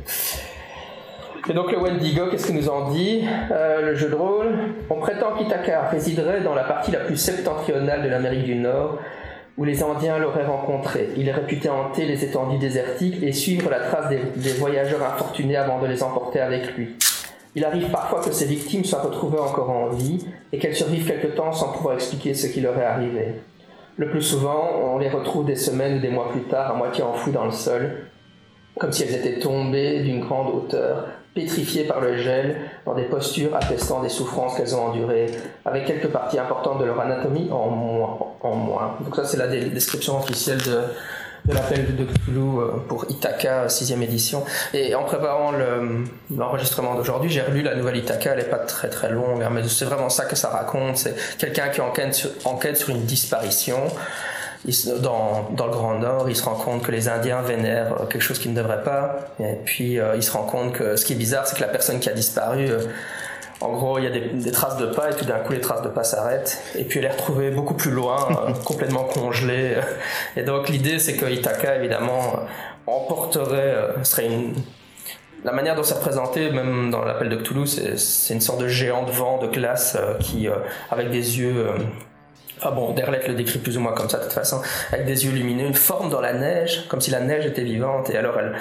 et 1.52 1.54
donc 1.54 1.70
le 1.70 1.80
Wendigo, 1.80 2.28
qu'est-ce 2.32 2.48
qu'il 2.48 2.56
nous 2.56 2.70
en 2.70 2.92
dit? 2.92 3.26
Euh, 3.52 3.82
Le 3.82 3.96
jeu 3.96 4.08
de 4.08 4.16
rôle. 4.16 4.48
On 4.90 4.96
prétend 4.96 5.34
qu'Ithaca 5.36 5.90
résiderait 5.90 6.40
dans 6.40 6.56
la 6.56 6.64
partie 6.64 6.92
la 6.92 7.00
plus 7.00 7.18
septentrionale 7.18 8.04
de 8.04 8.08
l'Amérique 8.08 8.46
du 8.46 8.56
Nord, 8.56 9.00
où 9.58 9.66
les 9.66 9.84
Indiens 9.84 10.18
l'auraient 10.18 10.46
rencontré. 10.46 11.10
Il 11.18 11.28
est 11.28 11.34
réputé 11.34 11.68
hanter 11.68 12.06
les 12.06 12.24
étendues 12.24 12.58
désertiques 12.58 13.22
et 13.22 13.34
suivre 13.34 13.70
la 13.70 13.82
trace 13.82 14.08
des, 14.08 14.22
des 14.38 14.54
voyageurs 14.54 15.04
infortunés 15.04 15.58
avant 15.58 15.82
de 15.82 15.88
les 15.88 16.02
emporter 16.04 16.40
avec 16.40 16.74
lui. 16.78 16.96
Il 17.54 17.66
arrive 17.66 17.90
parfois 17.90 18.22
que 18.22 18.32
ses 18.32 18.46
victimes 18.46 18.86
soient 18.86 19.02
retrouvées 19.02 19.40
encore 19.40 19.72
en 19.72 19.90
vie 19.90 20.26
et 20.54 20.58
qu'elles 20.58 20.74
survivent 20.74 21.06
quelque 21.06 21.36
temps 21.36 21.52
sans 21.52 21.74
pouvoir 21.74 21.96
expliquer 21.96 22.34
ce 22.34 22.48
qui 22.48 22.62
leur 22.62 22.78
est 22.78 22.86
arrivé. 22.86 23.34
Le 23.98 24.10
plus 24.10 24.22
souvent, 24.22 24.70
on 24.86 25.00
les 25.00 25.10
retrouve 25.10 25.44
des 25.44 25.58
semaines 25.58 25.98
ou 25.98 26.00
des 26.00 26.12
mois 26.12 26.30
plus 26.32 26.44
tard 26.44 26.72
à 26.72 26.76
moitié 26.76 27.04
enfouies 27.04 27.34
dans 27.34 27.44
le 27.44 27.52
sol, 27.52 28.08
comme 28.80 28.94
si 28.94 29.04
elles 29.04 29.16
étaient 29.16 29.40
tombées 29.40 30.00
d'une 30.00 30.22
grande 30.22 30.56
hauteur, 30.56 31.08
pétrifiées 31.34 31.86
par 31.86 32.02
le 32.02 32.18
gel, 32.18 32.58
dans 32.86 32.94
des 32.94 33.04
postures 33.04 33.56
attestant 33.56 34.02
des 34.02 34.10
souffrances 34.10 34.56
qu'elles 34.56 34.76
ont 34.76 34.88
endurées, 34.88 35.28
avec 35.66 35.86
quelques 35.86 36.08
parties 36.10 36.40
importantes 36.40 36.80
de 36.80 36.86
leur 36.86 37.00
anatomie 37.00 37.50
en 37.52 37.70
moins. 37.70 38.98
Donc 39.02 39.16
ça, 39.16 39.24
c'est 39.26 39.38
la 39.38 39.48
description 39.48 40.18
officielle 40.20 40.58
de, 40.64 41.54
l'appel 41.54 41.96
de 41.96 42.04
Cthulhu 42.06 42.40
euh, 42.60 42.68
pour 42.88 43.06
Ithaca, 43.10 43.68
6 43.70 43.94
édition. 43.94 44.44
Et 44.74 44.94
en 44.94 45.04
préparant 45.04 45.52
le- 45.52 46.04
l'enregistrement 46.36 46.96
d'aujourd'hui, 46.96 47.30
j'ai 47.30 47.42
relu 47.42 47.62
la 47.62 47.76
nouvelle 47.76 47.98
Ithaca, 47.98 48.34
elle 48.34 48.40
est 48.42 48.50
pas 48.50 48.60
très 48.60 48.90
très 48.90 49.10
longue, 49.10 49.42
hein, 49.42 49.50
mais 49.52 49.64
c'est 49.68 49.86
vraiment 49.86 50.10
ça 50.10 50.26
que 50.26 50.36
ça 50.36 50.50
raconte. 50.50 50.98
C'est 50.98 51.16
quelqu'un 51.38 51.70
qui 51.70 51.82
enquête 51.82 52.78
sur 52.78 52.90
une 52.90 53.06
disparition. 53.06 53.78
Il 54.66 55.02
dans, 55.02 55.50
dans 55.52 55.66
le 55.66 55.72
Grand 55.72 55.98
Nord, 55.98 56.30
il 56.30 56.36
se 56.36 56.44
rend 56.44 56.54
compte 56.54 56.84
que 56.84 56.92
les 56.92 57.10
Indiens 57.10 57.42
vénèrent 57.42 58.02
euh, 58.02 58.06
quelque 58.06 58.22
chose 58.22 58.38
qu'ils 58.38 58.54
ne 58.54 58.58
devraient 58.58 58.84
pas. 58.84 59.16
Et 59.40 59.56
puis, 59.66 60.00
euh, 60.00 60.16
il 60.16 60.24
se 60.24 60.32
rend 60.32 60.44
compte 60.44 60.74
que 60.74 60.96
ce 60.96 61.06
qui 61.06 61.14
est 61.14 61.18
bizarre, 61.18 61.48
c'est 61.48 61.56
que 61.56 61.62
la 61.62 61.68
personne 61.68 62.00
qui 62.00 62.10
a 62.10 62.14
disparu, 62.14 62.70
euh, 62.70 62.80
en 63.60 63.72
gros, 63.72 63.98
il 63.98 64.04
y 64.04 64.08
a 64.08 64.12
des, 64.12 64.22
des 64.22 64.52
traces 64.52 64.78
de 64.78 64.86
pas, 64.88 65.10
et 65.10 65.16
tout 65.16 65.26
d'un 65.26 65.40
coup, 65.40 65.54
les 65.54 65.62
traces 65.62 65.82
de 65.82 65.90
pas 65.90 66.04
s'arrêtent. 66.04 66.62
Et 66.76 66.84
puis, 66.84 67.00
elle 67.00 67.06
est 67.06 67.12
retrouvée 67.12 67.50
beaucoup 67.50 67.74
plus 67.74 67.90
loin, 67.90 68.28
euh, 68.30 68.54
complètement 68.66 69.04
congelée. 69.04 69.78
Et 70.36 70.44
donc, 70.44 70.70
l'idée, 70.70 71.00
c'est 71.00 71.16
que 71.16 71.26
Ithaca, 71.26 71.76
évidemment, 71.78 72.42
emporterait, 72.86 73.76
serait 74.04 74.28
une, 74.28 74.54
la 75.44 75.54
manière 75.54 75.76
dont 75.76 75.84
c'est 75.84 75.96
représenté, 75.96 76.52
même 76.52 76.92
dans 76.92 77.04
l'appel 77.04 77.30
de 77.30 77.36
Cthulhu, 77.36 77.66
c'est 77.66 78.34
une 78.34 78.42
sorte 78.42 78.62
de 78.62 78.68
géant 78.68 79.06
de 79.06 79.12
vent, 79.12 79.40
de 79.40 79.48
glace, 79.48 79.98
qui, 80.20 80.48
avec 80.92 81.10
des 81.10 81.40
yeux. 81.40 81.66
Enfin 82.64 82.76
bon, 82.76 82.92
Derlet 82.94 83.28
le 83.28 83.34
décrit 83.34 83.58
plus 83.58 83.76
ou 83.78 83.80
moins 83.82 83.94
comme 83.94 84.08
ça 84.08 84.20
de 84.20 84.24
toute 84.24 84.34
façon, 84.34 84.62
avec 84.92 85.08
des 85.08 85.26
yeux 85.26 85.32
lumineux, 85.32 85.66
une 85.66 85.74
forme 85.74 86.10
dans 86.12 86.22
la 86.22 86.34
neige, 86.34 86.86
comme 86.90 87.02
si 87.02 87.10
la 87.10 87.20
neige 87.20 87.46
était 87.48 87.64
vivante, 87.64 88.12
et 88.12 88.18
alors 88.18 88.36
elle, 88.38 88.54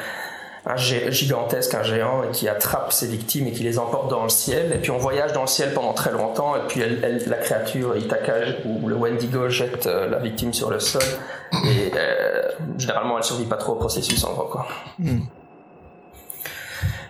un 0.64 0.76
gigantesque, 0.76 1.74
un 1.74 1.82
géant, 1.82 2.22
et 2.24 2.30
qui 2.32 2.48
attrape 2.48 2.92
ses 2.94 3.08
victimes 3.08 3.46
et 3.48 3.52
qui 3.52 3.62
les 3.62 3.78
emporte 3.78 4.08
dans 4.10 4.22
le 4.22 4.30
ciel, 4.30 4.72
et 4.72 4.78
puis 4.78 4.90
on 4.90 4.96
voyage 4.96 5.34
dans 5.34 5.42
le 5.42 5.46
ciel 5.46 5.74
pendant 5.74 5.92
très 5.92 6.12
longtemps, 6.12 6.56
et 6.56 6.60
puis 6.66 6.80
elle, 6.80 7.00
elle- 7.04 7.28
la 7.28 7.36
créature, 7.36 7.94
Ithaca, 7.94 8.34
ou 8.64 8.88
le 8.88 8.94
Wendigo 8.94 9.50
jette 9.50 9.86
euh, 9.86 10.08
la 10.08 10.18
victime 10.18 10.54
sur 10.54 10.70
le 10.70 10.80
sol, 10.80 11.02
et 11.52 11.92
euh, 11.94 12.42
généralement 12.78 13.18
elle 13.18 13.24
survit 13.24 13.44
pas 13.44 13.56
trop 13.56 13.72
au 13.72 13.76
processus 13.76 14.24
en 14.24 14.32
gros 14.32 14.44
quoi. 14.48 14.66
Hmm. 14.98 15.20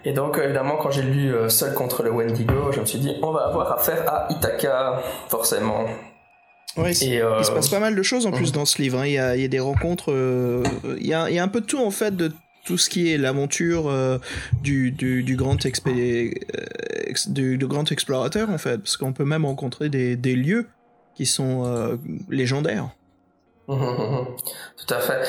Et 0.05 0.13
donc, 0.13 0.39
évidemment, 0.43 0.77
quand 0.77 0.91
j'ai 0.91 1.03
lu 1.03 1.35
euh, 1.35 1.51
Seul 1.51 1.75
contre 1.75 2.03
le 2.03 2.11
Wendigo, 2.11 2.73
je 2.73 2.81
me 2.81 2.87
suis 2.87 2.99
dit, 2.99 3.17
on 3.23 3.33
va 3.33 3.43
avoir 3.49 3.71
affaire 3.73 4.03
à 4.09 4.29
Ithaca, 4.31 5.03
forcément. 5.29 5.85
Ouais, 6.77 6.95
c'est- 6.95 7.07
Et, 7.07 7.21
euh, 7.21 7.37
Il 7.41 7.45
se 7.45 7.51
passe 7.51 7.69
pas 7.69 7.81
mal 7.81 7.95
de 7.97 8.03
choses 8.03 8.27
en 8.27 8.31
plus 8.33 8.49
Mhm. 8.49 8.53
dans 8.55 8.65
ce 8.65 8.81
livre. 8.81 8.99
hein. 9.01 9.07
Il, 9.07 9.13
y 9.13 9.19
a, 9.19 9.37
il 9.37 9.43
y 9.43 9.45
a 9.45 9.49
des 9.49 9.59
rencontres. 9.61 10.13
euh, 10.13 10.63
il, 10.99 11.07
y 11.07 11.15
a, 11.15 11.29
il 11.31 11.35
y 11.35 11.39
a 11.39 11.43
un 11.43 11.49
peu 11.49 11.61
de 11.61 11.67
tout 11.67 11.79
en 11.79 11.91
fait 11.91 12.17
de 12.17 12.33
tout 12.65 12.79
ce 12.79 12.89
qui 12.91 13.11
est 13.11 13.19
l'aventure 13.19 13.89
euh, 13.89 14.19
du, 14.63 14.91
du, 14.93 15.23
du 15.23 15.35
grand 15.37 15.57
expé- 15.65 16.35
ex- 17.07 17.29
du, 17.29 17.57
du 17.59 17.67
grand 17.67 17.91
explorateur 17.91 18.51
en 18.51 18.59
fait, 18.59 18.79
parce 18.79 18.97
qu'on 18.97 19.13
peut 19.13 19.25
même 19.25 19.45
rencontrer 19.47 19.89
des, 19.89 20.15
des 20.17 20.37
lieux 20.37 20.67
qui 21.15 21.27
sont 21.27 21.99
légendaires. 22.29 22.91
Tout 24.77 24.95
à 24.95 24.99
fait. 24.99 25.23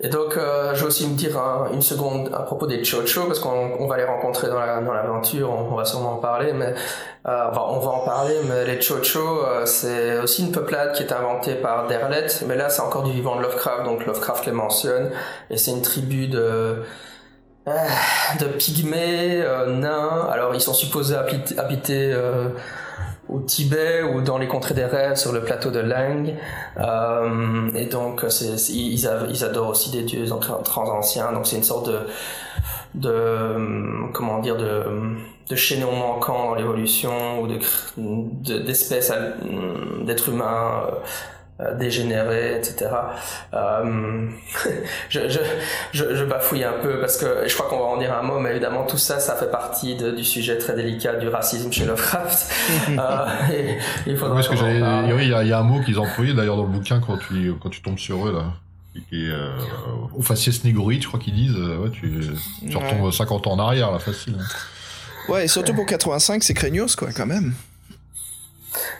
Et 0.00 0.08
donc, 0.08 0.36
euh, 0.36 0.74
je 0.74 0.80
vais 0.80 0.86
aussi 0.86 1.06
me 1.08 1.14
dire 1.16 1.38
un- 1.38 1.70
une 1.72 1.82
seconde 1.82 2.30
à 2.34 2.40
propos 2.40 2.66
des 2.66 2.82
Chocho, 2.84 3.24
parce 3.26 3.38
qu'on 3.40 3.76
on 3.78 3.86
va 3.86 3.96
les 3.96 4.04
rencontrer 4.04 4.48
dans 4.48 4.58
la- 4.58 4.80
dans 4.80 4.92
l'aventure, 4.92 5.50
on, 5.50 5.72
on 5.72 5.76
va 5.76 5.84
sûrement 5.84 6.14
en 6.14 6.16
parler, 6.18 6.52
mais 6.52 6.74
euh, 7.26 7.46
on 7.54 7.78
va 7.80 7.90
en 7.90 8.04
parler, 8.04 8.36
mais 8.48 8.64
les 8.64 8.80
Chocho, 8.80 9.44
euh, 9.44 9.66
c'est 9.66 10.18
aussi 10.18 10.42
une 10.46 10.52
peuplade 10.52 10.92
qui 10.94 11.02
est 11.02 11.12
inventée 11.12 11.54
par 11.56 11.86
Derlet, 11.88 12.26
mais 12.46 12.56
là, 12.56 12.70
c'est 12.70 12.82
encore 12.82 13.02
du 13.02 13.12
vivant 13.12 13.36
de 13.36 13.42
Lovecraft, 13.42 13.84
donc 13.84 14.06
Lovecraft 14.06 14.46
les 14.46 14.52
mentionne, 14.52 15.10
et 15.50 15.56
c'est 15.58 15.70
une 15.72 15.82
tribu 15.82 16.28
de 16.28 16.82
ah, 17.66 18.36
de 18.40 18.46
pygmées, 18.46 19.40
euh, 19.42 19.66
nains. 19.66 20.28
Alors, 20.30 20.54
ils 20.54 20.60
sont 20.60 20.74
supposés 20.74 21.16
habiter, 21.16 22.12
euh, 22.12 22.48
au 23.28 23.40
Tibet 23.40 24.02
ou 24.02 24.20
dans 24.20 24.38
les 24.38 24.46
contrées 24.48 24.74
des 24.74 24.84
rêves 24.84 25.16
sur 25.16 25.32
le 25.32 25.40
plateau 25.42 25.70
de 25.70 25.80
Lang. 25.80 26.34
Euh, 26.78 27.70
et 27.74 27.86
donc, 27.86 28.24
ils, 28.68 29.06
adorent 29.44 29.68
aussi 29.70 29.90
des 29.90 30.02
dieux 30.02 30.26
transanciens. 30.64 31.32
Donc, 31.32 31.46
c'est 31.46 31.56
une 31.56 31.62
sorte 31.62 31.88
de, 31.88 31.98
de 32.94 33.10
euh, 33.10 34.06
comment 34.12 34.40
dire, 34.40 34.56
de, 34.56 34.84
de 35.48 35.56
chaînon 35.56 35.92
manquant 35.92 36.50
dans 36.50 36.54
l'évolution 36.54 37.40
ou 37.40 37.46
de, 37.46 37.58
de- 37.96 38.58
d'espèces, 38.58 39.10
al- 39.10 39.36
d'êtres 40.04 40.28
humains. 40.28 40.82
Euh, 41.60 41.74
dégénérés, 41.76 42.56
etc. 42.58 42.90
Euh, 43.54 44.26
je, 45.08 45.28
je, 45.28 45.38
je, 45.92 46.16
je 46.16 46.24
bafouille 46.24 46.64
un 46.64 46.72
peu 46.82 46.98
parce 47.00 47.16
que 47.16 47.44
je 47.46 47.54
crois 47.54 47.68
qu'on 47.68 47.78
va 47.78 47.84
en 47.84 47.96
dire 47.98 48.12
un 48.12 48.22
mot, 48.22 48.38
mais 48.40 48.50
évidemment 48.50 48.84
tout 48.84 48.98
ça, 48.98 49.20
ça 49.20 49.36
fait 49.36 49.50
partie 49.50 49.94
de- 49.96 50.10
du 50.10 50.24
sujet 50.24 50.58
très 50.58 50.74
délicat 50.74 51.14
du 51.14 51.28
racisme 51.28 51.70
chez 51.72 51.84
Lovecraft. 51.86 52.52
Euh, 52.98 53.26
et 53.52 53.78
il 54.06 54.16
faudra 54.16 54.34
Parce 54.34 54.48
que 54.48 54.54
qu'on 54.54 54.60
en 54.60 54.66
j'allais, 54.66 54.80
parle. 54.80 55.12
oui, 55.12 55.22
il 55.24 55.30
y, 55.30 55.34
a- 55.34 55.42
il 55.42 55.48
y 55.48 55.52
a 55.52 55.58
un 55.58 55.62
mot 55.62 55.80
qu'ils 55.80 55.98
ont 55.98 56.04
employé 56.04 56.34
d'ailleurs 56.34 56.56
dans 56.56 56.62
le 56.64 56.68
bouquin 56.68 57.00
quand 57.00 57.16
tu, 57.18 57.52
quand 57.62 57.68
tu 57.70 57.82
tombes 57.82 57.98
sur 57.98 58.26
eux 58.28 58.32
là. 58.32 58.44
Qui 59.08 59.26
est, 59.26 59.30
euh, 59.30 59.50
au 60.16 60.22
faciès 60.22 60.62
négroïde, 60.64 61.02
je 61.02 61.08
crois 61.08 61.18
qu'ils 61.18 61.34
disent. 61.34 61.56
euh, 61.56 61.78
Ouais, 61.78 61.90
tu, 61.90 62.00
tu 62.68 62.76
Ouais. 62.76 62.82
retombes 62.84 63.10
50 63.12 63.46
ans 63.48 63.52
en 63.52 63.58
arrière, 63.58 63.90
là, 63.90 63.98
facile. 63.98 64.36
hein. 64.38 64.44
Ouais, 65.32 65.44
et 65.46 65.48
surtout 65.48 65.72
pour 65.74 65.86
85, 65.86 66.42
c'est 66.44 66.54
craignos 66.54 66.94
quoi, 66.96 67.08
quand 67.12 67.26
même. 67.26 67.54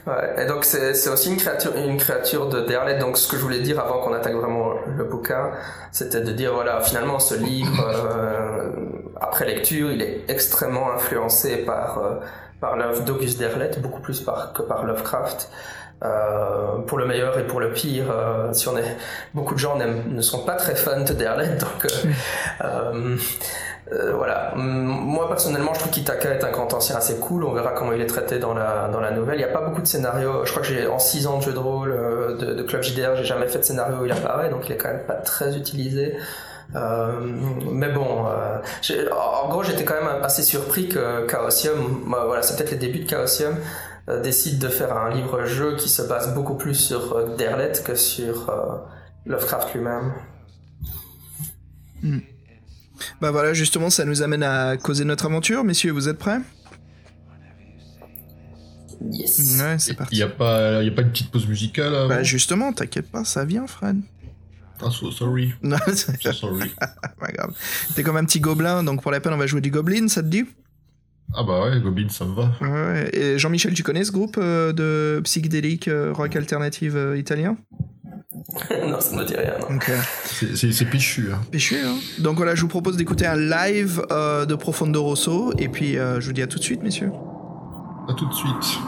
Ouais, 0.07 0.43
et 0.43 0.47
donc 0.47 0.65
c'est 0.65 1.09
aussi 1.09 1.31
une 1.31 1.37
créature, 1.37 1.73
une 1.77 1.97
créature 1.97 2.49
de 2.49 2.61
Derlet. 2.61 2.99
Donc 2.99 3.19
ce 3.19 3.29
que 3.29 3.37
je 3.37 3.43
voulais 3.43 3.61
dire 3.61 3.81
avant 3.81 4.01
qu'on 4.01 4.13
attaque 4.13 4.35
vraiment 4.35 4.73
le 4.97 5.05
bouquin, 5.05 5.51
c'était 5.93 6.21
de 6.21 6.33
dire 6.33 6.55
voilà, 6.55 6.81
finalement 6.81 7.19
ce 7.19 7.35
livre, 7.35 7.85
euh, 7.89 8.71
après 9.21 9.47
lecture, 9.47 9.91
il 9.91 10.03
est 10.03 10.23
extrêmement 10.29 10.93
influencé 10.93 11.59
par 11.59 11.99
euh, 11.99 12.15
par 12.61 12.77
l'œuvre 12.77 13.03
d'Auguste 13.03 13.39
Derlet, 13.39 13.71
beaucoup 13.79 14.01
plus 14.01 14.21
par, 14.21 14.53
que 14.53 14.63
par 14.63 14.85
Lovecraft. 14.85 15.51
Euh, 16.03 16.79
pour 16.87 16.99
le 16.99 17.07
meilleur 17.07 17.39
et 17.39 17.47
pour 17.47 17.61
le 17.61 17.73
pire, 17.73 18.11
euh, 18.11 18.53
si 18.53 18.69
on 18.69 18.77
est, 18.77 18.97
beaucoup 19.33 19.55
de 19.55 19.59
gens 19.59 19.79
ne 19.79 20.21
sont 20.21 20.45
pas 20.45 20.55
très 20.57 20.75
fans 20.75 21.01
de 21.01 21.13
Derlet, 21.15 21.57
donc 21.57 21.87
euh, 22.63 23.17
euh, 23.93 24.15
voilà. 24.15 24.53
Moi 24.57 25.29
personnellement, 25.29 25.75
je 25.75 25.81
trouve 25.81 25.93
qu'Itaka 25.93 26.31
est 26.31 26.45
un 26.45 26.53
ancien 26.53 26.97
assez 26.97 27.17
cool. 27.17 27.45
On 27.45 27.53
verra 27.53 27.73
comment 27.73 27.93
il 27.93 28.01
est 28.01 28.07
traité 28.07 28.39
dans 28.39 28.55
la 28.55 28.89
dans 28.89 29.01
la 29.01 29.11
nouvelle. 29.11 29.37
Il 29.37 29.45
n'y 29.45 29.51
a 29.51 29.53
pas 29.53 29.61
beaucoup 29.61 29.83
de 29.83 29.87
scénarios. 29.87 30.45
Je 30.45 30.51
crois 30.51 30.63
que 30.63 30.69
j'ai 30.69 30.87
en 30.87 30.99
6 30.99 31.27
ans 31.27 31.39
de 31.39 31.43
jeu 31.43 31.53
de 31.53 31.59
rôle 31.59 31.93
euh, 31.93 32.37
de, 32.37 32.63
club 32.63 32.83
JDR, 32.83 33.15
j'ai 33.17 33.25
jamais 33.25 33.47
fait 33.47 33.59
de 33.59 33.65
scénario 33.65 33.99
où 33.99 34.05
il 34.07 34.13
apparaît, 34.13 34.49
donc 34.49 34.69
il 34.69 34.73
est 34.73 34.79
quand 34.79 34.89
même 34.89 35.05
pas 35.07 35.15
très 35.15 35.57
utilisé. 35.57 36.17
Euh, 36.75 37.21
mais 37.71 37.91
bon, 37.91 38.27
euh, 38.27 38.59
en 39.13 39.49
gros, 39.49 39.63
j'étais 39.63 39.85
quand 39.85 39.95
même 39.95 40.23
assez 40.23 40.43
surpris 40.43 40.89
que 40.89 41.27
Chaosium, 41.31 42.05
bah, 42.11 42.25
voilà, 42.27 42.43
c'est 42.43 42.57
peut-être 42.57 42.73
les 42.73 42.79
débuts 42.79 43.05
de 43.05 43.09
Chaosium, 43.09 43.57
euh, 44.09 44.21
décide 44.21 44.59
de 44.59 44.69
faire 44.69 44.97
un 44.97 45.11
livre-jeu 45.11 45.77
qui 45.77 45.89
se 45.89 46.03
base 46.03 46.35
beaucoup 46.35 46.55
plus 46.55 46.75
sur 46.75 47.17
euh, 47.17 47.37
Derlet 47.37 47.73
que 47.85 47.95
sur 47.95 48.53
Lovecraft 49.27 49.75
lui-même. 49.75 50.13
Bah 53.21 53.31
voilà, 53.31 53.53
justement, 53.55 53.91
ça 53.91 54.05
nous 54.05 54.23
amène 54.23 54.43
à 54.43 54.77
causer 54.77 55.05
notre 55.05 55.27
aventure, 55.27 55.65
messieurs, 55.65 55.93
vous 55.93 56.09
êtes 56.09 56.19
prêts? 56.19 56.39
Yes. 59.11 59.61
Ouais, 59.61 59.77
c'est 59.79 59.93
Il 59.93 59.97
parti. 59.97 60.17
y 60.17 60.23
a 60.23 60.29
pas, 60.29 60.83
il 60.83 60.87
y 60.87 60.91
a 60.91 60.93
pas 60.93 61.03
une 61.03 61.11
petite 61.11 61.31
pause 61.31 61.47
musicale 61.47 61.95
avant? 61.95 62.09
Bah 62.09 62.23
justement, 62.23 62.73
t'inquiète 62.73 63.11
pas, 63.11 63.25
ça 63.25 63.45
vient, 63.45 63.67
Fred. 63.67 64.01
Ah, 64.81 64.91
so 64.91 65.11
sorry. 65.11 65.53
Non, 65.63 65.77
c'est 65.93 66.21
So 66.23 66.33
sorry. 66.33 66.71
pas 67.21 67.29
grave. 67.33 67.53
T'es 67.95 68.03
comme 68.03 68.17
un 68.17 68.25
petit 68.25 68.41
gobelin, 68.41 68.83
donc 68.83 69.03
pour 69.03 69.13
la 69.13 69.21
peine, 69.21 69.33
on 69.35 69.37
va 69.39 69.47
jouer 69.47 69.61
du 69.61 69.71
Goblin, 69.71 70.09
ça 70.09 70.23
te 70.23 70.29
dit? 70.29 70.45
Ah 71.35 71.43
bah 71.43 71.65
ouais, 71.65 71.81
Goblin, 71.81 72.09
ça 72.09 72.25
me 72.25 72.35
va. 72.35 72.53
Ouais. 72.61 73.11
Et 73.17 73.39
Jean-Michel, 73.39 73.73
tu 73.75 73.83
connais 73.83 74.05
ce 74.05 74.13
groupe 74.13 74.37
euh, 74.39 74.73
de 74.73 75.21
psychédélique 75.25 75.89
euh, 75.89 76.13
rock 76.13 76.35
alternative 76.37 76.97
euh, 76.97 77.17
italien? 77.19 77.57
non, 78.87 79.01
ça 79.01 79.13
ne 79.17 79.21
me 79.23 79.25
dit 79.27 79.35
rien. 79.37 79.55
euh, 79.89 79.99
C'est- 80.25 80.55
péchu. 80.85 81.31
Hein. 81.33 81.39
péché, 81.51 81.81
hein 81.83 81.95
Donc 82.19 82.37
voilà, 82.37 82.55
je 82.55 82.61
vous 82.61 82.69
propose 82.69 82.97
d'écouter 82.97 83.27
un 83.27 83.37
live 83.37 84.03
euh, 84.11 84.45
de 84.47 84.55
Profondo 84.55 85.03
Rosso, 85.03 85.53
et 85.59 85.69
puis 85.69 85.97
euh, 85.99 86.21
je 86.21 86.27
vous 86.27 86.33
dis 86.33 86.43
à 86.43 86.47
tout 86.47 86.59
de 86.59 86.65
suite, 86.65 86.83
messieurs. 86.83 87.11
À 88.09 88.13
tout 88.15 88.27
de 88.27 88.35
suite. 88.35 88.79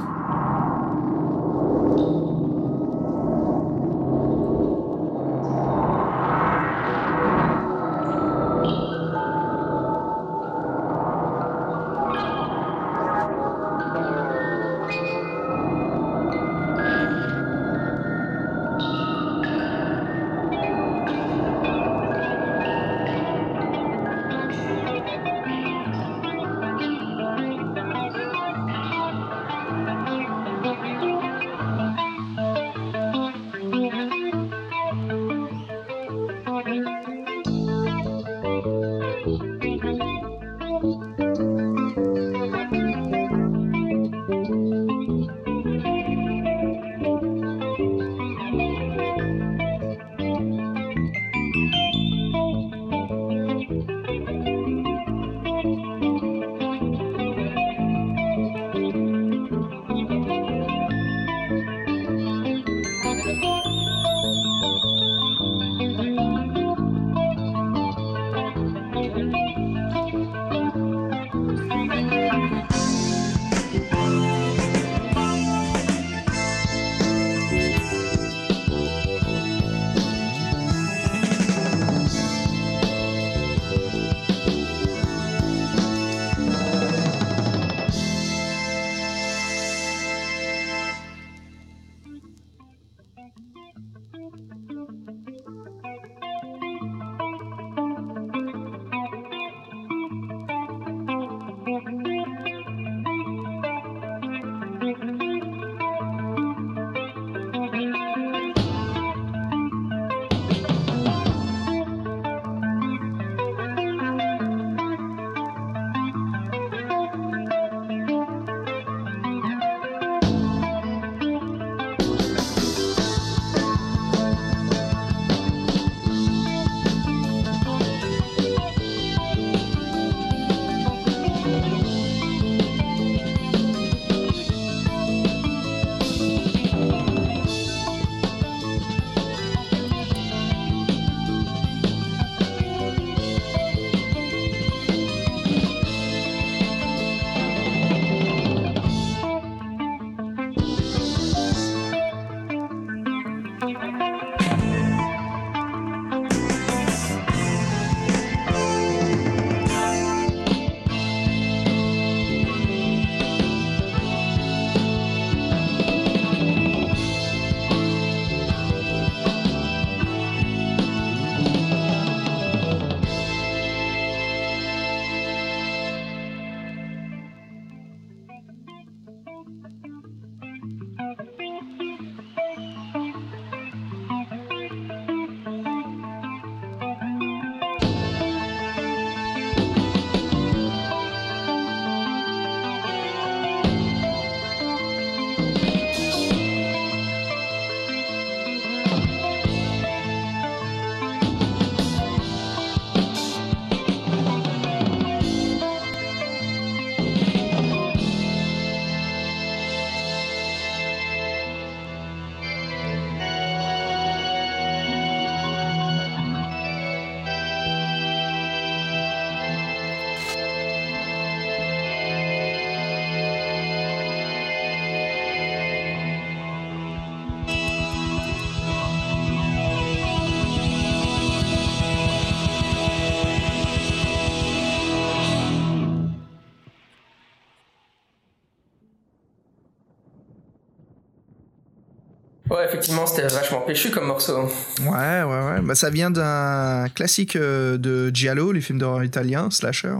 Effectivement, 242.77 243.07
c'était 243.07 243.27
vachement 243.29 243.61
péchu 243.61 243.91
comme 243.91 244.07
morceau. 244.07 244.49
Ouais, 244.81 245.23
ouais, 245.23 245.25
ouais. 245.25 245.61
Bah, 245.63 245.75
ça 245.75 245.91
vient 245.91 246.11
d'un 246.11 246.89
classique 246.95 247.37
euh, 247.37 247.79
de 247.79 248.11
Giallo, 248.15 248.53
les 248.53 248.61
films 248.61 248.79
d'horreur 248.79 249.05
italiens, 249.05 249.51
slasher. 249.51 249.95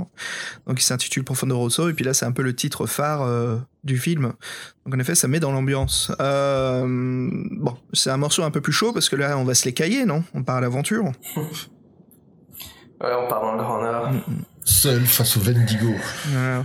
Donc, 0.67 0.81
il 0.81 0.85
s'intitule 0.85 1.25
Profondo 1.25 1.57
Rosso. 1.57 1.89
Et 1.89 1.93
puis 1.95 2.05
là, 2.05 2.15
c'est 2.15 2.27
un 2.27 2.33
peu 2.33 2.43
le 2.43 2.55
titre 2.55 2.87
phare 2.87 3.23
euh, 3.23 3.57
du 3.85 3.99
film. 3.99 4.33
Donc, 4.85 4.95
en 4.95 4.99
effet, 4.99 5.15
ça 5.15 5.29
met 5.29 5.41
dans 5.41 5.53
l'ambiance. 5.53 6.13
Euh, 6.21 6.85
bon, 6.87 7.77
c'est 7.93 8.11
un 8.11 8.17
morceau 8.17 8.43
un 8.43 8.51
peu 8.51 8.61
plus 8.61 8.73
chaud 8.73 8.93
parce 8.93 9.09
que 9.09 9.17
là, 9.17 9.39
on 9.39 9.45
va 9.45 9.55
se 9.55 9.65
les 9.65 9.73
cailler, 9.73 10.05
non? 10.05 10.25
On 10.35 10.43
part 10.43 10.57
à 10.57 10.61
l'aventure. 10.61 11.13
Ouais, 12.99 13.11
on 13.15 13.29
part 13.29 13.43
dans 13.43 13.53
le 13.53 13.59
Grand 13.59 13.83
Nord. 13.83 14.09
Seul 14.65 15.05
face 15.05 15.37
au 15.37 15.41
Vendigo. 15.41 15.93
Voilà. 16.33 16.65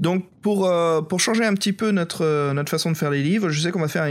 Donc 0.00 0.24
pour 0.42 0.66
euh, 0.66 1.02
pour 1.02 1.20
changer 1.20 1.44
un 1.44 1.54
petit 1.54 1.72
peu 1.72 1.92
notre 1.92 2.24
euh, 2.24 2.52
notre 2.52 2.70
façon 2.70 2.90
de 2.90 2.96
faire 2.96 3.10
les 3.10 3.22
livres, 3.22 3.48
je 3.50 3.60
sais 3.60 3.70
qu'on 3.70 3.80
va 3.80 3.88
faire 3.88 4.08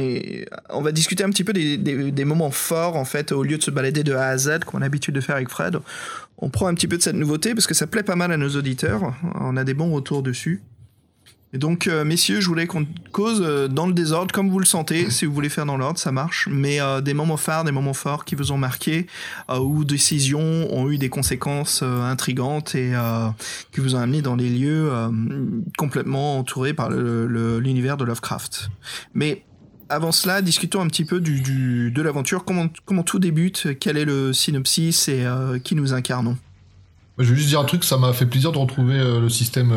on 0.69 0.81
va 0.81 0.91
discuter 0.93 1.23
un 1.23 1.29
petit 1.29 1.43
peu 1.43 1.51
des, 1.51 1.77
des, 1.77 2.11
des 2.11 2.25
moments 2.25 2.51
forts 2.51 2.95
en 2.95 3.03
fait 3.03 3.33
au 3.33 3.43
lieu 3.43 3.57
de 3.57 3.63
se 3.63 3.71
balader 3.71 4.03
de 4.03 4.13
A 4.13 4.27
à 4.27 4.37
Z 4.37 4.59
qu'on 4.65 4.77
a 4.77 4.81
l'habitude 4.81 5.13
de 5.13 5.21
faire 5.21 5.35
avec 5.35 5.49
Fred. 5.49 5.77
On 6.37 6.49
prend 6.49 6.67
un 6.67 6.73
petit 6.73 6.87
peu 6.87 6.97
de 6.97 7.01
cette 7.01 7.15
nouveauté 7.15 7.53
parce 7.53 7.67
que 7.67 7.73
ça 7.73 7.85
plaît 7.87 8.03
pas 8.03 8.15
mal 8.15 8.31
à 8.31 8.37
nos 8.37 8.49
auditeurs. 8.49 9.13
On 9.39 9.57
a 9.57 9.63
des 9.63 9.73
bons 9.73 9.91
retours 9.91 10.23
dessus. 10.23 10.61
Et 11.55 11.59
donc 11.59 11.85
euh, 11.85 12.03
messieurs, 12.03 12.41
je 12.41 12.47
voulais 12.47 12.65
qu'on 12.65 12.87
cause 13.11 13.43
euh, 13.45 13.67
dans 13.67 13.85
le 13.85 13.93
désordre 13.93 14.33
comme 14.33 14.49
vous 14.49 14.57
le 14.57 14.65
sentez. 14.65 15.11
Si 15.11 15.25
vous 15.25 15.33
voulez 15.33 15.49
faire 15.49 15.67
dans 15.67 15.77
l'ordre, 15.77 15.99
ça 15.99 16.11
marche. 16.11 16.49
Mais 16.51 16.81
euh, 16.81 16.99
des 16.99 17.13
moments 17.13 17.37
phares, 17.37 17.63
des 17.63 17.71
moments 17.71 17.93
forts 17.93 18.25
qui 18.25 18.33
vous 18.33 18.51
ont 18.51 18.57
marqué 18.57 19.05
ou 19.49 19.85
décisions 19.85 20.41
ont 20.73 20.89
eu 20.89 20.97
des 20.97 21.09
conséquences 21.09 21.83
intrigantes 21.83 22.73
et 22.73 22.93
qui 23.71 23.81
vous 23.81 23.95
ont 23.95 23.99
amené 23.99 24.21
dans 24.23 24.35
des 24.35 24.49
lieux 24.49 24.91
complètement 25.77 26.39
entourés 26.39 26.73
par 26.73 26.89
l'univers 26.89 27.97
de 27.97 28.03
Lovecraft. 28.05 28.69
Mais 29.13 29.43
avant 29.89 30.11
cela, 30.11 30.41
discutons 30.41 30.81
un 30.81 30.87
petit 30.87 31.05
peu 31.05 31.19
du, 31.19 31.41
du- 31.41 31.91
de 31.91 32.01
l'aventure. 32.01 32.45
Comment, 32.45 32.67
comment 32.85 33.03
tout 33.03 33.19
débute? 33.19 33.77
Quel 33.79 33.97
est 33.97 34.05
le 34.05 34.33
synopsis 34.33 35.07
et 35.07 35.25
qui 35.63 35.75
nous 35.75 35.93
incarnons? 35.93 36.37
Je 37.19 37.29
veux 37.29 37.35
juste 37.35 37.49
dire 37.49 37.59
un 37.59 37.65
truc, 37.65 37.83
ça 37.83 37.97
m'a 37.97 38.11
fait 38.13 38.25
plaisir 38.25 38.51
de 38.51 38.57
retrouver 38.57 38.97
le 38.97 39.29
système 39.29 39.71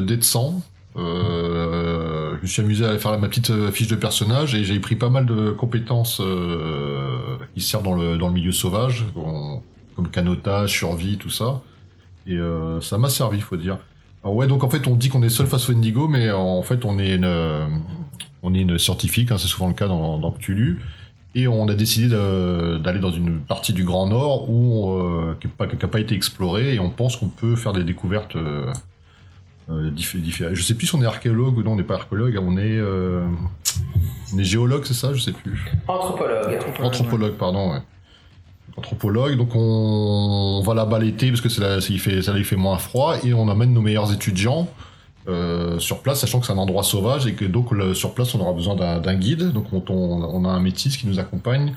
dé 0.00 0.16
de 0.16 0.24
sang. 0.24 0.62
Euh, 0.98 2.36
je 2.38 2.42
me 2.42 2.46
suis 2.46 2.62
amusé 2.62 2.84
à 2.84 2.98
faire 2.98 3.16
ma 3.18 3.28
petite 3.28 3.50
euh, 3.50 3.70
fiche 3.70 3.88
de 3.88 3.94
personnage 3.94 4.54
et 4.54 4.64
j'ai 4.64 4.78
pris 4.80 4.96
pas 4.96 5.10
mal 5.10 5.26
de 5.26 5.50
compétences 5.50 6.20
euh, 6.20 7.36
qui 7.54 7.60
servent 7.60 7.84
dans 7.84 7.94
le, 7.94 8.18
dans 8.18 8.28
le 8.28 8.34
milieu 8.34 8.52
sauvage, 8.52 9.06
comme 9.94 10.08
canotage, 10.10 10.72
survie, 10.72 11.16
tout 11.18 11.30
ça. 11.30 11.62
Et 12.26 12.38
ça 12.82 12.98
m'a 12.98 13.08
servi, 13.08 13.40
faut 13.40 13.56
dire. 13.56 13.78
Alors 14.22 14.36
ouais, 14.36 14.46
donc 14.46 14.62
en 14.62 14.68
fait, 14.68 14.86
on 14.86 14.96
dit 14.96 15.08
qu'on 15.08 15.22
est 15.22 15.30
seul 15.30 15.46
face 15.46 15.70
au 15.70 15.72
Indigo, 15.72 16.08
mais 16.08 16.30
en 16.30 16.60
fait, 16.62 16.84
on 16.84 16.98
est 16.98 17.14
une, 17.14 17.70
on 18.42 18.52
est 18.52 18.60
une 18.60 18.76
scientifique, 18.76 19.32
hein, 19.32 19.38
c'est 19.38 19.48
souvent 19.48 19.66
le 19.66 19.72
cas 19.72 19.88
dans, 19.88 20.30
Cthulhu. 20.32 20.78
Et 21.34 21.48
on 21.48 21.68
a 21.68 21.74
décidé 21.74 22.08
d'aller 22.08 22.98
dans 22.98 23.10
une 23.10 23.38
partie 23.38 23.72
du 23.72 23.84
Grand 23.84 24.08
Nord 24.08 24.50
où 24.50 24.94
qui 25.40 25.48
n'a 25.58 25.88
pas 25.88 26.00
été 26.00 26.14
explorée 26.14 26.74
et 26.74 26.80
on 26.80 26.90
pense 26.90 27.16
qu'on 27.16 27.28
peut 27.28 27.56
faire 27.56 27.72
des 27.72 27.84
découvertes 27.84 28.36
euh, 29.70 29.90
Je 29.96 30.62
sais 30.62 30.74
plus 30.74 30.86
si 30.86 30.94
on 30.94 31.02
est 31.02 31.06
archéologue 31.06 31.56
ou 31.58 31.62
non, 31.62 31.72
on 31.72 31.76
n'est 31.76 31.82
pas 31.82 31.94
archéologue, 31.96 32.38
on 32.42 32.56
est, 32.56 32.78
euh, 32.78 33.26
on 34.34 34.38
est 34.38 34.44
géologue, 34.44 34.84
c'est 34.84 34.94
ça 34.94 35.12
Je 35.14 35.20
sais 35.20 35.32
plus. 35.32 35.64
Anthropologue. 35.86 36.58
Anthropologue, 36.82 37.34
pardon, 37.34 37.72
ouais. 37.72 37.80
Anthropologue, 38.76 39.36
donc 39.36 39.54
on, 39.56 39.58
on 40.58 40.62
va 40.62 40.74
là-bas 40.74 41.00
l'été 41.00 41.28
parce 41.30 41.40
que 41.40 41.48
c'est 41.48 41.60
là, 41.60 41.78
il 41.90 41.98
fait, 41.98 42.22
ça, 42.22 42.32
là, 42.32 42.38
il 42.38 42.44
fait 42.44 42.54
moins 42.56 42.78
froid 42.78 43.16
et 43.24 43.34
on 43.34 43.48
amène 43.48 43.72
nos 43.72 43.80
meilleurs 43.80 44.12
étudiants 44.12 44.68
euh, 45.28 45.78
sur 45.80 46.00
place, 46.00 46.20
sachant 46.20 46.38
que 46.40 46.46
c'est 46.46 46.52
un 46.52 46.58
endroit 46.58 46.84
sauvage 46.84 47.26
et 47.26 47.34
que 47.34 47.44
donc 47.44 47.72
le- 47.72 47.92
sur 47.92 48.14
place 48.14 48.34
on 48.34 48.40
aura 48.40 48.52
besoin 48.52 48.76
d'un 48.76 49.14
guide. 49.16 49.52
Donc 49.52 49.66
on, 49.72 49.82
on- 49.92 50.22
on 50.24 50.44
a 50.44 50.48
un 50.48 50.60
métis 50.60 50.96
qui 50.96 51.06
nous 51.08 51.18
accompagne 51.18 51.74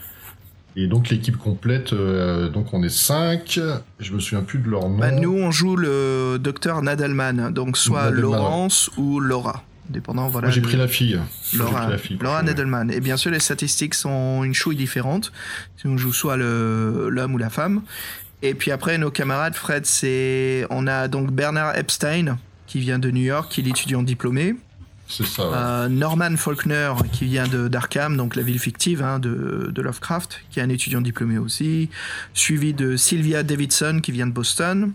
et 0.76 0.88
donc 0.88 1.10
l'équipe 1.10 1.38
complète, 1.38 1.94
euh, 1.94 2.50
donc 2.50 2.74
on 2.74 2.82
est 2.84 2.90
cinq. 2.90 3.60
Je 4.00 4.14
me 4.14 4.20
souviens 4.20 4.44
plus 4.44 4.60
de 4.60 4.70
leur 4.70 4.88
nom. 4.90 4.98
Bah, 4.98 5.12
Nous, 5.12 5.34
on 5.34 5.52
joue 5.52 5.76
le 5.76 6.38
docteur 6.40 6.82
Nadelman, 6.82 7.52
donc 7.52 7.78
soit 7.78 8.06
Nadelman, 8.06 8.22
Laurence 8.22 8.90
ou 8.98 9.20
Laura, 9.20 9.64
dépendant. 9.90 10.28
Voilà, 10.30 10.48
Moi 10.48 10.54
j'ai 10.56 10.62
pris 10.62 10.78
la 10.78 10.88
fille. 10.88 11.20
Laura, 11.58 11.90
la 11.90 11.98
fille. 11.98 12.18
Laura 12.22 12.40
Ouais. 12.40 12.46
Nadelman. 12.46 12.90
Et 12.92 13.00
bien 13.02 13.18
sûr, 13.18 13.32
les 13.32 13.40
statistiques 13.40 13.94
sont 13.96 14.44
une 14.44 14.54
chouille 14.54 14.78
différente. 14.78 15.32
Si 15.78 15.88
on 15.88 15.98
joue 15.98 16.14
soit 16.14 16.38
l'homme 16.38 17.34
ou 17.34 17.38
la 17.38 17.50
femme. 17.50 17.82
Et 18.44 18.54
puis 18.56 18.72
après, 18.72 18.98
nos 18.98 19.12
camarades, 19.12 19.54
Fred, 19.56 19.86
c'est. 19.86 20.66
On 20.70 20.88
a 20.88 21.08
donc 21.08 21.32
Bernard 21.32 21.78
Epstein, 21.78 22.38
qui 22.66 22.80
vient 22.80 22.98
de 22.98 23.12
New 23.12 23.22
York, 23.22 23.52
qui 23.52 23.62
est 23.62 23.64
l'étudiant 23.64 24.02
diplômé. 24.04 24.56
C'est 25.12 25.26
ça. 25.26 25.44
ouais. 25.44 25.56
Euh, 25.56 25.90
Norman 25.90 26.38
Faulkner, 26.38 26.94
qui 27.12 27.26
vient 27.26 27.48
de 27.48 27.68
d'Arkham, 27.68 28.16
donc 28.16 28.38
la 28.38 28.44
ville 28.44 28.60
fictive 28.60 29.04
hein, 29.04 29.20
de, 29.20 29.70
de 29.74 29.82
Lovecraft, 29.82 30.42
qui 30.50 30.60
est 30.60 30.64
un 30.64 30.70
étudiant 30.70 31.02
diplômé 31.02 31.38
aussi. 31.38 31.90
Suivi 32.34 32.74
de 32.74 32.96
Sylvia 32.96 33.44
Davidson, 33.44 34.00
qui 34.02 34.14
vient 34.14 34.28
de 34.28 34.32
Boston. 34.32 34.94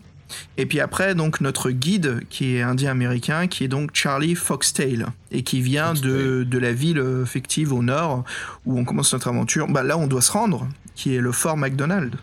Et 0.56 0.66
puis 0.66 0.80
après, 0.80 1.14
donc 1.14 1.40
notre 1.40 1.70
guide, 1.70 2.22
qui 2.30 2.56
est 2.56 2.62
indien-américain, 2.62 3.46
qui 3.46 3.62
est 3.62 3.68
donc 3.68 3.90
Charlie 3.92 4.34
Foxtail, 4.34 5.04
et 5.30 5.42
qui 5.42 5.60
vient 5.60 5.92
de, 5.94 6.44
de 6.48 6.58
la 6.58 6.72
ville 6.72 7.02
fictive 7.26 7.72
au 7.72 7.82
nord, 7.82 8.24
où 8.64 8.78
on 8.78 8.84
commence 8.84 9.12
notre 9.12 9.28
aventure. 9.28 9.68
Bah, 9.68 9.82
là, 9.82 9.98
on 9.98 10.06
doit 10.06 10.22
se 10.22 10.32
rendre, 10.32 10.66
qui 10.96 11.14
est 11.14 11.20
le 11.20 11.30
Fort 11.30 11.56
McDonald. 11.56 12.16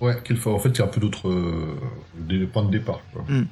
Ouais, 0.00 0.20
qu'il 0.22 0.36
faut. 0.36 0.52
En 0.52 0.58
fait, 0.58 0.68
il 0.68 0.78
y 0.78 0.82
a 0.82 0.84
un 0.84 0.88
peu 0.88 1.00
d'autres 1.00 1.30
euh, 1.30 2.46
points 2.52 2.64
de 2.64 2.70
départ. 2.70 3.00
Quoi. 3.14 3.24
Et 3.30 3.44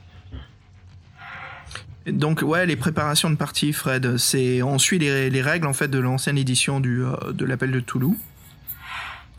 Donc 2.07 2.42
ouais, 2.42 2.66
les 2.66 2.76
préparations 2.76 3.30
de 3.30 3.36
partie, 3.36 3.72
Fred, 3.72 4.18
c'est 4.18 4.62
on 4.62 4.78
suit 4.78 4.98
les, 4.98 5.30
les 5.30 5.42
règles 5.42 5.66
en 5.66 5.72
fait 5.72 5.88
de 5.88 5.98
l'ancienne 5.98 6.36
édition 6.36 6.80
du, 6.80 7.02
euh, 7.02 7.32
de 7.32 7.44
l'appel 7.44 7.70
de 7.70 7.80
Toulouse. 7.80 8.16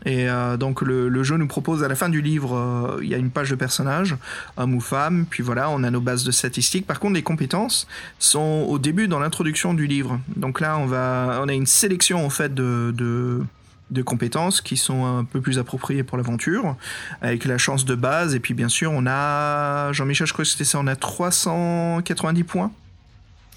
Et 0.04 0.28
euh, 0.28 0.56
donc 0.56 0.82
le, 0.82 1.22
jeu 1.22 1.36
nous 1.36 1.48
propose 1.48 1.82
à 1.82 1.88
la 1.88 1.96
fin 1.96 2.08
du 2.08 2.20
livre, 2.20 2.56
euh, 2.56 3.00
il 3.02 3.08
y 3.08 3.14
a 3.14 3.18
une 3.18 3.30
page 3.30 3.50
de 3.50 3.56
personnages, 3.56 4.16
homme 4.56 4.74
ou 4.74 4.80
femme, 4.80 5.26
puis 5.28 5.42
voilà, 5.42 5.68
on 5.70 5.82
a 5.82 5.90
nos 5.90 6.00
bases 6.00 6.22
de 6.22 6.30
statistiques. 6.30 6.86
Par 6.86 7.00
contre, 7.00 7.14
les 7.14 7.22
compétences 7.22 7.88
sont 8.18 8.66
au 8.68 8.78
début 8.78 9.08
dans 9.08 9.18
l'introduction 9.18 9.74
du 9.74 9.86
livre. 9.86 10.20
Donc 10.36 10.60
là, 10.60 10.78
on 10.78 10.86
va, 10.86 11.40
on 11.42 11.48
a 11.48 11.52
une 11.52 11.66
sélection 11.66 12.24
en 12.24 12.30
fait 12.30 12.54
de 12.54 13.42
de 13.90 14.02
compétences 14.02 14.60
qui 14.60 14.76
sont 14.76 15.04
un 15.06 15.24
peu 15.24 15.40
plus 15.40 15.58
appropriées 15.58 16.02
pour 16.02 16.16
l'aventure, 16.18 16.76
avec 17.22 17.44
la 17.44 17.56
chance 17.58 17.84
de 17.84 17.94
base, 17.94 18.34
et 18.34 18.40
puis 18.40 18.52
bien 18.54 18.68
sûr 18.68 18.90
on 18.92 19.04
a, 19.06 19.92
Jean-Michel, 19.92 20.26
je 20.26 20.32
crois 20.32 20.44
que 20.44 20.50
c'était 20.50 20.64
ça, 20.64 20.78
on 20.80 20.86
a 20.88 20.96
390 20.96 22.44
points, 22.44 22.72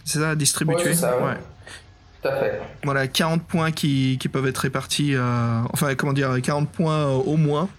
c'est 0.05 0.19
ça, 0.19 0.31
à 0.31 0.35
distribuer 0.35 0.75
Ouais, 0.75 0.83
c'est 0.85 0.93
ça, 0.95 1.17
ouais. 1.19 1.33
Tout 2.21 2.27
à 2.27 2.35
fait. 2.37 2.61
Voilà, 2.83 3.07
40 3.07 3.41
points 3.43 3.71
qui, 3.71 4.17
qui 4.19 4.27
peuvent 4.27 4.45
être 4.47 4.57
répartis, 4.59 5.15
euh, 5.15 5.61
enfin 5.73 5.95
comment 5.95 6.13
dire, 6.13 6.39
40 6.41 6.69
points 6.69 6.93
euh, 7.07 7.13
au 7.13 7.37
moins 7.37 7.69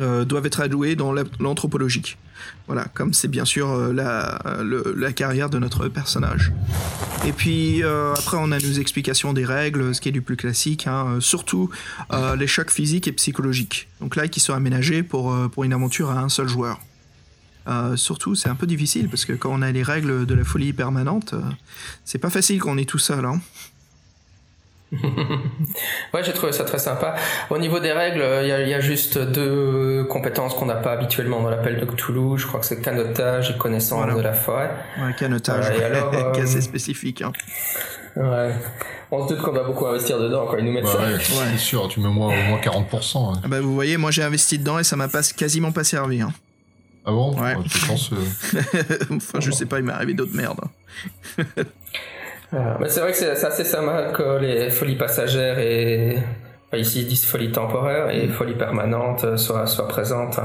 euh, 0.00 0.24
doivent 0.24 0.46
être 0.46 0.60
alloués 0.60 0.96
dans 0.96 1.12
la- 1.12 1.22
l'anthropologique. 1.38 2.18
Voilà, 2.66 2.86
comme 2.94 3.12
c'est 3.12 3.28
bien 3.28 3.44
sûr 3.44 3.70
euh, 3.70 3.92
la, 3.92 4.40
la 4.96 5.12
carrière 5.12 5.50
de 5.50 5.58
notre 5.58 5.88
personnage. 5.88 6.52
Et 7.26 7.32
puis 7.32 7.82
euh, 7.82 8.14
après, 8.14 8.36
on 8.40 8.52
a 8.52 8.58
nos 8.58 8.72
explications 8.72 9.32
des 9.32 9.44
règles, 9.44 9.94
ce 9.94 10.00
qui 10.00 10.08
est 10.08 10.12
du 10.12 10.22
plus 10.22 10.36
classique, 10.36 10.86
hein, 10.86 11.06
euh, 11.08 11.20
surtout 11.20 11.70
les 12.38 12.46
chocs 12.46 12.70
physiques 12.70 13.08
et 13.08 13.12
psychologiques. 13.12 13.88
Donc 14.00 14.16
là, 14.16 14.28
qui 14.28 14.40
sont 14.40 14.54
aménagés 14.54 15.02
pour, 15.02 15.34
pour 15.50 15.64
une 15.64 15.72
aventure 15.72 16.10
à 16.10 16.20
un 16.20 16.28
seul 16.28 16.48
joueur. 16.48 16.80
Surtout, 17.94 18.34
c'est 18.34 18.48
un 18.48 18.54
peu 18.54 18.66
difficile 18.66 19.08
parce 19.08 19.24
que 19.24 19.32
quand 19.32 19.50
on 19.52 19.62
a 19.62 19.70
les 19.70 19.82
règles 19.82 20.26
de 20.26 20.34
la 20.34 20.44
folie 20.44 20.72
permanente, 20.72 21.34
c'est 22.04 22.18
pas 22.18 22.30
facile 22.30 22.58
quand 22.60 22.72
on 22.72 22.76
est 22.76 22.88
tout 22.88 22.98
seul. 22.98 23.24
Hein. 23.24 23.40
Ouais, 24.92 26.22
j'ai 26.22 26.32
trouvé 26.32 26.52
ça 26.52 26.64
très 26.64 26.78
sympa. 26.78 27.14
Au 27.50 27.58
niveau 27.58 27.78
des 27.80 27.92
règles, 27.92 28.22
il 28.42 28.48
y, 28.48 28.52
a- 28.52 28.60
il 28.62 28.68
y 28.68 28.74
a 28.74 28.80
juste 28.80 29.18
deux 29.18 30.04
compétences 30.04 30.54
qu'on 30.54 30.66
n'a 30.66 30.74
pas 30.76 30.92
habituellement 30.92 31.40
dans 31.42 31.48
l'appel 31.50 31.80
de 31.80 31.84
Cthulhu. 31.86 32.36
Je 32.38 32.46
crois 32.46 32.60
que 32.60 32.66
c'est 32.66 32.80
canotage 32.80 33.50
et 33.52 33.58
connaissance 33.58 33.98
Voilà. 33.98 34.14
de 34.14 34.20
la 34.20 34.32
forêt. 34.34 34.70
Ouais, 35.00 35.14
canotage, 35.18 35.68
Ouais, 35.70 35.78
et 35.80 35.84
alors, 35.84 36.12
euh, 36.14 36.30
qui 36.32 36.40
est 36.40 36.44
assez 36.44 36.60
spécifique. 36.60 37.22
Hein. 37.22 37.32
Ouais. 38.16 38.52
On 39.10 39.26
se 39.26 39.32
doute 39.34 39.42
qu'on 39.42 39.52
va 39.52 39.62
beaucoup 39.62 39.86
investir 39.86 40.18
dedans 40.18 40.46
quand 40.46 40.56
ils 40.58 40.64
nous 40.64 40.72
mettent 40.72 40.84
Bah 40.84 40.90
ça. 40.92 41.00
ouais, 41.00 41.18
c'est 41.52 41.58
sûr, 41.58 41.88
tu 41.88 42.00
mets 42.00 42.08
au 42.08 42.12
moins, 42.12 42.28
au 42.28 42.42
moins 42.48 42.58
40%. 42.60 43.34
hein. 43.36 43.40
Ah 43.44 43.48
bah, 43.48 43.60
vous 43.60 43.74
voyez, 43.74 43.96
moi 43.96 44.10
j'ai 44.10 44.22
investi 44.22 44.58
dedans 44.58 44.78
et 44.78 44.84
ça 44.84 44.96
m'a 44.96 45.08
pas, 45.08 45.22
quasiment 45.36 45.72
pas 45.72 45.84
servi. 45.84 46.20
Hein. 46.20 46.32
Ah 47.06 47.10
bon? 47.12 47.34
Ouais. 47.40 47.54
Tu 47.70 47.78
penses, 47.86 48.10
euh, 48.12 48.16
enfin, 49.16 49.40
je 49.40 49.50
sais 49.50 49.66
pas, 49.66 49.78
il 49.78 49.84
m'est 49.84 49.92
arrivé 49.92 50.12
d'autres 50.14 50.36
merdes. 50.36 50.60
Euh, 52.54 52.58
mais 52.80 52.88
c'est 52.88 53.00
vrai 53.00 53.12
que 53.12 53.16
c'est 53.16 53.30
assez 53.46 53.64
sympa 53.64 54.10
que 54.12 54.38
les 54.38 54.68
folies 54.70 54.96
passagères 54.96 55.58
et 55.58 56.18
enfin, 56.68 56.76
ici 56.76 57.00
ils 57.00 57.06
disent 57.08 57.24
folie 57.24 57.50
temporaire 57.50 58.10
et 58.10 58.28
folie 58.28 58.54
permanente 58.54 59.24
euh, 59.24 59.36
soient, 59.38 59.66
soient 59.66 59.88
présentes. 59.88 60.38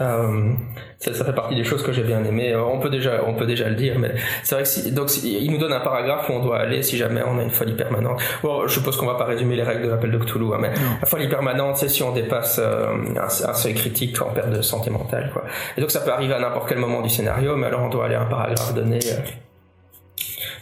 Euh, 0.00 0.52
ça, 0.98 1.14
ça 1.14 1.24
fait 1.24 1.32
partie 1.34 1.54
des 1.54 1.64
choses 1.64 1.82
que 1.82 1.92
j'ai 1.92 2.02
bien 2.02 2.22
aimées. 2.24 2.52
Euh, 2.52 2.62
On 2.64 2.80
peut 2.80 2.90
déjà, 2.90 3.20
on 3.26 3.32
peut 3.34 3.46
déjà 3.46 3.68
le 3.68 3.76
dire, 3.76 3.98
mais 3.98 4.12
c'est 4.42 4.54
vrai 4.56 4.64
que 4.64 4.68
si, 4.68 4.92
donc 4.92 5.08
si- 5.08 5.38
il 5.42 5.50
nous 5.52 5.56
donne 5.58 5.72
un 5.72 5.80
paragraphe 5.80 6.28
où 6.28 6.32
on 6.32 6.40
doit 6.44 6.58
aller 6.58 6.82
si 6.82 6.96
jamais 6.98 7.22
on 7.26 7.38
a 7.38 7.42
une 7.42 7.50
folie 7.50 7.72
permanente. 7.74 8.20
Bon, 8.42 8.66
je 8.66 8.72
suppose 8.74 8.96
qu'on 8.98 9.06
va 9.06 9.14
pas 9.14 9.24
résumer 9.24 9.54
les 9.56 9.62
règles 9.62 9.84
de 9.84 9.90
l'appel 9.90 10.10
de 10.10 10.18
Cthulhu, 10.18 10.52
hein, 10.52 10.58
mais 10.60 10.70
la 11.00 11.06
folie 11.06 11.28
permanente, 11.28 11.76
c'est 11.78 11.88
si 11.88 12.02
on 12.02 12.12
dépasse 12.12 12.60
euh, 12.62 12.88
un, 13.16 13.48
un 13.48 13.54
seuil 13.54 13.72
critique 13.74 14.20
en 14.20 14.30
perte 14.30 14.50
de 14.50 14.60
santé 14.62 14.90
mentale, 14.90 15.30
quoi. 15.32 15.44
Et 15.78 15.80
donc 15.80 15.90
ça 15.90 16.00
peut 16.00 16.10
arriver 16.10 16.34
à 16.34 16.40
n'importe 16.40 16.68
quel 16.68 16.78
moment 16.78 17.00
du 17.00 17.08
scénario, 17.08 17.56
mais 17.56 17.68
alors 17.68 17.82
on 17.82 17.88
doit 17.88 18.04
aller 18.06 18.16
à 18.16 18.22
un 18.22 18.26
paragraphe 18.26 18.74
donné. 18.74 18.98
euh, 18.98 19.16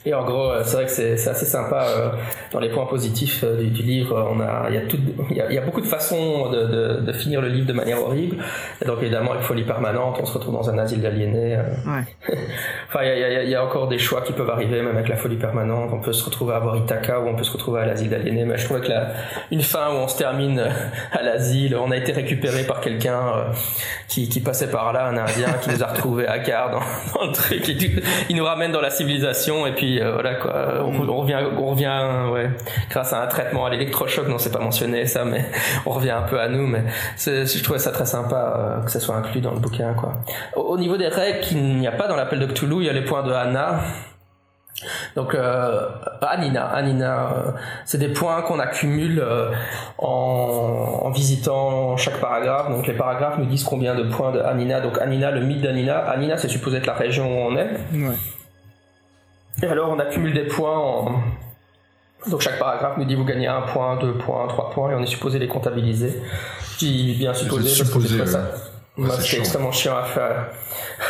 Et 0.06 0.12
en 0.12 0.24
gros, 0.24 0.50
euh, 0.50 0.62
c'est 0.64 0.76
vrai 0.76 0.84
que 0.84 0.90
c'est 0.90 1.12
assez 1.28 1.46
sympa. 1.46 1.86
euh, 1.88 2.08
dans 2.52 2.60
les 2.60 2.68
points 2.68 2.86
positifs 2.86 3.42
euh, 3.42 3.56
du, 3.56 3.68
du 3.70 3.82
livre, 3.82 4.28
on 4.30 4.38
a, 4.40 4.66
il 4.68 4.74
y 4.74 4.78
a 4.78 4.82
tout, 4.82 4.98
il 5.30 5.36
y 5.36 5.40
a, 5.40 5.48
il 5.48 5.54
y 5.54 5.58
a 5.58 5.62
beaucoup 5.62 5.80
de 5.80 5.86
façons 5.86 6.50
de, 6.50 6.64
de, 6.64 7.00
de 7.00 7.12
finir 7.12 7.40
le 7.40 7.48
livre 7.48 7.66
de 7.66 7.72
manière 7.72 8.02
horrible. 8.02 8.36
Et 8.82 8.84
donc 8.84 8.98
évidemment, 9.00 9.32
avec 9.32 9.42
folie 9.44 9.64
permanente, 9.64 10.18
on 10.20 10.26
se 10.26 10.34
retrouve 10.34 10.54
dans 10.54 10.68
un 10.68 10.76
asile 10.78 11.00
d'aliénés. 11.00 11.58
Ouais. 11.86 12.34
Enfin, 12.88 13.04
il 13.06 13.18
y 13.18 13.24
a, 13.24 13.42
il 13.42 13.48
y 13.48 13.50
il 13.50 13.58
encore 13.58 13.88
des 13.88 13.98
choix 13.98 14.20
qui 14.20 14.32
peuvent 14.32 14.50
arriver, 14.50 14.80
même 14.80 14.94
avec 14.96 15.08
la 15.08 15.16
folie 15.16 15.34
permanente. 15.36 15.90
On 15.92 16.00
peut 16.00 16.12
se 16.12 16.24
retrouver 16.24 16.54
à 16.54 16.60
Waritaka 16.60 17.18
ou 17.20 17.26
on 17.28 17.34
peut 17.34 17.42
se 17.42 17.50
retrouver 17.52 17.80
à 17.80 17.86
l'asile 17.86 18.08
d'aliénés. 18.10 18.44
Mais 18.44 18.56
je 18.56 18.64
trouvais 18.66 18.80
que 18.82 18.88
la, 18.88 19.08
une 19.50 19.62
fin 19.62 19.88
où 19.90 19.94
on 19.96 20.06
se 20.06 20.16
termine 20.16 20.62
à 21.10 21.22
l'asile, 21.22 21.74
on 21.76 21.90
a 21.90 21.96
été 21.96 22.12
récupéré 22.12 22.62
par 22.62 22.80
quelqu'un 22.80 23.46
qui, 24.06 24.28
qui 24.28 24.38
passait 24.40 24.70
par 24.70 24.92
là, 24.92 25.06
un 25.08 25.16
Indien, 25.16 25.48
qui 25.62 25.70
nous 25.70 25.82
a 25.82 25.86
retrouvés 25.88 26.28
à 26.28 26.38
quart 26.38 26.70
dans, 26.70 26.78
dans 27.20 27.26
le 27.26 27.32
truc. 27.32 27.68
Du- 27.76 28.00
il 28.28 28.36
nous 28.36 28.44
ramène 28.44 28.70
dans 28.70 28.80
la 28.80 28.90
civilisation 28.90 29.66
et 29.66 29.72
puis 29.72 29.93
euh, 30.00 30.12
voilà 30.12 30.34
quoi. 30.34 30.84
On, 30.84 31.08
on 31.08 31.16
revient, 31.16 31.38
on 31.56 31.66
revient, 31.70 32.30
ouais, 32.32 32.50
grâce 32.90 33.12
à 33.12 33.22
un 33.22 33.26
traitement 33.26 33.66
à 33.66 33.70
l'électrochoc. 33.70 34.28
Non, 34.28 34.38
c'est 34.38 34.52
pas 34.52 34.58
mentionné 34.58 35.06
ça, 35.06 35.24
mais 35.24 35.44
on 35.86 35.90
revient 35.90 36.10
un 36.10 36.22
peu 36.22 36.40
à 36.40 36.48
nous. 36.48 36.66
Mais 36.66 36.84
je 37.16 37.62
trouvais 37.62 37.78
ça 37.78 37.90
très 37.92 38.06
sympa 38.06 38.54
euh, 38.56 38.84
que 38.84 38.90
ça 38.90 39.00
soit 39.00 39.16
inclus 39.16 39.40
dans 39.40 39.52
le 39.52 39.60
bouquin 39.60 39.94
quoi. 39.94 40.14
Au, 40.56 40.60
au 40.62 40.78
niveau 40.78 40.96
des 40.96 41.08
règles 41.08 41.40
qu'il 41.40 41.76
n'y 41.78 41.86
a 41.86 41.92
pas 41.92 42.08
dans 42.08 42.16
l'appel 42.16 42.40
de 42.40 42.46
Cthulhu, 42.46 42.76
il 42.80 42.86
y 42.86 42.90
a 42.90 42.92
les 42.92 43.04
points 43.04 43.22
de 43.22 43.32
Anna. 43.32 43.80
Donc 45.14 45.34
euh, 45.34 45.88
Anina, 46.20 46.66
Anina, 46.66 47.32
euh, 47.32 47.50
c'est 47.84 47.98
des 47.98 48.08
points 48.08 48.42
qu'on 48.42 48.58
accumule 48.58 49.20
euh, 49.20 49.50
en, 49.98 51.00
en 51.02 51.10
visitant 51.10 51.96
chaque 51.96 52.20
paragraphe. 52.20 52.70
Donc 52.70 52.86
les 52.86 52.94
paragraphes 52.94 53.38
nous 53.38 53.46
disent 53.46 53.64
combien 53.64 53.94
de 53.94 54.04
points 54.04 54.32
de 54.32 54.40
Anina. 54.40 54.80
Donc 54.80 54.98
Anina, 55.00 55.30
le 55.30 55.40
mythe 55.40 55.62
d'Anina. 55.62 55.98
Anina, 55.98 56.36
c'est 56.36 56.48
supposé 56.48 56.78
être 56.78 56.86
la 56.86 56.94
région 56.94 57.26
où 57.26 57.52
on 57.52 57.56
est. 57.56 57.70
Ouais. 57.92 58.16
Et 59.62 59.66
alors 59.66 59.90
on 59.90 59.98
accumule 59.98 60.34
des 60.34 60.44
points 60.46 60.76
en... 60.78 61.12
Donc 62.28 62.40
chaque 62.40 62.58
paragraphe 62.58 62.96
nous 62.96 63.04
dit 63.04 63.14
vous 63.14 63.24
gagnez 63.24 63.46
un 63.46 63.62
point, 63.62 63.96
deux 63.96 64.14
points, 64.14 64.46
trois 64.48 64.70
points 64.70 64.90
et 64.90 64.94
on 64.94 65.00
est 65.02 65.06
supposé 65.06 65.38
les 65.38 65.46
comptabiliser. 65.48 66.22
Je 66.72 66.78
dis 66.78 67.14
bien 67.18 67.34
supposé. 67.34 67.62
Parce 67.68 67.78
que 67.78 67.84
supposé, 67.86 68.18
très 68.18 68.34
ouais. 68.34 69.10
c'est 69.20 69.38
extrêmement 69.38 69.72
chiant 69.72 69.96
à 69.96 70.04
faire. 70.04 70.46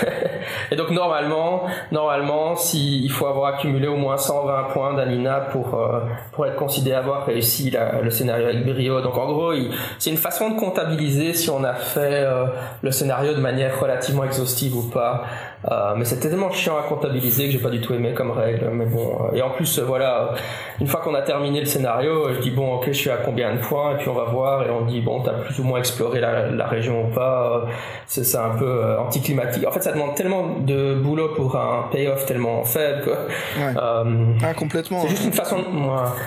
et 0.72 0.76
donc 0.76 0.90
normalement, 0.90 1.62
normalement, 1.92 2.56
si 2.56 3.02
il 3.04 3.10
faut 3.10 3.26
avoir 3.26 3.54
accumulé 3.54 3.86
au 3.86 3.96
moins 3.96 4.16
120 4.16 4.64
points 4.72 4.94
d'Anina 4.94 5.40
pour 5.40 5.74
euh, 5.74 6.00
pour 6.32 6.46
être 6.46 6.56
considéré 6.56 6.96
avoir 6.96 7.24
réussi 7.26 7.70
la- 7.70 8.00
le 8.00 8.10
scénario 8.10 8.46
avec 8.46 8.66
brio. 8.66 9.00
Donc 9.00 9.16
en 9.16 9.26
gros, 9.32 9.52
c'est 9.98 10.10
une 10.10 10.16
façon 10.16 10.50
de 10.50 10.58
comptabiliser 10.58 11.32
si 11.32 11.48
on 11.50 11.62
a 11.62 11.74
fait 11.74 12.24
euh, 12.24 12.46
le 12.82 12.90
scénario 12.90 13.34
de 13.34 13.40
manière 13.40 13.78
relativement 13.80 14.24
exhaustive 14.24 14.76
ou 14.76 14.90
pas. 14.90 15.24
Euh, 15.70 15.94
mais 15.96 16.04
c'était 16.04 16.28
tellement 16.28 16.50
chiant 16.50 16.76
à 16.78 16.82
comptabiliser 16.82 17.46
que 17.46 17.52
j'ai 17.52 17.58
pas 17.58 17.70
du 17.70 17.80
tout 17.80 17.94
aimé 17.94 18.12
comme 18.14 18.30
règle. 18.32 18.68
Mais 18.72 18.84
bon, 18.84 19.16
euh, 19.32 19.36
et 19.36 19.40
en 19.42 19.50
plus, 19.50 19.78
euh, 19.78 19.84
voilà, 19.84 20.30
une 20.80 20.86
fois 20.86 21.00
qu'on 21.00 21.14
a 21.14 21.22
terminé 21.22 21.60
le 21.60 21.66
scénario, 21.66 22.32
je 22.34 22.40
dis 22.40 22.50
bon, 22.50 22.74
ok, 22.74 22.84
je 22.88 22.92
suis 22.92 23.10
à 23.10 23.16
combien 23.16 23.54
de 23.54 23.58
points, 23.60 23.92
et 23.92 23.96
puis 23.96 24.08
on 24.08 24.14
va 24.14 24.24
voir, 24.24 24.62
et 24.66 24.70
on 24.70 24.82
dit 24.84 25.00
bon, 25.00 25.22
t'as 25.22 25.32
plus 25.32 25.58
ou 25.60 25.64
moins 25.64 25.78
exploré 25.78 26.20
la, 26.20 26.50
la 26.50 26.66
région 26.66 27.06
ou 27.06 27.14
pas. 27.14 27.64
C'est 28.06 28.36
un 28.36 28.50
peu 28.58 28.98
anticlimatique. 28.98 29.66
En 29.66 29.70
fait, 29.70 29.80
ça 29.82 29.92
demande 29.92 30.14
tellement 30.14 30.56
de 30.60 30.94
boulot 30.94 31.30
pour 31.34 31.56
un 31.56 31.86
payoff 31.90 32.26
tellement 32.26 32.62
faible. 32.64 33.02
Quoi. 33.04 33.14
Ouais. 33.56 33.72
Euh, 33.76 34.04
Ah, 34.44 34.52
complètement. 34.54 35.00
c'est 35.00 35.08
juste 35.08 35.24
une 35.24 35.32
façon, 35.32 35.58
de, 35.58 35.64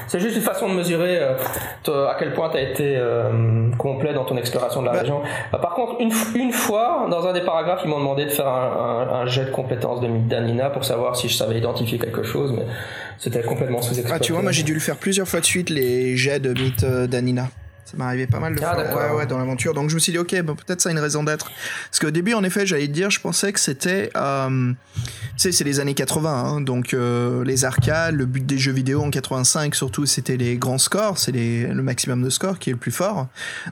c'est 0.08 0.20
juste 0.20 0.36
une 0.36 0.42
façon 0.42 0.68
de 0.70 0.74
mesurer 0.74 1.20
à 1.20 2.16
quel 2.18 2.34
point 2.34 2.50
tu 2.50 2.58
as 2.58 2.62
été 2.62 2.96
euh, 2.98 3.70
complet 3.78 4.14
dans 4.14 4.26
ton 4.26 4.36
exploration 4.38 4.82
de 4.82 4.88
la 4.88 4.94
Bah. 4.94 5.00
région. 5.00 5.22
Par 5.52 5.72
contre, 5.76 5.96
une, 6.00 6.12
une 6.36 6.52
fois, 6.52 7.06
dans 7.10 7.26
un 7.28 7.34
des 7.34 7.42
paragraphes, 7.42 7.82
ils 7.84 7.90
m'ont 7.90 8.00
demandé 8.00 8.26
de 8.26 8.32
faire 8.32 8.48
un, 8.48 9.08
un, 9.12 9.16
un 9.22 9.27
jet 9.28 9.46
de 9.46 9.52
compétences 9.52 10.02
de 10.02 10.08
d'Anina 10.28 10.70
pour 10.70 10.86
savoir 10.86 11.16
si 11.16 11.30
je 11.30 11.36
savais 11.36 11.58
identifier 11.58 12.00
quelque 12.00 12.24
chose, 12.24 12.54
mais 12.56 12.66
c'était 13.18 13.42
complètement 13.42 13.82
sous-exploité. 13.82 14.16
Ah, 14.16 14.20
tu 14.20 14.32
vois, 14.34 14.42
moi 14.42 14.52
j'ai 14.52 14.64
dû 14.64 14.74
le 14.74 14.80
faire 14.80 14.98
plusieurs 14.98 15.28
fois 15.28 15.40
de 15.40 15.46
suite, 15.46 15.70
les 15.70 16.16
jets 16.18 16.40
de 16.40 16.54
mythe 16.54 16.84
euh, 16.84 17.08
d'Anina. 17.08 17.50
Ça 17.88 18.04
arrivé 18.04 18.28
pas 18.28 18.40
mal 18.40 18.54
de 18.54 18.62
Ah, 18.62 18.76
fois 18.92 19.12
ouais, 19.12 19.18
ouais, 19.20 19.26
dans 19.28 19.38
l'aventure. 19.38 19.74
Donc 19.74 19.90
je 19.90 19.96
me 19.96 20.00
suis 20.00 20.12
dit, 20.12 20.18
ok, 20.18 20.42
bon, 20.42 20.56
peut-être 20.56 20.82
ça 20.82 20.90
a 20.90 20.92
une 20.92 21.00
raison 21.00 21.24
d'être. 21.24 21.50
Parce 21.90 22.00
qu'au 22.00 22.12
début, 22.12 22.34
en 22.34 22.44
effet, 22.44 22.66
j'allais 22.66 22.88
te 22.88 22.92
dire, 22.92 23.10
je 23.10 23.22
pensais 23.22 23.54
que 23.54 23.62
c'était. 23.62 24.10
euh, 24.18 24.74
tu 24.98 25.12
sais, 25.38 25.52
c'est 25.54 25.64
les 25.64 25.80
années 25.80 25.94
80, 25.94 26.30
hein, 26.30 26.62
donc 26.62 26.94
euh, 26.94 27.46
les 27.46 27.64
arcades, 27.64 28.16
le 28.16 28.26
but 28.26 28.46
des 28.46 28.58
jeux 28.58 28.74
vidéo 28.74 29.04
en 29.04 29.10
85, 29.10 29.74
surtout, 29.74 30.06
c'était 30.06 30.36
les 30.36 30.58
grands 30.58 30.80
scores, 30.80 31.18
c'est 31.18 31.32
le 31.32 31.82
maximum 31.82 32.24
de 32.24 32.30
scores 32.30 32.60
qui 32.60 32.72
est 32.72 32.74
le 32.74 32.80
plus 32.80 32.92
fort. 32.92 33.28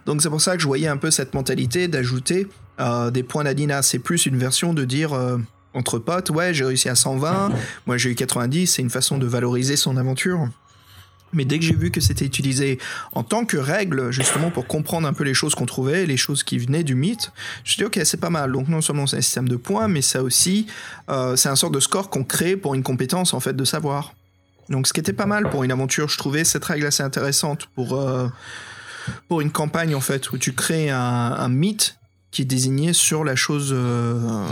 Donc 0.05 0.21
c'est 0.21 0.29
pour 0.29 0.41
ça 0.41 0.55
que 0.55 0.61
je 0.61 0.67
voyais 0.67 0.87
un 0.87 0.97
peu 0.97 1.11
cette 1.11 1.33
mentalité 1.33 1.89
d'ajouter 1.89 2.47
euh, 2.79 3.11
des 3.11 3.23
points 3.23 3.43
d'Adina. 3.43 3.81
C'est 3.81 3.99
plus 3.99 4.25
une 4.25 4.37
version 4.37 4.73
de 4.73 4.85
dire. 4.85 5.13
euh, 5.13 5.37
entre 5.75 5.99
potes, 5.99 6.29
ouais, 6.29 6.53
j'ai 6.53 6.63
réussi 6.63 6.89
à 6.89 6.95
120, 6.95 7.51
moi 7.85 7.97
j'ai 7.97 8.09
eu 8.09 8.15
90, 8.15 8.67
c'est 8.67 8.81
une 8.81 8.89
façon 8.89 9.17
de 9.17 9.27
valoriser 9.27 9.75
son 9.75 9.97
aventure. 9.97 10.47
Mais 11.33 11.43
dès 11.43 11.59
que 11.59 11.65
j'ai 11.65 11.75
vu 11.75 11.91
que 11.91 11.99
c'était 11.99 12.23
utilisé 12.23 12.79
en 13.11 13.23
tant 13.23 13.43
que 13.43 13.57
règle, 13.57 14.09
justement 14.09 14.51
pour 14.51 14.67
comprendre 14.67 15.05
un 15.05 15.11
peu 15.11 15.25
les 15.25 15.33
choses 15.33 15.53
qu'on 15.53 15.65
trouvait, 15.65 16.05
les 16.05 16.15
choses 16.15 16.43
qui 16.43 16.57
venaient 16.57 16.83
du 16.83 16.95
mythe, 16.95 17.31
je 17.57 17.59
me 17.59 17.73
suis 17.73 17.77
dit 17.77 17.83
ok 17.83 17.99
c'est 18.05 18.19
pas 18.19 18.29
mal. 18.29 18.53
Donc 18.53 18.69
non 18.69 18.79
seulement 18.79 19.05
c'est 19.05 19.17
un 19.17 19.21
système 19.21 19.49
de 19.49 19.57
points, 19.57 19.89
mais 19.89 20.01
ça 20.01 20.23
aussi 20.23 20.67
euh, 21.09 21.35
c'est 21.35 21.49
un 21.49 21.57
sort 21.57 21.71
de 21.71 21.81
score 21.81 22.09
qu'on 22.09 22.23
crée 22.23 22.55
pour 22.55 22.73
une 22.73 22.83
compétence 22.83 23.33
en 23.33 23.41
fait 23.41 23.53
de 23.53 23.65
savoir. 23.65 24.13
Donc 24.69 24.87
ce 24.87 24.93
qui 24.93 25.01
était 25.01 25.13
pas 25.13 25.25
mal 25.25 25.49
pour 25.49 25.65
une 25.65 25.73
aventure, 25.73 26.07
je 26.07 26.17
trouvais 26.17 26.45
cette 26.45 26.63
règle 26.63 26.85
assez 26.85 27.03
intéressante 27.03 27.65
pour 27.75 28.01
pour 29.27 29.41
une 29.41 29.51
campagne 29.51 29.93
en 29.93 29.99
fait 29.99 30.31
où 30.31 30.37
tu 30.37 30.53
crées 30.53 30.89
un 30.89 31.49
mythe 31.49 31.97
qui 32.35 32.41
est 32.41 32.45
désigné 32.45 32.91
sur 32.91 33.23
la 33.23 33.37
chose 33.37 33.71
euh, 33.73 34.45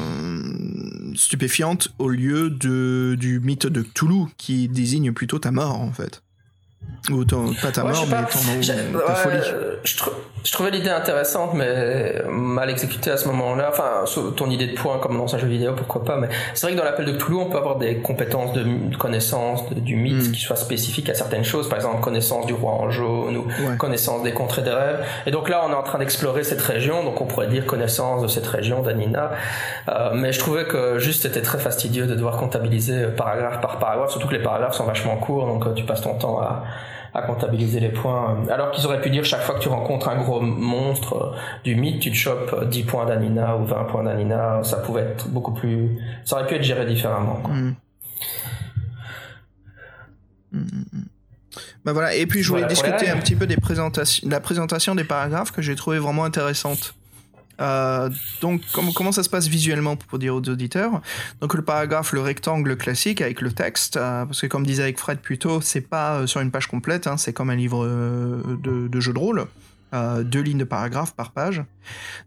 stupéfiante 1.15 1.89
au 1.99 2.07
lieu 2.07 2.49
de, 2.49 3.17
du 3.19 3.41
mythe 3.41 3.67
de 3.67 3.81
Cthulhu 3.81 4.27
qui 4.37 4.69
désigne 4.69 5.11
plutôt 5.11 5.37
ta 5.37 5.51
mort 5.51 5.81
en 5.81 5.91
fait. 5.91 6.23
Ou 7.11 7.25
ton- 7.25 7.53
pas 7.61 7.69
ta 7.71 7.83
Ouais, 7.83 7.93
je 7.93 7.99
mort, 7.99 8.05
sais 8.05 8.15
mais 8.15 8.21
pas. 8.23 8.29
ton, 8.31 8.61
J'ai- 8.61 8.73
ta 8.75 8.97
ouais, 9.11 9.15
folie. 9.15 9.37
Je, 9.83 9.97
trou- 9.97 10.11
je 10.45 10.51
trouvais 10.53 10.71
l'idée 10.71 10.89
intéressante, 10.89 11.53
mais 11.53 12.15
mal 12.29 12.69
exécutée 12.69 13.11
à 13.11 13.17
ce 13.17 13.27
moment-là. 13.27 13.69
Enfin, 13.69 14.05
ton 14.37 14.49
idée 14.49 14.67
de 14.67 14.75
point 14.77 14.99
comme 14.99 15.17
dans 15.17 15.35
un 15.35 15.37
jeu 15.37 15.47
vidéo, 15.47 15.73
pourquoi 15.75 16.05
pas. 16.05 16.15
Mais 16.15 16.29
c'est 16.53 16.65
vrai 16.65 16.73
que 16.73 16.79
dans 16.79 16.85
l'appel 16.85 17.05
de 17.05 17.11
Cthulhu, 17.11 17.35
on 17.35 17.49
peut 17.49 17.57
avoir 17.57 17.77
des 17.77 17.97
compétences 17.97 18.53
de, 18.53 18.63
de 18.63 18.95
connaissance 18.95 19.69
de- 19.69 19.81
du 19.81 19.97
mythe 19.97 20.29
Mm. 20.29 20.31
qui 20.31 20.39
soient 20.39 20.55
spécifiques 20.55 21.09
à 21.09 21.13
certaines 21.13 21.43
choses. 21.43 21.67
Par 21.67 21.77
exemple, 21.77 21.99
connaissance 22.01 22.45
du 22.45 22.53
roi 22.53 22.71
en 22.71 22.89
jaune 22.89 23.35
ou 23.35 23.47
Ouais. 23.47 23.75
connaissance 23.77 24.23
des 24.23 24.31
contrées 24.31 24.61
des 24.61 24.71
rêves. 24.71 25.05
Et 25.25 25.31
donc 25.31 25.49
là, 25.49 25.61
on 25.67 25.71
est 25.71 25.75
en 25.75 25.83
train 25.83 25.99
d'explorer 25.99 26.43
cette 26.45 26.61
région. 26.61 27.03
Donc 27.03 27.19
on 27.19 27.25
pourrait 27.25 27.47
dire 27.47 27.65
connaissance 27.65 28.21
de 28.21 28.27
cette 28.29 28.47
région 28.47 28.81
d'Anina. 28.81 29.31
Euh, 29.89 30.11
mais 30.13 30.31
je 30.31 30.39
trouvais 30.39 30.63
que 30.65 30.99
juste 30.99 31.23
c'était 31.23 31.41
très 31.41 31.59
fastidieux 31.59 32.05
de 32.05 32.15
devoir 32.15 32.37
comptabiliser 32.37 32.93
euh, 33.03 33.09
paragraphe 33.09 33.59
par 33.59 33.77
paragraphe. 33.77 34.11
Surtout 34.11 34.29
que 34.29 34.35
les 34.35 34.41
paragraphes 34.43 34.75
sont 34.75 34.85
vachement 34.85 35.17
courts, 35.17 35.47
donc 35.47 35.67
euh, 35.67 35.73
tu 35.73 35.83
passes 35.83 36.01
ton 36.01 36.13
temps 36.17 36.39
à 36.39 36.63
à 37.13 37.21
comptabiliser 37.21 37.79
les 37.79 37.89
points. 37.89 38.43
Alors 38.49 38.71
qu'ils 38.71 38.85
auraient 38.85 39.01
pu 39.01 39.09
dire 39.09 39.23
chaque 39.23 39.41
fois 39.41 39.55
que 39.55 39.59
tu 39.59 39.69
rencontres 39.69 40.09
un 40.09 40.17
gros 40.17 40.41
monstre 40.41 41.13
euh, 41.15 41.37
du 41.63 41.75
mythe, 41.75 42.01
tu 42.01 42.11
te 42.11 42.15
chopes 42.15 42.53
euh, 42.53 42.65
10 42.65 42.83
points 42.83 43.05
d'Anina 43.05 43.55
ou 43.57 43.65
20 43.65 43.83
points 43.85 44.03
d'Anina. 44.03 44.61
Ça 44.63 44.77
pouvait 44.77 45.01
être 45.01 45.27
beaucoup 45.29 45.53
plus... 45.53 45.97
Ça 46.25 46.37
aurait 46.37 46.47
pu 46.47 46.55
être 46.55 46.63
géré 46.63 46.85
différemment. 46.85 47.35
quoi. 47.43 47.53
Mm. 47.53 47.75
Mm, 50.53 50.59
mm. 50.59 51.05
Bah 51.85 51.93
voilà, 51.93 52.15
et 52.15 52.25
puis 52.25 52.41
je 52.41 52.49
voulais 52.49 52.61
Voilà 52.61 52.73
discuter 52.73 53.09
un 53.09 53.17
petit 53.17 53.35
peu 53.35 53.45
des 53.45 53.57
présentations, 53.57 54.25
de 54.27 54.31
la 54.31 54.39
présentation 54.39 54.95
des 54.95 55.03
paragraphes 55.03 55.51
que 55.51 55.61
j'ai 55.61 55.75
trouvé 55.75 55.99
vraiment 55.99 56.23
intéressante. 56.23 56.95
Euh, 57.63 58.09
donc, 58.41 58.61
comment, 58.71 59.11
ça 59.11 59.23
se 59.23 59.29
passe 59.29 59.47
visuellement 59.47 59.95
pour 59.95 60.19
dire 60.19 60.35
aux 60.35 60.41
auditeurs? 60.41 61.01
Donc, 61.41 61.53
le 61.53 61.61
paragraphe, 61.61 62.11
le 62.11 62.21
rectangle 62.21 62.75
classique 62.75 63.21
avec 63.21 63.41
le 63.41 63.51
texte, 63.51 63.97
euh, 63.97 64.25
parce 64.25 64.41
que 64.41 64.47
comme 64.47 64.65
disait 64.65 64.83
avec 64.83 64.99
Fred 64.99 65.19
plus 65.19 65.37
tôt, 65.37 65.61
c'est 65.61 65.81
pas 65.81 66.15
euh, 66.15 66.27
sur 66.27 66.41
une 66.41 66.51
page 66.51 66.67
complète, 66.67 67.07
hein, 67.07 67.17
c'est 67.17 67.33
comme 67.33 67.49
un 67.49 67.55
livre 67.55 67.85
de, 67.85 68.87
de 68.87 68.99
jeu 68.99 69.13
de 69.13 69.19
rôle, 69.19 69.45
deux 70.23 70.41
lignes 70.41 70.57
de 70.57 70.63
paragraphe 70.63 71.13
par 71.15 71.31
page. 71.31 71.63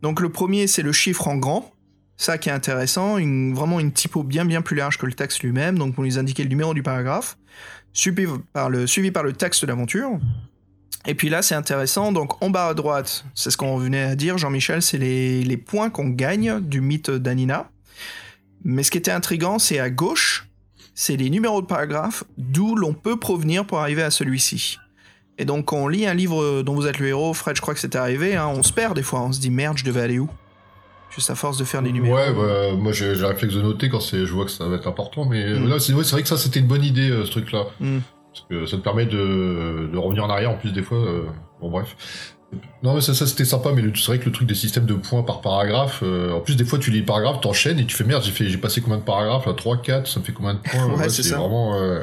Donc, 0.03 0.21
le 0.21 0.31
premier, 0.31 0.67
c'est 0.67 0.83
le 0.83 0.93
chiffre 0.93 1.29
en 1.29 1.37
grand, 1.37 1.73
ça 2.17 2.39
qui 2.39 2.49
est 2.49 2.53
intéressant, 2.53 3.15
vraiment 3.55 3.79
une 3.79 3.93
typo 3.93 4.23
bien 4.23 4.47
bien 4.47 4.63
plus 4.63 4.77
large 4.77 4.97
que 4.97 5.05
le 5.05 5.13
texte 5.13 5.43
lui-même, 5.43 5.79
donc 5.79 5.95
pour 5.95 6.05
nous 6.05 6.19
indiquer 6.19 6.45
le 6.45 6.49
numéro 6.49 6.73
du 6.73 6.83
paragraphe, 6.83 7.37
suivi 7.93 8.27
par 8.53 8.71
le, 8.71 8.87
suivi 8.87 9.11
par 9.11 9.23
le 9.23 9.33
texte 9.33 9.65
d'aventure. 9.67 10.19
Et 11.07 11.15
puis 11.15 11.29
là, 11.29 11.43
c'est 11.43 11.55
intéressant. 11.55 12.13
Donc, 12.13 12.43
en 12.43 12.51
bas 12.51 12.67
à 12.69 12.75
droite, 12.75 13.25
c'est 13.35 13.51
ce 13.51 13.57
qu'on 13.57 13.77
venait 13.79 14.03
à 14.03 14.17
dire, 14.17 14.39
Jean-Michel, 14.39 14.83
c'est 14.83 14.99
les, 14.99 15.45
les 15.45 15.57
points 15.57 15.89
qu'on 15.91 16.09
gagne 16.09 16.61
du 16.61 16.81
mythe 16.81 17.11
d'Anina. 17.11 17.71
Mais 18.65 18.83
ce 18.83 18.91
qui 18.91 18.99
était 18.99 19.13
intriguant, 19.13 19.59
c'est 19.61 19.79
à 19.79 19.91
gauche, 19.91 20.49
c'est 20.95 21.17
les 21.17 21.31
numéros 21.31 21.61
de 21.63 21.67
paragraphes 21.67 22.25
d'où 22.39 22.75
l'on 22.75 22.93
peut 22.95 23.17
provenir 23.19 23.65
pour 23.67 23.79
arriver 23.79 24.03
à 24.03 24.11
celui-ci. 24.11 24.79
Et 25.39 25.45
donc, 25.45 25.67
quand 25.67 25.77
on 25.77 25.89
lit 25.89 26.07
un 26.07 26.15
livre 26.15 26.63
dont 26.63 26.75
vous 26.75 26.87
êtes 26.87 26.99
le 26.99 27.07
héros, 27.09 27.35
Fred, 27.35 27.55
je 27.57 27.61
crois 27.61 27.75
que 27.75 27.81
c'était 27.81 27.99
arrivé, 27.99 28.35
hein, 28.35 28.49
on 28.49 28.63
se 28.63 28.73
perd 28.73 28.97
des 28.97 29.03
fois, 29.03 29.21
on 29.21 29.33
se 29.33 29.39
dit 29.41 29.51
merde, 29.51 29.77
je 29.79 29.85
devais 29.85 30.01
aller 30.01 30.19
où? 30.19 30.29
Juste 31.15 31.31
à 31.31 31.35
force 31.35 31.57
de 31.59 31.65
faire 31.65 31.83
des 31.83 31.93
numéros. 31.93 32.17
Ouais, 32.17 32.33
bah, 32.33 32.75
moi 32.77 32.93
j'ai 32.93 33.15
le 33.15 33.27
réflexe 33.27 33.55
de 33.55 33.63
noter 33.63 33.89
quand 33.89 34.01
c'est, 34.01 34.27
je 34.27 34.33
vois 34.33 34.45
que 34.45 34.51
ça 34.51 34.67
va 34.67 34.77
être 34.77 34.89
important, 34.89 35.25
mais 35.25 35.55
Mm. 35.55 35.69
là 35.69 35.79
c'est 35.79 35.93
ouais, 35.95 36.05
c'est 36.05 36.13
vrai 36.13 36.23
que 36.23 36.29
ça 36.29 36.37
c'était 36.37 36.61
une 36.61 36.67
bonne 36.67 36.83
idée 36.85 37.09
euh, 37.11 37.25
ce 37.25 37.31
truc-là, 37.31 37.65
Mm. 37.81 37.99
Parce 38.37 38.47
que 38.49 38.67
ça 38.67 38.77
te 38.77 38.83
permet 38.83 39.07
de, 39.07 39.89
de 39.93 39.99
revenir 39.99 40.25
en 40.25 40.31
arrière 40.31 40.51
en 40.51 40.57
plus 40.57 40.73
des 40.73 40.83
fois. 40.83 40.99
euh, 40.99 41.25
bon 41.61 41.71
bref. 41.71 41.97
Non, 42.83 42.95
mais 42.95 43.01
ça, 43.01 43.13
ça 43.13 43.27
c'était 43.27 43.45
sympa, 43.45 43.73
mais 43.75 43.83
c'est 43.97 44.07
vrai 44.07 44.19
que 44.19 44.27
le 44.27 44.33
truc 44.33 44.47
des 44.47 44.55
systèmes 44.55 44.87
de 44.87 44.95
points 44.95 45.23
par 45.25 45.41
paragraphe, 45.41 46.01
euh, 46.05 46.33
en 46.33 46.41
plus, 46.41 46.57
des 46.57 46.65
fois, 46.65 46.79
tu 46.79 46.91
lis 46.93 47.01
le 47.01 47.05
paragraphe, 47.05 47.41
t'enchaînes 47.41 47.81
et 47.81 47.87
tu 47.87 47.97
fais 47.97 48.05
merde, 48.05 48.23
j'ai 48.23 48.31
fait, 48.31 48.47
j'ai 48.47 48.57
passé 48.57 48.81
combien 48.81 48.99
de 48.99 49.03
paragraphes 49.03 49.47
là 49.47 49.53
3, 49.53 49.79
4, 49.79 50.07
ça 50.07 50.21
me 50.21 50.25
fait 50.25 50.33
combien 50.33 50.55
de 50.55 50.61
points 50.61 50.87
Ouais, 50.97 51.09
c'est 51.09 51.29
vraiment 51.35 51.75
euh, 51.75 52.03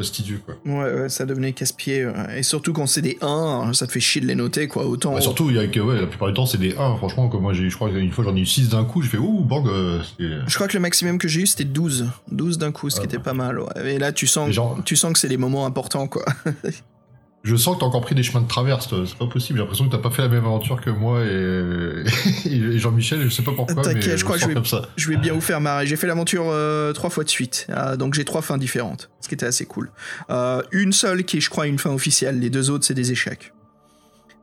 fastidieux, 0.00 0.40
quoi. 0.44 0.56
Ouais, 0.64 0.92
ouais, 1.02 1.08
ça 1.08 1.26
devenait 1.26 1.52
casse-pied. 1.52 2.06
ouais. 2.06 2.38
Et 2.38 2.42
surtout 2.42 2.72
quand 2.72 2.86
c'est 2.86 3.02
des 3.02 3.18
1, 3.20 3.72
ça 3.74 3.86
te 3.86 3.92
fait 3.92 4.00
chier 4.00 4.20
de 4.20 4.26
les 4.26 4.34
noter, 4.34 4.66
quoi. 4.68 4.86
Autant. 4.86 5.12
Bah, 5.14 5.20
surtout, 5.20 5.50
il 5.50 5.56
y 5.56 5.58
a 5.58 5.66
que, 5.66 5.80
ouais, 5.80 6.00
la 6.00 6.06
plupart 6.06 6.28
du 6.28 6.34
temps, 6.34 6.46
c'est 6.46 6.58
des 6.58 6.74
1, 6.76 6.96
franchement, 6.96 7.28
comme 7.28 7.42
moi, 7.42 7.52
j'ai, 7.52 7.68
je 7.68 7.74
crois 7.76 7.90
qu'une 7.90 8.10
fois, 8.10 8.24
j'en 8.24 8.34
ai 8.34 8.40
eu 8.40 8.46
6 8.46 8.70
d'un 8.70 8.84
coup, 8.84 9.02
j'ai 9.02 9.08
fait, 9.08 9.18
ouh, 9.18 9.40
bang, 9.44 9.66
euh, 9.68 10.00
c'était- 10.02 10.34
Je 10.46 10.54
crois 10.54 10.66
que 10.68 10.74
le 10.74 10.80
maximum 10.80 11.18
que 11.18 11.28
j'ai 11.28 11.42
eu, 11.42 11.46
c'était 11.46 11.64
12. 11.64 12.06
12 12.32 12.58
d'un 12.58 12.72
coup, 12.72 12.88
ce 12.90 12.96
qui 12.96 13.02
Ah, 13.02 13.04
était 13.04 13.18
pas 13.18 13.34
mal. 13.34 13.60
Et 13.84 13.98
là, 13.98 14.12
tu 14.12 14.26
sens, 14.26 14.50
genre- 14.50 14.78
tu 14.84 14.96
sens 14.96 15.12
que 15.12 15.18
c'est 15.18 15.28
des 15.28 15.36
moments 15.36 15.66
importants, 15.66 16.08
quoi. 16.08 16.24
Je 17.42 17.56
sens 17.56 17.74
que 17.76 17.80
t'as 17.80 17.86
encore 17.86 18.02
pris 18.02 18.14
des 18.14 18.22
chemins 18.22 18.42
de 18.42 18.48
traverse, 18.48 18.88
c'est 19.06 19.16
pas 19.16 19.26
possible. 19.26 19.58
J'ai 19.58 19.62
l'impression 19.62 19.86
que 19.86 19.90
t'as 19.92 20.02
pas 20.02 20.10
fait 20.10 20.20
la 20.20 20.28
même 20.28 20.44
aventure 20.44 20.78
que 20.80 20.90
moi 20.90 21.22
et, 21.24 22.04
et 22.50 22.78
Jean-Michel, 22.78 23.22
je 23.22 23.28
sais 23.30 23.42
pas 23.42 23.52
pourquoi, 23.52 23.82
T'inquiète, 23.82 24.18
je 24.18 24.24
crois 24.24 24.36
que 24.36 24.42
je 24.42 24.48
vais-. 24.48 24.82
Je 24.96 25.14
bien 25.14 25.32
vous 25.32 25.40
faire 25.40 25.58
marrer. 25.60 25.86
J'ai 25.86 25.96
fait 25.96 26.06
l'aventure 26.06 26.44
euh, 26.48 26.92
trois 26.92 27.08
fois 27.08 27.24
de 27.24 27.30
suite. 27.30 27.66
Ah, 27.72 27.96
donc 27.96 28.12
j'ai 28.12 28.26
trois 28.26 28.42
fins 28.42 28.58
différentes, 28.58 29.08
ce 29.22 29.28
qui 29.28 29.34
était 29.34 29.46
assez 29.46 29.64
cool. 29.64 29.90
Euh, 30.28 30.60
une 30.70 30.92
seule 30.92 31.24
qui 31.24 31.38
est, 31.38 31.40
je 31.40 31.48
crois, 31.48 31.66
une 31.66 31.78
fin 31.78 31.90
officielle. 31.90 32.38
Les 32.40 32.50
deux 32.50 32.68
autres, 32.70 32.84
c'est 32.84 32.92
des 32.94 33.10
échecs. 33.10 33.52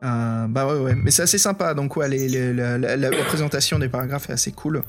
Euh, 0.04 0.46
bah 0.48 0.66
ouais, 0.66 0.78
ouais. 0.80 0.94
Mais 0.96 1.10
c'est 1.12 1.22
assez 1.22 1.38
sympa. 1.38 1.74
Donc, 1.74 1.96
ouais, 1.96 2.08
les, 2.08 2.28
les- 2.28 2.52
la, 2.52 2.78
la- 2.78 2.96
la 2.96 3.10
présentation 3.24 3.78
des 3.78 3.88
paragraphes 3.88 4.28
est 4.30 4.32
assez 4.32 4.52
cool. 4.52 4.82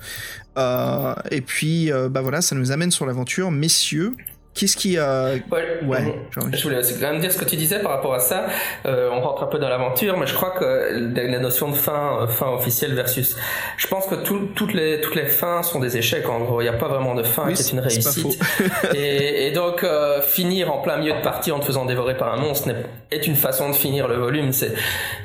Euh, 0.58 1.14
et 1.32 1.42
puis, 1.42 1.92
euh, 1.92 2.10
bah 2.10 2.22
voilà, 2.22 2.42
ça 2.42 2.56
nous 2.56 2.72
amène 2.72 2.92
sur 2.92 3.06
l'aventure. 3.06 3.50
Messieurs, 3.52 4.14
qu'est-ce 4.54 4.76
qui 4.78 4.98
a. 4.98 5.32
Ouais, 5.52 5.80
Ouais, 5.86 6.02
mhm. 6.02 6.14
Jean-Michel. 6.32 6.60
Je 6.60 6.64
voulais 6.64 6.78
aussi 6.80 7.00
quand 7.00 7.12
même 7.12 7.22
dire 7.22 7.32
ce 7.32 7.38
que 7.38 7.46
tu 7.46 7.56
disais 7.56 7.80
par 7.80 7.92
rapport 7.94 8.14
à 8.14 8.20
ça. 8.20 8.46
Euh, 8.86 9.10
on 9.12 9.22
rentre 9.22 9.44
un 9.44 9.48
peu 9.48 9.58
dans 9.60 9.70
l'aventure, 9.70 10.18
mais 10.18 10.28
je 10.28 10.34
crois 10.34 10.52
que 10.52 11.14
la 11.16 11.24
la 11.24 11.40
notion 11.40 11.70
de 11.70 11.76
fin, 11.76 12.20
euh, 12.24 12.28
fin 12.28 12.48
officielle 12.50 12.94
versus, 12.94 13.36
je 13.78 13.88
pense 13.88 14.06
que 14.08 14.16
tout- 14.16 14.50
toutes 14.56 14.74
les 14.74 15.00
toutes 15.02 15.16
les 15.16 15.26
fins 15.28 15.64
sont 15.64 15.80
des 15.80 15.96
échecs. 15.98 16.28
En 16.28 16.40
gros, 16.40 16.62
il 16.62 16.66
n'y 16.66 16.70
a 16.70 16.74
pas 16.74 16.88
vraiment 16.90 17.16
de 17.16 17.24
fin 17.24 17.44
Oui, 17.48 17.54
qui 17.54 17.62
est 17.62 17.72
une 17.72 17.80
réussite. 17.80 18.40
et, 18.96 19.48
et 19.48 19.52
donc 19.52 19.84
euh, 19.84 20.22
finir 20.22 20.74
en 20.74 20.80
plein 20.82 20.98
milieu 20.98 21.14
de 21.14 21.22
partie 21.22 21.52
en 21.52 21.60
te 21.60 21.66
faisant 21.66 21.86
dévorer 21.86 22.18
par 22.18 22.34
un 22.34 22.38
monstre 22.38 22.68
n'est- 22.68 22.86
est 23.12 23.26
une 23.28 23.36
façon 23.36 23.70
de 23.70 23.76
finir 23.76 24.08
le 24.08 24.16
volume. 24.16 24.52
C'est 24.52 24.74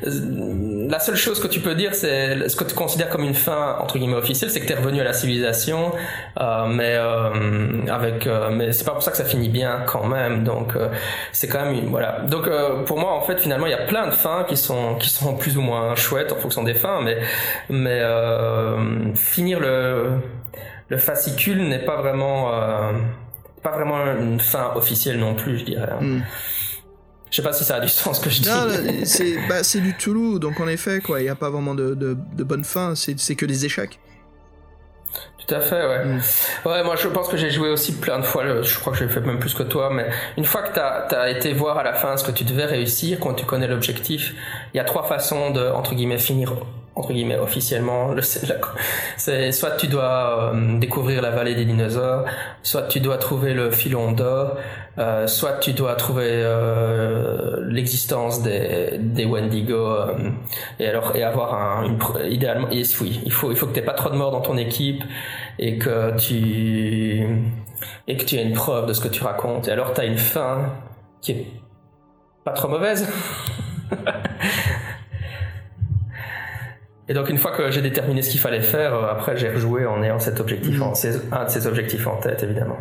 euh, 0.06 0.86
la 0.88 0.98
seule 1.00 1.16
chose 1.16 1.40
que 1.40 1.48
tu 1.48 1.60
peux 1.60 1.74
dire, 1.74 1.94
c'est 1.94 2.48
ce 2.48 2.56
que 2.56 2.64
tu 2.64 2.74
considères 2.74 3.08
comme 3.08 3.24
une 3.24 3.34
fin 3.34 3.76
entre 3.80 3.98
guillemets 3.98 4.16
officielle, 4.16 4.50
c'est 4.50 4.60
que 4.60 4.66
tu 4.66 4.72
es 4.72 4.76
revenu 4.76 5.00
à 5.00 5.04
la 5.04 5.12
civilisation, 5.12 5.92
euh, 6.40 6.66
mais 6.66 6.94
euh, 6.96 7.86
avec, 7.90 8.26
euh, 8.26 8.50
mais 8.52 8.72
c'est 8.72 8.84
pas 8.84 8.92
pour 8.92 9.02
ça 9.02 9.10
que 9.10 9.16
ça 9.16 9.23
finit 9.24 9.48
bien 9.48 9.82
quand 9.86 10.06
même. 10.06 10.44
Donc 10.44 10.76
euh, 10.76 10.88
c'est 11.32 11.48
quand 11.48 11.64
même 11.64 11.74
une, 11.74 11.88
voilà. 11.88 12.20
Donc 12.28 12.46
euh, 12.46 12.82
pour 12.84 12.98
moi 12.98 13.12
en 13.12 13.22
fait 13.22 13.38
finalement 13.38 13.66
il 13.66 13.70
y 13.70 13.74
a 13.74 13.86
plein 13.86 14.06
de 14.06 14.12
fins 14.12 14.44
qui 14.48 14.56
sont 14.56 14.94
qui 14.96 15.10
sont 15.10 15.36
plus 15.36 15.56
ou 15.56 15.62
moins 15.62 15.94
chouettes 15.96 16.32
en 16.32 16.36
fonction 16.36 16.62
des 16.62 16.74
fins, 16.74 17.00
mais 17.02 17.18
mais 17.68 18.00
euh, 18.00 19.14
finir 19.14 19.60
le 19.60 20.10
le 20.88 20.98
fascicule 20.98 21.66
n'est 21.68 21.84
pas 21.84 21.96
vraiment 21.96 22.52
euh, 22.52 22.92
pas 23.62 23.72
vraiment 23.72 24.04
une 24.18 24.40
fin 24.40 24.72
officielle 24.74 25.18
non 25.18 25.34
plus, 25.34 25.58
je 25.58 25.64
dirais. 25.64 25.92
Hmm. 26.00 26.20
Je 27.30 27.36
sais 27.36 27.42
pas 27.42 27.52
si 27.52 27.64
ça 27.64 27.76
a 27.76 27.80
du 27.80 27.88
sens 27.88 28.20
ce 28.20 28.24
que 28.24 28.30
je 28.30 28.42
dis. 28.42 28.48
Non, 28.48 28.68
c'est 29.04 29.36
bah, 29.48 29.62
du 29.62 29.94
Toulouse, 29.94 30.38
donc 30.38 30.60
en 30.60 30.68
effet, 30.68 31.00
quoi, 31.00 31.20
il 31.20 31.24
n'y 31.24 31.28
a 31.28 31.34
pas 31.34 31.50
vraiment 31.50 31.74
de, 31.74 31.94
de, 31.94 32.16
de 32.36 32.44
bonne 32.44 32.62
fin, 32.62 32.94
c'est 32.94 33.34
que 33.34 33.44
des 33.44 33.64
échecs. 33.64 33.98
Tout 35.46 35.54
à 35.54 35.60
fait, 35.60 35.86
ouais. 35.86 36.04
Mm. 36.04 36.20
Ouais, 36.64 36.82
moi 36.84 36.96
je 36.96 37.08
pense 37.08 37.28
que 37.28 37.36
j'ai 37.36 37.50
joué 37.50 37.68
aussi 37.68 37.98
plein 37.98 38.18
de 38.18 38.24
fois, 38.24 38.62
je 38.62 38.78
crois 38.78 38.92
que 38.92 38.98
j'ai 38.98 39.08
fait 39.08 39.20
même 39.20 39.38
plus 39.38 39.54
que 39.54 39.62
toi, 39.62 39.90
mais 39.92 40.08
une 40.38 40.44
fois 40.44 40.62
que 40.62 40.74
t'as 40.74 41.06
as 41.20 41.30
été 41.30 41.52
voir 41.52 41.78
à 41.78 41.82
la 41.82 41.92
fin 41.92 42.16
ce 42.16 42.24
que 42.24 42.32
tu 42.32 42.44
devais 42.44 42.64
réussir, 42.64 43.18
quand 43.20 43.34
tu 43.34 43.44
connais 43.44 43.68
l'objectif, 43.68 44.34
il 44.72 44.78
y 44.78 44.80
a 44.80 44.84
trois 44.84 45.04
façons 45.04 45.50
de, 45.50 45.60
entre 45.60 45.94
guillemets, 45.94 46.18
finir 46.18 46.54
entre 46.94 47.12
guillemets 47.12 47.38
officiellement 47.38 48.12
le 48.12 48.22
c'est 49.16 49.52
soit 49.52 49.72
tu 49.72 49.88
dois 49.88 50.52
euh, 50.54 50.78
découvrir 50.78 51.22
la 51.22 51.30
vallée 51.30 51.54
des 51.54 51.64
dinosaures 51.64 52.24
soit 52.62 52.82
tu 52.82 53.00
dois 53.00 53.18
trouver 53.18 53.54
le 53.54 53.70
filon 53.70 54.12
d'or 54.12 54.56
euh, 54.98 55.26
soit 55.26 55.54
tu 55.54 55.72
dois 55.72 55.94
trouver 55.96 56.28
euh, 56.30 57.64
l'existence 57.68 58.42
des 58.42 58.98
des 58.98 59.24
Wendigo 59.24 59.96
et 60.78 60.86
alors 60.86 61.16
et 61.16 61.22
avoir 61.22 61.54
un 61.54 61.84
une, 61.84 61.98
idéalement 62.30 62.68
oui 62.70 63.20
il 63.24 63.32
faut 63.32 63.50
il 63.50 63.56
faut 63.56 63.66
que 63.66 63.72
t'aies 63.72 63.82
pas 63.82 63.94
trop 63.94 64.10
de 64.10 64.16
morts 64.16 64.30
dans 64.30 64.42
ton 64.42 64.56
équipe 64.56 65.02
et 65.58 65.78
que 65.78 66.16
tu 66.16 67.26
et 68.06 68.16
que 68.16 68.24
tu 68.24 68.36
aies 68.36 68.42
une 68.42 68.52
preuve 68.52 68.86
de 68.86 68.92
ce 68.92 69.00
que 69.00 69.08
tu 69.08 69.22
racontes. 69.22 69.68
Et 69.68 69.70
alors 69.72 69.92
t'as 69.92 70.06
une 70.06 70.18
fin 70.18 70.72
qui 71.20 71.32
est 71.32 71.46
pas 72.44 72.52
trop 72.52 72.68
mauvaise 72.68 73.08
Et 77.08 77.14
donc 77.14 77.28
une 77.28 77.38
fois 77.38 77.52
que 77.56 77.70
j'ai 77.70 77.82
déterminé 77.82 78.22
ce 78.22 78.30
qu'il 78.30 78.40
fallait 78.40 78.62
faire, 78.62 78.94
euh, 78.94 79.12
après 79.12 79.36
j'ai 79.36 79.50
rejoué 79.50 79.86
en 79.86 80.02
ayant 80.02 80.18
cet 80.18 80.40
objectif, 80.40 80.80
en, 80.80 80.94
ces- 80.94 81.20
un 81.32 81.44
de 81.44 81.50
ces 81.50 81.66
objectifs 81.66 82.06
en 82.06 82.16
tête 82.16 82.42
évidemment. 82.42 82.78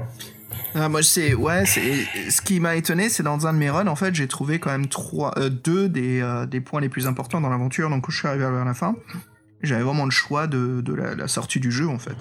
Ah, 0.75 0.89
moi, 0.89 1.03
c'est 1.03 1.35
ouais, 1.35 1.65
ce 1.67 2.41
qui 2.41 2.59
m'a 2.59 2.75
étonné, 2.75 3.07
c'est 3.09 3.21
dans 3.21 3.45
un 3.45 3.53
de 3.53 3.59
mes 3.59 3.69
runs, 3.69 3.85
en 3.85 3.95
fait, 3.95 4.15
j'ai 4.15 4.27
trouvé 4.27 4.57
quand 4.57 4.71
même 4.71 4.87
trois, 4.87 5.31
euh, 5.37 5.49
deux 5.49 5.87
des, 5.87 6.19
euh, 6.19 6.47
des 6.47 6.61
points 6.61 6.81
les 6.81 6.89
plus 6.89 7.05
importants 7.05 7.39
dans 7.41 7.49
l'aventure. 7.49 7.91
Donc, 7.91 8.05
quand 8.05 8.11
je 8.11 8.17
suis 8.17 8.27
arrivé 8.27 8.43
vers 8.49 8.65
la 8.65 8.73
fin, 8.73 8.95
j'avais 9.61 9.83
vraiment 9.83 10.05
le 10.05 10.11
choix 10.11 10.47
de, 10.47 10.81
de 10.81 10.93
la, 10.95 11.13
la 11.13 11.27
sortie 11.27 11.59
du 11.59 11.71
jeu, 11.71 11.87
en 11.87 11.99
fait. 11.99 12.15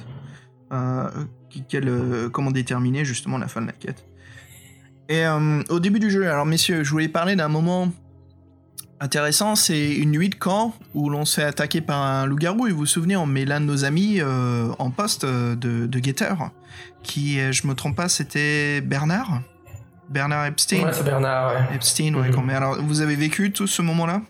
Euh, 0.71 1.09
quel, 1.71 1.91
comment 2.31 2.51
déterminer 2.51 3.07
justement 3.07 3.39
la 3.39 3.49
fin 3.49 3.63
de 3.63 3.67
la 3.69 3.73
quête. 3.73 4.05
Et 5.09 5.25
au 5.71 5.81
début 5.81 5.99
du 5.99 6.11
jeu, 6.11 6.29
alors 6.31 6.47
messieurs, 6.47 6.85
je 6.85 6.91
voulais 6.91 7.09
parler 7.09 7.37
d'un 7.37 7.49
moment 7.49 7.91
intéressant, 9.03 9.57
c'est 9.57 9.93
une 9.95 10.13
nuit 10.13 10.29
de 10.31 10.35
camp 10.35 10.75
où 10.95 11.11
l'on 11.11 11.25
se 11.25 11.41
fait 11.41 11.47
attaquer 11.47 11.81
par 11.81 12.01
un 12.01 12.27
loup-garou. 12.27 12.67
Et 12.69 12.71
vous 12.71 12.79
vous 12.79 12.87
souvenez, 12.87 13.17
on 13.17 13.27
met 13.27 13.45
l'un 13.45 13.61
de 13.61 13.67
nos 13.67 13.85
amis 13.85 14.17
euh, 14.21 14.69
en 14.79 14.91
poste 14.91 15.25
euh, 15.25 15.55
de, 15.57 15.87
de 15.87 15.99
guetteur, 15.99 16.51
qui, 17.03 17.41
euh, 17.41 17.53
je 17.53 17.67
me 17.67 17.75
trompe 17.75 17.97
pas, 17.97 18.09
c'était 18.09 18.81
Bernard? 18.81 19.43
Bernard 20.09 20.47
Epstein? 20.47 20.85
Ouais, 20.85 20.93
c'est 20.93 21.05
Bernard, 21.05 21.55
ouais. 21.55 21.75
Epstein, 21.77 22.15
ouais, 22.15 22.29
Mhm. 22.29 22.35
quand 22.35 22.43
même. 22.43 22.57
Alors, 22.57 22.77
vous 22.83 23.01
avez 23.01 23.17
vécu 23.17 23.51
tout 23.53 23.67
ce 23.67 23.83
moment-là? 23.83 24.23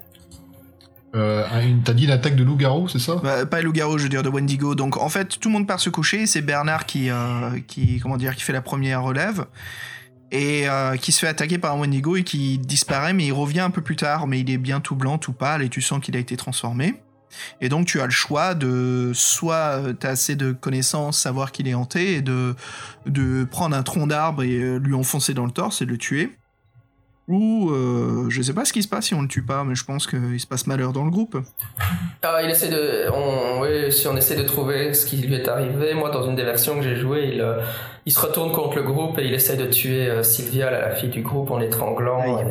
Euh, 1.15 1.45
T'as 1.85 1.93
dit 1.93 2.05
une 2.05 2.11
attaque 2.11 2.37
de 2.37 2.45
loup-garou, 2.45 2.89
c'est 2.89 2.99
ça? 2.99 3.17
Bah, 3.23 3.45
Pas 3.45 3.61
loup-garou, 3.61 3.99
je 3.99 4.05
veux 4.05 4.09
dire, 4.09 4.23
de 4.23 4.31
Wendigo. 4.31 4.75
Donc, 4.75 4.97
en 4.97 5.09
fait, 5.11 5.39
tout 5.39 5.49
le 5.49 5.53
monde 5.53 5.67
part 5.67 5.79
se 5.81 5.91
coucher. 5.91 6.25
C'est 6.27 6.41
Bernard 6.41 6.87
qui, 6.87 7.11
euh, 7.11 7.51
qui, 7.67 7.99
comment 8.01 8.17
dire, 8.17 8.35
qui 8.35 8.43
fait 8.43 8.55
la 8.55 8.63
première 8.63 9.03
relève. 9.03 9.45
Et 10.33 10.67
euh, 10.67 10.97
qui 10.97 11.13
se 11.13 11.21
fait 11.21 11.29
attaquer 11.29 11.59
par 11.59 11.75
un 11.75 11.79
Wendigo 11.79 12.17
et 12.17 12.25
qui 12.25 12.59
disparaît, 12.59 13.13
mais 13.13 13.27
il 13.27 13.33
revient 13.33 13.61
un 13.61 13.71
peu 13.71 13.83
plus 13.83 13.97
tard. 13.97 14.27
Mais 14.27 14.41
il 14.41 14.51
est 14.51 14.59
bien 14.59 14.81
tout 14.81 14.97
blanc, 14.97 15.19
tout 15.19 15.35
pâle, 15.35 15.63
et 15.63 15.69
tu 15.69 15.83
sens 15.83 16.01
qu'il 16.01 16.17
a 16.17 16.19
été 16.19 16.37
transformé. 16.39 16.95
Et 17.61 17.69
donc, 17.69 17.87
tu 17.87 18.01
as 18.01 18.07
le 18.07 18.11
choix 18.11 18.55
de 18.55 19.13
soit 19.15 19.81
tu 20.01 20.07
as 20.07 20.11
assez 20.11 20.35
de 20.35 20.53
connaissances, 20.53 21.19
savoir 21.19 21.53
qu'il 21.53 21.69
est 21.69 21.75
hanté, 21.75 22.15
et 22.15 22.23
de, 22.23 22.57
de 23.07 23.45
prendre 23.45 23.77
un 23.77 23.83
tronc 23.83 24.07
d'arbre 24.07 24.43
et 24.43 24.57
euh, 24.57 24.79
lui 24.79 24.95
enfoncer 24.95 25.35
dans 25.35 25.47
le 25.47 25.53
torse 25.53 25.83
et 25.83 25.87
de 25.87 25.91
le 25.91 25.99
tuer. 25.99 26.37
Ou, 27.29 27.71
euh, 27.71 28.27
je 28.31 28.43
sais 28.43 28.53
pas 28.53 28.65
ce 28.65 28.73
qui 28.73 28.83
se 28.83 28.89
passe 28.89 29.07
si 29.07 29.15
on 29.15 29.23
le 29.23 29.29
tue 29.29 29.43
pas, 29.43 29.63
mais 29.63 29.75
je 29.77 29.85
pense 29.85 30.07
qu'il 30.09 30.41
se 30.41 30.47
passe 30.47 30.67
malheur 30.67 30.93
dans 30.93 31.05
le 31.05 31.11
groupe. 31.11 31.39
Ah, 32.23 32.41
il 32.43 32.51
essaie 32.51 32.69
de, 32.69 33.09
on, 33.13 33.61
oui, 33.63 33.93
si 33.93 34.09
on 34.09 34.17
essaie 34.17 34.37
de 34.37 34.43
trouver 34.43 34.93
ce 34.93 35.07
qui 35.07 35.19
lui 35.19 35.35
est 35.35 35.49
arrivé, 35.49 35.95
moi 35.95 36.11
dans 36.11 36.25
une 36.29 36.35
des 36.35 36.43
versions 36.43 36.77
que 36.77 36.83
j'ai 36.83 36.97
jouées, 36.97 37.31
il, 37.33 37.41
euh, 37.41 37.61
il 38.07 38.13
se 38.13 38.21
retourne 38.21 38.51
contre 38.51 38.77
le 38.77 38.83
groupe 38.83 39.19
et 39.19 39.25
il 39.25 39.35
essaie 39.35 39.57
de 39.57 39.67
tuer 39.67 40.09
euh, 40.09 40.23
Sylvia, 40.25 40.71
la, 40.71 40.81
la 40.81 40.91
fille 40.91 41.11
du 41.11 41.23
groupe, 41.23 41.51
en 41.53 41.59
l'étranglant. 41.59 42.43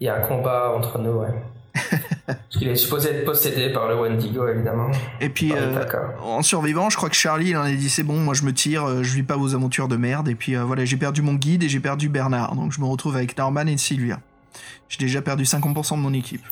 Il 0.00 0.06
y 0.06 0.08
a 0.08 0.16
un 0.16 0.26
combat 0.26 0.72
entre 0.76 0.98
nous, 0.98 1.20
ouais. 1.20 1.28
Parce 2.26 2.38
qu'il 2.58 2.68
est 2.68 2.76
supposé 2.76 3.10
être 3.10 3.24
possédé 3.24 3.70
par 3.70 3.88
le 3.88 3.94
Wendigo, 3.94 4.48
évidemment. 4.48 4.90
Et 5.20 5.28
puis, 5.28 5.52
euh, 5.52 5.84
en 6.22 6.42
survivant, 6.42 6.90
je 6.90 6.96
crois 6.96 7.08
que 7.08 7.14
Charlie, 7.14 7.50
il 7.50 7.56
en 7.56 7.62
a 7.62 7.70
dit 7.70 7.88
c'est 7.88 8.02
bon, 8.02 8.18
moi 8.18 8.34
je 8.34 8.42
me 8.42 8.52
tire, 8.52 8.84
euh, 8.84 9.02
je 9.02 9.14
vis 9.14 9.22
pas 9.22 9.36
vos 9.36 9.54
aventures 9.54 9.86
de 9.88 9.96
merde. 9.96 10.28
Et 10.28 10.34
puis 10.34 10.56
euh, 10.56 10.64
voilà, 10.64 10.84
j'ai 10.84 10.96
perdu 10.96 11.22
mon 11.22 11.34
guide 11.34 11.62
et 11.62 11.68
j'ai 11.68 11.80
perdu 11.80 12.08
Bernard. 12.08 12.56
Donc 12.56 12.72
je 12.72 12.80
me 12.80 12.86
retrouve 12.86 13.16
avec 13.16 13.38
Norman 13.38 13.66
et 13.66 13.76
Sylvia. 13.76 14.18
J'ai 14.88 14.98
déjà 14.98 15.22
perdu 15.22 15.44
50% 15.44 15.96
de 15.96 16.00
mon 16.00 16.12
équipe. 16.12 16.44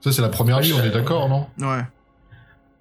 Ça, 0.00 0.12
c'est 0.12 0.22
la 0.22 0.28
première 0.28 0.60
nuit, 0.60 0.72
on 0.72 0.82
est 0.82 0.90
d'accord, 0.90 1.28
non? 1.28 1.46
Ouais. 1.58 1.82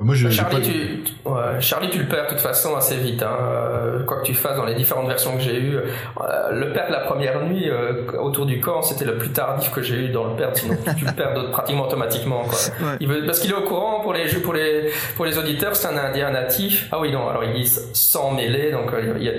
Moi, 0.02 0.16
je- 0.16 0.30
j'ai 0.30 0.38
Charlie, 0.38 0.56
pas... 0.62 0.62
tu, 0.66 1.04
tu- 1.04 1.30
ouais, 1.30 1.60
Charlie, 1.60 1.90
tu 1.90 2.00
le 2.00 2.08
perds 2.08 2.24
de 2.26 2.30
toute 2.30 2.40
façon 2.40 2.74
assez 2.76 2.96
vite. 2.96 3.22
Hein. 3.22 3.36
Euh, 3.42 4.04
quoi 4.06 4.22
que 4.22 4.26
tu 4.26 4.34
fasses 4.34 4.56
dans 4.56 4.64
les 4.64 4.74
différentes 4.76 5.08
versions 5.08 5.36
que 5.36 5.42
j'ai 5.42 5.60
eues, 5.60 5.76
euh, 5.78 6.52
le 6.54 6.72
perdre 6.72 6.92
la 6.94 7.02
première 7.02 7.42
nuit 7.44 7.70
euh, 7.70 8.10
autour 8.22 8.46
du 8.46 8.62
camp, 8.62 8.82
c'était 8.82 9.04
le 9.04 9.18
plus 9.18 9.30
tardif 9.32 9.72
que 9.72 9.82
j'ai 9.82 9.96
eu 9.96 10.08
dans 10.10 10.24
le 10.28 10.36
perdre. 10.38 10.56
Sinon, 10.56 10.78
tu 10.98 11.04
le 11.04 11.12
perds 11.12 11.34
d'autres- 11.34 11.52
pratiquement 11.52 11.84
automatiquement. 11.86 12.44
Quoi. 12.44 12.58
Ouais. 12.80 12.96
Il 13.02 13.10
veut, 13.10 13.26
parce 13.26 13.40
qu'il 13.40 13.52
est 13.52 13.56
au 13.56 13.64
courant 13.64 14.00
pour 14.00 14.14
les 14.14 14.28
jeux, 14.30 14.40
pour 14.40 14.54
les 14.54 14.90
pour 15.18 15.26
les 15.26 15.38
auditeurs, 15.38 15.76
c'est 15.76 15.88
un 15.90 15.98
Indien 15.98 16.32
natif. 16.32 16.88
Ah 16.94 17.00
oui, 17.02 17.12
non. 17.12 17.28
Alors 17.28 17.44
ils 17.44 17.54
disent 17.54 17.90
sans 17.94 18.32
mêler, 18.32 18.72
donc 18.72 18.94
euh, 18.94 19.16
il 19.18 19.24
y 19.24 19.30
a. 19.30 19.34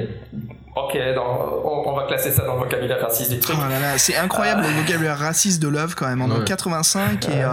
Ok, 0.76 0.96
dans- 1.16 1.62
on, 1.64 1.88
on 1.90 1.96
va 1.96 2.04
classer 2.04 2.30
ça 2.30 2.44
dans 2.44 2.54
le 2.54 2.60
vocabulaire 2.60 3.00
raciste 3.00 3.32
du 3.32 3.40
truc. 3.40 3.56
Oh 3.58 3.62
là 3.68 3.80
là, 3.80 3.98
c'est 3.98 4.16
incroyable 4.16 4.60
le 4.62 4.68
vocabulaire 4.82 5.18
raciste 5.18 5.60
de 5.60 5.68
l'œuvre 5.68 5.96
quand 5.96 6.06
même. 6.06 6.22
En 6.22 6.28
Ouais. 6.28 6.44
85 6.44 7.28
et 7.28 7.42
euh, 7.42 7.48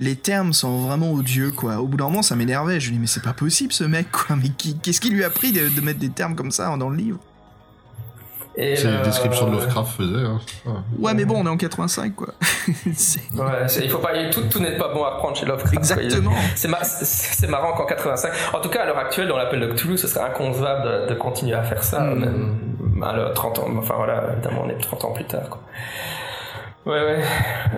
les 0.00 0.16
termes 0.16 0.52
sont 0.52 0.86
vraiment 0.86 1.12
odieux 1.12 1.50
quoi. 1.50 1.78
Au 1.78 1.86
bout 1.86 1.96
d'un 1.96 2.04
moment, 2.04 2.22
ça 2.22 2.36
m'énervait. 2.36 2.80
Je 2.80 2.88
me 2.90 2.94
dis 2.94 3.00
mais 3.00 3.06
c'est 3.06 3.22
pas 3.22 3.32
possible 3.32 3.72
ce 3.72 3.84
mec 3.84 4.10
quoi. 4.10 4.36
Mais 4.36 4.48
qui- 4.50 4.78
qu'est-ce 4.78 5.00
qui 5.00 5.10
lui 5.10 5.24
a 5.24 5.30
pris 5.30 5.52
de, 5.52 5.68
de 5.68 5.80
mettre 5.80 5.98
des 5.98 6.10
termes 6.10 6.34
comme 6.36 6.50
ça 6.50 6.74
dans 6.76 6.88
le 6.90 6.96
livre? 6.96 7.18
C'est 8.56 8.74
les 8.84 8.90
le- 8.98 9.02
descriptions 9.04 9.46
de 9.46 9.52
Lovecraft 9.52 9.96
faisaient. 9.96 10.24
Hein. 10.26 10.40
Ouais. 10.66 10.72
Ouais, 10.98 11.14
mais 11.14 11.24
bon, 11.24 11.36
on 11.40 11.46
est 11.46 11.48
en 11.48 11.56
85, 11.56 12.12
quoi. 12.16 12.34
Ouais, 12.68 13.66
il 13.80 13.88
faut 13.88 13.98
pas, 13.98 14.10
tout, 14.32 14.42
tout 14.50 14.58
n'est 14.58 14.76
pas 14.76 14.92
bon 14.92 15.04
à 15.04 15.12
prendre 15.12 15.36
chez 15.36 15.46
Lovecraft. 15.46 15.74
Exactement. 15.74 16.32
C'est 16.56 16.66
mar- 16.66 16.84
c'est- 16.84 17.04
c'est 17.04 17.46
marrant 17.46 17.72
qu'en 17.74 17.86
85. 17.86 18.32
En 18.54 18.60
tout 18.60 18.68
cas, 18.68 18.82
à 18.82 18.86
l'heure 18.86 18.98
actuelle, 18.98 19.28
dans 19.28 19.36
l'appel 19.36 19.60
de 19.60 19.66
Cthulhu, 19.72 19.96
ce 19.96 20.08
serait 20.08 20.24
inconcevable 20.28 21.06
de, 21.06 21.08
de 21.08 21.14
continuer 21.14 21.54
à 21.54 21.62
faire 21.62 21.84
ça, 21.84 22.00
Mm. 22.00 22.18
même 22.18 22.54
alors, 23.00 23.32
30 23.32 23.60
ans. 23.60 23.68
Enfin 23.78 23.94
voilà, 23.96 24.24
évidemment, 24.32 24.62
on 24.66 24.70
est 24.70 24.78
30 24.80 25.04
ans 25.04 25.12
plus 25.12 25.24
tard. 25.24 25.48
Quoi. 25.50 25.60
Ouais, 26.86 27.02
ouais. 27.04 27.22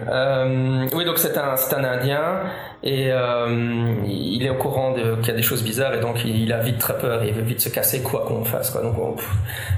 Euh, 0.08 0.86
oui, 0.94 1.04
donc 1.04 1.18
c'est 1.18 1.36
un, 1.36 1.56
c'est 1.56 1.74
un 1.74 1.82
Indien 1.82 2.42
et 2.82 3.08
euh, 3.10 3.94
il 4.06 4.44
est 4.44 4.50
au 4.50 4.54
courant 4.54 4.94
qu'il 4.94 5.26
y 5.26 5.30
a 5.30 5.34
des 5.34 5.42
choses 5.42 5.62
bizarres 5.64 5.94
et 5.94 6.00
donc 6.00 6.24
il, 6.24 6.52
a 6.52 6.58
vite 6.58 6.78
très 6.78 6.96
peur 6.96 7.22
il 7.24 7.34
veut 7.34 7.42
vite 7.42 7.60
se 7.60 7.68
casser 7.70 8.02
quoi 8.02 8.24
qu'on 8.26 8.44
fasse. 8.44 8.70
Quoi. 8.70 8.82
Donc 8.82 8.96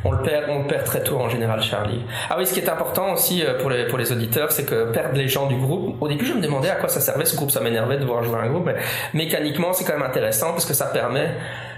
on, 0.04 0.10
le 0.12 0.22
perd, 0.22 0.44
on 0.50 0.62
le 0.62 0.66
perd 0.66 0.84
très 0.84 1.02
tôt 1.02 1.18
en 1.18 1.28
général, 1.28 1.62
Charlie. 1.62 2.02
Ah 2.28 2.36
oui, 2.38 2.46
ce 2.46 2.52
qui 2.52 2.60
est 2.60 2.68
important 2.68 3.12
aussi 3.12 3.42
euh, 3.42 3.58
pour 3.58 3.70
les 3.70 3.86
pour 3.86 3.96
les 3.96 4.12
auditeurs, 4.12 4.52
c'est 4.52 4.64
que 4.64 4.92
perdre 4.92 5.16
les 5.16 5.28
gens 5.28 5.46
du 5.46 5.56
groupe. 5.56 5.96
Au 6.00 6.08
début, 6.08 6.26
je 6.26 6.34
me 6.34 6.42
demandais 6.42 6.70
à 6.70 6.74
quoi 6.76 6.88
ça 6.88 7.00
servait 7.00 7.24
ce 7.24 7.36
groupe. 7.36 7.50
Ça 7.50 7.60
m'énervait 7.60 7.98
de 7.98 8.04
voir 8.04 8.22
jouer 8.24 8.38
un 8.38 8.48
groupe, 8.48 8.66
mais 8.66 8.76
mécaniquement, 9.14 9.72
c'est 9.72 9.84
quand 9.84 9.94
même 9.94 10.06
intéressant 10.06 10.50
parce 10.50 10.66
que 10.66 10.74
ça 10.74 10.86
permet 10.86 11.30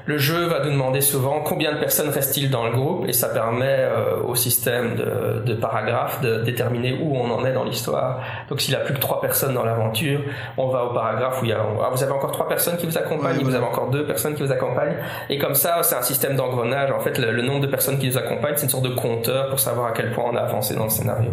le 0.07 0.19
jeu 0.19 0.47
va 0.47 0.65
nous 0.65 0.71
demander 0.71 1.01
souvent 1.01 1.41
combien 1.41 1.73
de 1.73 1.79
personnes 1.79 2.11
restent-ils 2.11 2.51
dans 2.51 2.67
le 2.67 2.73
groupe 2.73 3.09
et 3.09 3.13
ça 3.13 3.29
permet 3.29 3.79
euh, 3.79 4.23
au 4.23 4.35
système 4.35 4.97
de, 4.97 5.43
de 5.45 5.55
paragraphes 5.55 6.21
de 6.21 6.43
déterminer 6.43 6.99
où 7.01 7.17
on 7.17 7.31
en 7.31 7.45
est 7.45 7.53
dans 7.53 7.65
l'histoire. 7.65 8.21
Donc 8.49 8.61
s'il 8.61 8.75
n'y 8.75 8.81
a 8.81 8.85
plus 8.85 8.95
que 8.95 9.01
trois 9.01 9.21
personnes 9.21 9.55
dans 9.55 9.65
l'aventure, 9.65 10.21
on 10.57 10.69
va 10.69 10.85
au 10.85 10.93
paragraphe 10.93 11.41
où 11.41 11.45
il 11.45 11.51
y 11.51 11.53
a 11.53 11.59
ah, 11.83 11.91
vous 11.93 12.03
avez 12.03 12.13
encore 12.13 12.33
trois 12.33 12.49
personnes 12.49 12.77
qui 12.77 12.87
vous 12.87 12.99
accompagnent, 12.99 13.43
vous 13.43 13.55
avez 13.55 13.65
encore 13.65 13.91
deux 13.91 14.07
personnes 14.07 14.35
qui 14.35 14.43
vous 14.43 14.53
accompagnent 14.53 14.97
et 15.31 15.39
comme 15.39 15.55
ça 15.55 15.83
c'est 15.83 15.97
un 15.97 16.03
système 16.03 16.37
d'engrenage. 16.37 16.91
En 16.91 17.01
fait 17.01 17.19
le, 17.19 17.33
le 17.33 17.43
nombre 17.43 17.61
de 17.61 17.67
personnes 17.67 17.99
qui 17.99 18.09
nous 18.09 18.19
accompagnent 18.19 18.55
c'est 18.57 18.65
une 18.65 18.71
sorte 18.71 18.85
de 18.85 18.95
compteur 18.95 19.49
pour 19.49 19.61
savoir 19.61 19.87
à 19.87 19.93
quel 19.93 20.13
point 20.13 20.25
on 20.31 20.37
a 20.37 20.41
avancé 20.41 20.75
dans 20.75 20.85
le 20.85 20.91
scénario. 20.91 21.31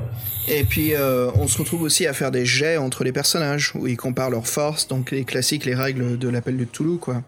Et 0.47 0.63
puis, 0.63 0.95
euh, 0.95 1.29
on 1.35 1.47
se 1.47 1.57
retrouve 1.59 1.83
aussi 1.83 2.07
à 2.07 2.13
faire 2.13 2.31
des 2.31 2.45
jets 2.45 2.77
entre 2.77 3.03
les 3.03 3.11
personnages, 3.11 3.73
où 3.75 3.87
ils 3.87 3.97
comparent 3.97 4.31
leurs 4.31 4.47
forces, 4.47 4.87
donc 4.87 5.11
les 5.11 5.23
classiques, 5.23 5.65
les 5.65 5.75
règles 5.75 6.17
de 6.17 6.29
l'appel 6.29 6.57
de 6.57 6.65
Toulouse, 6.65 6.99
quoi. 6.99 7.21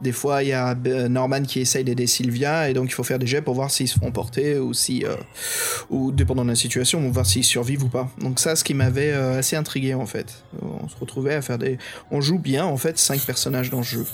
Des 0.00 0.12
fois, 0.12 0.42
il 0.42 0.48
y 0.48 0.52
a 0.52 0.76
euh, 0.86 1.08
Norman 1.08 1.42
qui 1.42 1.60
essaye 1.60 1.84
d'aider 1.84 2.06
Sylvia, 2.06 2.68
et 2.68 2.74
donc 2.74 2.88
il 2.88 2.92
faut 2.92 3.04
faire 3.04 3.18
des 3.18 3.26
jets 3.26 3.42
pour 3.42 3.54
voir 3.54 3.70
s'ils 3.70 3.88
se 3.88 3.98
font 3.98 4.10
porter, 4.12 4.58
ou 4.58 4.74
si, 4.74 5.04
euh, 5.04 5.16
ou 5.90 6.12
dépendant 6.12 6.44
de 6.44 6.50
la 6.50 6.56
situation, 6.56 6.98
on 7.00 7.06
va 7.06 7.10
voir 7.10 7.26
s'ils 7.26 7.44
survivent 7.44 7.84
ou 7.84 7.88
pas. 7.88 8.10
Donc 8.20 8.40
ça, 8.40 8.56
ce 8.56 8.64
qui 8.64 8.74
m'avait 8.74 9.12
euh, 9.12 9.38
assez 9.38 9.56
intrigué, 9.56 9.94
en 9.94 10.06
fait. 10.06 10.44
On 10.62 10.88
se 10.88 10.96
retrouvait 10.96 11.34
à 11.34 11.42
faire 11.42 11.58
des... 11.58 11.78
On 12.10 12.20
joue 12.20 12.38
bien, 12.38 12.64
en 12.64 12.76
fait, 12.76 12.98
cinq 12.98 13.20
personnages 13.20 13.70
dans 13.70 13.78
le 13.78 13.84
jeu. 13.84 14.06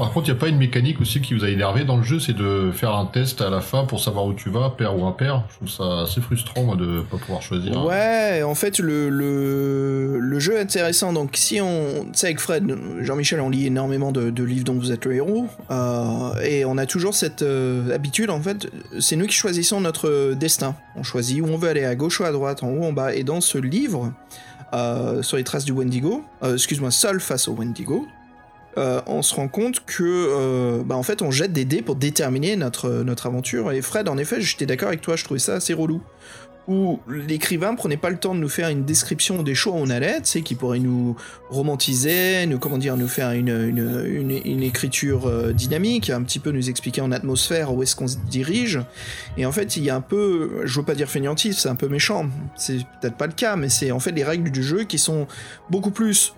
Par 0.00 0.12
contre, 0.12 0.28
il 0.28 0.32
n'y 0.32 0.38
a 0.38 0.40
pas 0.40 0.48
une 0.48 0.56
mécanique 0.56 0.98
aussi 1.02 1.20
qui 1.20 1.34
vous 1.34 1.44
a 1.44 1.50
énervé 1.50 1.84
dans 1.84 1.98
le 1.98 2.02
jeu, 2.02 2.18
c'est 2.18 2.32
de 2.32 2.70
faire 2.72 2.94
un 2.94 3.04
test 3.04 3.42
à 3.42 3.50
la 3.50 3.60
fin 3.60 3.84
pour 3.84 4.00
savoir 4.00 4.24
où 4.24 4.32
tu 4.32 4.48
vas, 4.48 4.70
père 4.70 4.98
ou 4.98 5.04
impair. 5.04 5.44
Je 5.50 5.56
trouve 5.56 5.68
ça 5.68 6.00
assez 6.04 6.22
frustrant, 6.22 6.62
moi, 6.64 6.74
de 6.74 7.02
pas 7.02 7.18
pouvoir 7.18 7.42
choisir. 7.42 7.84
Ouais, 7.84 8.42
en 8.42 8.54
fait, 8.54 8.78
le, 8.78 9.10
le, 9.10 10.18
le 10.18 10.38
jeu 10.38 10.54
est 10.54 10.60
intéressant. 10.62 11.12
Donc, 11.12 11.32
si 11.34 11.60
on. 11.60 12.04
Tu 12.04 12.08
sais, 12.14 12.28
avec 12.28 12.40
Fred, 12.40 12.74
Jean-Michel, 13.02 13.42
on 13.42 13.50
lit 13.50 13.66
énormément 13.66 14.10
de, 14.10 14.42
livres 14.42 14.64
dont 14.64 14.72
vous 14.72 14.90
êtes 14.90 15.04
le 15.04 15.16
héros. 15.16 15.48
euh, 15.70 16.32
et 16.42 16.64
on 16.64 16.78
a 16.78 16.86
toujours 16.86 17.14
cette 17.14 17.42
euh, 17.42 17.94
habitude, 17.94 18.30
en 18.30 18.40
fait, 18.40 18.68
c'est 19.00 19.16
nous 19.16 19.26
qui 19.26 19.34
choisissons 19.34 19.82
notre 19.82 20.32
destin. 20.32 20.76
On 20.96 21.02
choisit 21.02 21.42
où 21.42 21.44
on 21.44 21.58
veut 21.58 21.68
aller, 21.68 21.84
à 21.84 21.94
gauche 21.94 22.20
ou 22.20 22.24
à 22.24 22.32
droite, 22.32 22.62
en 22.62 22.70
haut, 22.70 22.84
en 22.84 22.94
bas. 22.94 23.14
Et 23.14 23.22
dans 23.22 23.42
ce 23.42 23.58
livre, 23.58 24.14
euh, 24.72 25.22
sur 25.22 25.36
les 25.36 25.44
traces 25.44 25.66
du 25.66 25.72
Wendigo, 25.72 26.24
excuse-moi, 26.42 26.90
seul 26.90 27.20
face 27.20 27.48
au 27.48 27.52
Wendigo, 27.52 28.06
euh, 28.78 29.00
on 29.06 29.22
se 29.22 29.34
rend 29.34 29.48
compte 29.48 29.84
que, 29.84 30.04
euh, 30.04 30.82
bah, 30.84 30.96
en 30.96 31.02
fait, 31.02 31.22
on 31.22 31.30
jette 31.30 31.52
des 31.52 31.64
dés 31.64 31.82
pour 31.82 31.96
déterminer 31.96 32.56
notre, 32.56 32.88
notre 33.02 33.26
aventure. 33.26 33.72
Et 33.72 33.82
Fred, 33.82 34.08
en 34.08 34.16
effet, 34.16 34.40
j'étais 34.40 34.66
d'accord 34.66 34.88
avec 34.88 35.00
toi, 35.00 35.16
je 35.16 35.24
trouvais 35.24 35.40
ça 35.40 35.54
assez 35.54 35.74
relou. 35.74 36.02
Où 36.68 37.00
l'écrivain 37.08 37.74
prenait 37.74 37.96
pas 37.96 38.10
le 38.10 38.18
temps 38.18 38.32
de 38.34 38.38
nous 38.38 38.48
faire 38.48 38.68
une 38.68 38.84
description 38.84 39.42
des 39.42 39.56
choix 39.56 39.72
où 39.72 39.76
on 39.78 39.90
allait, 39.90 40.20
tu 40.20 40.26
sais, 40.26 40.42
qui 40.42 40.54
pourrait 40.54 40.78
nous 40.78 41.16
romantiser, 41.48 42.46
nous, 42.46 42.58
comment 42.58 42.78
dire, 42.78 42.96
nous 42.96 43.08
faire 43.08 43.32
une, 43.32 43.48
une, 43.48 44.40
une, 44.44 44.62
écriture 44.62 45.26
euh, 45.26 45.52
dynamique, 45.52 46.10
un 46.10 46.22
petit 46.22 46.38
peu 46.38 46.52
nous 46.52 46.70
expliquer 46.70 47.00
en 47.00 47.10
atmosphère 47.10 47.74
où 47.74 47.82
est-ce 47.82 47.96
qu'on 47.96 48.06
se 48.06 48.18
dirige. 48.18 48.78
Et 49.36 49.46
en 49.46 49.52
fait, 49.52 49.78
il 49.78 49.82
y 49.82 49.90
a 49.90 49.96
un 49.96 50.00
peu, 50.00 50.60
je 50.64 50.78
veux 50.78 50.84
pas 50.84 50.94
dire 50.94 51.08
fainéantif, 51.08 51.58
c'est 51.58 51.70
un 51.70 51.74
peu 51.74 51.88
méchant, 51.88 52.26
c'est 52.56 52.76
peut-être 53.00 53.16
pas 53.16 53.26
le 53.26 53.32
cas, 53.32 53.56
mais 53.56 53.70
c'est 53.70 53.90
en 53.90 53.98
fait 53.98 54.12
les 54.12 54.22
règles 54.22 54.50
du 54.50 54.62
jeu 54.62 54.84
qui 54.84 54.98
sont 54.98 55.26
beaucoup 55.70 55.90
plus. 55.90 56.34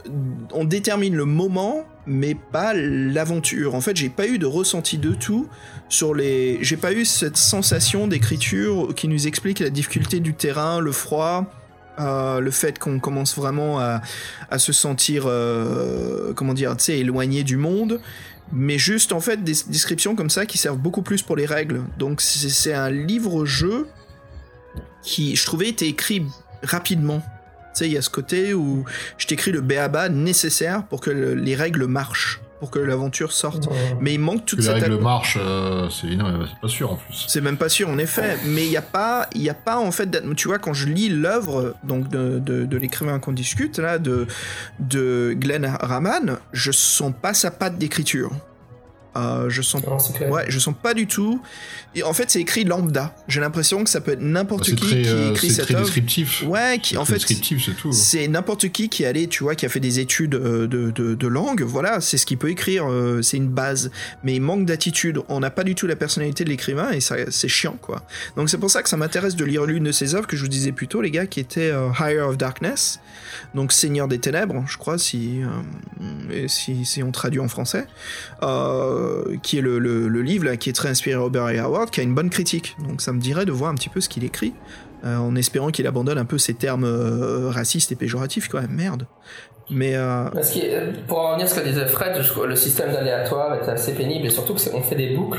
On 0.53 0.65
détermine 0.65 1.15
le 1.15 1.27
moment, 1.27 1.85
mais 2.07 2.35
pas 2.35 2.75
l'aventure. 2.75 3.75
En 3.75 3.81
fait, 3.81 3.97
j'ai 3.97 4.09
pas 4.09 4.27
eu 4.27 4.39
de 4.39 4.47
ressenti 4.47 4.99
de 4.99 5.13
tout 5.13 5.49
sur 5.89 6.15
les. 6.15 6.59
J'ai 6.63 6.77
pas 6.77 6.93
eu 6.93 7.05
cette 7.05 7.37
sensation 7.37 8.09
d'écriture 8.09 8.95
qui 8.95 9.09
nous 9.09 9.27
explique 9.27 9.61
la 9.61 9.71
difficulté 9.71 10.21
du 10.21 10.35
terrain, 10.35 10.81
le 10.81 10.93
froid. 10.93 11.47
euh, 11.99 12.41
le 12.41 12.51
fait 12.51 12.79
qu'on 12.79 12.99
commence 12.99 13.37
vraiment 13.37 13.79
à, 13.79 14.01
se 14.59 14.73
sentir, 14.73 15.25
euh, 15.27 16.33
comment 16.33 16.55
dire, 16.55 16.75
tu 16.77 16.85
sais, 16.85 16.99
éloigné 16.99 17.45
du 17.45 17.59
monde, 17.59 18.01
mais 18.51 18.79
juste 18.79 19.13
en 19.13 19.21
fait 19.21 19.45
des 19.45 19.55
descriptions 19.69 20.17
comme 20.17 20.31
ça 20.31 20.47
qui 20.47 20.59
servent 20.59 20.79
beaucoup 20.79 21.03
plus 21.03 21.23
pour 21.23 21.37
les 21.37 21.47
règles. 21.47 21.83
Donc 21.99 22.21
c'est 22.21 22.73
un 22.73 22.91
livre-jeu 22.91 23.89
qui, 25.03 25.37
je 25.37 25.45
trouvais, 25.45 25.69
était 25.69 25.89
écrit 25.89 26.25
rapidement. 26.63 27.23
Tu 27.75 27.79
sais, 27.79 27.87
il 27.87 27.93
y 27.93 27.97
a 27.99 28.03
ce 28.03 28.11
côté 28.11 28.55
où 28.55 28.85
je 29.19 29.27
t'écris 29.27 29.53
le 29.53 29.61
béaba 29.61 30.09
nécessaire 30.09 30.85
pour 30.85 31.01
que 31.01 31.11
le- 31.11 31.35
les 31.35 31.55
règles 31.55 31.87
marchent, 31.87 32.41
pour 32.61 32.71
que 32.71 32.79
l'aventure 32.79 33.33
sorte. 33.33 33.69
Mais 34.01 34.15
il 34.15 34.21
manque 34.21 34.45
toute 34.47 34.59
Que 34.61 34.65
les 34.65 34.71
cette 34.73 34.83
règles 34.85 35.03
marchent, 35.03 35.39
euh, 35.41 35.89
c'est 35.91 36.17
pas 36.61 36.69
sûr 36.69 36.93
en 36.93 36.97
plus. 36.97 37.25
c'est 37.29 37.41
même 37.41 37.57
pas 37.57 37.69
sûr 37.69 37.89
en 37.89 37.99
effet, 37.99 38.37
mais 38.47 38.65
il 38.65 38.69
n'y 38.71 38.77
a 38.77 38.83
pas, 38.83 39.29
il 39.35 39.43
y 39.43 39.51
a 39.51 39.55
pas 39.55 39.79
en 39.79 39.91
fait, 39.91 40.23
tu 40.37 40.49
vois, 40.49 40.59
quand 40.59 40.75
je 40.75 40.87
lis 40.89 41.09
l'œuvre 41.09 41.75
donc 41.83 42.09
de, 42.09 42.39
de, 42.39 42.65
de 42.65 42.77
l'écrivain 42.77 43.19
qu'on 43.19 43.33
discute 43.33 43.79
là, 43.79 43.99
de 43.99 44.27
de 44.79 45.35
Glenn 45.37 45.65
Raman, 45.81 46.37
je 46.53 46.71
sens 46.73 47.13
pas 47.21 47.35
sa 47.35 47.51
patte 47.51 47.79
d'écriture. 47.79 48.31
Euh, 49.17 49.51
je 49.51 49.61
sens 49.63 49.83
Non, 49.87 49.99
clair. 49.99 50.31
Ouais, 50.31 50.45
je 50.49 50.59
sens 50.59 50.75
pas 50.81 50.95
du 50.95 51.07
tout. 51.07 51.41
Et 51.95 52.03
en 52.03 52.15
fait, 52.15 52.31
c'est 52.31 52.41
écrit 52.41 52.65
lambda. 52.65 53.15
J'ai 53.29 53.41
l'impression 53.41 53.85
que 53.85 53.91
ça 53.91 54.01
peut 54.01 54.13
être 54.13 54.23
n'importe 54.23 54.65
C'est 54.65 54.75
qui 54.75 54.87
très, 54.87 55.03
qui 55.03 55.09
euh, 55.09 55.31
écrit 55.31 55.49
c'est 55.49 55.55
cette 55.57 55.65
très 55.67 55.75
œuvre. 55.75 55.85
descriptif. 55.85 56.43
Ouais, 56.47 56.79
qui 56.81 56.91
C'est 56.95 56.97
en 56.97 57.05
fait 57.05 57.15
descriptif, 57.15 57.65
c'est 57.67 57.77
tout. 57.77 57.93
c'est 57.93 58.27
n'importe 58.29 58.71
qui 58.71 58.89
qui 58.89 59.03
est 59.03 59.07
allé, 59.07 59.27
tu 59.29 59.43
vois, 59.45 59.55
qui 59.55 59.67
a 59.67 59.69
fait 59.69 59.81
des 59.81 59.99
études 60.01 60.35
euh, 60.35 60.67
de, 60.67 60.91
de, 60.91 61.15
de 61.15 61.27
langue, 61.27 61.63
voilà, 61.63 62.01
c'est 62.01 62.17
ce 62.17 62.25
qu'il 62.25 62.39
peut 62.39 62.49
écrire, 62.49 62.87
euh, 62.91 63.21
c'est 63.21 63.37
une 63.37 63.49
base. 63.49 63.91
Mais 64.25 64.35
il 64.35 64.41
manque 64.41 64.65
d'attitude, 64.65 65.21
on 65.29 65.41
n'a 65.41 65.51
pas 65.51 65.65
du 65.65 65.75
tout 65.75 65.87
la 65.87 65.97
personnalité 65.97 66.45
de 66.45 66.49
l'écrivain 66.49 66.91
et 66.93 67.01
ça, 67.01 67.17
c'est 67.31 67.49
chiant, 67.49 67.77
quoi. 67.83 68.03
Donc 68.37 68.49
c'est 68.49 68.59
pour 68.59 68.71
ça 68.71 68.83
que 68.83 68.89
ça 68.89 68.97
m'intéresse 68.97 69.37
de 69.37 69.45
lire 69.45 69.67
l'une 69.67 69.85
de 69.85 69.93
ses 69.93 70.15
œuvres 70.15 70.27
que 70.27 70.37
je 70.37 70.43
vous 70.43 70.49
disais 70.49 70.73
plus 70.73 70.89
tôt, 70.89 71.03
les 71.03 71.11
gars, 71.11 71.27
qui 71.27 71.41
était 71.41 71.71
euh, 71.71 71.89
Higher 72.01 72.21
of 72.21 72.39
Darkness, 72.39 73.01
donc 73.55 73.73
Seigneur 73.73 74.09
des 74.09 74.19
Ténèbres, 74.19 74.65
je 74.67 74.79
crois, 74.79 74.97
si, 74.97 75.43
euh, 75.43 76.49
si, 76.49 76.87
si 76.87 77.03
on 77.03 77.13
traduit 77.13 77.41
en 77.41 77.49
français, 77.49 77.87
euh, 78.43 79.02
qui 79.43 79.59
est 79.59 79.61
le, 79.61 80.23
livre 80.23 80.55
qui 80.55 80.71
est 80.71 80.73
très 80.73 80.89
inspiré 80.89 81.17
Robert 81.17 81.49
E. 81.49 81.59
Howard, 81.59 81.91
qui 81.91 82.01
a 82.01 82.03
une 82.03 82.15
bonne 82.15 82.31
critique. 82.31 82.77
Donc 82.87 83.01
ça 83.01 83.13
me 83.13 83.21
dirait 83.21 83.45
de 83.45 83.53
voir 83.53 83.71
un 83.71 83.75
petit 83.75 83.89
peu 83.89 84.01
ce 84.01 84.09
qu'il 84.09 84.25
écrit. 84.25 84.53
Euh, 85.05 85.17
en 85.17 85.35
espérant 85.35 85.71
qu'il 85.71 85.87
abandonne 85.89 86.19
un 86.19 86.25
peu 86.25 86.39
ces 86.39 86.55
termes 86.55 86.85
euh, 86.85 87.51
racistes 87.51 87.91
et 87.91 87.97
péjoratifs, 87.97 88.47
quand 88.49 88.61
même, 88.61 88.71
merde. 88.71 89.07
Mais 89.73 89.97
euh, 89.97 90.25
Parce 90.35 90.51
que, 90.51 90.59
euh, 90.61 90.91
pour 91.09 91.19
en 91.21 91.29
revenir 91.31 91.47
à 91.47 91.49
ce 91.49 91.59
que 91.59 91.65
disait 91.65 91.87
Fred, 91.87 92.13
le 92.47 92.57
système 92.57 92.93
d'aléatoire 92.93 93.55
est 93.55 93.69
assez 93.69 93.93
pénible 93.95 94.27
et 94.27 94.31
surtout 94.31 94.55
qu'on 94.55 94.83
fait 94.83 94.95
des 94.97 95.15
boucles. 95.17 95.39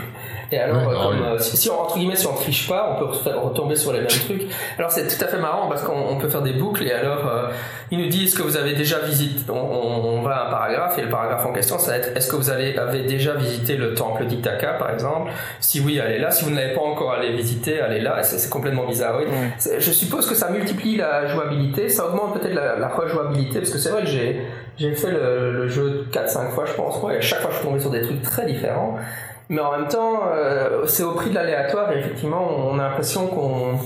Et 0.52 0.60
alors, 0.60 0.88
Ouais, 0.88 0.94
euh, 0.94 0.98
ah 1.00 1.04
comme, 1.08 1.22
euh, 1.24 1.40
si, 1.40 1.58
si 1.58 1.70
on, 1.70 1.82
entre 1.82 1.98
guillemets, 1.98 2.16
si 2.16 2.28
on 2.28 2.34
triche 2.34 2.68
pas, 2.68 2.96
on 2.96 3.00
peut 3.00 3.06
retomber 3.40 3.76
sur 3.76 3.92
les 3.94 4.00
mêmes 4.00 4.08
trucs. 4.26 4.44
Alors 4.78 4.92
c'est 4.92 5.08
tout 5.08 5.24
à 5.24 5.28
fait 5.28 5.40
marrant 5.40 5.68
parce 5.68 5.82
qu'on 5.82 5.94
on 6.10 6.18
peut 6.18 6.30
faire 6.30 6.42
des 6.44 6.54
boucles 6.54 6.84
et 6.84 6.92
alors 6.92 7.26
euh, 7.28 7.48
ils 7.90 7.98
nous 7.98 8.08
disent 8.08 8.36
que 8.36 8.44
vous 8.44 8.56
avez 8.58 8.74
déjà 8.74 9.00
visité. 9.00 9.52
On, 9.52 9.56
on- 9.56 10.04
on 10.14 10.22
va 10.22 10.36
à 10.36 10.48
un 10.48 10.52
paragraphe 10.52 10.98
et 11.00 11.02
le 11.02 11.10
paragraphe 11.10 11.46
en 11.46 11.54
question, 11.54 11.80
ça 11.80 11.92
va 11.92 11.98
être 11.98 12.16
est-ce 12.16 12.30
que 12.30 12.36
vous 12.36 12.50
avez, 12.52 12.78
avez 12.78 13.02
déjà 13.04 13.34
visité 13.34 13.76
le 13.78 13.94
temple 13.96 14.26
d'Ithaca 14.26 14.74
par 14.74 14.92
exemple? 14.92 15.32
Si 15.60 15.80
oui, 15.80 16.00
allez 16.00 16.20
là. 16.20 16.30
Si 16.30 16.44
vous 16.46 16.52
ne 16.52 16.56
l'avez 16.56 16.74
pas 16.76 16.82
encore 16.82 17.14
allé 17.14 17.32
visiter, 17.34 17.80
allez 17.82 18.00
là. 18.00 18.22
C'est 18.22 18.50
complètement 18.50 18.86
bizarre. 18.86 19.16
Oui. 19.18 19.26
Ouais. 19.26 19.50
C'est- 19.58 19.80
Je 19.80 19.92
suppose 19.92 20.28
que 20.30 20.36
ça 20.36 20.50
multiplie 20.50 20.98
la 20.98 21.26
jouabilité, 21.28 21.90
ça 21.90 22.08
augmente 22.08 22.40
peut-être 22.40 22.54
la, 22.54 22.78
la 22.78 22.88
rejouabilité, 22.90 23.60
parce 23.60 23.72
que 23.72 23.78
c'est 23.80 23.90
vrai 23.90 24.02
que 24.04 24.08
j'ai 24.10 24.23
j'ai 24.78 24.94
fait 24.96 25.12
le, 25.12 25.52
le 25.52 25.68
jeu 25.68 26.08
4-5 26.12 26.50
fois, 26.52 26.66
je 26.66 26.74
pense, 26.74 27.02
ouais, 27.04 27.16
et 27.16 27.18
à 27.18 27.22
chaque 27.22 27.42
fois 27.42 27.52
je 27.52 27.58
suis 27.58 27.66
tombé 27.66 27.80
sur 27.80 27.92
des 27.92 28.02
trucs 28.02 28.22
très 28.22 28.46
différents. 28.46 28.98
Mais 29.50 29.62
en 29.62 29.72
même 29.72 29.88
temps, 29.88 30.22
euh, 30.34 30.86
c'est 30.88 31.04
au 31.04 31.12
prix 31.12 31.30
de 31.30 31.36
l'aléatoire, 31.36 31.92
et 31.92 32.00
effectivement, 32.00 32.50
on 32.58 32.80
a 32.80 32.90
l'impression 32.90 33.28
qu'on. 33.28 33.78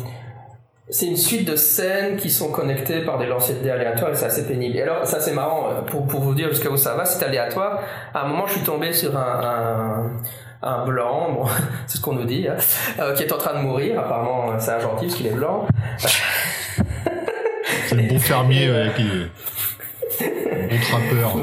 C'est 0.90 1.08
une 1.08 1.18
suite 1.18 1.46
de 1.46 1.58
scènes 1.58 2.16
qui 2.16 2.30
sont 2.30 2.50
connectées 2.50 3.02
par 3.02 3.18
des 3.18 3.26
lancers 3.26 3.58
de 3.58 3.64
dés 3.64 3.72
aléatoires 3.72 4.12
et 4.12 4.16
c'est 4.16 4.28
assez 4.28 4.48
pénible. 4.48 4.78
Et 4.78 4.84
alors, 4.84 5.06
ça 5.06 5.20
c'est 5.20 5.34
marrant, 5.34 5.70
euh, 5.70 5.82
pour, 5.82 6.08
pour 6.08 6.22
vous 6.22 6.34
dire 6.34 6.48
jusqu'à 6.48 6.70
où 6.70 6.78
ça 6.78 6.96
va, 6.96 7.04
c'est 7.04 7.26
aléatoire. 7.26 7.82
À 8.14 8.24
un 8.24 8.28
moment, 8.30 8.48
je 8.48 8.54
suis 8.54 8.62
tombé 8.62 8.94
sur 8.94 9.18
un, 9.18 9.42
un, 10.62 10.68
un 10.68 10.86
blanc, 10.86 11.34
bon, 11.34 11.46
c'est 11.88 11.98
ce 11.98 12.02
qu'on 12.02 12.14
nous 12.14 12.24
dit, 12.24 12.48
hein, 12.48 12.56
euh, 13.00 13.14
qui 13.14 13.24
est 13.24 13.34
en 13.34 13.38
train 13.38 13.56
de 13.56 13.60
mourir. 13.60 14.00
Apparemment, 14.00 14.58
c'est 14.60 14.72
un 14.72 14.80
gentil 14.80 15.08
parce 15.08 15.18
qu'il 15.18 15.28
est 15.28 15.32
blanc. 15.32 15.68
C'est 17.88 17.96
le 17.96 18.04
bon 18.04 18.20
fermier 18.20 18.72
ouais, 18.72 18.92
qui 18.96 19.04
le 20.70 20.76
bon 20.76 20.82
trappeur. 20.82 21.36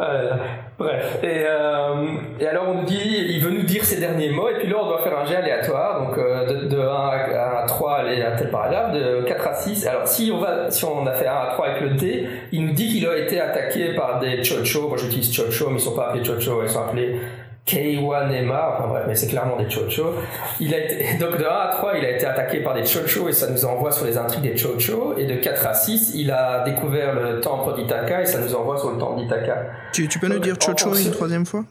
Euh, 0.00 0.32
bref. 0.78 1.18
Et, 1.22 1.44
euh, 1.46 2.06
et 2.40 2.46
alors 2.46 2.64
on 2.68 2.74
nous 2.74 2.84
dit, 2.84 2.98
il 3.04 3.40
veut 3.40 3.50
nous 3.50 3.62
dire 3.62 3.84
ses 3.84 4.00
derniers 4.00 4.30
mots, 4.30 4.48
et 4.48 4.54
puis 4.54 4.68
là, 4.68 4.76
on 4.82 4.88
doit 4.88 5.02
faire 5.02 5.18
un 5.18 5.24
jet 5.24 5.36
aléatoire, 5.36 6.02
donc 6.02 6.18
euh, 6.18 6.46
de, 6.46 6.66
de 6.66 6.80
1 6.80 6.84
à, 6.84 7.62
à 7.62 7.66
3, 7.66 7.92
aller 7.98 8.22
à 8.22 8.32
tel 8.32 8.50
paragraphe, 8.50 8.92
de 8.92 9.22
4 9.22 9.48
à 9.48 9.54
6. 9.54 9.86
Alors, 9.86 10.08
si 10.08 10.32
on, 10.34 10.38
va, 10.38 10.70
si 10.70 10.84
on 10.84 11.06
a 11.06 11.12
fait 11.12 11.26
1 11.26 11.32
à 11.32 11.46
3 11.52 11.66
avec 11.66 11.82
le 11.82 11.90
dé, 11.90 12.28
il 12.52 12.66
nous 12.66 12.72
dit 12.72 12.88
qu'il 12.88 13.06
a 13.06 13.16
été 13.16 13.40
attaqué 13.40 13.94
par 13.94 14.18
des 14.18 14.42
chocho. 14.42 14.88
Moi, 14.88 14.96
j'utilise 14.96 15.32
chocho, 15.32 15.68
mais 15.68 15.76
ils 15.76 15.80
sont 15.80 15.94
pas 15.94 16.08
appelés 16.08 16.24
chocho, 16.24 16.62
ils 16.62 16.70
sont 16.70 16.80
appelés 16.80 17.20
K1MA, 17.66 18.74
enfin 18.74 18.88
bref, 18.88 19.04
mais 19.06 19.14
c'est 19.14 19.28
clairement 19.28 19.56
des 19.56 19.70
chocho. 19.70 20.14
Il 20.60 20.74
a 20.74 20.78
été, 20.78 21.14
donc 21.20 21.38
de 21.38 21.44
1 21.44 21.48
à 21.48 21.68
3, 21.68 21.96
il 21.98 22.04
a 22.04 22.10
été 22.10 22.26
attaqué 22.26 22.60
par 22.60 22.74
des 22.74 22.84
chocho 22.84 23.28
et 23.28 23.32
ça 23.32 23.48
nous 23.50 23.64
envoie 23.64 23.92
sur 23.92 24.04
les 24.04 24.18
intrigues 24.18 24.42
des 24.42 24.56
chocho. 24.56 25.14
Et 25.16 25.26
de 25.26 25.36
4 25.36 25.66
à 25.66 25.74
6, 25.74 26.12
il 26.16 26.30
a 26.32 26.64
découvert 26.64 27.14
le 27.14 27.40
temple 27.40 27.74
d'Ithaca 27.76 28.22
et 28.22 28.26
ça 28.26 28.40
nous 28.40 28.54
envoie 28.54 28.78
sur 28.78 28.90
le 28.90 28.98
temple 28.98 29.20
d'Ithaca. 29.22 29.66
Tu, 29.92 30.08
tu 30.08 30.18
peux 30.18 30.26
nous 30.28 30.40
dire 30.40 30.56
Chocho 30.60 30.88
fonction- 30.88 30.94
une 31.06 31.12
troisième 31.12 31.46
fois? 31.46 31.64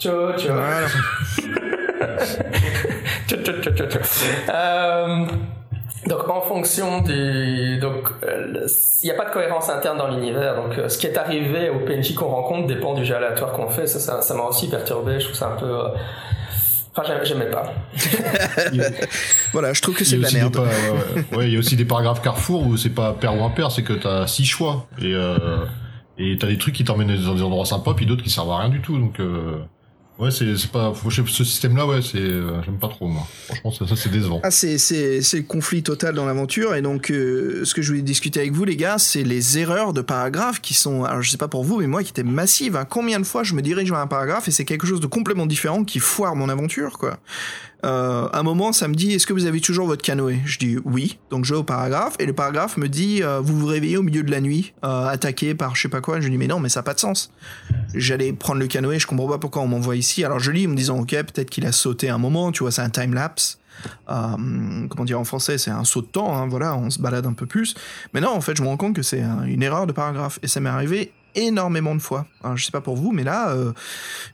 Chocho. 0.00 0.48
Voilà. 0.52 0.86
Tchou. 3.28 3.36
Euh, 4.48 5.24
donc 6.06 6.28
en 6.28 6.40
fonction 6.40 7.00
du 7.02 7.78
donc 7.78 8.08
euh, 8.24 8.66
il 9.02 9.06
n'y 9.06 9.10
a 9.10 9.14
pas 9.14 9.24
de 9.26 9.32
cohérence 9.32 9.68
interne 9.68 9.98
dans 9.98 10.08
l'univers 10.08 10.54
donc 10.56 10.78
euh, 10.78 10.88
ce 10.88 10.98
qui 10.98 11.06
est 11.06 11.16
arrivé 11.18 11.68
au 11.70 11.80
PNJ 11.80 12.14
qu'on 12.14 12.26
rencontre 12.28 12.66
dépend 12.66 12.94
du 12.94 13.04
jeu 13.04 13.16
aléatoire 13.16 13.52
qu'on 13.52 13.68
fait. 13.68 13.86
Ça 13.86 13.98
ça 14.00 14.22
ça 14.22 14.34
m'a 14.34 14.44
aussi 14.44 14.68
perturbé. 14.68 15.18
Je 15.18 15.24
trouve 15.26 15.36
ça 15.36 15.48
un 15.48 15.56
peu 15.56 15.66
euh, 15.66 15.88
enfin 16.96 17.14
j'aimais- 17.24 17.50
pas. 17.50 17.72
Voilà, 19.52 19.72
je 19.72 19.82
trouve 19.82 19.96
que 19.96 20.04
c'est 20.04 20.16
de 20.16 20.22
la 20.22 20.30
des 20.30 20.36
merde. 20.36 20.56
ouais. 20.56 21.36
Ouais, 21.36 21.46
il 21.48 21.52
y 21.52 21.56
a 21.56 21.58
aussi 21.58 21.76
des 21.76 21.84
paragraphes 21.84 22.22
Carrefour 22.22 22.66
où 22.66 22.76
c'est 22.76 22.90
pas 22.90 23.12
père 23.12 23.36
ou 23.38 23.44
impair, 23.44 23.70
c'est 23.70 23.82
que 23.82 23.92
t'as 23.94 24.26
six 24.26 24.44
choix. 24.44 24.86
Et 25.00 25.14
euh, 25.14 25.36
et 26.18 26.36
t'as 26.38 26.46
des 26.46 26.56
trucs 26.58 26.74
qui 26.74 26.84
t'emmènent 26.84 27.14
dans 27.14 27.34
des 27.34 27.42
endroits 27.42 27.66
sympas 27.66 27.94
puis 27.94 28.06
d'autres 28.06 28.22
qui 28.22 28.30
servent 28.30 28.50
à 28.52 28.58
rien 28.58 28.68
du 28.70 28.80
tout. 28.80 28.98
Donc 28.98 29.20
euh, 29.20 29.56
ouais 30.18 30.30
c'est 30.30 30.56
c'est 30.56 30.70
pas 30.70 30.92
ce 31.04 31.44
système 31.44 31.76
là 31.76 31.86
ouais 31.86 32.00
c'est 32.02 32.18
euh, 32.18 32.62
j'aime 32.64 32.78
pas 32.78 32.88
trop 32.88 33.06
moi 33.06 33.26
franchement 33.46 33.70
ça, 33.70 33.86
ça 33.86 33.96
c'est 33.96 34.10
décevant 34.10 34.40
Ah, 34.42 34.50
c'est, 34.50 34.78
c'est, 34.78 35.20
c'est 35.22 35.38
le 35.38 35.42
conflit 35.42 35.82
total 35.82 36.14
dans 36.14 36.24
l'aventure. 36.26 36.74
Et 36.74 36.82
donc, 36.82 37.10
euh, 37.10 37.64
ce 37.64 37.74
que 37.74 37.82
je 37.82 37.88
voulais 37.88 38.02
discuter 38.02 38.40
avec 38.40 38.52
vous, 38.52 38.64
les 38.64 38.76
gars, 38.76 38.98
c'est 38.98 39.22
les 39.24 39.58
erreurs 39.58 39.92
de 39.92 40.00
paragraphes 40.00 40.60
qui 40.60 40.74
sont, 40.74 41.04
alors 41.04 41.22
je 41.22 41.30
sais 41.30 41.36
pas 41.36 41.48
pour 41.48 41.64
vous, 41.64 41.78
mais 41.80 41.86
moi, 41.86 42.02
qui 42.02 42.10
étaient 42.10 42.22
massives. 42.22 42.76
hein. 42.76 42.84
Combien 42.88 43.20
de 43.20 43.24
fois 43.26 43.42
je 43.42 43.54
me 43.54 43.62
dirige 43.62 43.90
vers 43.90 44.00
un 44.00 44.06
paragraphe 44.06 44.48
et 44.48 44.50
c'est 44.50 44.64
quelque 44.64 44.86
chose 44.86 45.00
de 45.00 45.06
complètement 45.06 45.46
différent 45.46 45.84
qui 45.84 45.98
foire 45.98 46.34
mon 46.36 46.48
aventure, 46.48 46.98
quoi. 46.98 47.18
Euh, 47.86 48.28
un 48.32 48.42
moment, 48.42 48.72
ça 48.72 48.88
me 48.88 48.94
dit, 48.94 49.12
est-ce 49.12 49.26
que 49.26 49.32
vous 49.32 49.46
avez 49.46 49.60
toujours 49.60 49.86
votre 49.86 50.02
canoë? 50.02 50.40
Je 50.44 50.58
dis 50.58 50.76
oui. 50.84 51.18
Donc, 51.30 51.44
je 51.44 51.54
vais 51.54 51.60
au 51.60 51.64
paragraphe 51.64 52.16
et 52.18 52.26
le 52.26 52.32
paragraphe 52.32 52.76
me 52.76 52.88
dit, 52.88 53.22
euh, 53.22 53.40
vous 53.40 53.56
vous 53.58 53.66
réveillez 53.66 53.96
au 53.96 54.02
milieu 54.02 54.24
de 54.24 54.30
la 54.30 54.40
nuit, 54.40 54.74
euh, 54.84 55.06
attaqué 55.06 55.54
par 55.54 55.76
je 55.76 55.82
sais 55.82 55.88
pas 55.88 56.00
quoi. 56.00 56.20
Je 56.20 56.28
dis, 56.28 56.36
mais 56.36 56.48
non, 56.48 56.58
mais 56.58 56.68
ça 56.68 56.80
n'a 56.80 56.84
pas 56.84 56.94
de 56.94 57.00
sens. 57.00 57.30
J'allais 57.94 58.32
prendre 58.32 58.58
le 58.60 58.66
canoë, 58.66 58.98
je 58.98 59.06
comprends 59.06 59.28
pas 59.28 59.38
pourquoi 59.38 59.62
on 59.62 59.68
m'envoie 59.68 59.96
ici. 59.96 60.24
Alors, 60.24 60.40
je 60.40 60.50
lis 60.50 60.66
en 60.66 60.70
me 60.70 60.76
disant, 60.76 60.98
ok, 60.98 61.10
peut-être 61.10 61.50
qu'il 61.50 61.64
a 61.64 61.72
sauté 61.72 62.08
un 62.10 62.18
moment, 62.18 62.50
tu 62.50 62.64
vois, 62.64 62.72
c'est 62.72 62.82
un 62.82 62.90
time 62.90 63.14
lapse. 63.14 63.58
Comment 64.06 65.04
dire 65.04 65.20
en 65.20 65.24
français, 65.24 65.58
c'est 65.58 65.70
un 65.70 65.84
saut 65.84 66.00
de 66.00 66.06
temps, 66.06 66.34
hein, 66.36 66.46
voilà, 66.48 66.76
on 66.76 66.90
se 66.90 66.98
balade 66.98 67.26
un 67.26 67.34
peu 67.34 67.46
plus. 67.46 67.74
Mais 68.14 68.20
non, 68.20 68.30
en 68.30 68.40
fait, 68.40 68.56
je 68.56 68.62
me 68.62 68.68
rends 68.68 68.76
compte 68.78 68.96
que 68.96 69.02
c'est 69.02 69.20
un- 69.20 69.44
une 69.44 69.62
erreur 69.62 69.86
de 69.86 69.92
paragraphe. 69.92 70.38
Et 70.42 70.48
ça 70.48 70.60
m'est 70.60 70.70
arrivé 70.70 71.12
énormément 71.36 71.94
de 71.94 72.00
fois. 72.00 72.26
Alors, 72.42 72.56
je 72.56 72.64
sais 72.64 72.72
pas 72.72 72.80
pour 72.80 72.96
vous, 72.96 73.12
mais 73.12 73.24
là, 73.24 73.50
euh, 73.50 73.72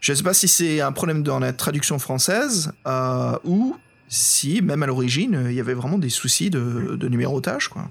je 0.01 0.13
sais 0.13 0.23
pas 0.23 0.33
si 0.33 0.47
c'est 0.47 0.81
un 0.81 0.91
problème 0.91 1.23
dans 1.23 1.39
la 1.39 1.53
traduction 1.53 1.99
française 1.99 2.71
euh, 2.87 3.37
ou 3.43 3.75
si, 4.07 4.61
même 4.61 4.83
à 4.83 4.87
l'origine, 4.87 5.45
il 5.47 5.53
y 5.53 5.59
avait 5.59 5.73
vraiment 5.73 5.97
des 5.97 6.09
soucis 6.09 6.49
de, 6.49 6.95
de 6.95 7.07
numérotage, 7.07 7.67
quoi. 7.67 7.89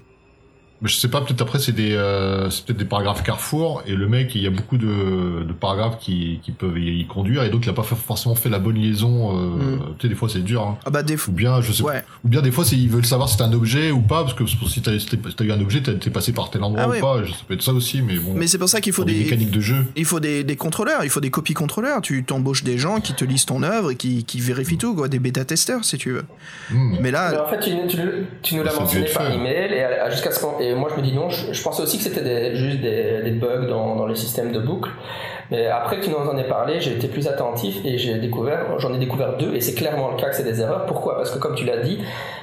Mais 0.83 0.89
je 0.89 0.97
sais 0.97 1.07
pas, 1.07 1.21
peut-être 1.21 1.41
après 1.41 1.59
c'est 1.59 1.71
des, 1.71 1.93
euh, 1.93 2.49
c'est 2.49 2.65
peut-être 2.65 2.77
des 2.79 2.85
paragraphes 2.85 3.23
Carrefour 3.23 3.81
et 3.87 3.95
le 3.95 4.07
mec, 4.07 4.35
il 4.35 4.41
y 4.41 4.47
a 4.47 4.49
beaucoup 4.49 4.77
de, 4.77 5.43
de 5.43 5.53
paragraphes 5.53 5.97
qui, 5.99 6.39
qui 6.43 6.51
peuvent 6.51 6.77
y, 6.77 7.05
conduire 7.07 7.43
et 7.43 7.49
donc 7.49 7.65
il 7.65 7.69
a 7.69 7.73
pas 7.73 7.83
forcément 7.83 8.35
fait 8.35 8.49
la 8.49 8.59
bonne 8.59 8.75
liaison. 8.75 9.37
Euh, 9.37 9.49
Mm. 9.53 9.79
Tu 9.97 10.01
sais, 10.03 10.09
des 10.09 10.15
fois 10.15 10.29
c'est 10.29 10.43
dur. 10.43 10.61
Hein. 10.63 10.77
Ah 10.85 10.89
bah 10.89 11.03
des 11.03 11.15
Ou 11.27 11.31
bien, 11.31 11.61
je 11.61 11.71
sais, 11.71 11.83
Ouais. 11.83 12.03
ou 12.25 12.27
bien 12.27 12.41
des 12.41 12.51
fois 12.51 12.65
c'est 12.65 12.75
ils 12.75 12.89
veulent 12.89 13.05
savoir 13.05 13.29
si 13.29 13.37
c'est 13.37 13.43
un 13.43 13.53
objet 13.53 13.91
ou 13.91 14.01
pas 14.01 14.23
parce 14.23 14.33
que 14.33 14.45
si 14.45 14.81
t'as 14.81 14.97
si 14.99 15.07
t'as 15.07 15.43
eu 15.45 15.51
un 15.51 15.61
objet, 15.61 15.81
t'es 15.81 16.09
passé 16.09 16.33
par 16.33 16.49
tel 16.49 16.63
endroit 16.63 16.83
Ah 16.85 16.97
ou 16.97 16.99
pas. 16.99 17.25
Ça 17.27 17.33
peut 17.47 17.53
être 17.53 17.61
ça 17.61 17.71
aussi, 17.73 18.01
mais 18.01 18.17
bon. 18.17 18.33
Mais 18.35 18.47
c'est 18.47 18.57
pour 18.57 18.67
ça 18.69 18.81
qu'il 18.81 18.91
faut 18.93 19.03
pour 19.03 19.05
des, 19.05 19.13
des, 19.13 19.23
mécaniques 19.23 19.51
de 19.51 19.59
jeu. 19.61 19.85
il 19.95 20.05
faut 20.05 20.19
des, 20.19 20.43
des 20.43 20.55
contrôleurs, 20.55 21.03
il 21.03 21.09
faut 21.09 21.19
des 21.21 21.29
copies 21.29 21.53
contrôleurs. 21.53 22.01
Tu 22.01 22.23
t'embauches 22.23 22.63
des 22.63 22.77
gens 22.77 22.99
qui 22.99 23.13
te 23.13 23.23
lisent 23.23 23.45
ton 23.45 23.63
œuvre 23.63 23.91
et 23.91 23.95
qui, 23.95 24.23
qui 24.25 24.39
vérifient 24.41 24.77
tout, 24.77 24.95
quoi, 24.95 25.07
des 25.07 25.19
bêta-testeurs 25.19 25.85
si 25.85 25.97
tu 25.97 26.11
veux. 26.11 26.23
Hmm. 26.71 26.97
Mais 26.99 27.11
là, 27.11 27.31
Mais 27.31 27.37
en 27.37 27.47
fait, 27.47 27.59
tu, 27.59 27.71
tu, 27.87 27.97
tu 28.41 28.55
nous 28.55 28.63
l'as 28.63 28.73
mentionné 28.73 29.05
par 29.13 29.27
fait. 29.27 29.35
email 29.35 29.71
et 29.73 30.11
jusqu'à 30.11 30.31
ce 30.31 30.39
qu'on- 30.41 30.59
moi 30.75 30.89
je 30.91 30.99
me 30.99 31.05
dis 31.05 31.13
non. 31.13 31.29
Je, 31.29 31.63
pensais 31.63 31.83
aussi 31.83 31.97
que 31.97 32.03
c'était 32.03 32.55
juste 32.55 32.81
des, 32.81 33.21
des 33.23 33.31
bugs 33.31 33.67
dans, 33.67 33.95
dans 33.95 34.05
les 34.05 34.15
systèmes 34.15 34.51
de 34.51 34.59
boucle. 34.59 34.89
Mais 35.51 35.67
après 35.67 35.99
que 35.99 36.05
tu 36.05 36.09
nous 36.09 36.17
en 36.17 36.37
aies 36.37 36.47
parlé, 36.47 36.79
j'ai 36.79 36.91
été 36.93 37.07
plus 37.07 37.27
attentif 37.27 37.77
et 37.85 37.97
j'ai 37.97 38.15
découvert, 38.15 38.79
j'en 38.79 38.93
ai 38.93 38.97
découvert 38.97 39.37
deux 39.37 39.53
et 39.53 39.61
c'est 39.61 39.73
clairement 39.75 40.11
le 40.11 40.17
cas 40.17 40.29
que 40.29 40.35
c'est 40.35 40.43
des 40.43 40.61
erreurs. 40.61 40.85
Pourquoi? 40.85 41.15
Parce 41.17 41.31
que 41.31 41.37
comme 41.39 41.55
tu 41.55 41.65
l'as 41.65 41.77
dit, 41.77 41.99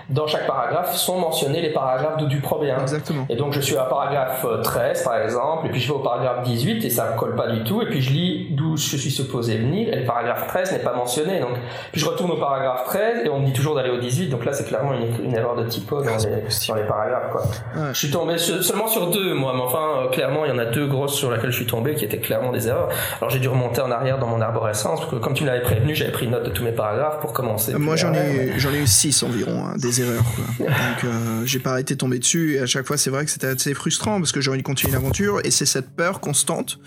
dans 0.09 0.27
chaque 0.27 0.47
paragraphe 0.47 0.97
sont 0.97 1.19
mentionnés 1.19 1.61
les 1.63 1.71
paragraphes 1.71 2.17
d'où 2.19 2.27
du 2.27 2.41
problème. 2.41 2.79
exactement. 2.83 3.27
Et 3.29 3.37
donc 3.37 3.53
je 3.53 3.61
suis 3.61 3.77
à 3.77 3.85
paragraphe 3.85 4.45
euh, 4.45 4.61
13 4.61 5.05
par 5.05 5.17
exemple, 5.19 5.67
et 5.67 5.71
puis 5.71 5.81
je 5.81 5.87
vais 5.89 5.95
au 5.95 6.01
paragraphe 6.01 6.43
18 6.45 6.85
et 6.85 6.91
ça 6.91 7.13
ne 7.13 7.19
colle 7.19 7.37
pas 7.37 7.47
du 7.49 7.63
tout, 7.63 7.81
et 7.81 7.87
puis 7.87 8.01
je 8.03 8.11
lis 8.11 8.49
d'où 8.51 8.77
je 8.77 8.97
suis 8.97 9.11
supposé 9.11 9.57
venir, 9.57 9.93
et 9.93 9.97
le 10.01 10.05
paragraphe 10.07 10.49
13 10.49 10.73
n'est 10.73 10.79
pas 10.81 10.95
mentionné. 10.95 11.39
Donc, 11.39 11.51
puis 11.93 12.01
je 12.01 12.07
retourne 12.09 12.31
au 12.33 12.37
paragraphe 12.39 12.85
13 12.87 13.25
et 13.25 13.29
on 13.29 13.39
me 13.41 13.47
dit 13.47 13.53
toujours 13.53 13.77
d'aller 13.77 13.91
au 13.91 13.99
18, 13.99 14.29
donc 14.31 14.45
là 14.45 14.53
c'est 14.53 14.65
clairement 14.67 14.95
une, 14.95 15.25
une 15.27 15.35
erreur 15.35 15.55
de 15.55 15.65
typo 15.65 16.03
dans 16.03 16.11
les, 16.11 16.43
dans 16.69 16.75
les 16.75 16.89
paragraphes. 16.89 17.31
Quoi. 17.31 17.43
Ouais. 17.77 17.89
Je 17.93 17.99
suis 17.99 18.11
tombé 18.11 18.37
sur- 18.39 18.63
seulement 18.65 18.89
sur 18.89 19.11
deux 19.11 19.35
moi, 19.35 19.53
mais 19.55 19.63
enfin 19.63 19.87
euh, 20.05 20.09
clairement 20.09 20.45
il 20.45 20.51
y 20.51 20.53
en 20.55 20.59
a 20.59 20.65
deux 20.67 20.87
grosses 20.87 21.15
sur 21.15 21.31
lesquelles 21.31 21.51
je 21.53 21.57
suis 21.57 21.67
tombé 21.67 21.95
qui 21.95 22.05
étaient 22.05 22.19
clairement 22.19 22.51
des 22.51 22.67
erreurs. 22.67 22.89
Alors 23.21 23.31
j'ai 23.31 23.39
dû 23.39 23.49
remonter 23.49 23.81
en 23.81 23.91
arrière 23.91 24.19
dans 24.19 24.27
mon 24.27 24.41
arborescence, 24.41 25.01
parce 25.01 25.11
que 25.11 25.17
comme 25.17 25.35
tu 25.35 25.45
me 25.45 25.49
l'avais 25.49 25.63
prévenu, 25.63 25.95
j'avais 25.95 26.13
pris 26.13 26.29
note 26.29 26.45
de 26.45 26.51
tous 26.51 26.65
mes 26.65 26.73
paragraphes 26.73 27.21
pour 27.21 27.33
commencer. 27.33 27.75
Moi 27.75 27.97
j'en 27.97 28.13
ai 28.15 28.59
j'en 28.59 28.73
ai 28.73 28.81
eu 28.81 28.87
6 28.87 29.23
environ 29.23 29.65
hein, 29.65 29.75
des 29.77 30.01
erreurs 30.01 30.25
quoi. 30.35 30.67
Donc 30.67 31.05
euh, 31.05 31.43
j'ai 31.45 31.59
pas 31.59 31.71
arrêté 31.71 31.95
de 31.95 31.99
tomber 31.99 32.19
dessus 32.19 32.57
et 32.57 32.61
à 32.61 32.67
chaque 32.67 32.87
fois 32.87 32.97
c'est 32.97 33.11
vrai 33.11 33.25
que 33.25 33.31
c'était 33.31 33.49
assez 33.49 33.75
frustrant 33.75 34.19
parce 34.19 34.33
que 34.33 34.41
j'ai 34.41 34.51
envie 34.51 34.59
de 34.59 34.67
continuer 34.67 34.93
l'aventure 34.93 35.41
et 35.45 35.51
c'est 35.51 35.67
cette 35.67 35.91
peur 35.91 36.21
constante 36.21 36.79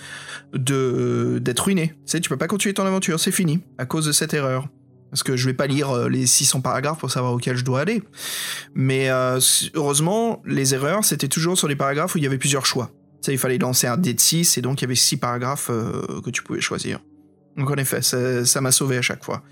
de 0.54 1.40
d'être 1.42 1.62
ruiné. 1.62 1.90
Tu 1.90 1.94
sais 2.06 2.20
tu 2.20 2.30
peux 2.30 2.38
pas 2.38 2.48
continuer 2.48 2.74
ton 2.74 2.86
aventure, 2.86 3.20
c'est 3.20 3.32
fini 3.32 3.62
à 3.78 3.86
cause 3.86 4.06
de 4.06 4.12
cette 4.12 4.34
erreur. 4.34 4.68
Parce 5.14 5.22
que 5.22 5.38
je 5.38 5.46
vais 5.46 5.54
pas 5.54 5.68
lire 5.68 5.92
euh, 5.92 6.10
les 6.10 6.26
600 6.26 6.62
paragraphes 6.62 6.98
pour 6.98 7.12
savoir 7.12 7.34
auquel 7.34 7.56
je 7.56 7.64
dois 7.64 7.82
aller. 7.82 8.02
Mais 8.74 9.12
euh, 9.12 9.40
heureusement, 9.76 10.42
les 10.44 10.74
erreurs, 10.74 11.06
c'était 11.06 11.28
toujours 11.28 11.56
sur 11.56 11.68
les 11.68 11.76
paragraphes 11.76 12.16
où 12.16 12.18
il 12.18 12.24
y 12.24 12.28
avait 12.28 12.40
plusieurs 12.40 12.66
choix. 12.66 12.90
Il 13.28 13.38
fallait 13.38 13.58
lancer 13.58 13.88
un 13.88 13.98
dé 13.98 14.14
de 14.14 14.20
6 14.20 14.58
et 14.58 14.62
donc 14.62 14.82
il 14.82 14.84
y 14.84 14.86
avait 14.86 14.96
6 14.96 15.18
paragraphes 15.18 15.70
euh, 15.70 16.22
que 16.22 16.30
tu 16.30 16.44
pouvais 16.44 16.62
choisir. 16.62 17.00
Donc 17.58 17.70
en 17.70 17.76
effet, 17.76 18.02
ça 18.02 18.62
m'a 18.62 18.72
sauvé 18.72 18.98
à 18.98 19.02
chaque 19.02 19.24
fois. 19.24 19.44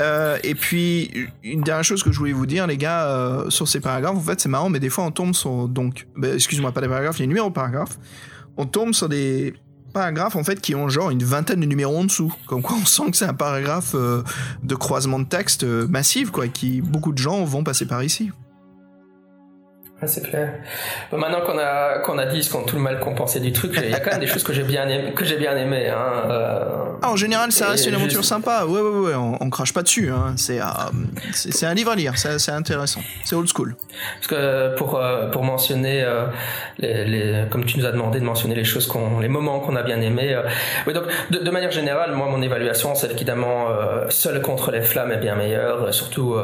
Euh, 0.00 0.38
et 0.44 0.54
puis, 0.54 1.10
une 1.42 1.62
dernière 1.62 1.84
chose 1.84 2.02
que 2.02 2.12
je 2.12 2.18
voulais 2.18 2.32
vous 2.32 2.46
dire, 2.46 2.66
les 2.66 2.76
gars, 2.76 3.06
euh, 3.06 3.50
sur 3.50 3.66
ces 3.66 3.80
paragraphes, 3.80 4.16
en 4.16 4.20
fait, 4.20 4.40
c'est 4.40 4.48
marrant, 4.48 4.70
mais 4.70 4.78
des 4.78 4.90
fois, 4.90 5.04
on 5.04 5.10
tombe 5.10 5.34
sur. 5.34 5.68
Donc, 5.68 6.06
bah, 6.16 6.34
excuse-moi, 6.34 6.70
pas 6.70 6.80
des 6.80 6.88
paragraphes, 6.88 7.18
les 7.18 7.26
numéros 7.26 7.50
paragraphes. 7.50 7.98
On 8.56 8.64
tombe 8.64 8.94
sur 8.94 9.08
des 9.08 9.54
paragraphes, 9.92 10.36
en 10.36 10.44
fait, 10.44 10.60
qui 10.60 10.76
ont 10.76 10.88
genre 10.88 11.10
une 11.10 11.24
vingtaine 11.24 11.60
de 11.60 11.66
numéros 11.66 11.98
en 11.98 12.04
dessous. 12.04 12.32
Comme 12.46 12.62
quoi, 12.62 12.76
on 12.80 12.86
sent 12.86 13.10
que 13.10 13.16
c'est 13.16 13.24
un 13.24 13.34
paragraphe 13.34 13.96
de 13.96 14.74
croisement 14.76 15.18
de 15.18 15.26
texte 15.26 15.64
massif, 15.64 16.30
quoi, 16.30 16.46
qui 16.46 16.80
beaucoup 16.80 17.12
de 17.12 17.18
gens 17.18 17.44
vont 17.44 17.64
passer 17.64 17.86
par 17.86 18.04
ici. 18.04 18.30
Ah, 20.00 20.06
c'est 20.06 20.22
clair. 20.22 20.52
Bon, 21.10 21.18
maintenant 21.18 21.40
qu'on 21.40 21.58
a 21.58 21.98
qu'on 21.98 22.18
a 22.18 22.26
dit 22.26 22.44
ce 22.44 22.52
qu'on 22.52 22.62
tout 22.62 22.76
le 22.76 22.82
mal 22.82 23.00
qu'on 23.00 23.16
pensait 23.16 23.40
du 23.40 23.50
truc, 23.52 23.72
il 23.82 23.90
y 23.90 23.94
a 23.94 23.98
quand 23.98 24.12
même 24.12 24.20
des 24.20 24.28
choses 24.28 24.44
que 24.44 24.52
j'ai 24.52 24.62
bien 24.62 24.88
aimé, 24.88 25.12
que 25.12 25.24
j'ai 25.24 25.36
bien 25.36 25.56
aimé. 25.56 25.88
Hein, 25.88 26.30
euh, 26.30 26.64
Ah, 27.02 27.10
en 27.10 27.16
général, 27.16 27.50
ça 27.50 27.70
reste 27.70 27.84
une 27.88 27.94
aventure 27.96 28.18
juste- 28.20 28.28
sympa. 28.28 28.64
Ouais, 28.64 28.80
ouais, 28.80 28.98
ouais, 29.08 29.14
on, 29.16 29.36
on 29.42 29.50
crache 29.50 29.74
pas 29.74 29.82
dessus. 29.82 30.08
Hein. 30.10 30.34
C'est, 30.36 30.60
euh, 30.60 30.64
c'est 31.32 31.66
un 31.66 31.74
livre 31.74 31.90
à 31.90 31.96
lire, 31.96 32.12
c'est 32.16 32.38
c'est 32.38 32.52
intéressant. 32.52 33.00
C'est 33.24 33.34
old 33.34 33.48
school. 33.52 33.74
Parce 34.20 34.28
que 34.28 34.76
pour 34.76 34.94
euh, 34.96 35.28
pour 35.30 35.42
mentionner 35.42 36.06
les, 36.78 37.04
les 37.04 37.44
comme 37.50 37.64
tu 37.64 37.76
nous 37.80 37.84
as 37.86 37.90
demandé 37.90 38.20
de 38.20 38.24
mentionner 38.24 38.54
les 38.54 38.64
choses 38.64 38.86
qu'on 38.86 39.18
les 39.18 39.28
moments 39.28 39.58
qu'on 39.58 39.74
a 39.74 39.82
bien 39.82 40.00
aimés. 40.00 40.32
euh, 40.32 40.42
oui 40.86 40.92
donc 40.94 41.04
de, 41.30 41.38
de 41.38 41.50
manière 41.50 41.72
générale 41.72 42.12
moi 42.14 42.28
mon 42.30 42.40
évaluation 42.40 42.94
c'est 42.94 43.10
évidemment 43.10 43.66
seul 44.10 44.40
contre 44.42 44.70
les 44.70 44.82
flammes 44.82 45.10
est 45.10 45.16
bien 45.18 45.34
meilleur 45.34 45.82
euh, 45.84 45.92
surtout 45.92 46.36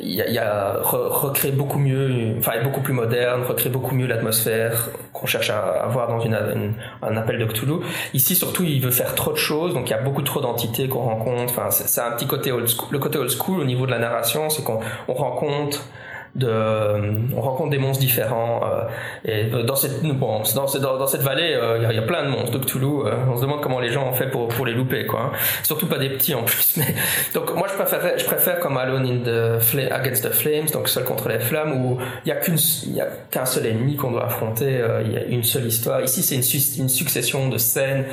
il 0.00 0.14
y 0.14 0.22
a, 0.22 0.28
y 0.28 0.38
a 0.38 0.76
re- 0.82 1.08
recréer 1.08 1.52
beaucoup 1.52 1.78
mieux 1.78 2.34
enfin 2.38 2.52
beaucoup 2.62 2.80
plus 2.80 2.92
moderne 2.92 3.42
recréer 3.44 3.70
beaucoup 3.70 3.94
mieux 3.94 4.06
l'atmosphère 4.06 4.90
qu'on 5.12 5.26
cherche 5.26 5.50
à 5.50 5.58
avoir 5.58 6.08
dans 6.08 6.20
une, 6.20 6.34
un 7.02 7.16
appel 7.16 7.38
de 7.38 7.44
Cthulhu. 7.44 7.80
Ici 8.12 8.34
surtout 8.34 8.64
il 8.64 8.80
veut 8.80 8.90
faire 8.90 9.14
trop 9.14 9.32
de 9.32 9.36
choses 9.36 9.74
donc 9.74 9.88
il 9.88 9.92
y 9.92 9.94
a 9.96 10.02
beaucoup 10.02 10.22
trop 10.22 10.40
d'entités 10.40 10.88
qu'on 10.88 11.02
rencontre. 11.02 11.52
Enfin 11.52 11.70
c'est 11.70 12.00
un 12.00 12.12
petit 12.12 12.26
côté 12.26 12.52
old 12.52 12.68
school 12.68 12.88
le 12.90 12.98
côté 12.98 13.18
old 13.18 13.30
school 13.30 13.60
au 13.60 13.64
niveau 13.64 13.86
de 13.86 13.90
la 13.90 13.98
narration 13.98 14.50
c'est 14.50 14.62
qu'on 14.62 14.80
on 15.08 15.14
rencontre 15.14 15.86
de, 16.34 16.50
on 17.36 17.40
rencontre 17.40 17.70
des 17.70 17.78
monstres 17.78 18.00
différents 18.00 18.60
euh, 18.64 18.84
et 19.24 19.44
dans 19.64 19.76
cette 19.76 20.02
bon, 20.02 20.40
dans, 20.54 20.66
cette- 20.66 20.82
dans, 20.82 21.06
cette 21.06 21.20
vallée 21.22 21.54
euh, 21.54 21.78
il 21.80 21.90
y, 21.92 21.94
y 21.94 21.98
a 21.98 22.02
plein 22.02 22.24
de 22.24 22.28
monstres 22.28 22.58
de 22.58 22.64
Cthulhu 22.64 22.86
euh, 23.06 23.12
on 23.32 23.36
se 23.36 23.42
demande 23.42 23.60
comment 23.60 23.78
les 23.78 23.90
gens 23.92 24.08
ont 24.08 24.12
fait 24.12 24.28
pour, 24.28 24.48
pour 24.48 24.66
les 24.66 24.72
louper 24.72 25.06
quoi 25.06 25.30
hein. 25.32 25.32
surtout 25.62 25.86
pas 25.86 25.98
des 25.98 26.08
petits 26.10 26.34
en 26.34 26.42
plus 26.42 26.74
mais 26.78 26.94
donc 27.34 27.54
moi 27.54 27.68
je 27.70 27.74
préfère 27.74 28.18
je 28.18 28.24
préfère 28.24 28.58
comme 28.58 28.76
Alone 28.76 29.06
in 29.06 29.18
the 29.24 29.92
Against 29.92 30.24
the 30.28 30.32
Flames 30.32 30.66
donc 30.72 30.88
seul 30.88 31.04
contre 31.04 31.28
les 31.28 31.38
flammes 31.38 31.84
où 31.84 31.98
il 32.24 32.28
y 32.28 32.32
a 32.32 32.36
qu'une 32.36 32.58
il 32.86 33.00
a 33.00 33.06
qu'un 33.30 33.44
seul 33.46 33.66
ennemi 33.66 33.94
qu'on 33.96 34.10
doit 34.10 34.26
affronter 34.26 34.80
euh, 34.80 35.02
il 35.04 35.12
y 35.12 35.16
a 35.16 35.24
une 35.24 35.44
seule 35.44 35.66
histoire 35.66 36.02
ici 36.02 36.22
c'est 36.22 36.34
une, 36.34 36.82
une 36.82 36.88
succession 36.88 37.48
de 37.48 37.58
scènes 37.58 38.06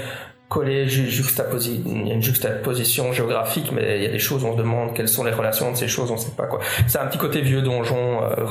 collé, 0.51 0.85
il 0.85 2.07
y 2.07 2.11
a 2.11 2.13
une 2.13 2.21
juxtaposition 2.21 3.13
géographique, 3.13 3.71
mais 3.71 3.99
il 3.99 4.03
y 4.03 4.05
a 4.05 4.11
des 4.11 4.19
choses, 4.19 4.43
on 4.43 4.51
se 4.51 4.57
demande 4.57 4.93
quelles 4.93 5.07
sont 5.07 5.23
les 5.23 5.31
relations 5.31 5.71
de 5.71 5.77
ces 5.77 5.87
choses, 5.87 6.11
on 6.11 6.17
sait 6.17 6.35
pas 6.35 6.45
quoi. 6.45 6.59
C'est 6.87 6.99
un 6.99 7.07
petit 7.07 7.17
côté 7.17 7.39
vieux 7.39 7.61
donjon 7.61 8.21
euh, 8.21 8.45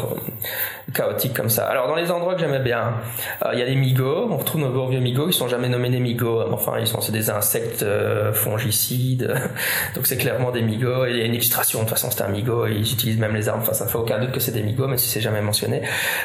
chaotique 0.94 1.34
comme 1.34 1.50
ça. 1.50 1.66
Alors 1.66 1.88
dans 1.88 1.94
les 1.94 2.10
endroits 2.10 2.34
que 2.36 2.40
j'aimais 2.40 2.60
bien, 2.60 2.94
euh, 3.44 3.50
il 3.52 3.58
y 3.58 3.62
a 3.62 3.66
les 3.66 3.74
migos, 3.76 4.28
on 4.30 4.38
retrouve 4.38 4.62
nos 4.62 4.70
beaux 4.70 4.88
vieux 4.88 5.00
migos, 5.00 5.28
ils 5.28 5.34
sont 5.34 5.46
jamais 5.46 5.68
nommés 5.68 5.90
des 5.90 6.00
migos, 6.00 6.42
enfin 6.50 6.78
ils 6.80 6.86
sont 6.86 7.02
c'est 7.02 7.12
des 7.12 7.28
insectes 7.28 7.82
euh, 7.82 8.32
fongicides, 8.32 9.34
donc 9.94 10.06
c'est 10.06 10.16
clairement 10.16 10.52
des 10.52 10.62
migos, 10.62 11.04
il 11.04 11.18
y 11.18 11.20
a 11.20 11.26
une 11.26 11.34
illustration, 11.34 11.80
de 11.80 11.84
toute 11.84 11.90
façon 11.90 12.10
c'est 12.10 12.22
un 12.22 12.28
migo, 12.28 12.66
ils 12.66 12.90
utilisent 12.90 13.18
même 13.18 13.34
les 13.34 13.50
armes, 13.50 13.60
enfin 13.60 13.74
ça 13.74 13.86
fait 13.86 13.98
aucun 13.98 14.18
doute 14.18 14.32
que 14.32 14.40
c'est 14.40 14.52
des 14.52 14.62
migos, 14.62 14.86
même 14.86 14.96
si 14.96 15.10
c'est 15.10 15.20
jamais 15.20 15.42
mentionné. 15.42 15.82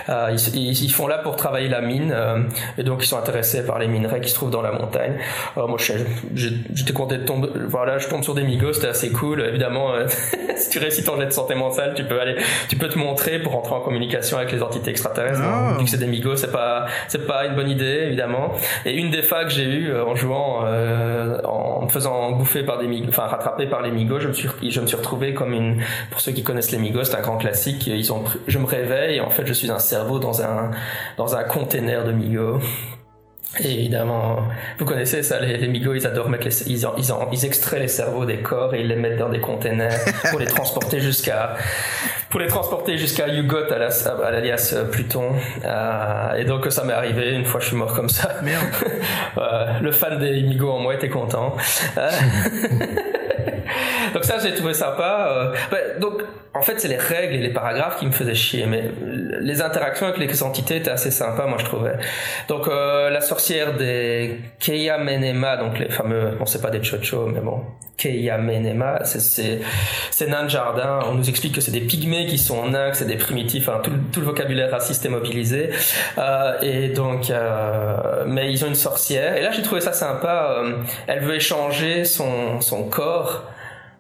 Euh, 0.08 0.34
ils, 0.54 0.92
font 0.94 1.08
là 1.08 1.18
pour 1.18 1.36
travailler 1.36 1.68
la 1.68 1.82
mine, 1.82 2.16
et 2.78 2.84
donc 2.84 3.04
ils 3.04 3.08
sont 3.08 3.18
intéressés 3.18 3.66
par 3.66 3.78
les 3.78 3.90
minerais 3.90 4.22
qui 4.22 4.30
se 4.30 4.36
trouvent 4.36 4.52
dans 4.52 4.62
la 4.62 4.72
montagne. 4.72 5.18
Alors 5.66 5.70
moi 5.70 5.80
je- 5.82 5.94
j'ai- 6.36 6.58
j'étais 6.76 6.94
content 6.94 7.16
de 7.16 7.24
tomber, 7.24 7.48
voilà, 7.68 7.98
je 7.98 8.08
tombe 8.08 8.22
sur 8.24 8.36
des 8.36 8.44
migos, 8.44 8.74
c'était 8.74 8.88
assez 8.90 9.10
cool, 9.12 9.42
évidemment, 9.42 9.94
euh, 9.96 10.06
si 10.58 10.70
tu 10.70 10.78
réussis 10.78 11.04
ton 11.04 11.20
jet 11.20 11.26
de 11.26 11.32
santé 11.32 11.56
mentale, 11.56 11.94
tu 11.96 12.04
peux 12.04 12.20
aller, 12.22 12.36
tu 12.70 12.76
peux 12.76 12.88
te 12.88 13.00
montrer 13.00 13.40
pour 13.40 13.56
entrer 13.56 13.74
en 13.74 13.80
communication 13.82 14.38
avec 14.38 14.52
les 14.52 14.62
entités 14.62 14.92
extraterrestres. 14.92 15.42
Ah. 15.44 15.76
Vu 15.80 15.86
que 15.86 15.90
c'est 15.90 15.98
des 15.98 16.06
migos, 16.06 16.36
c'est 16.36 16.52
pas, 16.52 16.86
c'est 17.08 17.26
pas 17.26 17.46
une 17.48 17.56
bonne 17.56 17.70
idée, 17.70 18.04
évidemment. 18.06 18.54
Et 18.86 18.94
une 18.94 19.10
des 19.10 19.24
fois 19.24 19.44
que 19.44 19.50
j'ai 19.50 19.64
eu 19.66 19.90
euh, 19.90 20.06
en 20.06 20.16
jouant, 20.16 20.60
euh, 20.66 21.42
en 21.46 21.82
me 21.86 21.90
faisant 21.90 22.32
bouffer 22.34 22.62
par 22.62 22.78
des 22.78 22.86
migos, 22.88 23.10
enfin 23.10 23.24
rattraper 23.26 23.66
par 23.66 23.82
les 23.82 23.90
migos, 23.90 24.20
je 24.20 24.28
me 24.28 24.34
suis, 24.34 24.50
je 24.70 24.80
me 24.82 24.86
suis 24.86 24.98
retrouvé 24.98 25.34
comme 25.34 25.52
une, 25.54 25.82
pour 26.12 26.22
ceux 26.22 26.32
qui 26.32 26.44
connaissent 26.44 26.72
les 26.72 26.78
migos, 26.78 27.06
c'est 27.06 27.16
un 27.16 27.22
grand 27.22 27.38
classique. 27.38 27.88
Ils 27.88 28.14
ont, 28.14 28.24
je 28.48 28.60
me 28.60 28.66
réveille 28.68 29.16
et 29.18 29.22
en 29.22 29.32
fait 29.32 29.48
je 29.48 29.54
suis 29.54 29.72
un 29.72 29.80
cerveau 29.80 30.20
dans 30.20 30.44
un, 30.44 30.70
dans 31.18 31.36
un 31.36 31.44
container 31.44 32.04
de 32.06 32.12
migos. 32.12 32.60
Et 33.64 33.72
évidemment, 33.72 34.40
vous 34.78 34.84
connaissez 34.86 35.24
ça, 35.24 35.40
les, 35.40 35.56
les 35.56 35.68
migos, 35.70 35.94
ils 35.94 36.06
adorent 36.06 36.28
mettre 36.30 36.46
les, 36.46 36.70
ils, 36.70 36.86
en- 36.86 36.94
ils, 36.98 37.12
en- 37.14 37.30
ils 37.32 37.46
extraient 37.46 37.80
les 37.80 37.88
cerveaux 37.88 38.26
des 38.26 38.38
corps 38.42 38.76
et 38.76 38.82
ils 38.82 38.88
les 38.88 38.98
mettent 38.98 39.18
dans 39.18 39.30
des 39.30 39.40
containers 39.40 39.98
pour 40.30 40.40
les 40.40 40.46
transporter 40.46 41.00
jusqu'à, 41.00 41.56
pour 42.30 42.42
les 42.42 42.48
transporter 42.48 42.98
jusqu'à 42.98 43.30
Yugot, 43.30 43.72
à 43.72 43.78
la- 43.78 43.88
à 44.26 44.32
l'alias 44.32 44.74
euh, 44.76 44.84
Pluton. 44.84 45.32
Euh, 45.64 46.34
et 46.36 46.44
donc 46.44 46.70
ça 46.70 46.84
m'est 46.84 46.92
arrivé, 46.94 47.34
une 47.34 47.46
fois 47.46 47.62
je 47.62 47.68
suis 47.68 47.78
mort 47.78 47.94
comme 47.94 48.10
ça. 48.10 48.36
Merde. 48.44 48.64
Euh, 49.38 49.80
le 49.82 49.92
fan 49.92 50.18
des 50.18 50.42
migos 50.44 50.72
en 50.72 50.80
moi 50.80 50.94
était 50.96 51.10
content. 51.10 51.56
Donc 54.16 54.24
ça 54.24 54.40
j'ai 54.40 54.54
trouvé 54.54 54.74
sympa. 54.74 55.28
Euh, 55.30 55.52
ouais, 55.74 56.00
donc 56.00 56.24
en 56.54 56.62
fait 56.62 56.80
c'est 56.80 56.88
les 56.88 56.98
règles 56.98 57.36
et 57.36 57.40
les 57.40 57.54
paragraphes 57.54 58.00
qui 58.00 58.06
me 58.06 58.12
faisaient 58.12 58.34
chier, 58.34 58.66
mais 58.66 58.86
les 59.42 59.62
interactions 59.62 60.08
avec 60.08 60.18
les 60.18 60.42
entités 60.42 60.78
étaient 60.78 60.90
assez 60.90 61.12
sympas 61.12 61.46
moi 61.48 61.58
je 61.60 61.66
trouvais. 61.66 61.98
Donc 62.48 62.70
euh, 62.70 63.10
la 63.10 63.20
sorcière 63.20 63.76
des 63.76 64.40
Keia 64.60 64.98
Menema, 65.00 65.58
donc 65.58 65.78
les 65.80 65.90
fameux, 65.90 66.32
bon 66.40 66.46
c'est 66.46 66.62
pas 66.62 66.72
des 66.72 66.82
chocho 66.82 67.28
mais 67.28 67.42
bon, 67.42 67.60
Keia 67.98 68.38
Menema, 68.38 69.04
c'est 69.04 69.20
c'est 70.12 70.28
nains 70.28 70.44
de 70.44 70.50
jardin. 70.50 71.02
On 71.10 71.16
nous 71.16 71.30
explique 71.30 71.54
que 71.54 71.62
c'est 71.62 71.72
des 71.72 71.82
pygmées 71.82 72.26
qui 72.26 72.38
sont 72.38 72.70
nains, 72.70 72.92
que 72.92 72.98
c'est 72.98 73.06
des 73.06 73.18
primitifs, 73.18 73.68
hein, 73.68 73.82
tout, 73.84 73.92
tout 74.14 74.22
le 74.22 74.28
vocabulaire 74.28 74.72
raciste 74.72 75.06
est 75.06 75.10
mobilisé. 75.10 75.72
Euh, 76.18 76.54
et 76.62 76.88
donc, 76.90 77.30
euh, 77.30 78.24
mais 78.28 78.52
ils 78.52 78.64
ont 78.64 78.70
une 78.70 78.76
sorcière. 78.76 79.36
Et 79.36 79.42
là, 79.42 79.52
j'ai 79.52 79.62
trouvé 79.62 79.82
ça 79.82 79.94
sympa. 79.94 80.58
euh, 80.60 80.78
elle 81.08 81.20
veut 81.20 81.36
échanger 81.36 82.06
son, 82.06 82.62
son 82.62 82.90
corps. 82.90 83.44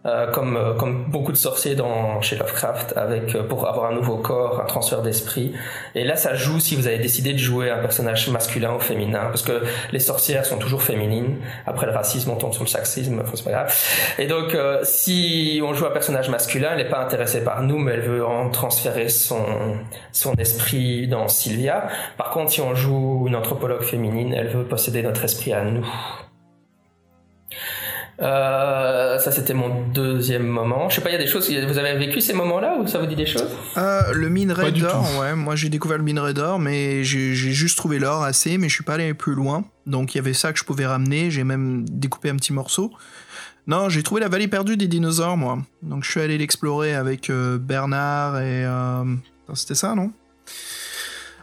Euh, 0.05 0.31
comme, 0.31 0.55
euh, 0.55 0.73
comme 0.73 1.05
beaucoup 1.05 1.31
de 1.31 1.37
sorciers 1.37 1.75
dans, 1.75 2.21
chez 2.21 2.35
Lovecraft, 2.35 2.93
avec, 2.95 3.35
euh, 3.35 3.43
pour 3.43 3.67
avoir 3.67 3.91
un 3.91 3.95
nouveau 3.95 4.17
corps, 4.17 4.61
un 4.61 4.65
transfert 4.65 5.01
d'esprit. 5.01 5.53
Et 5.95 6.03
là, 6.03 6.15
ça 6.15 6.35
joue 6.35 6.59
si 6.59 6.75
vous 6.75 6.87
avez 6.87 6.99
décidé 6.99 7.33
de 7.33 7.37
jouer 7.37 7.71
un 7.71 7.79
personnage 7.79 8.27
masculin 8.29 8.75
ou 8.75 8.79
féminin, 8.79 9.25
parce 9.25 9.41
que 9.41 9.63
les 9.91 9.99
sorcières 9.99 10.45
sont 10.45 10.57
toujours 10.57 10.83
féminines. 10.83 11.37
Après 11.65 11.85
le 11.85 11.91
racisme, 11.91 12.29
on 12.31 12.35
tombe 12.35 12.53
sur 12.53 12.63
le 12.63 12.69
sexisme, 12.69 13.19
enfin, 13.21 13.31
c'est 13.33 13.43
pas 13.43 13.51
grave. 13.51 13.75
Et 14.19 14.27
donc, 14.27 14.53
euh, 14.53 14.79
si 14.83 15.61
on 15.63 15.73
joue 15.73 15.85
un 15.85 15.91
personnage 15.91 16.29
masculin, 16.29 16.69
elle 16.71 16.83
n'est 16.83 16.89
pas 16.89 17.03
intéressée 17.03 17.43
par 17.43 17.63
nous, 17.63 17.77
mais 17.77 17.93
elle 17.93 18.01
veut 18.01 18.25
en 18.25 18.49
transférer 18.49 19.09
son, 19.09 19.43
son 20.11 20.33
esprit 20.35 21.07
dans 21.07 21.27
Sylvia. 21.27 21.87
Par 22.17 22.29
contre, 22.29 22.51
si 22.51 22.61
on 22.61 22.75
joue 22.75 23.25
une 23.27 23.35
anthropologue 23.35 23.83
féminine, 23.83 24.33
elle 24.33 24.49
veut 24.49 24.65
posséder 24.65 25.01
notre 25.01 25.23
esprit 25.23 25.53
à 25.53 25.63
nous. 25.63 25.85
Euh, 28.21 29.19
ça 29.19 29.31
c'était 29.31 29.53
mon 29.53 29.87
deuxième 29.89 30.45
moment. 30.47 30.87
Je 30.89 30.95
sais 30.95 31.01
pas, 31.01 31.09
il 31.09 31.13
y 31.13 31.15
a 31.15 31.19
des 31.19 31.27
choses. 31.27 31.49
Vous 31.51 31.77
avez 31.77 31.97
vécu 31.97 32.21
ces 32.21 32.33
moments-là 32.33 32.77
ou 32.79 32.87
ça 32.87 32.99
vous 32.99 33.05
dit 33.07 33.15
des 33.15 33.25
choses? 33.25 33.49
Euh, 33.77 34.13
le 34.13 34.29
minerai 34.29 34.71
d'or, 34.71 35.05
ouais. 35.19 35.35
Moi, 35.35 35.55
j'ai 35.57 35.67
découvert 35.69 35.97
le 35.97 36.03
minerai 36.03 36.33
d'or, 36.33 36.57
mais 36.59 37.03
j'ai 37.03 37.33
juste 37.33 37.77
trouvé 37.77 37.99
l'or 37.99 38.23
assez, 38.23 38.57
mais 38.57 38.69
je 38.69 38.73
suis 38.75 38.83
pas 38.85 38.93
allé 38.93 39.13
plus 39.13 39.35
loin. 39.35 39.65
Donc, 39.85 40.15
il 40.15 40.17
y 40.17 40.21
avait 40.21 40.33
ça 40.33 40.53
que 40.53 40.59
je 40.59 40.63
pouvais 40.63 40.85
ramener. 40.85 41.29
J'ai 41.29 41.43
même 41.43 41.83
découpé 41.89 42.29
un 42.29 42.35
petit 42.37 42.53
morceau. 42.53 42.91
Non, 43.67 43.89
j'ai 43.89 44.03
trouvé 44.03 44.21
la 44.21 44.29
vallée 44.29 44.47
perdue 44.47 44.77
des 44.77 44.87
dinosaures, 44.87 45.35
moi. 45.37 45.57
Donc, 45.81 46.03
je 46.05 46.11
suis 46.11 46.21
allé 46.21 46.37
l'explorer 46.37 46.93
avec 46.95 47.29
euh, 47.29 47.57
Bernard 47.57 48.37
et. 48.39 48.63
euh, 48.65 49.03
C'était 49.55 49.75
ça, 49.75 49.93
non? 49.95 50.11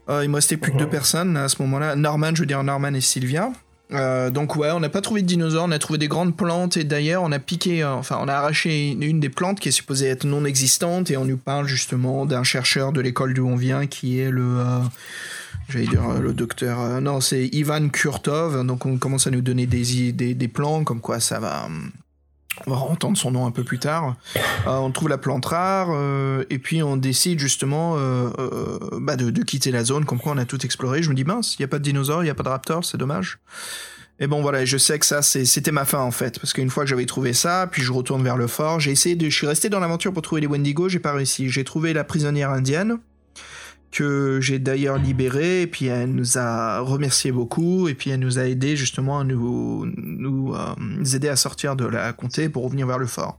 Euh, 0.09 0.23
Il 0.25 0.31
me 0.31 0.37
restait 0.37 0.57
plus 0.57 0.71
que 0.73 0.77
Mhm. 0.77 0.83
deux 0.85 0.89
personnes 0.89 1.37
à 1.37 1.49
ce 1.49 1.61
moment-là. 1.63 1.97
Norman, 1.97 2.31
je 2.35 2.41
veux 2.41 2.47
dire 2.47 2.63
Norman 2.63 2.95
et 2.95 3.01
Sylvia. 3.01 3.51
Euh, 3.93 4.31
donc 4.31 4.57
ouais, 4.57 4.71
on 4.71 4.81
n'a 4.81 4.89
pas 4.89 5.01
trouvé 5.01 5.23
de 5.23 5.27
dinosaures, 5.27 5.65
on 5.67 5.71
a 5.71 5.79
trouvé 5.79 5.99
des 5.99 6.09
grandes 6.09 6.37
plantes 6.37 6.77
et 6.77 6.85
d'ailleurs 6.85 7.23
on 7.23 7.33
a 7.33 7.39
piqué, 7.39 7.83
euh, 7.83 7.93
enfin 7.93 8.19
on 8.21 8.29
a 8.29 8.35
arraché 8.35 8.93
une, 8.93 9.21
des 9.21 9.29
plantes 9.29 9.61
qui 9.61 9.69
est 9.69 9.73
supposée 9.73 10.07
être 10.07 10.25
non 10.25 10.45
existante 10.45 11.11
et 11.11 11.17
on 11.17 11.25
nous 11.25 11.37
parle 11.37 11.67
justement 11.67 12.25
d'un 12.25 12.43
chercheur 12.43 12.93
de 12.93 13.01
l'école 13.01 13.35
d'où 13.35 13.47
on 13.47 13.57
vient 13.57 13.87
qui 13.87 14.19
est 14.19 14.31
le, 14.31 14.61
euh, 14.61 14.79
j'allais 15.69 15.87
dire 15.87 16.21
le 16.21 16.33
docteur, 16.33 17.01
non 17.01 17.21
c'est 17.21 17.47
Ivan 17.49 17.89
Kurtov, 17.89 18.65
donc 18.67 18.87
on 18.87 18.97
commence 18.97 19.27
à 19.27 19.31
nous 19.31 19.43
donner 19.43 19.67
des, 19.67 20.13
des, 20.13 20.35
des 20.35 20.49
plans 20.49 20.85
comme 20.85 21.01
quoi 21.01 21.21
ça 21.21 21.39
va... 21.39 21.69
On 22.67 22.71
va 22.71 22.77
entendre 22.77 23.17
son 23.17 23.31
nom 23.31 23.47
un 23.47 23.51
peu 23.51 23.65
plus 23.65 23.79
tard. 23.79 24.17
Euh, 24.37 24.71
on 24.71 24.91
trouve 24.91 25.09
la 25.09 25.19
plante 25.19 25.47
rare 25.47 25.89
euh, 25.91 26.45
et 26.51 26.59
puis 26.59 26.83
on 26.83 26.97
décide 26.97 27.39
justement 27.39 27.95
euh, 27.97 28.31
bah, 29.01 29.17
de, 29.17 29.43
quitter 29.43 29.71
la 29.71 29.85
zone. 29.85 30.05
Comme 30.05 30.19
quoi 30.19 30.33
on 30.33 30.39
a 30.39 30.45
tout 30.45 30.65
exploré. 30.65 31.03
Je 31.03 31.11
me 31.11 31.15
dis 31.15 31.25
mince, 31.25 31.57
il 31.59 31.63
y 31.63 31.65
a 31.65 31.69
pas 31.69 31.79
de 31.79 31.85
dinosaures, 31.85 32.25
il 32.25 32.27
y 32.27 32.31
a 32.31 32.35
pas 32.35 32.43
de 32.43 32.49
raptors, 32.49 32.85
c'est 32.85 32.99
dommage. 32.99 33.39
Et 34.21 34.27
bon 34.27 34.43
voilà, 34.43 34.65
je 34.65 34.77
sais 34.77 34.99
que 34.99 35.07
ça 35.07 35.23
c'était 35.23 35.73
ma 35.73 35.85
fin 35.85 35.99
en 35.99 36.11
fait, 36.11 36.39
parce 36.39 36.53
qu'une 36.53 36.71
fois 36.71 36.85
que 36.85 36.91
j'avais 36.91 37.07
trouvé 37.07 37.33
ça, 37.33 37.67
puis 37.69 37.83
je 37.83 37.91
retourne 37.91 38.23
vers 38.23 38.37
le 38.37 38.47
fort, 38.47 38.79
j'ai 38.79 38.93
essayé 38.93 39.17
de, 39.17 39.29
je 39.29 39.35
suis 39.35 39.47
resté 39.47 39.69
dans 39.69 39.81
l'aventure 39.81 40.13
pour 40.13 40.23
trouver 40.23 40.43
les 40.43 40.47
Wendigo, 40.47 40.89
j'ai 40.89 41.01
pas 41.01 41.13
réussi. 41.13 41.49
J'ai 41.49 41.65
trouvé 41.65 41.93
la 41.93 42.05
prisonnière 42.05 42.51
indienne 42.51 42.99
que 43.93 44.41
j'ai 44.41 44.59
d'ailleurs 44.59 44.99
libérée, 44.99 45.63
et 45.63 45.67
puis 45.67 45.87
elle 45.87 46.13
nous 46.13 46.39
a 46.39 46.81
remercié 46.81 47.31
beaucoup, 47.31 47.89
et 47.89 47.95
puis 47.95 48.11
elle 48.11 48.21
nous 48.21 48.39
a 48.39 48.49
aidé 48.49 48.75
justement 48.75 49.21
à 49.21 49.25
nous, 49.25 49.87
nous 49.97 50.55
euh, 50.55 51.05
aider 51.15 51.29
à 51.29 51.37
sortir 51.37 51.77
de 51.77 51.85
la 51.85 52.13
comté 52.13 52.49
pour 52.49 52.65
revenir 52.65 52.87
vers 52.87 52.99
le 52.99 53.07
fort. 53.07 53.39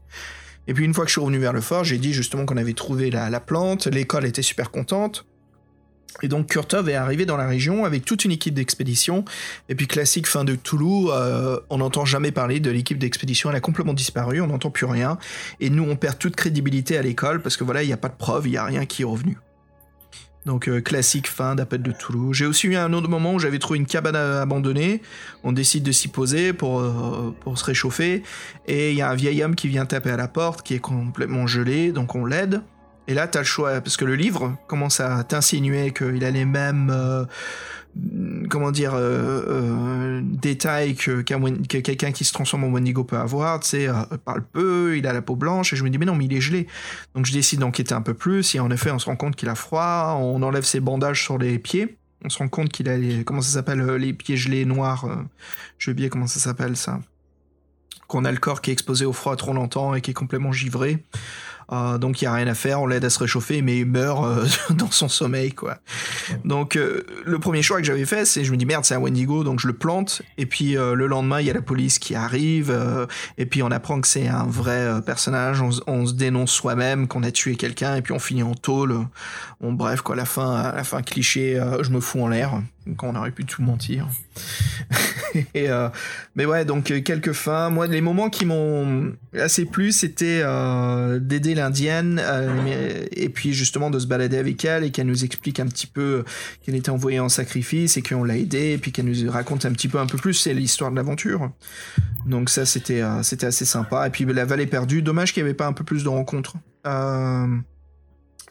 Et 0.66 0.72
puis 0.72 0.84
une 0.84 0.94
fois 0.94 1.04
que 1.04 1.10
je 1.10 1.14
suis 1.14 1.20
revenu 1.20 1.38
vers 1.38 1.52
le 1.52 1.60
fort, 1.60 1.84
j'ai 1.84 1.98
dit 1.98 2.14
justement 2.14 2.46
qu'on 2.46 2.56
avait 2.56 2.72
trouvé 2.72 3.10
la, 3.10 3.28
la 3.28 3.40
plante, 3.40 3.86
l'école 3.86 4.24
était 4.24 4.42
super 4.42 4.70
contente. 4.70 5.26
Et 6.22 6.28
donc 6.28 6.46
Kurtov 6.46 6.88
est 6.88 6.94
arrivé 6.94 7.26
dans 7.26 7.36
la 7.36 7.46
région 7.46 7.84
avec 7.84 8.04
toute 8.04 8.24
une 8.24 8.30
équipe 8.30 8.54
d'expédition. 8.54 9.24
Et 9.68 9.74
puis 9.74 9.86
classique 9.86 10.28
fin 10.28 10.44
de 10.44 10.54
Toulouse, 10.54 11.10
euh, 11.12 11.58
on 11.70 11.78
n'entend 11.78 12.04
jamais 12.04 12.30
parler 12.30 12.60
de 12.60 12.70
l'équipe 12.70 12.98
d'expédition, 12.98 13.50
elle 13.50 13.56
a 13.56 13.60
complètement 13.60 13.94
disparu, 13.94 14.40
on 14.40 14.46
n'entend 14.46 14.70
plus 14.70 14.86
rien. 14.86 15.18
Et 15.60 15.70
nous 15.70 15.82
on 15.82 15.96
perd 15.96 16.18
toute 16.18 16.36
crédibilité 16.36 16.96
à 16.96 17.02
l'école 17.02 17.42
parce 17.42 17.56
que 17.56 17.64
voilà, 17.64 17.82
il 17.82 17.86
n'y 17.86 17.92
a 17.92 17.98
pas 17.98 18.08
de 18.08 18.16
preuve, 18.16 18.46
il 18.46 18.50
n'y 18.50 18.56
a 18.56 18.64
rien 18.64 18.86
qui 18.86 19.02
est 19.02 19.06
revenu. 19.06 19.36
Donc 20.46 20.68
euh, 20.68 20.80
classique 20.80 21.28
fin 21.28 21.54
d'appel 21.54 21.82
de 21.82 21.92
Toulouse. 21.92 22.36
J'ai 22.36 22.46
aussi 22.46 22.66
eu 22.66 22.76
un 22.76 22.92
autre 22.92 23.08
moment 23.08 23.34
où 23.34 23.38
j'avais 23.38 23.58
trouvé 23.58 23.78
une 23.78 23.86
cabane 23.86 24.16
abandonnée. 24.16 25.00
On 25.42 25.52
décide 25.52 25.82
de 25.84 25.92
s'y 25.92 26.08
poser 26.08 26.52
pour, 26.52 26.80
euh, 26.80 27.34
pour 27.40 27.58
se 27.58 27.64
réchauffer. 27.64 28.22
Et 28.66 28.90
il 28.90 28.96
y 28.96 29.02
a 29.02 29.10
un 29.10 29.14
vieil 29.14 29.42
homme 29.42 29.54
qui 29.54 29.68
vient 29.68 29.86
taper 29.86 30.10
à 30.10 30.16
la 30.16 30.28
porte, 30.28 30.62
qui 30.62 30.74
est 30.74 30.80
complètement 30.80 31.46
gelé, 31.46 31.92
donc 31.92 32.14
on 32.14 32.26
l'aide. 32.26 32.62
Et 33.06 33.14
là, 33.14 33.26
t'as 33.26 33.40
le 33.40 33.44
choix, 33.44 33.80
parce 33.80 33.96
que 33.96 34.04
le 34.04 34.14
livre 34.14 34.56
commence 34.66 35.00
à 35.00 35.22
t'insinuer 35.24 35.92
qu'il 35.92 36.24
a 36.24 36.30
les 36.30 36.46
mêmes, 36.46 36.90
euh, 36.90 37.24
comment 38.48 38.70
dire, 38.70 38.94
euh, 38.94 39.42
euh, 39.48 40.20
détails 40.22 40.94
que, 40.94 41.22
quelqu'un 41.22 42.12
qui 42.12 42.24
se 42.24 42.32
transforme 42.32 42.64
en 42.64 42.68
Wendigo 42.68 43.04
peut 43.04 43.16
avoir. 43.16 43.60
Tu 43.60 43.68
sais, 43.68 43.88
euh, 43.88 43.94
parle 44.24 44.44
peu, 44.44 44.96
il 44.96 45.06
a 45.06 45.12
la 45.12 45.22
peau 45.22 45.36
blanche, 45.36 45.72
et 45.72 45.76
je 45.76 45.84
me 45.84 45.90
dis, 45.90 45.98
mais 45.98 46.06
non, 46.06 46.14
mais 46.14 46.24
il 46.26 46.32
est 46.34 46.40
gelé. 46.40 46.66
Donc 47.14 47.26
je 47.26 47.32
décide 47.32 47.60
d'enquêter 47.60 47.94
un 47.94 48.02
peu 48.02 48.14
plus, 48.14 48.54
et 48.54 48.60
en 48.60 48.70
effet, 48.70 48.90
on 48.90 48.98
se 48.98 49.06
rend 49.06 49.16
compte 49.16 49.36
qu'il 49.36 49.48
a 49.48 49.54
froid, 49.54 50.18
on 50.20 50.42
enlève 50.42 50.64
ses 50.64 50.80
bandages 50.80 51.22
sur 51.22 51.38
les 51.38 51.58
pieds. 51.58 51.98
On 52.24 52.30
se 52.30 52.38
rend 52.38 52.48
compte 52.48 52.70
qu'il 52.70 52.88
a 52.88 52.96
les, 52.96 53.22
comment 53.22 53.42
ça 53.42 53.52
s'appelle, 53.52 53.80
euh, 53.80 53.98
les 53.98 54.14
pieds 54.14 54.36
gelés 54.36 54.64
noirs. 54.64 55.04
euh, 55.04 55.16
J'ai 55.78 55.90
oublié 55.90 56.08
comment 56.08 56.26
ça 56.26 56.40
s'appelle 56.40 56.76
ça 56.76 57.00
qu'on 58.06 58.24
a 58.24 58.32
le 58.32 58.38
corps 58.38 58.60
qui 58.60 58.70
est 58.70 58.72
exposé 58.72 59.06
au 59.06 59.12
froid 59.12 59.34
trop 59.34 59.54
longtemps 59.54 59.94
et 59.94 60.00
qui 60.00 60.10
est 60.10 60.14
complètement 60.14 60.52
givré. 60.52 61.04
Euh, 61.72 61.98
donc 61.98 62.20
il 62.20 62.26
y 62.26 62.28
a 62.28 62.32
rien 62.32 62.46
à 62.46 62.54
faire, 62.54 62.80
on 62.82 62.86
l'aide 62.86 63.04
à 63.04 63.10
se 63.10 63.18
réchauffer, 63.18 63.62
mais 63.62 63.78
il 63.78 63.86
meurt 63.86 64.24
euh, 64.24 64.46
dans 64.70 64.90
son 64.90 65.08
sommeil, 65.08 65.52
quoi. 65.52 65.78
Donc 66.44 66.76
euh, 66.76 67.02
le 67.24 67.38
premier 67.38 67.62
choix 67.62 67.78
que 67.78 67.84
j'avais 67.84 68.04
fait, 68.04 68.24
c'est 68.24 68.44
je 68.44 68.52
me 68.52 68.56
dis 68.56 68.66
merde, 68.66 68.84
c'est 68.84 68.94
un 68.94 68.98
Wendigo, 69.00 69.44
donc 69.44 69.60
je 69.60 69.66
le 69.66 69.72
plante. 69.74 70.22
Et 70.38 70.46
puis 70.46 70.76
euh, 70.76 70.94
le 70.94 71.06
lendemain, 71.06 71.40
il 71.40 71.46
y 71.46 71.50
a 71.50 71.54
la 71.54 71.62
police 71.62 71.98
qui 71.98 72.14
arrive, 72.14 72.70
euh, 72.70 73.06
et 73.38 73.46
puis 73.46 73.62
on 73.62 73.70
apprend 73.70 74.00
que 74.00 74.08
c'est 74.08 74.28
un 74.28 74.44
vrai 74.44 74.72
euh, 74.72 75.00
personnage. 75.00 75.60
On, 75.62 75.70
se- 75.70 75.80
on 75.86 76.06
se 76.06 76.12
dénonce 76.14 76.50
soi-même 76.52 77.08
qu'on 77.08 77.22
a 77.22 77.30
tué 77.30 77.56
quelqu'un, 77.56 77.96
et 77.96 78.02
puis 78.02 78.12
on 78.12 78.18
finit 78.18 78.42
en 78.42 78.54
tôle. 78.54 78.98
Bon, 79.60 79.72
bref, 79.72 80.00
quoi, 80.02 80.16
la 80.16 80.24
fin, 80.26 80.72
la 80.74 80.84
fin 80.84 81.02
cliché, 81.02 81.60
je 81.80 81.90
me 81.90 82.00
fous 82.00 82.20
en 82.22 82.28
l'air, 82.28 82.60
quand 82.96 83.08
on 83.08 83.16
aurait 83.16 83.30
pu 83.30 83.44
tout 83.44 83.62
mentir. 83.62 84.08
et, 85.54 85.70
euh, 85.70 85.88
mais 86.34 86.44
ouais, 86.46 86.64
donc 86.64 86.90
euh, 86.90 87.00
quelques 87.00 87.32
fins. 87.32 87.70
Moi, 87.70 87.86
les 87.86 88.00
moments 88.00 88.30
qui 88.30 88.46
m'ont 88.46 89.12
assez 89.38 89.64
plu, 89.64 89.92
c'était 89.92 90.40
euh, 90.42 91.18
d'aider 91.18 91.54
l'indienne 91.54 92.20
euh, 92.22 93.06
et 93.12 93.28
puis 93.28 93.52
justement 93.52 93.90
de 93.90 93.98
se 93.98 94.06
balader 94.06 94.38
avec 94.38 94.64
elle 94.64 94.84
et 94.84 94.90
qu'elle 94.90 95.06
nous 95.06 95.24
explique 95.24 95.60
un 95.60 95.66
petit 95.66 95.86
peu 95.86 96.24
qu'elle 96.62 96.74
était 96.74 96.90
envoyée 96.90 97.20
en 97.20 97.28
sacrifice 97.28 97.96
et 97.96 98.02
qu'on 98.02 98.24
l'a 98.24 98.36
aidée 98.36 98.72
et 98.72 98.78
puis 98.78 98.92
qu'elle 98.92 99.06
nous 99.06 99.30
raconte 99.30 99.64
un 99.64 99.72
petit 99.72 99.88
peu 99.88 99.98
un 99.98 100.06
peu 100.06 100.18
plus 100.18 100.34
c'est 100.34 100.54
l'histoire 100.54 100.90
de 100.90 100.96
l'aventure. 100.96 101.50
Donc 102.26 102.48
ça, 102.50 102.64
c'était 102.64 103.02
euh, 103.02 103.22
c'était 103.22 103.46
assez 103.46 103.64
sympa. 103.64 104.06
Et 104.06 104.10
puis 104.10 104.24
la 104.24 104.44
vallée 104.44 104.66
perdue. 104.66 105.02
Dommage 105.02 105.32
qu'il 105.32 105.42
n'y 105.42 105.48
avait 105.48 105.56
pas 105.56 105.66
un 105.66 105.72
peu 105.72 105.84
plus 105.84 106.04
de 106.04 106.08
rencontres. 106.08 106.54
Euh, 106.86 107.46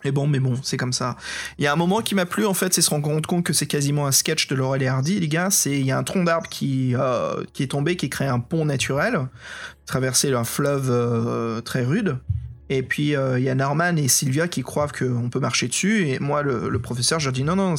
mais 0.03 0.11
bon, 0.11 0.27
mais 0.27 0.39
bon, 0.39 0.55
c'est 0.63 0.77
comme 0.77 0.93
ça. 0.93 1.15
Il 1.57 1.63
y 1.63 1.67
a 1.67 1.73
un 1.73 1.75
moment 1.75 2.01
qui 2.01 2.15
m'a 2.15 2.25
plu, 2.25 2.45
en 2.45 2.53
fait, 2.53 2.73
c'est 2.73 2.81
se 2.81 2.89
rendre 2.89 3.27
compte 3.27 3.43
que 3.43 3.53
c'est 3.53 3.67
quasiment 3.67 4.07
un 4.07 4.11
sketch 4.11 4.47
de 4.47 4.55
Laurel 4.55 4.83
et 4.83 4.87
Hardy, 4.87 5.19
les 5.19 5.27
gars. 5.27 5.49
C'est, 5.49 5.79
il 5.79 5.85
y 5.85 5.91
a 5.91 5.97
un 5.97 6.03
tronc 6.03 6.23
d'arbre 6.23 6.47
qui, 6.49 6.95
euh, 6.95 7.43
est 7.59 7.71
tombé, 7.71 7.95
qui 7.95 8.09
crée 8.09 8.27
un 8.27 8.39
pont 8.39 8.65
naturel, 8.65 9.27
traverser 9.85 10.33
un 10.33 10.43
fleuve 10.43 10.89
euh, 10.89 11.61
très 11.61 11.83
rude. 11.83 12.17
Et 12.69 12.81
puis, 12.81 13.15
euh, 13.15 13.39
il 13.39 13.45
y 13.45 13.49
a 13.49 13.55
Norman 13.55 13.95
et 13.97 14.07
Sylvia 14.07 14.47
qui 14.47 14.61
croient 14.61 14.87
qu'on 14.87 15.29
peut 15.29 15.39
marcher 15.39 15.67
dessus. 15.67 16.07
Et 16.07 16.19
moi, 16.19 16.43
le, 16.43 16.79
professeur, 16.79 17.19
je 17.19 17.25
leur 17.27 17.33
dis 17.33 17.43
non, 17.43 17.55
non, 17.55 17.75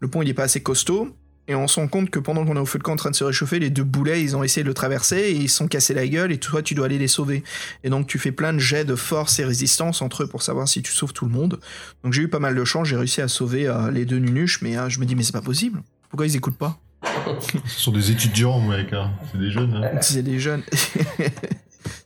le 0.00 0.08
pont, 0.08 0.22
il 0.22 0.28
est 0.28 0.34
pas 0.34 0.44
assez 0.44 0.62
costaud. 0.62 1.16
Et 1.46 1.54
on 1.54 1.68
se 1.68 1.78
rend 1.78 1.88
compte 1.88 2.10
que 2.10 2.18
pendant 2.18 2.44
qu'on 2.44 2.56
est 2.56 2.60
au 2.60 2.66
feu 2.66 2.78
de 2.78 2.82
camp 2.82 2.92
en 2.92 2.96
train 2.96 3.10
de 3.10 3.16
se 3.16 3.24
réchauffer, 3.24 3.58
les 3.58 3.70
deux 3.70 3.84
boulets, 3.84 4.22
ils 4.22 4.36
ont 4.36 4.42
essayé 4.42 4.62
de 4.62 4.68
le 4.68 4.74
traverser 4.74 5.16
et 5.16 5.32
ils 5.32 5.50
se 5.50 5.56
sont 5.56 5.68
cassés 5.68 5.92
la 5.92 6.06
gueule 6.06 6.32
et 6.32 6.38
toi, 6.38 6.62
tu 6.62 6.74
dois 6.74 6.86
aller 6.86 6.98
les 6.98 7.08
sauver. 7.08 7.44
Et 7.82 7.90
donc, 7.90 8.06
tu 8.06 8.18
fais 8.18 8.32
plein 8.32 8.52
de 8.54 8.58
jets 8.58 8.84
de 8.84 8.94
force 8.94 9.38
et 9.38 9.44
résistance 9.44 10.00
entre 10.00 10.22
eux 10.22 10.26
pour 10.26 10.42
savoir 10.42 10.68
si 10.68 10.82
tu 10.82 10.92
sauves 10.92 11.12
tout 11.12 11.26
le 11.26 11.32
monde. 11.32 11.60
Donc, 12.02 12.14
j'ai 12.14 12.22
eu 12.22 12.28
pas 12.28 12.38
mal 12.38 12.54
de 12.54 12.64
chance, 12.64 12.88
j'ai 12.88 12.96
réussi 12.96 13.20
à 13.20 13.28
sauver 13.28 13.66
euh, 13.66 13.90
les 13.90 14.06
deux 14.06 14.18
nunuches, 14.18 14.62
mais 14.62 14.78
euh, 14.78 14.88
je 14.88 15.00
me 15.00 15.04
dis, 15.04 15.14
mais 15.14 15.22
c'est 15.22 15.32
pas 15.32 15.42
possible. 15.42 15.82
Pourquoi 16.08 16.26
ils 16.26 16.36
écoutent 16.36 16.58
pas? 16.58 16.78
Ce 17.66 17.80
sont 17.80 17.92
des 17.92 18.10
étudiants, 18.10 18.60
mec. 18.60 18.92
Hein. 18.92 19.10
C'est 19.30 19.38
des 19.38 19.50
jeunes. 19.50 19.74
Hein. 19.74 19.98
C'est 20.00 20.22
des 20.22 20.38
jeunes. 20.38 20.62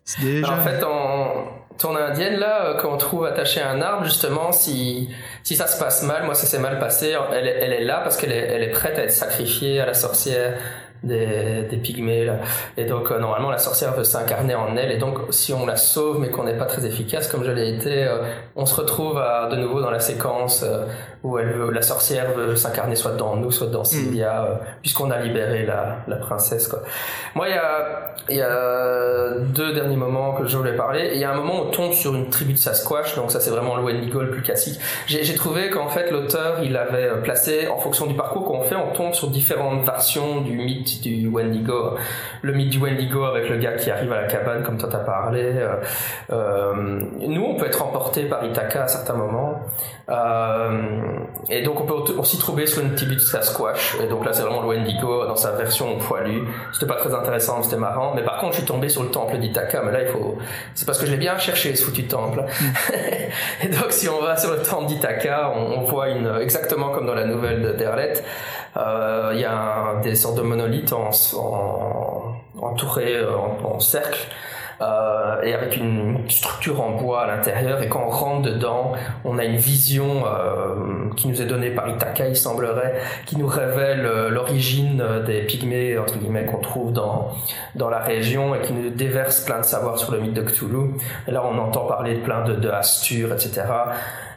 c'est 0.08 0.42
en 0.42 0.56
fait, 0.62 0.82
en 0.84 1.44
ton 1.76 1.94
indienne, 1.94 2.36
là, 2.36 2.64
euh, 2.64 2.74
quand 2.80 2.90
on 2.90 2.96
trouve 2.96 3.26
attaché 3.26 3.60
à 3.60 3.70
un 3.70 3.82
arbre, 3.82 4.04
justement, 4.04 4.52
si, 4.52 5.10
si 5.44 5.54
ça 5.54 5.66
se 5.66 5.78
passe 5.78 6.02
mal, 6.02 6.24
moi 6.24 6.34
ça 6.34 6.46
s'est 6.46 6.58
mal 6.58 6.78
passé, 6.78 7.14
elle, 7.34 7.46
elle 7.46 7.72
est 7.74 7.84
là 7.84 8.00
parce 8.02 8.16
qu'elle 8.16 8.32
est, 8.32 8.36
elle 8.36 8.62
est 8.62 8.70
prête 8.70 8.98
à 8.98 9.02
être 9.02 9.12
sacrifiée 9.12 9.80
à 9.80 9.86
la 9.86 9.92
sorcière 9.92 10.54
des, 11.02 11.62
des 11.70 11.76
pygmées, 11.76 12.24
là. 12.24 12.38
Et 12.76 12.84
donc, 12.84 13.10
euh, 13.10 13.18
normalement, 13.18 13.50
la 13.50 13.58
sorcière 13.58 13.92
veut 13.94 14.04
s'incarner 14.04 14.54
en 14.54 14.76
elle, 14.76 14.90
et 14.90 14.96
donc, 14.96 15.18
si 15.30 15.52
on 15.52 15.66
la 15.66 15.76
sauve, 15.76 16.18
mais 16.20 16.28
qu'on 16.30 16.44
n'est 16.44 16.56
pas 16.56 16.64
très 16.64 16.84
efficace, 16.86 17.28
comme 17.28 17.44
je 17.44 17.50
l'ai 17.50 17.74
été, 17.74 18.04
euh, 18.04 18.22
on 18.56 18.66
se 18.66 18.74
retrouve 18.74 19.18
à, 19.18 19.48
de 19.48 19.56
nouveau 19.56 19.80
dans 19.80 19.90
la 19.90 20.00
séquence 20.00 20.64
euh, 20.64 20.86
où 21.22 21.38
elle 21.38 21.50
veut, 21.50 21.70
la 21.70 21.82
sorcière 21.82 22.32
veut 22.32 22.56
s'incarner 22.56 22.96
soit 22.96 23.12
dans 23.12 23.36
nous, 23.36 23.50
soit 23.50 23.68
dans 23.68 23.84
Sylvia, 23.84 24.44
euh, 24.44 24.54
puisqu'on 24.82 25.10
a 25.10 25.18
libéré 25.18 25.66
la, 25.66 25.96
la 26.06 26.16
princesse, 26.16 26.68
quoi. 26.68 26.80
Moi, 27.34 27.48
il 27.48 27.54
y 27.54 27.58
a, 27.58 28.38
y 28.38 28.42
a 28.42 29.30
deux 29.38 29.72
derniers 29.72 29.96
moments 29.96 30.34
que 30.34 30.46
je 30.46 30.56
voulais 30.56 30.76
parler. 30.76 31.06
Et 31.06 31.14
Il 31.14 31.20
y 31.20 31.24
a 31.24 31.32
un 31.32 31.36
moment 31.36 31.60
où 31.60 31.64
on 31.66 31.70
tombe 31.70 31.92
sur 31.92 32.14
une 32.14 32.30
tribu 32.30 32.52
de 32.52 32.58
Sasquatch, 32.58 33.16
donc 33.16 33.30
ça 33.30 33.40
c'est 33.40 33.50
vraiment 33.50 33.76
le 33.76 33.82
Wendigo 33.82 34.20
le 34.20 34.30
plus 34.30 34.42
classique. 34.42 34.78
J'ai 35.06 35.24
j'ai 35.24 35.34
trouvé 35.34 35.70
qu'en 35.70 35.88
fait 35.88 36.10
l'auteur 36.10 36.62
il 36.62 36.76
avait 36.76 37.04
euh, 37.04 37.16
placé, 37.16 37.68
en 37.68 37.78
fonction 37.78 38.06
du 38.06 38.14
parcours 38.14 38.44
qu'on 38.44 38.62
fait, 38.62 38.76
on 38.76 38.92
tombe 38.92 39.14
sur 39.14 39.28
différentes 39.28 39.84
versions 39.84 40.40
du 40.40 40.52
mythe 40.52 41.00
du 41.02 41.28
Wendigo. 41.28 41.96
Le 42.42 42.52
mythe 42.52 42.70
du 42.70 42.78
Wendigo 42.78 43.24
avec 43.24 43.48
le 43.48 43.56
gars 43.56 43.72
qui 43.72 43.90
arrive 43.90 44.12
à 44.12 44.22
la 44.22 44.26
cabane, 44.26 44.62
comme 44.62 44.78
toi 44.78 44.88
t'as 44.90 44.98
parlé. 44.98 45.42
Euh, 45.42 45.76
euh, 46.30 47.00
nous, 47.18 47.44
on 47.44 47.56
peut 47.56 47.66
être 47.66 47.82
emporté 47.82 48.24
par 48.24 48.44
Ithaca 48.44 48.84
à 48.84 48.88
certains 48.88 49.14
moments. 49.14 49.60
Euh, 50.08 51.07
et 51.50 51.62
donc 51.62 51.80
on 51.80 51.84
peut 51.86 52.12
aussi 52.18 52.38
trouver 52.38 52.66
sur 52.66 52.82
une 52.82 52.94
tribu 52.94 53.14
de 53.16 53.20
Sasquatch. 53.20 53.96
Et 54.02 54.06
donc 54.06 54.24
là 54.24 54.32
c'est 54.32 54.42
vraiment 54.42 54.62
le 54.62 54.68
Wendigo 54.68 55.26
dans 55.26 55.36
sa 55.36 55.52
version 55.52 55.96
poilue. 55.98 56.42
C'était 56.72 56.86
pas 56.86 56.96
très 56.96 57.14
intéressant, 57.14 57.62
c'était 57.62 57.76
marrant. 57.76 58.12
Mais 58.14 58.22
par 58.22 58.38
contre, 58.38 58.52
je 58.54 58.58
suis 58.58 58.66
tombé 58.66 58.88
sur 58.88 59.02
le 59.02 59.10
temple 59.10 59.38
d'Ithaca. 59.38 59.82
Mais 59.84 59.92
là, 59.92 60.02
il 60.02 60.08
faut. 60.08 60.36
C'est 60.74 60.84
parce 60.86 60.98
que 60.98 61.06
je 61.06 61.10
l'ai 61.12 61.16
bien 61.16 61.38
cherché 61.38 61.74
ce 61.76 61.84
foutu 61.84 62.06
temple. 62.06 62.44
et 63.62 63.68
donc, 63.68 63.90
si 63.90 64.08
on 64.08 64.20
va 64.22 64.36
sur 64.36 64.50
le 64.52 64.58
temple 64.62 64.86
d'Ithaca, 64.86 65.52
on, 65.56 65.78
on 65.78 65.84
voit 65.84 66.08
une 66.08 66.30
exactement 66.40 66.90
comme 66.90 67.06
dans 67.06 67.14
la 67.14 67.24
nouvelle 67.24 67.62
de 67.62 67.72
Derlet. 67.72 68.14
euh, 68.76 69.30
Il 69.34 69.40
y 69.40 69.44
a 69.44 69.56
un- 69.56 70.00
des 70.00 70.14
sortes 70.14 70.36
de 70.36 70.42
monolithes 70.42 70.92
en, 70.92 71.10
en, 71.38 72.34
entourés 72.60 73.16
euh, 73.16 73.30
en, 73.36 73.74
en 73.76 73.80
cercle. 73.80 74.28
Euh, 74.80 75.42
et 75.42 75.54
avec 75.54 75.76
une 75.76 76.28
structure 76.28 76.80
en 76.80 76.92
bois 76.92 77.22
à 77.22 77.26
l'intérieur. 77.26 77.82
Et 77.82 77.88
quand 77.88 78.04
on 78.06 78.10
rentre 78.10 78.42
dedans, 78.42 78.92
on 79.24 79.38
a 79.38 79.44
une 79.44 79.56
vision 79.56 80.24
euh, 80.26 81.10
qui 81.16 81.28
nous 81.28 81.42
est 81.42 81.46
donnée 81.46 81.70
par 81.70 81.88
Ithaca, 81.88 82.28
il 82.28 82.36
semblerait, 82.36 83.00
qui 83.26 83.36
nous 83.36 83.46
révèle 83.46 84.06
euh, 84.06 84.28
l'origine 84.30 85.00
euh, 85.00 85.22
des 85.24 85.42
pygmées 85.42 85.98
entre 85.98 86.18
guillemets 86.18 86.44
qu'on 86.44 86.58
trouve 86.58 86.92
dans 86.92 87.32
dans 87.74 87.88
la 87.88 87.98
région 87.98 88.54
et 88.54 88.60
qui 88.60 88.72
nous 88.72 88.90
déverse 88.90 89.40
plein 89.40 89.60
de 89.60 89.64
savoirs 89.64 89.98
sur 89.98 90.12
le 90.12 90.20
mythe 90.20 90.34
de 90.34 90.42
Cthulhu. 90.42 90.94
Et 91.26 91.30
là, 91.30 91.42
on 91.44 91.58
entend 91.58 91.86
parler 91.86 92.14
de 92.14 92.20
plein 92.20 92.44
de, 92.44 92.54
de 92.54 92.68
Astur, 92.68 93.32
etc. 93.32 93.62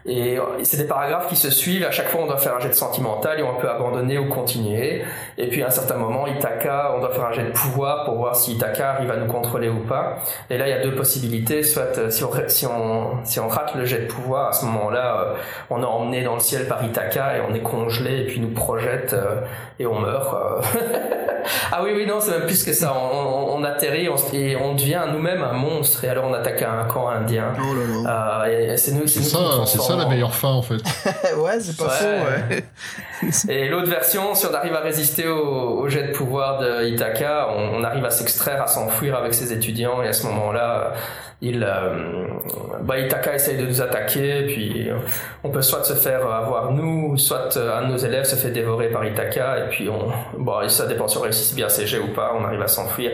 Et 0.05 0.39
euh, 0.39 0.43
c'est 0.63 0.77
des 0.77 0.87
paragraphes 0.87 1.27
qui 1.27 1.35
se 1.35 1.49
suivent. 1.49 1.85
À 1.85 1.91
chaque 1.91 2.07
fois, 2.07 2.21
on 2.23 2.27
doit 2.27 2.37
faire 2.37 2.55
un 2.55 2.59
jet 2.59 2.69
de 2.69 2.73
sentimental 2.73 3.39
et 3.39 3.43
on 3.43 3.55
peut 3.55 3.69
abandonner 3.69 4.17
ou 4.17 4.27
continuer. 4.27 5.03
Et 5.37 5.47
puis, 5.47 5.61
à 5.61 5.67
un 5.67 5.71
certain 5.71 5.97
moment, 5.97 6.27
Ithaca, 6.27 6.93
on 6.95 6.99
doit 6.99 7.11
faire 7.11 7.25
un 7.25 7.31
jet 7.31 7.43
de 7.43 7.51
pouvoir 7.51 8.05
pour 8.05 8.15
voir 8.15 8.35
si 8.35 8.53
Ithaca 8.53 8.91
arrive 8.91 9.11
à 9.11 9.17
nous 9.17 9.31
contrôler 9.31 9.69
ou 9.69 9.79
pas. 9.79 10.17
Et 10.49 10.57
là, 10.57 10.67
il 10.67 10.71
y 10.71 10.73
a 10.73 10.81
deux 10.81 10.95
possibilités. 10.95 11.63
Soit 11.63 11.97
euh, 11.97 12.09
si 12.09 12.23
on, 12.23 12.31
si 12.47 12.65
on, 12.65 13.25
si 13.25 13.39
on 13.39 13.47
rate 13.47 13.75
le 13.75 13.85
jet 13.85 13.99
de 13.99 14.07
pouvoir, 14.07 14.49
à 14.49 14.53
ce 14.53 14.65
moment-là, 14.65 15.21
euh, 15.21 15.33
on 15.69 15.81
est 15.81 15.85
emmené 15.85 16.23
dans 16.23 16.33
le 16.33 16.39
ciel 16.39 16.67
par 16.67 16.83
Ithaca 16.83 17.37
et 17.37 17.41
on 17.47 17.53
est 17.53 17.61
congelé 17.61 18.21
et 18.21 18.25
puis 18.25 18.39
nous 18.39 18.53
projette 18.53 19.15
et 19.79 19.85
on 19.85 19.99
meurt. 19.99 20.65
ah 21.71 21.81
oui, 21.83 21.91
oui, 21.95 22.05
non, 22.05 22.19
c'est 22.19 22.31
même 22.31 22.45
plus 22.47 22.63
que 22.63 22.73
ça. 22.73 22.93
On, 22.95 23.17
on- 23.17 23.41
on 23.57 23.63
atterrit 23.63 24.09
on, 24.09 24.15
et 24.33 24.55
on 24.55 24.73
devient 24.73 25.01
nous-mêmes 25.11 25.43
un 25.43 25.53
monstre 25.53 26.03
et 26.05 26.09
alors 26.09 26.25
on 26.25 26.33
attaque 26.33 26.61
un 26.63 26.85
camp 26.85 27.09
indien. 27.09 27.53
Oh 27.59 27.75
là 27.75 28.03
là. 28.03 28.45
Euh, 28.47 28.73
c'est 28.77 28.91
nous, 28.93 29.05
C'est 29.07 29.19
nous 29.19 29.25
qui 29.25 29.35
nous 29.35 29.41
ça, 29.41 29.65
c'est 29.65 29.81
ça 29.81 29.95
la 29.95 30.05
meilleure 30.07 30.33
fin 30.33 30.49
en 30.49 30.61
fait. 30.61 30.75
ouais, 31.37 31.59
c'est 31.59 31.77
pas 31.77 31.85
Ouais. 31.85 31.89
faux, 31.91 32.51
ouais. 32.51 32.63
Et 33.49 33.67
l'autre 33.69 33.89
version, 33.89 34.33
si 34.33 34.45
on 34.47 34.53
arrive 34.53 34.73
à 34.73 34.79
résister 34.79 35.27
au, 35.27 35.79
au 35.81 35.89
jet 35.89 36.07
de 36.07 36.11
pouvoir 36.11 36.59
de 36.59 36.85
Ithaca, 36.87 37.49
on, 37.55 37.79
on 37.79 37.83
arrive 37.83 38.03
à 38.05 38.09
s'extraire, 38.09 38.61
à 38.63 38.67
s'enfuir 38.67 39.15
avec 39.15 39.33
ses 39.35 39.53
étudiants, 39.53 40.01
et 40.01 40.07
à 40.07 40.13
ce 40.13 40.25
moment-là, 40.27 40.93
il, 41.43 41.63
euh, 41.63 42.25
bah, 42.81 42.97
Ithaca 42.99 43.35
essaye 43.35 43.57
de 43.57 43.65
nous 43.65 43.81
attaquer, 43.81 44.45
puis 44.47 44.89
euh, 44.89 44.95
on 45.43 45.49
peut 45.49 45.61
soit 45.61 45.83
se 45.83 45.93
faire 45.93 46.25
avoir 46.31 46.71
nous, 46.71 47.15
soit 47.17 47.55
euh, 47.57 47.77
un 47.79 47.87
de 47.87 47.91
nos 47.91 47.97
élèves 47.97 48.25
se 48.25 48.35
fait 48.35 48.49
dévorer 48.51 48.87
par 48.89 49.05
Ithaca, 49.05 49.59
et 49.59 49.69
puis 49.69 49.87
on, 49.89 50.11
bon, 50.39 50.67
ça 50.67 50.87
dépend 50.87 51.07
si 51.31 51.55
réussit 51.55 51.55
bien 51.55 51.85
jets 51.85 51.99
ou 51.99 52.07
pas, 52.07 52.33
on 52.37 52.43
arrive 52.43 52.61
à 52.61 52.67
s'enfuir. 52.67 53.11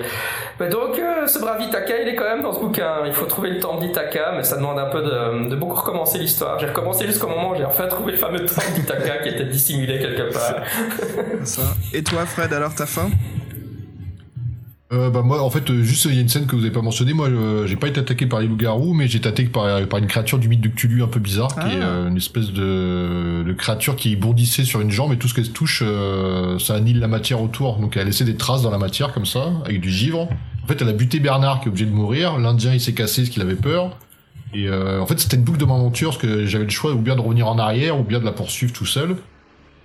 Mais 0.60 0.70
donc, 0.70 0.98
euh, 0.98 1.28
ce 1.28 1.40
brave 1.40 1.62
Ithaca, 1.62 2.02
il 2.02 2.08
est 2.08 2.16
quand 2.16 2.26
même 2.26 2.42
dans 2.42 2.54
ce 2.54 2.60
bouquin. 2.60 3.06
Il 3.06 3.14
faut 3.14 3.26
trouver 3.26 3.52
le 3.52 3.60
temple 3.60 3.86
d'Ithaca, 3.86 4.34
mais 4.36 4.44
ça 4.44 4.58
demande 4.58 4.80
un 4.80 4.88
peu 4.88 5.02
de, 5.02 5.56
beaucoup 5.56 5.76
recommencer 5.76 6.18
l'histoire. 6.18 6.60
J'ai 6.60 6.68
recommencé 6.68 7.06
jusqu'au 7.06 7.28
moment 7.28 7.52
où 7.52 7.56
j'ai 7.56 7.66
enfin 7.66 7.88
trouvé 7.88 8.14
le 8.14 8.18
fameux 8.18 8.46
temple 8.46 8.72
d'Ithaca 8.76 9.18
qui 9.20 9.30
était 9.30 9.46
dissimulé 9.46 10.00
quelque 10.00 10.34
part. 10.34 10.64
Ça. 11.44 11.62
Et 11.94 12.04
toi, 12.04 12.26
Fred, 12.26 12.54
alors 12.54 12.74
ta 12.74 12.86
fin? 12.86 13.10
Euh, 14.94 15.10
bah 15.10 15.22
moi 15.22 15.42
en 15.44 15.50
fait 15.50 15.70
euh, 15.70 15.84
juste 15.84 16.06
il 16.06 16.16
y 16.16 16.18
a 16.18 16.22
une 16.22 16.30
scène 16.30 16.46
que 16.46 16.56
vous 16.56 16.62
avez 16.62 16.72
pas 16.72 16.82
mentionné 16.82 17.12
moi 17.12 17.28
euh, 17.28 17.68
j'ai 17.68 17.76
pas 17.76 17.90
été 17.90 18.00
attaqué 18.00 18.26
par 18.26 18.40
les 18.40 18.48
loups-garous 18.48 18.94
mais 18.94 19.10
j'ai 19.10 19.18
été 19.18 19.28
attaqué 19.28 19.50
par, 19.50 19.86
par 19.86 20.00
une 20.00 20.08
créature 20.08 20.40
du 20.40 20.48
mythe 20.48 20.62
de 20.62 20.70
Cthulhu 20.70 21.04
un 21.04 21.08
peu 21.08 21.20
bizarre 21.20 21.50
qui 21.50 21.60
est 21.76 21.82
Ah. 21.82 21.88
euh, 21.88 22.08
une 22.08 22.16
espèce 22.16 22.52
de, 22.54 23.44
de 23.46 23.52
créature 23.54 23.98
qui 23.98 24.16
bondissait 24.16 24.64
sur 24.64 24.80
une 24.80 24.90
jambe 24.90 25.12
et 25.12 25.18
tout 25.18 25.28
ce 25.28 25.34
qu'elle 25.34 25.52
touche 25.52 25.84
euh, 25.86 26.58
ça 26.58 26.76
annihile 26.76 27.02
la 27.02 27.10
matière 27.10 27.42
autour. 27.42 27.80
Donc 27.80 27.98
elle 27.98 28.04
a 28.04 28.06
laissé 28.06 28.24
des 28.24 28.38
traces 28.38 28.62
dans 28.62 28.72
la 28.72 28.78
matière 28.78 29.12
comme 29.14 29.26
ça 29.26 29.52
avec 29.66 29.82
du 29.82 29.92
givre. 29.92 30.30
En 30.64 30.68
fait 30.68 30.82
elle 30.82 30.88
a 30.88 30.94
buté 30.94 31.20
Bernard 31.20 31.60
qui 31.60 31.66
est 31.66 31.70
obligé 31.70 31.86
de 31.86 31.92
mourir. 31.92 32.38
L'indien 32.38 32.72
il 32.74 32.80
s'est 32.80 32.94
cassé 32.94 33.24
parce 33.24 33.30
qu'il 33.34 33.42
avait 33.42 33.56
peur. 33.56 33.98
Et 34.54 34.70
euh, 34.70 35.02
en 35.02 35.06
fait 35.06 35.20
c'était 35.20 35.36
une 35.36 35.44
boucle 35.44 35.60
de 35.60 35.66
mon 35.66 35.76
aventure 35.76 36.12
parce 36.12 36.22
que 36.22 36.46
j'avais 36.46 36.64
le 36.64 36.70
choix 36.70 36.94
ou 36.94 37.00
bien 37.00 37.18
de 37.18 37.22
revenir 37.22 37.50
en 37.50 37.60
arrière 37.60 38.00
ou 38.00 38.04
bien 38.04 38.20
de 38.20 38.26
la 38.26 38.32
poursuivre 38.32 38.72
tout 38.72 38.86
seul 38.86 39.18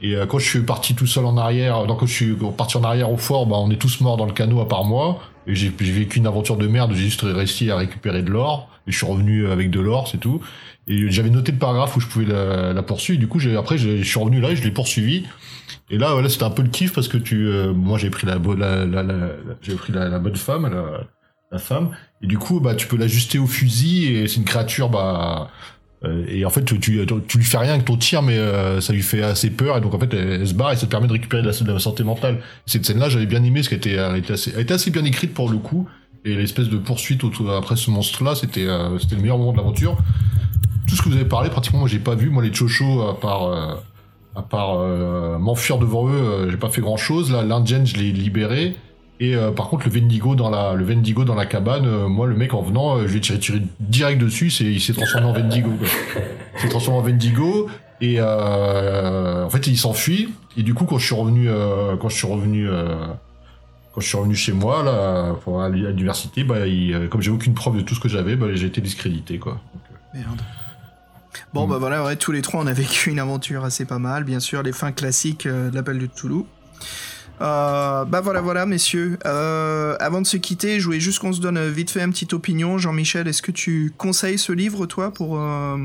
et 0.03 0.17
euh, 0.17 0.27
quand 0.27 0.39
je 0.39 0.47
suis 0.49 0.61
parti 0.63 0.95
tout 0.95 1.07
seul 1.07 1.25
en 1.25 1.37
arrière, 1.37 1.87
donc 1.87 2.01
quand 2.01 2.07
je 2.07 2.13
suis 2.13 2.37
parti 2.57 2.77
en 2.77 2.85
arrière 2.85 3.11
au 3.11 3.17
fort, 3.17 3.47
bah, 3.47 3.57
on 3.59 3.71
est 3.71 3.77
tous 3.77 4.01
morts 4.01 4.17
dans 4.17 4.27
le 4.27 4.33
canot 4.33 4.61
à 4.61 4.69
part 4.69 4.85
moi. 4.85 5.21
Et 5.47 5.55
j'ai 5.55 5.71
vécu 5.71 6.19
une 6.19 6.27
aventure 6.27 6.57
de 6.57 6.67
merde, 6.69 6.93
j'ai 6.95 7.03
juste 7.05 7.23
réussi 7.23 7.71
à 7.71 7.77
récupérer 7.77 8.23
de 8.23 8.31
l'or. 8.31 8.69
Et 8.87 8.93
je 8.93 8.97
suis 8.97 9.07
revenu 9.07 9.47
avec 9.49 9.71
de 9.71 9.81
l'or, 9.81 10.09
c'est 10.09 10.19
tout. 10.19 10.41
Et 10.89 11.11
j'avais 11.11 11.31
noté 11.31 11.53
le 11.53 11.59
paragraphe 11.59 11.97
où 11.97 12.01
je 12.01 12.07
pouvais 12.09 12.25
la, 12.27 12.73
la 12.73 12.83
poursuivre. 12.83 13.19
Du 13.21 13.29
coup, 13.29 13.39
après, 13.57 13.79
je 13.79 14.03
suis 14.03 14.19
revenu 14.21 14.41
là 14.41 14.51
et 14.51 14.57
je 14.57 14.63
l'ai 14.65 14.71
poursuivi. 14.73 15.25
Et 15.91 15.99
là, 15.99 16.13
voilà, 16.13 16.29
c'était 16.29 16.45
un 16.45 16.51
peu 16.51 16.63
le 16.63 16.69
kiff 16.69 16.93
parce 16.93 17.09
que 17.09 17.17
tu, 17.19 17.47
euh, 17.47 17.73
moi, 17.73 17.99
j'ai 17.99 18.11
pris 18.11 18.27
la, 18.27 18.39
la, 18.39 18.85
la, 18.87 19.03
la- 19.03 19.29
j'ai 19.61 19.75
pris 19.75 19.93
la, 19.93 20.19
bonne 20.19 20.37
femme, 20.37 20.69
la, 21.51 21.59
femme. 21.59 21.91
Et 22.23 22.27
du 22.27 22.39
coup, 22.39 22.61
bah, 22.61 22.75
tu 22.75 22.87
peux 22.87 22.97
l'ajuster 22.97 23.39
au 23.39 23.47
fusil 23.47 24.07
et 24.07 24.27
c'est 24.29 24.37
une 24.37 24.45
créature, 24.45 24.89
bah, 24.89 25.51
euh, 25.53 25.72
et 26.29 26.45
en 26.45 26.51
fait, 26.51 26.65
tu, 26.65 26.81
tu, 26.81 27.07
tu 27.29 27.39
lui 27.39 27.45
fais 27.45 27.59
rien 27.59 27.75
avec 27.75 27.85
ton 27.85 27.97
tir, 27.97 28.23
mais 28.23 28.37
euh, 28.37 28.81
ça 28.81 28.93
lui 28.93 29.03
fait 29.03 29.23
assez 29.23 29.51
peur, 29.51 29.77
et 29.77 29.81
donc 29.81 29.95
en 29.95 29.99
fait, 29.99 30.13
elle, 30.15 30.47
se 30.47 30.55
barre 30.55 30.73
et 30.73 30.77
ça 30.77 30.87
te 30.87 30.91
permet 30.91 31.07
de 31.07 31.13
récupérer 31.13 31.43
de 31.43 31.47
la, 31.47 31.79
santé 31.79 32.03
mentale. 32.03 32.41
Cette 32.67 32.85
scène-là, 32.85 33.09
j'avais 33.09 33.27
bien 33.27 33.43
aimé, 33.43 33.61
parce 33.61 33.69
qu'elle 33.69 33.79
était, 33.79 33.93
elle 33.93 34.17
était, 34.17 34.33
assez, 34.33 34.53
elle 34.55 34.63
était 34.63 34.75
assez 34.75 34.91
bien 34.91 35.05
écrite 35.05 35.33
pour 35.33 35.49
le 35.49 35.59
coup, 35.59 35.89
et 36.25 36.35
l'espèce 36.35 36.69
de 36.69 36.77
poursuite 36.77 37.23
après 37.57 37.77
ce 37.77 37.91
monstre-là, 37.91 38.35
c'était 38.35 38.67
euh, 38.67 38.99
c'était 38.99 39.17
le 39.17 39.23
meilleur 39.23 39.39
moment 39.39 39.53
de 39.53 39.59
l'aventure. 39.59 39.97
Tout 40.89 40.97
ce 40.97 41.03
que 41.03 41.09
vous 41.09 41.15
avez 41.15 41.25
parlé, 41.25 41.51
pratiquement, 41.51 41.81
moi, 41.81 41.89
j'ai 41.89 41.99
pas 41.99 42.15
vu. 42.15 42.29
Moi, 42.29 42.43
les 42.43 42.53
chochos, 42.53 43.09
à 43.09 43.19
part, 43.19 43.45
euh, 43.45 43.75
à 44.35 44.43
part 44.43 44.79
euh, 44.79 45.39
m'enfuir 45.39 45.79
devant 45.79 46.09
eux, 46.09 46.13
euh, 46.13 46.51
j'ai 46.51 46.57
pas 46.57 46.69
fait 46.69 46.81
grand-chose. 46.81 47.33
Là, 47.33 47.43
l'Indien, 47.43 47.85
je 47.85 47.97
l'ai 47.97 48.13
libéré. 48.13 48.77
Et 49.23 49.37
euh, 49.37 49.53
par 49.53 49.69
contre, 49.69 49.87
le 49.87 49.93
Vendigo 49.93 50.35
dans 50.35 50.51
la, 50.51 50.75
le 50.75 50.85
Vendigo 50.85 51.23
dans 51.23 51.37
la 51.37 51.47
cabane, 51.47 51.87
euh, 51.87 52.09
moi, 52.09 52.27
le 52.27 52.35
mec 52.35 52.55
en 52.55 52.61
venant, 52.61 52.97
euh, 52.97 53.07
je 53.07 53.13
lui 53.13 53.19
ai 53.19 53.21
tiré, 53.21 53.39
tiré 53.39 53.63
direct 53.79 54.21
dessus. 54.21 54.51
C'est, 54.51 54.65
il 54.65 54.81
s'est 54.81 54.95
transformé 54.95 55.29
en 55.29 55.33
Vendigo. 55.33 55.71
Il 56.55 56.61
s'est 56.61 56.69
transformé 56.69 56.99
en 56.99 57.03
Vendigo 57.03 57.69
et 58.01 58.21
en 58.21 59.49
fait, 59.49 59.69
il 59.69 59.79
s'enfuit. 59.79 60.35
Et 60.57 60.65
du 60.65 60.75
coup, 60.75 60.87
quand 60.87 60.99
je 60.99 61.07
suis 61.07 61.15
revenu, 61.15 61.49
quand 62.01 62.09
je 62.09 62.17
suis 62.17 62.27
revenu, 62.27 62.69
quand 63.95 64.01
je 64.01 64.09
suis 64.09 64.19
revenu 64.19 64.35
chez 64.35 64.53
moi 64.53 64.83
là, 64.83 65.35
pour 65.45 65.63
à 65.63 65.69
l'université, 65.69 66.43
bah, 66.43 66.67
il, 66.67 67.09
comme 67.09 67.23
j'ai 67.23 67.31
aucune 67.31 67.55
preuve 67.55 67.77
de 67.77 67.83
tout 67.83 67.95
ce 67.95 68.01
que 68.01 68.09
j'avais, 68.09 68.35
bah, 68.35 68.49
j'ai 68.55 68.67
été 68.67 68.81
discrédité 68.81 69.39
quoi. 69.39 69.53
Donc, 69.53 69.83
Merde. 70.15 70.43
Bon, 71.55 71.67
Mm. 71.67 71.71
bah 71.71 71.79
voilà, 71.79 72.05
ouais, 72.05 72.17
tous 72.17 72.33
les 72.33 72.43
trois, 72.43 72.61
on 72.61 72.67
a 72.67 72.73
vécu 72.73 73.11
une 73.11 73.21
aventure 73.21 73.65
assez 73.65 73.85
pas 73.85 74.01
mal. 74.01 74.25
Bien 74.25 74.41
sûr, 74.41 74.65
les 74.65 74.73
fins 74.73 74.91
classiques 74.91 75.47
de 75.47 75.71
l'appel 75.73 76.01
de 76.01 76.07
Toulouse. 76.07 76.45
Euh, 77.43 78.05
bah 78.05 78.21
voilà, 78.21 78.41
voilà, 78.41 78.67
messieurs. 78.67 79.19
Euh, 79.27 79.97
avant 79.99 80.21
de 80.21 80.27
se 80.27 80.37
quitter, 80.37 80.79
je 80.79 80.85
voulais 80.85 81.01
juste 81.01 81.19
qu'on 81.19 81.33
se 81.33 81.41
donne 81.41 81.57
euh, 81.57 81.71
vite 81.71 81.91
fait 81.91 82.01
une 82.01 82.13
petite 82.13 82.33
opinion. 82.33 82.79
Jean-Michel, 82.79 83.27
est-ce 83.27 83.43
que 83.43 83.51
tu 83.51 83.93
conseilles 83.99 84.39
ce 84.39 84.53
livre, 84.53 84.87
toi, 84.87 85.13
pour, 85.13 85.39
euh, 85.39 85.77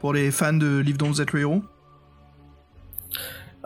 pour 0.00 0.12
les 0.12 0.32
fans 0.32 0.52
de 0.52 0.78
livres 0.78 0.98
dont 0.98 1.08
vous 1.08 1.20
êtes 1.20 1.32
le 1.32 1.40
héros? 1.40 1.62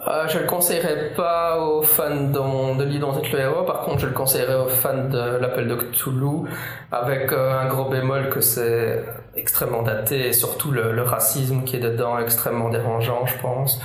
Euh, 0.07 0.29
je 0.29 0.39
le 0.39 0.47
conseillerais 0.47 1.11
pas 1.17 1.59
aux 1.59 1.83
fans 1.83 2.15
de 2.15 2.33
dont 2.33 2.79
est 2.79 3.33
le 3.33 3.41
héros, 3.41 3.65
par 3.65 3.81
contre 3.81 3.99
je 3.99 4.07
le 4.07 4.13
conseillerais 4.13 4.55
aux 4.55 4.69
fans 4.69 5.09
de 5.11 5.39
l'appel 5.41 5.67
de 5.67 5.75
Cthulhu, 5.75 6.49
avec 6.93 7.33
euh, 7.33 7.61
un 7.61 7.67
gros 7.67 7.91
bémol 7.91 8.29
que 8.29 8.41
c'est 8.41 9.05
extrêmement 9.35 9.83
daté 9.83 10.29
et 10.29 10.33
surtout 10.33 10.71
le, 10.71 11.03
racisme 11.03 11.65
qui 11.65 11.77
est 11.77 11.81
dedans 11.81 12.17
extrêmement 12.19 12.69
dérangeant 12.69 13.27
je 13.27 13.39
pense. 13.39 13.81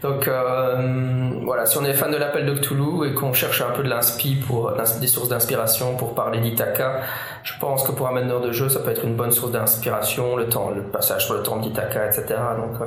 Donc 0.00 0.26
euh, 0.26 1.32
voilà, 1.44 1.66
si 1.66 1.76
on 1.76 1.84
est 1.84 1.92
fan 1.92 2.10
de 2.10 2.16
l'appel 2.16 2.46
de 2.46 2.54
Cthulhu 2.54 3.06
et 3.06 3.12
qu'on 3.12 3.34
cherche 3.34 3.60
un 3.60 3.70
peu 3.70 3.82
de 3.82 3.90
l'inspi 3.90 4.36
pour 4.36 4.72
des 4.72 5.06
sources 5.06 5.28
d'inspiration 5.28 5.96
pour 5.96 6.14
parler 6.14 6.40
d'Ithaca, 6.40 7.00
je 7.42 7.52
pense 7.60 7.82
que 7.86 7.92
pour 7.92 8.08
un 8.08 8.12
meneur 8.12 8.40
de 8.40 8.52
jeu 8.52 8.70
ça 8.70 8.80
peut 8.80 8.90
être 8.90 9.04
une 9.04 9.16
bonne 9.16 9.32
source 9.32 9.52
d'inspiration, 9.52 10.36
le 10.36 10.48
temps, 10.48 10.70
le 10.74 10.82
passage 10.82 11.26
sur 11.26 11.34
le 11.34 11.42
temps 11.42 11.58
d'Ithaca, 11.58 12.06
etc. 12.06 12.24
Donc 12.56 12.80
euh, 12.80 12.86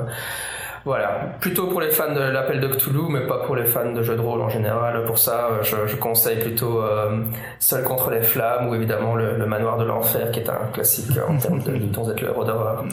voilà, 0.84 1.36
plutôt 1.40 1.68
pour 1.68 1.80
les 1.80 1.90
fans 1.90 2.12
de 2.12 2.20
l'appel 2.20 2.60
de 2.60 2.68
Cthulhu, 2.68 3.08
mais 3.08 3.26
pas 3.26 3.38
pour 3.44 3.56
les 3.56 3.66
fans 3.66 3.92
de 3.92 4.02
jeux 4.02 4.16
de 4.16 4.20
rôle 4.20 4.40
en 4.40 4.48
général. 4.48 5.04
Pour 5.04 5.18
ça, 5.18 5.48
euh, 5.50 5.62
je, 5.62 5.86
je 5.86 5.96
conseille 5.96 6.40
plutôt 6.40 6.82
euh, 6.82 7.22
Seul 7.58 7.84
contre 7.84 8.10
les 8.10 8.22
flammes 8.22 8.68
ou 8.68 8.74
évidemment 8.74 9.14
le, 9.14 9.36
le 9.36 9.46
Manoir 9.46 9.78
de 9.78 9.84
l'Enfer, 9.84 10.30
qui 10.32 10.40
est 10.40 10.48
un 10.48 10.66
classique 10.72 11.10
en 11.28 11.38
termes 11.38 11.62
de 11.62 11.72
Litons 11.72 12.10
et 12.10 12.20
le 12.20 12.26
d'horreur. 12.26 12.84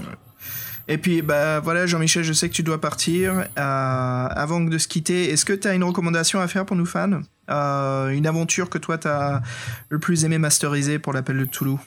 Et 0.91 0.97
puis, 0.97 1.21
bah 1.21 1.59
voilà, 1.59 1.85
Jean-Michel, 1.85 2.23
je 2.23 2.33
sais 2.33 2.49
que 2.49 2.53
tu 2.55 2.63
dois 2.63 2.81
partir. 2.81 3.33
Euh, 3.33 3.45
avant 3.57 4.59
de 4.59 4.77
se 4.79 4.87
quitter, 4.87 5.31
est-ce 5.31 5.45
que 5.45 5.53
tu 5.53 5.67
as 5.67 5.75
une 5.75 5.83
recommandation 5.83 6.39
à 6.39 6.47
faire 6.47 6.65
pour 6.65 6.75
nous 6.75 6.87
fans? 6.87 7.21
Euh, 7.51 8.09
Une 8.09 8.25
aventure 8.25 8.71
que 8.71 8.79
toi, 8.79 8.97
tu 8.97 9.07
as 9.07 9.41
le 9.89 9.99
plus 9.99 10.25
aimé 10.25 10.39
masteriser 10.39 10.97
pour 10.97 11.13
l'appel 11.13 11.37
de 11.37 11.45
Toulouse 11.45 11.79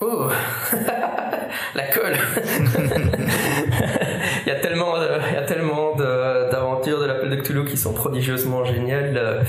Oh 0.00 0.30
La 1.74 1.84
colle 1.88 2.16
Il 4.46 4.48
y 4.48 4.50
a 4.50 4.56
tellement 4.60 4.98
de- 4.98 5.08
il 5.30 5.34
y 5.34 5.36
a 5.36 5.42
tellement 5.42 5.94
de- 5.96 6.50
d'aventures 6.50 7.00
de 7.00 7.06
l'appel 7.06 7.30
de 7.30 7.36
Cthulhu 7.36 7.64
qui 7.64 7.76
sont 7.76 7.92
prodigieusement 7.92 8.64
géniales. 8.64 9.44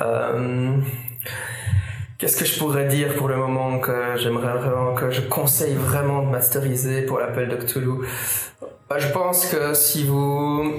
Euh, 0.00 0.76
Qu'est-ce 2.18 2.36
que 2.36 2.44
je 2.44 2.58
pourrais 2.58 2.86
dire 2.86 3.14
pour 3.14 3.28
le 3.28 3.36
moment 3.36 3.78
que 3.78 3.92
j'aimerais 4.16 4.54
vraiment, 4.58 4.92
que 4.94 5.10
je 5.10 5.20
conseille 5.20 5.74
vraiment 5.74 6.22
de 6.22 6.28
masteriser 6.30 7.02
pour 7.02 7.20
l'appel 7.20 7.48
de 7.48 7.54
Cthulhu? 7.54 8.06
Je 8.96 9.08
pense 9.08 9.46
que 9.46 9.74
si 9.74 10.04
vous, 10.04 10.72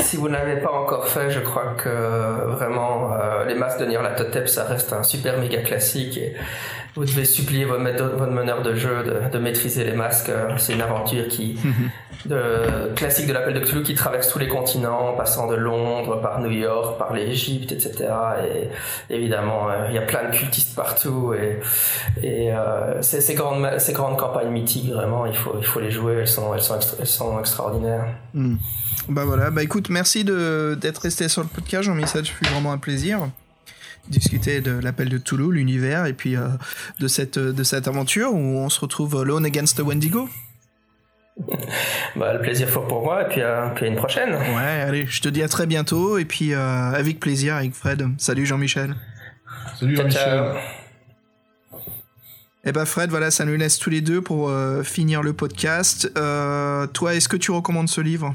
si 0.00 0.16
vous 0.16 0.28
n'avez 0.28 0.56
pas 0.60 0.70
encore 0.70 1.08
fait, 1.08 1.30
je 1.30 1.40
crois 1.40 1.74
que 1.76 1.88
vraiment 2.46 3.12
euh, 3.12 3.44
les 3.46 3.56
masques 3.56 3.80
de 3.80 3.86
Nyarlathotep, 3.86 4.48
ça 4.48 4.62
reste 4.64 4.92
un 4.92 5.02
super 5.02 5.38
méga 5.38 5.60
classique 5.62 6.16
et 6.18 6.36
vous 6.94 7.04
devez 7.04 7.24
supplier 7.24 7.64
votre, 7.64 8.04
votre 8.16 8.32
meneur 8.32 8.62
de 8.62 8.74
jeu 8.76 9.02
de, 9.02 9.28
de 9.28 9.38
maîtriser 9.38 9.82
les 9.82 9.92
masques. 9.92 10.28
Euh, 10.28 10.56
C'est 10.56 10.74
une 10.74 10.82
aventure 10.82 11.26
qui, 11.26 11.58
de, 12.26 12.94
classique 12.94 13.26
de 13.26 13.32
l'appel 13.32 13.54
de 13.54 13.60
Cthulhu 13.60 13.82
qui 13.82 13.94
traverse 13.94 14.28
tous 14.28 14.38
les 14.38 14.48
continents, 14.48 15.10
en 15.10 15.16
passant 15.16 15.46
de 15.46 15.54
Londres 15.54 16.20
par 16.20 16.40
New 16.40 16.50
York, 16.50 16.98
par 16.98 17.12
l'Égypte, 17.12 17.72
etc. 17.72 18.08
Et 18.44 19.14
évidemment, 19.14 19.70
euh, 19.70 19.86
il 19.88 19.94
y 19.94 19.98
a 19.98 20.02
plein 20.02 20.28
de 20.28 20.36
cultistes 20.36 20.74
partout 20.74 21.34
et, 21.34 21.60
et 22.22 22.52
euh, 22.52 23.00
ces, 23.02 23.20
ces 23.20 23.34
grandes 23.34 23.78
ces 23.78 23.92
grandes 23.92 24.16
campagnes 24.16 24.50
mythiques, 24.50 24.90
vraiment, 24.92 25.26
il 25.26 25.34
faut 25.34 25.54
il 25.58 25.64
faut 25.64 25.80
les 25.80 25.90
jouer. 25.90 26.14
Elles 26.20 26.28
sont 26.28 26.54
elles 26.54 27.06
sont 27.06 27.38
extraordinaires. 27.38 28.06
Hmm. 28.34 28.56
Bah 29.08 29.24
voilà, 29.24 29.50
bah 29.50 29.62
écoute, 29.62 29.88
merci 29.88 30.24
d'être 30.24 30.98
resté 30.98 31.28
sur 31.28 31.42
le 31.42 31.48
podcast, 31.48 31.84
Jean-Michel, 31.84 32.26
ça 32.26 32.32
fut 32.32 32.44
vraiment 32.44 32.72
un 32.72 32.78
plaisir. 32.78 33.30
Discuter 34.08 34.60
de 34.60 34.72
l'appel 34.72 35.08
de 35.08 35.18
Toulouse, 35.18 35.54
l'univers, 35.54 36.06
et 36.06 36.12
puis 36.12 36.36
euh, 36.36 36.48
de, 36.98 37.08
cette, 37.08 37.38
de 37.38 37.62
cette 37.62 37.88
aventure 37.88 38.32
où 38.32 38.58
on 38.58 38.68
se 38.68 38.80
retrouve 38.80 39.22
Lone 39.22 39.46
Against 39.46 39.78
the 39.78 39.80
Wendigo. 39.80 40.28
Bah, 42.16 42.34
le 42.34 42.40
plaisir 42.40 42.68
fort 42.68 42.86
pour 42.86 43.02
moi 43.02 43.22
et 43.22 43.28
puis, 43.28 43.40
euh, 43.40 43.68
puis 43.74 43.86
à 43.86 43.88
une 43.88 43.96
prochaine. 43.96 44.34
Ouais, 44.34 44.82
allez, 44.86 45.06
je 45.06 45.20
te 45.20 45.28
dis 45.28 45.42
à 45.42 45.48
très 45.48 45.66
bientôt, 45.66 46.18
et 46.18 46.24
puis 46.24 46.52
euh, 46.52 46.58
avec 46.92 47.20
plaisir 47.20 47.54
avec 47.54 47.74
Fred. 47.74 48.08
Salut 48.18 48.44
Jean-Michel. 48.44 48.94
Salut 49.78 49.96
Jean-Michel. 49.96 50.54
Et 52.64 52.72
bah 52.72 52.84
Fred, 52.84 53.08
voilà, 53.10 53.30
ça 53.30 53.44
nous 53.44 53.56
laisse 53.56 53.78
tous 53.78 53.88
les 53.88 54.00
deux 54.00 54.20
pour 54.20 54.50
euh, 54.50 54.82
finir 54.82 55.22
le 55.22 55.32
podcast. 55.32 56.10
Euh, 56.18 56.86
toi, 56.88 57.14
est-ce 57.14 57.28
que 57.28 57.36
tu 57.36 57.50
recommandes 57.50 57.88
ce 57.88 58.00
livre? 58.00 58.34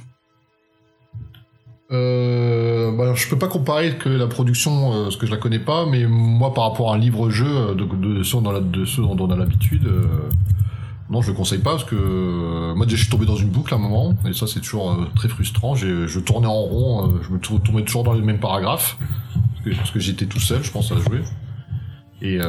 Euh, 1.92 2.92
bah, 2.96 3.04
alors, 3.04 3.16
je 3.16 3.30
peux 3.30 3.38
pas 3.38 3.48
comparer 3.48 3.98
que 3.98 4.10
la 4.10 4.28
production, 4.28 4.94
euh, 4.94 5.04
parce 5.04 5.18
que 5.18 5.28
je 5.28 5.32
la 5.32 5.38
connais 5.38 5.60
pas, 5.60 5.86
mais 5.86 6.06
moi, 6.08 6.54
par 6.54 6.70
rapport 6.70 6.92
à 6.92 6.96
un 6.96 6.98
livre-jeu 6.98 7.76
de, 7.76 7.84
de, 7.84 8.24
ceux, 8.24 8.38
de 8.40 9.16
dont 9.16 9.28
on 9.28 9.30
a 9.30 9.36
l'habitude, 9.36 9.86
euh, 9.86 10.08
non, 11.10 11.22
je 11.22 11.32
le 11.32 11.38
conseille 11.38 11.60
pas 11.60 11.72
parce 11.72 11.84
que 11.84 11.96
euh, 11.96 12.76
moi, 12.76 12.86
déjà, 12.86 12.96
je 12.96 13.02
suis 13.02 13.12
tombé 13.12 13.26
dans 13.26 13.36
une 13.36 13.50
boucle 13.50 13.74
à 13.74 13.78
un 13.78 13.80
moment, 13.80 14.16
et 14.28 14.34
ça, 14.34 14.48
c'est 14.48 14.62
toujours 14.62 14.92
euh, 14.92 15.06
très 15.16 15.28
frustrant. 15.28 15.76
Je 15.76 16.20
tournais 16.20 16.48
en 16.48 16.62
rond, 16.62 17.08
euh, 17.08 17.22
je 17.22 17.30
me 17.32 17.60
tombais 17.60 17.84
toujours 17.84 18.04
dans 18.04 18.14
les 18.14 18.22
mêmes 18.22 18.40
paragraphes, 18.40 18.98
parce 19.78 19.92
que, 19.92 20.00
j'étais 20.00 20.26
tout 20.26 20.40
seul, 20.40 20.64
je 20.64 20.72
pense, 20.72 20.92
à 20.92 20.98
jouer. 20.98 21.22
Et 22.22 22.40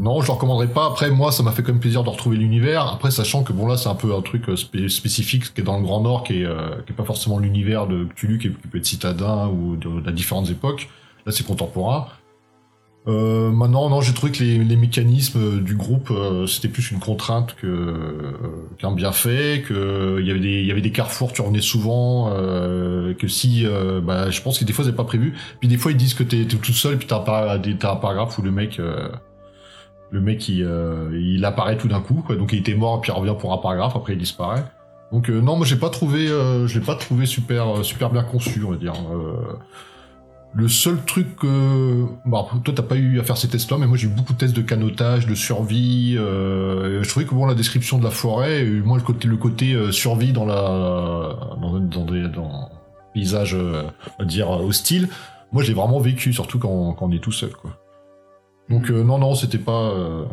non, 0.00 0.20
je 0.20 0.26
le 0.26 0.32
recommanderais 0.32 0.68
pas. 0.68 0.86
Après, 0.86 1.10
moi, 1.10 1.30
ça 1.30 1.44
m'a 1.44 1.52
fait 1.52 1.62
quand 1.62 1.72
même 1.72 1.80
plaisir 1.80 2.02
de 2.02 2.08
retrouver 2.08 2.36
l'univers. 2.36 2.86
Après, 2.86 3.12
sachant 3.12 3.44
que 3.44 3.52
bon 3.52 3.66
là, 3.68 3.76
c'est 3.76 3.88
un 3.88 3.94
peu 3.94 4.14
un 4.14 4.20
truc 4.20 4.48
spé- 4.56 4.88
spécifique 4.88 5.54
qui 5.54 5.60
est 5.60 5.64
dans 5.64 5.78
le 5.78 5.84
Grand 5.84 6.00
Nord, 6.00 6.24
qui 6.24 6.42
est, 6.42 6.46
qui 6.86 6.92
est 6.92 6.96
pas 6.96 7.04
forcément 7.04 7.38
l'univers 7.38 7.86
de 7.86 8.04
Cthulhu, 8.04 8.38
qui, 8.38 8.48
peut 8.48 8.78
être 8.78 8.86
citadin 8.86 9.46
ou 9.48 9.76
de, 9.76 10.00
de 10.00 10.10
différentes 10.10 10.50
époques. 10.50 10.88
Là, 11.24 11.30
c'est 11.30 11.46
contemporain. 11.46 12.08
Euh, 13.06 13.50
maintenant, 13.50 13.88
non, 13.88 14.02
j'ai 14.02 14.12
trouvé 14.12 14.32
que 14.32 14.42
les, 14.42 14.58
les 14.58 14.76
mécanismes 14.76 15.38
euh, 15.38 15.60
du 15.60 15.76
groupe, 15.76 16.10
euh, 16.10 16.46
c'était 16.46 16.68
plus 16.68 16.90
une 16.90 16.98
contrainte 16.98 17.56
euh, 17.64 18.32
qu'un 18.78 18.92
bienfait, 18.92 19.64
que 19.66 20.18
il 20.20 20.26
y 20.26 20.30
avait 20.30 20.40
des 20.40 20.62
y 20.62 20.70
avait 20.70 20.82
des 20.82 20.90
carrefours, 20.90 21.32
tu 21.32 21.40
revenais 21.40 21.62
souvent, 21.62 22.30
euh, 22.32 23.14
que 23.14 23.26
si, 23.26 23.64
euh, 23.64 24.02
bah, 24.02 24.30
je 24.30 24.42
pense 24.42 24.58
que 24.58 24.64
des 24.64 24.74
fois 24.74 24.84
c'est 24.84 24.96
pas 24.96 25.04
prévu. 25.04 25.34
Puis 25.60 25.68
des 25.68 25.78
fois 25.78 25.92
ils 25.92 25.96
disent 25.96 26.12
que 26.12 26.22
t'es 26.22 26.44
tout 26.44 26.72
seul, 26.72 26.98
puis 26.98 27.06
t'as 27.06 27.20
un, 27.20 27.58
t'as 27.58 27.92
un 27.92 27.96
paragraphe 27.96 28.36
où 28.38 28.42
le 28.42 28.50
mec, 28.50 28.78
euh, 28.78 29.08
le 30.10 30.20
mec 30.20 30.46
il, 30.48 30.62
euh, 30.64 31.08
il 31.18 31.42
apparaît 31.46 31.78
tout 31.78 31.88
d'un 31.88 32.00
coup, 32.00 32.22
quoi. 32.26 32.36
Donc 32.36 32.52
il 32.52 32.58
était 32.58 32.74
mort, 32.74 33.00
puis 33.00 33.10
il 33.10 33.18
revient 33.18 33.36
pour 33.38 33.54
un 33.54 33.58
paragraphe, 33.58 33.96
après 33.96 34.14
il 34.14 34.18
disparaît. 34.18 34.64
Donc 35.12 35.30
euh, 35.30 35.40
non, 35.40 35.56
moi 35.56 35.64
j'ai 35.64 35.76
pas 35.76 35.88
trouvé, 35.88 36.28
euh, 36.28 36.66
je 36.66 36.78
l'ai 36.78 36.84
pas 36.84 36.94
trouvé 36.94 37.24
super, 37.24 37.78
euh, 37.78 37.82
super 37.82 38.10
bien 38.10 38.22
conçu, 38.22 38.62
on 38.66 38.72
va 38.72 38.76
dire. 38.76 38.92
Euh, 40.56 40.60
le 40.60 40.68
seul 40.68 41.02
truc 41.04 41.36
que, 41.36 42.06
bon, 42.24 42.44
toi 42.64 42.74
t'as 42.74 42.82
pas 42.82 42.96
eu 42.96 43.20
à 43.20 43.24
faire 43.24 43.36
ces 43.36 43.48
tests-là, 43.48 43.78
mais 43.78 43.86
moi 43.86 43.96
j'ai 43.96 44.06
eu 44.06 44.10
beaucoup 44.10 44.32
de 44.32 44.38
tests 44.38 44.56
de 44.56 44.62
canotage, 44.62 45.26
de 45.26 45.34
survie. 45.34 46.16
Euh, 46.18 47.02
je 47.02 47.08
trouvais 47.08 47.26
que 47.26 47.34
bon 47.34 47.46
la 47.46 47.54
description 47.54 47.98
de 47.98 48.04
la 48.04 48.10
forêt, 48.10 48.64
et 48.64 48.70
moi 48.80 48.96
le 48.96 49.04
côté, 49.04 49.28
le 49.28 49.36
côté 49.36 49.72
euh, 49.74 49.92
survie 49.92 50.32
dans 50.32 50.46
la, 50.46 51.36
dans, 51.60 51.78
dans 51.80 52.04
des, 52.04 52.28
dans 52.28 52.70
paysage, 53.14 53.54
euh, 53.54 53.84
on 54.18 54.22
va 54.22 54.28
dire 54.28 54.50
hostile. 54.50 55.08
Moi 55.52 55.62
j'ai 55.62 55.74
vraiment 55.74 56.00
vécu, 56.00 56.32
surtout 56.32 56.58
quand, 56.58 56.96
on 57.00 57.12
est 57.12 57.22
tout 57.22 57.32
seul, 57.32 57.50
quoi. 57.50 57.78
Donc 58.68 58.90
euh, 58.90 59.02
non 59.02 59.18
non 59.18 59.34
c'était 59.34 59.56
pas 59.56 59.92
euh, 59.92 60.26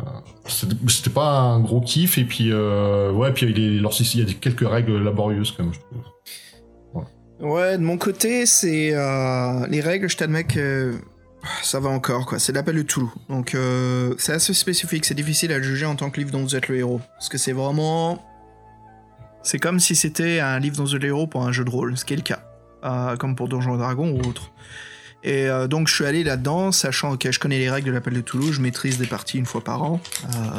c'était 0.46 1.08
pas 1.08 1.30
un 1.30 1.60
gros 1.60 1.80
kiff 1.80 2.18
et 2.18 2.24
puis 2.24 2.52
euh, 2.52 3.10
ouais 3.10 3.32
puis 3.32 3.46
il 3.46 3.58
y 3.58 3.86
a, 3.86 3.90
il 3.90 4.18
y 4.18 4.30
a 4.30 4.34
quelques 4.34 4.68
règles 4.68 5.02
laborieuses 5.02 5.52
quand 5.52 5.62
même 5.62 5.72
je 5.72 5.80
trouve. 5.80 6.02
Ouais, 7.40 7.76
de 7.76 7.82
mon 7.82 7.98
côté, 7.98 8.46
c'est 8.46 8.90
euh, 8.94 9.66
les 9.68 9.80
règles. 9.80 10.08
Je 10.08 10.16
t'admets 10.16 10.44
que 10.44 10.94
ça 11.62 11.80
va 11.80 11.90
encore, 11.90 12.26
quoi. 12.26 12.38
C'est 12.38 12.52
l'appel 12.52 12.76
de 12.76 12.82
Toulouse. 12.82 13.10
Donc, 13.28 13.54
euh, 13.54 14.14
c'est 14.18 14.32
assez 14.32 14.54
spécifique. 14.54 15.04
C'est 15.04 15.14
difficile 15.14 15.52
à 15.52 15.60
juger 15.60 15.86
en 15.86 15.96
tant 15.96 16.10
que 16.10 16.18
livre 16.18 16.30
dont 16.30 16.42
vous 16.42 16.56
êtes 16.56 16.68
le 16.68 16.76
héros. 16.76 17.00
Parce 17.14 17.28
que 17.28 17.38
c'est 17.38 17.52
vraiment. 17.52 18.24
C'est 19.42 19.58
comme 19.58 19.78
si 19.78 19.94
c'était 19.94 20.40
un 20.40 20.58
livre 20.58 20.76
dont 20.76 20.84
vous 20.84 20.96
êtes 20.96 21.02
le 21.02 21.08
héros 21.08 21.26
pour 21.26 21.44
un 21.46 21.52
jeu 21.52 21.64
de 21.64 21.70
rôle, 21.70 21.96
ce 21.96 22.04
qui 22.04 22.14
est 22.14 22.16
le 22.16 22.22
cas. 22.22 22.40
Euh, 22.84 23.16
comme 23.16 23.36
pour 23.36 23.48
Donjons 23.48 23.74
et 23.74 23.78
Dragons 23.78 24.10
ou 24.12 24.28
autre. 24.28 24.50
Et 25.24 25.48
donc, 25.68 25.88
je 25.88 25.94
suis 25.94 26.04
allé 26.04 26.22
là-dedans, 26.22 26.70
sachant 26.70 27.16
que 27.16 27.32
je 27.32 27.40
connais 27.40 27.58
les 27.58 27.68
règles 27.68 27.88
de 27.88 27.92
l'appel 27.92 28.14
de 28.14 28.20
Toulouse, 28.20 28.52
je 28.52 28.60
maîtrise 28.60 28.96
des 28.96 29.08
parties 29.08 29.38
une 29.38 29.46
fois 29.46 29.64
par 29.64 29.82
an. 29.82 30.00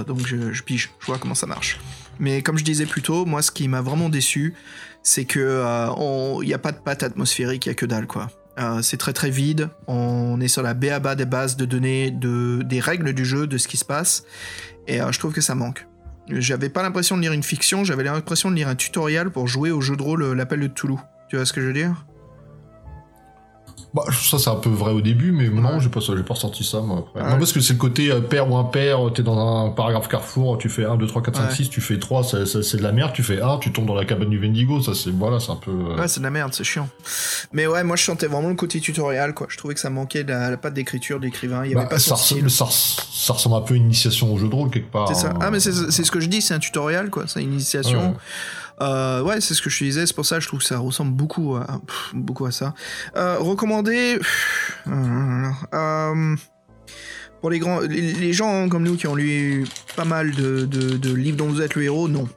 Donc, 0.05 0.27
je, 0.27 0.51
je 0.51 0.63
pige, 0.63 0.91
je 0.99 1.05
vois 1.05 1.17
comment 1.19 1.35
ça 1.35 1.47
marche. 1.47 1.79
Mais 2.19 2.41
comme 2.41 2.57
je 2.57 2.65
disais 2.65 2.85
plus 2.85 3.01
tôt, 3.01 3.23
moi, 3.23 3.41
ce 3.41 3.51
qui 3.51 3.69
m'a 3.69 3.79
vraiment 3.79 4.09
déçu, 4.09 4.55
c'est 5.07 5.23
que 5.23 5.39
euh, 5.39 6.39
il 6.41 6.47
n'y 6.47 6.53
a 6.53 6.57
pas 6.57 6.73
de 6.73 6.79
patte 6.79 7.01
atmosphérique, 7.01 7.65
il 7.65 7.69
y 7.69 7.71
a 7.71 7.75
que 7.75 7.85
dalle, 7.85 8.07
quoi. 8.07 8.29
Euh, 8.59 8.81
c'est 8.81 8.97
très 8.97 9.13
très 9.13 9.29
vide. 9.29 9.69
On 9.87 10.41
est 10.41 10.49
sur 10.49 10.61
la 10.61 10.73
BABA 10.73 11.15
des 11.15 11.25
bases 11.25 11.55
de 11.55 11.63
données, 11.63 12.11
de, 12.11 12.61
des 12.63 12.81
règles 12.81 13.13
du 13.13 13.23
jeu, 13.23 13.47
de 13.47 13.57
ce 13.57 13.69
qui 13.69 13.77
se 13.77 13.85
passe. 13.85 14.25
Et 14.85 15.01
euh, 15.01 15.11
je 15.13 15.19
trouve 15.19 15.31
que 15.31 15.39
ça 15.39 15.55
manque. 15.55 15.87
J'avais 16.29 16.67
pas 16.67 16.83
l'impression 16.83 17.15
de 17.15 17.21
lire 17.21 17.31
une 17.31 17.43
fiction, 17.43 17.85
j'avais 17.85 18.03
l'impression 18.03 18.51
de 18.51 18.55
lire 18.55 18.67
un 18.67 18.75
tutoriel 18.75 19.29
pour 19.29 19.47
jouer 19.47 19.71
au 19.71 19.79
jeu 19.79 19.95
de 19.95 20.01
rôle 20.01 20.33
L'appel 20.33 20.59
de 20.59 20.67
Toulouse. 20.67 20.99
Tu 21.29 21.37
vois 21.37 21.45
ce 21.45 21.53
que 21.53 21.61
je 21.61 21.67
veux 21.67 21.73
dire? 21.73 22.05
Bah, 23.93 24.03
ça 24.11 24.37
c'est 24.37 24.49
un 24.49 24.55
peu 24.55 24.69
vrai 24.69 24.91
au 24.91 25.01
début, 25.01 25.31
mais 25.31 25.47
non, 25.49 25.75
Ouais. 25.75 25.79
j'ai 25.79 25.89
pas, 25.89 26.01
j'ai 26.01 26.21
pas 26.21 26.33
ressenti 26.33 26.63
ça 26.63 26.81
moi 26.81 26.99
après. 27.07 27.21
Ouais. 27.23 27.31
Non, 27.31 27.37
parce 27.39 27.53
que 27.53 27.61
c'est 27.61 27.73
le 27.73 27.79
côté 27.79 28.11
euh, 28.11 28.19
père 28.19 28.51
ou 28.51 28.57
impair, 28.57 28.99
t'es 29.15 29.23
dans 29.23 29.65
un 29.65 29.69
paragraphe 29.71 30.07
carrefour, 30.09 30.57
tu 30.57 30.67
fais 30.69 30.83
1, 30.85 30.97
2, 30.97 31.07
3, 31.07 31.21
4, 31.23 31.35
5, 31.37 31.43
Ouais. 31.49 31.55
6, 31.55 31.69
tu 31.69 31.81
fais 31.81 31.97
3, 31.97 32.23
c'est, 32.23 32.77
de 32.77 32.83
la 32.83 32.91
merde, 32.91 33.13
tu 33.13 33.23
fais 33.23 33.41
1, 33.41 33.57
tu 33.59 33.71
tombes 33.71 33.85
dans 33.87 33.95
la 33.95 34.03
cabane 34.05 34.29
du 34.29 34.39
Vendigo, 34.39 34.81
ça 34.81 34.93
c'est, 34.93 35.09
voilà, 35.09 35.39
c'est 35.39 35.51
un 35.51 35.55
peu... 35.55 35.71
euh, 35.71 35.95
Ouais, 35.99 36.07
c'est 36.07 36.19
de 36.19 36.25
la 36.25 36.31
merde, 36.31 36.53
c'est 36.53 36.65
chiant. 36.65 36.89
Mais 37.53 37.65
ouais, 37.65 37.83
moi 37.83 37.95
je 37.95 38.03
sentais 38.03 38.27
vraiment 38.27 38.49
le 38.49 38.55
côté 38.55 38.79
tutoriel, 38.81 39.33
quoi. 39.33 39.47
Je 39.49 39.57
trouvais 39.57 39.73
que 39.73 39.79
ça 39.79 39.89
manquait 39.89 40.23
de 40.25 40.31
la, 40.31 40.49
la 40.51 40.57
patte 40.57 40.73
d'écriture 40.73 41.19
de 41.19 41.25
l'écrivain. 41.25 41.63
Il 41.65 41.71
y 41.71 41.75
avait 41.75 41.83
bah, 41.85 41.89
pas 41.91 41.99
ça, 41.99 42.15
ressemble, 42.15 42.51
ça, 42.51 42.65
res- 42.65 42.99
ça 43.11 43.33
ressemble 43.33 43.55
un 43.55 43.61
peu 43.61 43.73
à 43.73 43.77
une 43.77 43.85
initiation 43.85 44.33
au 44.33 44.37
jeu 44.37 44.47
de 44.49 44.53
rôle 44.53 44.69
quelque 44.69 44.91
part. 44.91 45.07
C'est 45.07 45.15
ça. 45.15 45.29
hein. 45.29 45.39
Ah, 45.41 45.49
mais 45.49 45.59
c'est 45.61 45.71
c'est 45.91 46.03
ce 46.03 46.11
que 46.11 46.19
je 46.19 46.27
dis, 46.27 46.41
c'est 46.41 46.53
un 46.53 46.59
tutoriel, 46.59 47.09
quoi. 47.09 47.23
C'est 47.27 47.41
une 47.41 47.53
initiation. 47.53 48.15
Euh, 48.81 49.23
ouais, 49.23 49.41
c'est 49.41 49.53
ce 49.53 49.61
que 49.61 49.69
je 49.69 49.83
disais. 49.83 50.05
C'est 50.05 50.15
pour 50.15 50.25
ça 50.25 50.37
que 50.37 50.41
je 50.43 50.47
trouve 50.47 50.59
que 50.59 50.65
ça 50.65 50.77
ressemble 50.77 51.13
beaucoup 51.13 51.55
à, 51.55 51.81
beaucoup 52.13 52.45
à 52.45 52.51
ça. 52.51 52.73
Euh, 53.15 53.37
recommandé. 53.39 54.17
pff, 54.17 54.83
euh, 54.87 56.35
pour 57.41 57.49
les 57.49 57.59
grands, 57.59 57.79
les, 57.81 58.33
gens 58.33 58.67
comme 58.69 58.83
nous 58.83 58.95
qui 58.95 59.07
ont 59.07 59.15
lu 59.15 59.65
pas 59.95 60.05
mal 60.05 60.31
de, 60.31 60.65
de- 60.65 61.13
livres 61.13 61.37
dont 61.37 61.47
vous 61.47 61.61
êtes 61.61 61.75
le 61.75 61.83
héros, 61.83 62.07
non, 62.07 62.27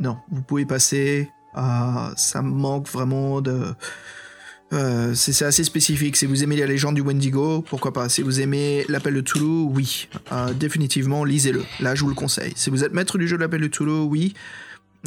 non, 0.00 0.16
vous 0.30 0.42
pouvez 0.42 0.64
passer. 0.66 1.30
Euh, 1.56 2.10
ça 2.16 2.42
manque 2.42 2.88
vraiment 2.88 3.40
de. 3.40 3.74
Euh, 4.74 5.14
c'est 5.14 5.44
assez 5.44 5.64
spécifique. 5.64 6.16
Si 6.16 6.26
vous 6.26 6.42
aimez 6.42 6.56
la 6.56 6.66
légende 6.66 6.94
du 6.94 7.00
Wendigo, 7.00 7.62
pourquoi 7.62 7.92
pas. 7.92 8.08
Si 8.10 8.20
vous 8.20 8.40
aimez 8.40 8.84
l'appel 8.88 9.14
de 9.14 9.22
Toulouse, 9.22 9.70
oui. 9.74 10.08
Euh, 10.30 10.52
définitivement, 10.52 11.24
lisez-le. 11.24 11.64
Là, 11.80 11.94
je 11.94 12.02
vous 12.02 12.10
le 12.10 12.14
conseille. 12.14 12.52
Si 12.54 12.68
vous 12.68 12.84
êtes 12.84 12.92
maître 12.92 13.16
du 13.16 13.26
jeu 13.26 13.36
de 13.38 13.42
l'appel 13.42 13.62
de 13.62 13.66
Toulouse, 13.66 14.06
oui. 14.10 14.34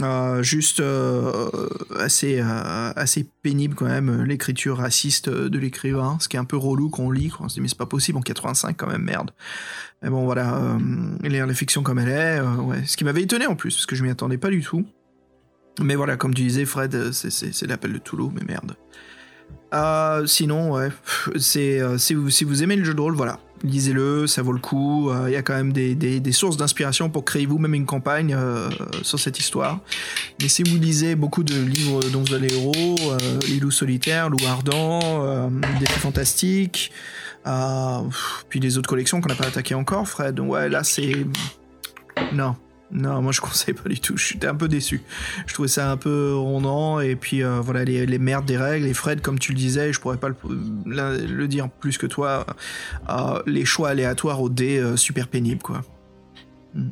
Euh, 0.04 0.42
juste 0.42 0.80
euh, 0.80 1.50
assez, 1.98 2.40
euh, 2.40 2.92
assez 2.96 3.28
pénible 3.42 3.76
quand 3.76 3.86
même, 3.86 4.24
l'écriture 4.24 4.78
raciste 4.78 5.30
de 5.30 5.60
l'écrivain, 5.60 6.18
ce 6.20 6.28
qui 6.28 6.38
est 6.38 6.40
un 6.40 6.46
peu 6.46 6.58
relou 6.58 6.90
quand 6.90 7.04
on 7.04 7.12
lit. 7.12 7.32
On 7.40 7.50
se 7.50 7.56
dit, 7.56 7.62
mais 7.62 7.68
c'est 7.68 7.78
pas 7.78 7.86
possible 7.86 8.18
en 8.18 8.22
85 8.22 8.76
quand 8.78 8.88
même, 8.88 9.04
merde. 9.04 9.32
Mais 10.02 10.10
bon, 10.10 10.26
voilà, 10.26 10.78
lire 11.24 11.46
la 11.46 11.54
fiction 11.54 11.84
comme 11.84 12.00
elle 12.00 12.10
est, 12.10 12.42
ouais. 12.42 12.84
ce 12.86 12.98
qui 12.98 13.04
m'avait 13.04 13.22
étonné 13.22 13.46
en 13.46 13.56
plus, 13.56 13.76
parce 13.76 13.86
que 13.86 13.96
je 13.96 14.04
m'y 14.04 14.10
attendais 14.10 14.38
pas 14.38 14.50
du 14.50 14.62
tout. 14.62 14.86
Mais 15.80 15.96
voilà, 15.96 16.18
comme 16.18 16.34
tu 16.34 16.42
disais, 16.42 16.66
Fred, 16.66 17.12
c'est- 17.12 17.68
l'appel 17.68 17.94
de 17.94 17.98
Toulouse, 18.00 18.32
mais 18.34 18.42
merde. 18.46 18.76
Sinon, 20.28 20.74
ouais, 20.74 20.90
c'est 21.38 21.82
si, 21.98 22.16
si 22.30 22.44
vous 22.44 22.64
aimez 22.64 22.76
le 22.76 22.84
jeu 22.84 22.94
de 22.94 23.02
rôle, 23.02 23.16
voilà, 23.16 23.40
lisez-le, 23.64 24.28
ça 24.28 24.42
vaut 24.42 24.54
le 24.54 24.60
coup. 24.60 25.10
Euh, 25.10 25.26
Il 25.28 25.34
y 25.34 25.36
a 25.36 25.42
quand 25.42 25.54
même 25.56 25.72
des, 25.74 25.96
des- 25.96 26.20
des 26.20 26.32
sources 26.32 26.58
d'inspiration 26.58 27.10
pour 27.10 27.26
créer 27.26 27.46
vous-même 27.46 27.74
une 27.74 27.86
campagne 27.86 28.34
euh, 28.38 28.70
sur 29.04 29.20
cette 29.20 29.40
histoire. 29.40 29.80
Mais 30.42 30.48
si 30.48 30.64
vous 30.64 30.78
lisez 30.78 31.16
beaucoup 31.16 31.44
de 31.44 31.56
livres 31.62 32.02
dont 32.12 32.24
vous 32.24 32.34
allez 32.34 32.54
héros, 32.54 32.96
euh, 33.12 33.40
Les 33.50 33.60
loups 33.60 33.72
solitaires, 33.72 34.30
ardent, 34.48 34.70
euh, 35.04 35.50
Défis 35.80 36.00
fantastiques, 36.00 36.92
puis 38.50 38.60
les 38.60 38.78
autres 38.78 38.90
collections 38.90 39.20
qu'on 39.22 39.30
n'a 39.30 39.36
pas 39.36 39.48
attaquées 39.48 39.76
encore, 39.76 40.08
Fred, 40.08 40.40
ouais, 40.40 40.70
là 40.70 40.84
c'est. 40.84 41.26
Non. 42.34 42.56
Non, 42.94 43.22
moi 43.22 43.32
je 43.32 43.42
conseille 43.42 43.74
pas 43.74 43.90
du 43.90 44.00
tout. 44.00 44.18
J'étais 44.18 44.48
un 44.48 44.56
peu 44.56 44.68
déçu. 44.68 45.02
Je 45.48 45.54
trouvais 45.54 45.70
ça 45.70 45.92
un 45.92 45.98
peu 45.98 46.36
rondant 46.36 47.00
et 47.00 47.16
puis 47.16 47.44
euh, 47.44 47.60
voilà 47.62 47.86
les, 47.86 48.06
les 48.06 48.20
merdes 48.20 48.46
des 48.46 48.58
règles. 48.58 48.86
Et 48.86 48.94
Fred, 48.94 49.22
comme 49.22 49.40
tu 49.40 49.54
le 49.54 49.58
disais, 49.58 49.94
je 49.94 50.00
pourrais 50.00 50.18
pas 50.18 50.30
le, 50.86 51.48
dire 51.48 51.70
plus 51.70 51.98
que 51.98 52.08
toi. 52.08 52.46
euh, 53.10 53.42
les 53.46 53.66
choix 53.66 53.90
aléatoires 53.90 54.42
au 54.42 54.50
dé, 54.50 54.78
euh, 54.78 54.98
super 54.98 55.28
pénible 55.28 55.62
quoi. 55.62 55.84
Mm. 56.76 56.90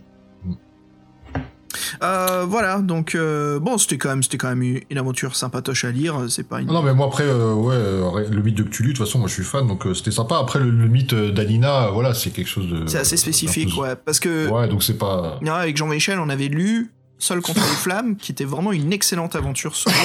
Euh, 2.04 2.46
voilà, 2.48 2.80
donc 2.80 3.16
euh, 3.16 3.60
bon, 3.60 3.78
c'était 3.78 3.98
quand 3.98 4.10
même, 4.10 4.24
c'était 4.24 4.38
quand 4.38 4.54
même 4.56 4.80
une 4.90 4.98
aventure 4.98 5.36
sympatoche 5.36 5.86
à 5.86 5.92
lire. 5.92 6.26
C'est 6.30 6.48
pas 6.48 6.62
une. 6.62 6.70
Ah 6.70 6.74
Non 6.74 6.82
mais 6.82 6.94
moi 6.94 7.08
après 7.08 7.26
euh, 7.26 7.54
ouais 7.54 8.28
le 8.30 8.42
mythe 8.42 8.56
de 8.56 8.64
Cthulhu 8.64 8.94
de 8.94 8.98
toute 8.98 9.06
façon 9.06 9.20
moi 9.20 9.28
je 9.28 9.34
suis 9.34 9.44
fan 9.44 9.68
donc 9.68 9.86
c'était 9.96 10.12
sympa 10.12 10.38
après 10.40 10.60
le, 10.60 10.70
le 10.70 10.88
mythe 10.88 11.14
d'Alina 11.14 11.90
voilà 11.92 12.14
c'est 12.14 12.32
quelque 12.32 12.48
chose 12.48 12.68
de 12.68 12.88
c'est 12.88 13.00
assez 13.00 13.18
spécifique, 13.18 13.78
ouais, 13.78 13.96
parce 13.96 14.20
que 14.20 14.50
ouais 14.50 14.68
donc 14.68 14.84
c'est 14.84 14.98
pas 14.98 15.40
Ouais, 15.42 15.50
avec 15.50 15.78
Jean-Michel, 15.78 16.20
on 16.20 16.30
avait 16.30 16.48
lu 16.48 16.92
Seul 17.20 17.42
contre 17.42 17.60
les 17.60 17.76
flammes, 17.84 18.16
qui 18.16 18.32
était 18.32 18.46
vraiment 18.46 18.72
une 18.72 18.94
excellente 18.94 19.36
aventure 19.36 19.76
solo. 19.76 19.96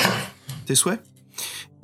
Tes 0.67 0.75
souhaits? 0.75 1.01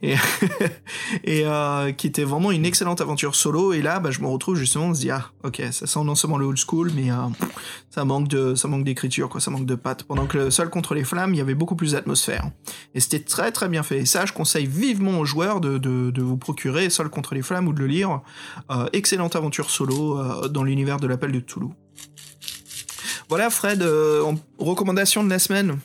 et, 1.25 1.45
euh, 1.45 1.93
qui 1.93 2.07
était 2.07 2.25
vraiment 2.25 2.51
une 2.51 2.65
excellente 2.65 3.01
aventure 3.01 3.35
solo. 3.35 3.73
Et 3.73 3.83
là, 3.83 4.01
bah, 4.01 4.11
je 4.11 4.21
me 4.21 4.27
retrouve 4.27 4.57
justement, 4.57 4.87
on 4.87 4.95
se 4.95 5.01
dit, 5.01 5.11
ah, 5.11 5.27
ok, 5.45 5.63
ça 5.73 5.87
sent 5.87 6.05
non 6.05 6.15
seulement 6.15 6.39
le 6.39 6.47
old 6.47 6.59
school, 6.59 6.91
mais 6.95 7.11
euh, 7.11 7.17
ça 7.91 8.05
manque 8.05 8.29
de, 8.29 8.55
ça 8.55 8.69
manque 8.69 8.85
d'écriture, 8.85 9.29
quoi, 9.29 9.41
ça 9.41 9.51
manque 9.51 9.67
de 9.67 9.75
patte. 9.75 10.05
Pendant 10.05 10.27
que 10.27 10.39
le 10.39 10.51
Seul 10.51 10.71
contre 10.71 10.95
les 10.95 11.05
flammes, 11.05 11.35
il 11.35 11.39
y 11.39 11.41
avait 11.41 11.55
beaucoup 11.55 11.77
plus 11.77 11.93
d'atmosphère. 11.93 12.51
Et 12.95 13.01
c'était 13.01 13.21
très 13.21 13.53
très 13.53 13.69
bien 13.69 13.83
fait. 13.83 13.99
Et 13.99 14.07
ça, 14.07 14.25
je 14.27 14.33
conseille 14.33 14.67
vivement 14.67 15.19
aux 15.19 15.25
joueurs 15.25 15.61
de, 15.61 15.79
de, 15.79 16.11
de 16.11 16.23
vous 16.23 16.37
procurer 16.37 16.91
Seul 16.91 17.09
contre 17.11 17.35
les 17.35 17.43
flammes 17.43 17.69
ou 17.69 17.73
de 17.73 17.81
le 17.81 17.87
lire. 17.87 18.21
Euh, 18.71 18.87
excellente 18.93 19.37
aventure 19.37 19.71
solo 19.71 20.19
euh, 20.19 20.49
dans 20.49 20.63
l'univers 20.65 20.99
de 20.99 21.07
l'appel 21.07 21.33
de 21.33 21.41
Toulouse. 21.41 21.73
Voilà, 23.29 23.49
Fred, 23.51 23.83
euh, 23.83 24.23
en- 24.25 24.35
recommandation 24.59 25.23
de 25.23 25.31
la 25.31 25.39
semaine. 25.39 25.79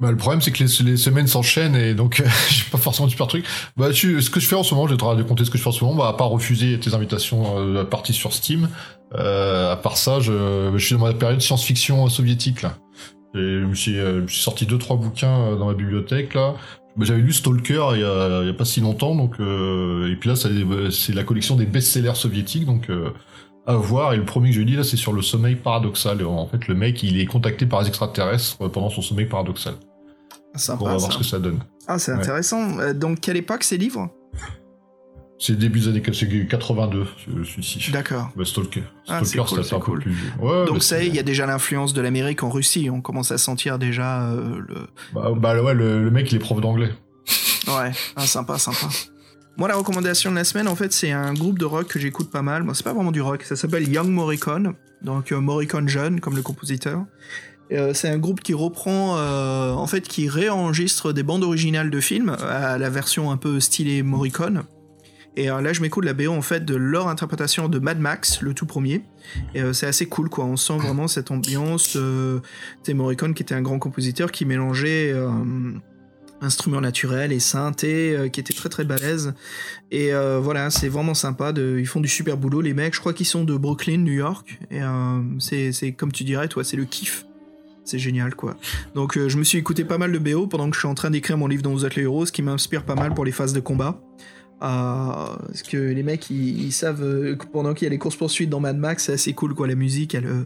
Bah, 0.00 0.10
le 0.10 0.16
problème, 0.16 0.40
c'est 0.40 0.50
que 0.50 0.62
les, 0.62 0.96
semaines 0.96 1.26
s'enchaînent 1.26 1.76
et 1.76 1.94
donc 1.94 2.20
euh, 2.20 2.24
j'ai 2.48 2.64
pas 2.70 2.78
forcément 2.78 3.06
de 3.06 3.10
super 3.10 3.26
truc. 3.26 3.44
Bah, 3.76 3.90
tu, 3.92 4.20
ce 4.22 4.30
que 4.30 4.40
je 4.40 4.46
fais 4.46 4.56
en 4.56 4.62
ce 4.62 4.74
moment, 4.74 4.86
je 4.86 4.94
vais 4.94 4.98
te 4.98 5.04
raconter 5.04 5.44
ce 5.44 5.50
que 5.50 5.58
je 5.58 5.62
fais 5.62 5.68
en 5.68 5.72
ce 5.72 5.84
moment. 5.84 5.96
Bah, 5.96 6.08
à 6.08 6.12
part 6.14 6.28
refuser 6.28 6.78
tes 6.80 6.94
invitations 6.94 7.58
euh, 7.58 7.74
la 7.74 7.84
partie 7.84 8.12
sur 8.12 8.32
Steam, 8.32 8.68
euh, 9.14 9.72
à 9.72 9.76
part 9.76 9.96
ça, 9.96 10.20
je, 10.20 10.72
je 10.74 10.84
suis 10.84 10.94
dans 10.94 11.04
ma 11.04 11.12
période 11.12 11.40
science-fiction 11.40 12.08
soviétique 12.08 12.62
là. 12.62 12.76
Et 13.34 13.38
je 13.38 13.64
me 13.64 13.74
suis, 13.74 13.96
euh, 13.98 14.16
je 14.16 14.20
me 14.22 14.26
suis 14.26 14.42
sorti 14.42 14.66
deux 14.66 14.78
trois 14.78 14.96
bouquins 14.96 15.52
euh, 15.52 15.56
dans 15.56 15.66
ma 15.66 15.74
bibliothèque 15.74 16.34
là. 16.34 16.54
Bah, 16.96 17.04
J'avais 17.04 17.20
lu 17.20 17.32
Stalker 17.32 17.90
il 17.94 18.00
y, 18.00 18.04
a, 18.04 18.42
il 18.42 18.46
y 18.46 18.50
a 18.50 18.54
pas 18.54 18.64
si 18.64 18.80
longtemps, 18.80 19.14
donc 19.14 19.38
euh, 19.38 20.10
et 20.10 20.16
puis 20.16 20.28
là, 20.28 20.34
c'est 20.36 21.14
la 21.14 21.24
collection 21.24 21.54
des 21.54 21.66
best-sellers 21.66 22.16
soviétiques, 22.16 22.64
donc 22.64 22.90
à 23.66 23.74
voir. 23.74 24.12
Et 24.12 24.16
le 24.16 24.24
premier 24.24 24.50
que 24.50 24.56
je 24.56 24.62
lis 24.62 24.76
là, 24.76 24.82
c'est 24.82 24.96
sur 24.96 25.12
le 25.12 25.22
sommeil 25.22 25.54
paradoxal. 25.54 26.24
En 26.24 26.46
fait, 26.46 26.66
le 26.66 26.74
mec, 26.74 27.02
il 27.04 27.20
est 27.20 27.26
contacté 27.26 27.66
par 27.66 27.82
les 27.82 27.88
extraterrestres 27.88 28.58
pendant 28.70 28.90
son 28.90 29.02
sommeil 29.02 29.26
paradoxal. 29.26 29.74
On 30.54 30.58
Sympa. 30.58 30.84
va 30.84 30.96
voir 30.96 31.00
ça. 31.12 31.18
ce 31.18 31.18
que 31.18 31.24
ça 31.24 31.38
donne. 31.38 31.60
Ah, 31.86 31.98
c'est 31.98 32.12
Ouais. 32.12 32.18
intéressant. 32.18 32.78
Euh, 32.80 32.92
donc, 32.92 33.20
quelle 33.20 33.36
époque 33.36 33.62
ces 33.64 33.78
livres? 33.78 34.10
C'est 35.38 35.56
début 35.56 35.80
des 35.80 35.88
années 35.88 36.02
c'est 36.12 36.46
82, 36.48 37.06
ce- 37.24 37.44
celui-ci. 37.44 37.90
D'accord. 37.92 38.28
Bah, 38.36 38.44
Stalker. 38.44 38.82
Ah, 39.08 39.20
c'est 39.24 39.38
Stalker, 39.38 39.48
cool, 39.48 39.58
un 39.60 39.62
peu 39.62 39.78
cool. 39.78 40.00
plus. 40.00 40.14
Ouais, 40.38 40.66
Donc, 40.66 40.74
bah, 40.76 40.80
ça 40.80 41.02
y 41.02 41.06
est, 41.06 41.08
il 41.08 41.14
y 41.14 41.18
a 41.18 41.22
déjà 41.22 41.46
l'influence 41.46 41.94
de 41.94 42.02
l'Amérique 42.02 42.42
en 42.42 42.50
Russie. 42.50 42.90
On 42.92 43.00
commence 43.00 43.30
à 43.32 43.38
sentir 43.38 43.78
déjà 43.78 44.24
euh, 44.32 44.58
le. 44.68 44.74
Bah, 45.14 45.32
bah, 45.34 45.62
ouais, 45.62 45.72
le, 45.72 46.02
le 46.04 46.10
mec, 46.10 46.30
il 46.30 46.36
est 46.36 46.40
prof 46.40 46.60
d'anglais. 46.60 46.90
Ouais, 47.68 47.92
ah, 48.16 48.26
sympa, 48.26 48.58
sympa. 48.58 48.88
Moi, 49.56 49.68
la 49.68 49.76
recommandation 49.76 50.30
de 50.30 50.36
la 50.36 50.44
semaine, 50.44 50.68
en 50.68 50.76
fait, 50.76 50.92
c'est 50.92 51.10
un 51.12 51.32
groupe 51.32 51.58
de 51.58 51.64
rock 51.64 51.86
que 51.88 51.98
j'écoute 51.98 52.30
pas 52.30 52.42
mal. 52.42 52.62
Bon, 52.62 52.74
c'est 52.74 52.82
pas 52.84 52.92
vraiment 52.92 53.12
du 53.12 53.20
rock, 53.22 53.42
ça 53.44 53.56
s'appelle 53.56 53.88
Young 53.88 54.08
Morricone. 54.08 54.74
Donc, 55.02 55.32
euh, 55.32 55.40
Morricone 55.40 55.88
jeune, 55.88 56.20
comme 56.20 56.36
le 56.36 56.42
compositeur. 56.42 57.04
Euh, 57.72 57.94
c'est 57.94 58.08
un 58.08 58.18
groupe 58.18 58.40
qui 58.40 58.54
reprend, 58.54 59.16
euh, 59.16 59.72
en 59.72 59.86
fait, 59.86 60.06
qui 60.06 60.28
réenregistre 60.28 61.12
des 61.12 61.22
bandes 61.22 61.44
originales 61.44 61.90
de 61.90 62.00
films 62.00 62.30
à 62.30 62.78
la 62.78 62.90
version 62.90 63.30
un 63.30 63.36
peu 63.36 63.60
stylée 63.60 64.02
Morricone. 64.02 64.64
Et 65.36 65.50
euh, 65.50 65.60
là, 65.60 65.72
je 65.72 65.80
m'écoute 65.80 66.04
la 66.04 66.12
BO 66.12 66.28
en 66.28 66.42
fait 66.42 66.64
de 66.64 66.74
leur 66.74 67.08
interprétation 67.08 67.68
de 67.68 67.78
Mad 67.78 68.00
Max, 68.00 68.42
le 68.42 68.52
tout 68.52 68.66
premier. 68.66 69.02
Et 69.54 69.62
euh, 69.62 69.72
c'est 69.72 69.86
assez 69.86 70.06
cool, 70.06 70.28
quoi. 70.28 70.44
On 70.44 70.56
sent 70.56 70.76
vraiment 70.78 71.06
cette 71.06 71.30
ambiance. 71.30 71.94
Euh, 71.96 72.40
c'est 72.82 72.94
Morricone 72.94 73.34
qui 73.34 73.42
était 73.42 73.54
un 73.54 73.62
grand 73.62 73.78
compositeur 73.78 74.32
qui 74.32 74.44
mélangeait 74.44 75.12
euh, 75.12 75.30
instruments 76.40 76.80
naturels 76.80 77.32
et 77.32 77.40
synthé, 77.40 78.16
euh, 78.16 78.28
qui 78.28 78.40
était 78.40 78.52
très 78.52 78.68
très 78.68 78.84
balèze. 78.84 79.34
Et 79.92 80.12
euh, 80.12 80.40
voilà, 80.40 80.70
c'est 80.70 80.88
vraiment 80.88 81.14
sympa. 81.14 81.52
Ils 81.56 81.86
font 81.86 82.00
du 82.00 82.08
super 82.08 82.36
boulot, 82.36 82.60
les 82.60 82.74
mecs. 82.74 82.94
Je 82.94 83.00
crois 83.00 83.12
qu'ils 83.12 83.26
sont 83.26 83.44
de 83.44 83.56
Brooklyn, 83.56 83.98
New 83.98 84.12
York. 84.12 84.58
Et 84.70 84.82
euh, 84.82 85.20
c'est 85.38 85.92
comme 85.92 86.12
tu 86.12 86.24
dirais, 86.24 86.48
toi, 86.48 86.64
c'est 86.64 86.76
le 86.76 86.84
kiff. 86.84 87.24
C'est 87.90 87.98
génial, 87.98 88.34
quoi. 88.34 88.56
Donc, 88.94 89.16
euh, 89.16 89.28
je 89.28 89.36
me 89.36 89.42
suis 89.42 89.58
écouté 89.58 89.84
pas 89.84 89.98
mal 89.98 90.12
de 90.12 90.18
BO 90.18 90.46
pendant 90.46 90.70
que 90.70 90.76
je 90.76 90.80
suis 90.80 90.88
en 90.88 90.94
train 90.94 91.10
d'écrire 91.10 91.36
mon 91.36 91.48
livre 91.48 91.62
dont 91.62 91.72
vous 91.72 91.84
êtes 91.84 91.96
les 91.96 92.02
héros, 92.02 92.24
ce 92.24 92.32
qui 92.32 92.42
m'inspire 92.42 92.84
pas 92.84 92.94
mal 92.94 93.14
pour 93.14 93.24
les 93.24 93.32
phases 93.32 93.52
de 93.52 93.60
combat. 93.60 94.00
parce 94.60 95.62
que 95.68 95.76
les 95.76 96.02
mecs, 96.04 96.30
ils, 96.30 96.70
savent 96.70 97.02
euh, 97.02 97.36
pendant 97.52 97.74
qu'il 97.74 97.86
y 97.86 97.88
a 97.88 97.90
les 97.90 97.98
courses 97.98 98.16
poursuites 98.16 98.48
dans 98.48 98.60
Mad 98.60 98.76
Max, 98.76 99.06
c'est 99.06 99.14
assez 99.14 99.32
cool 99.32 99.54
quoi. 99.54 99.66
La 99.66 99.74
musique, 99.74 100.14
elle, 100.14 100.26
euh, 100.26 100.44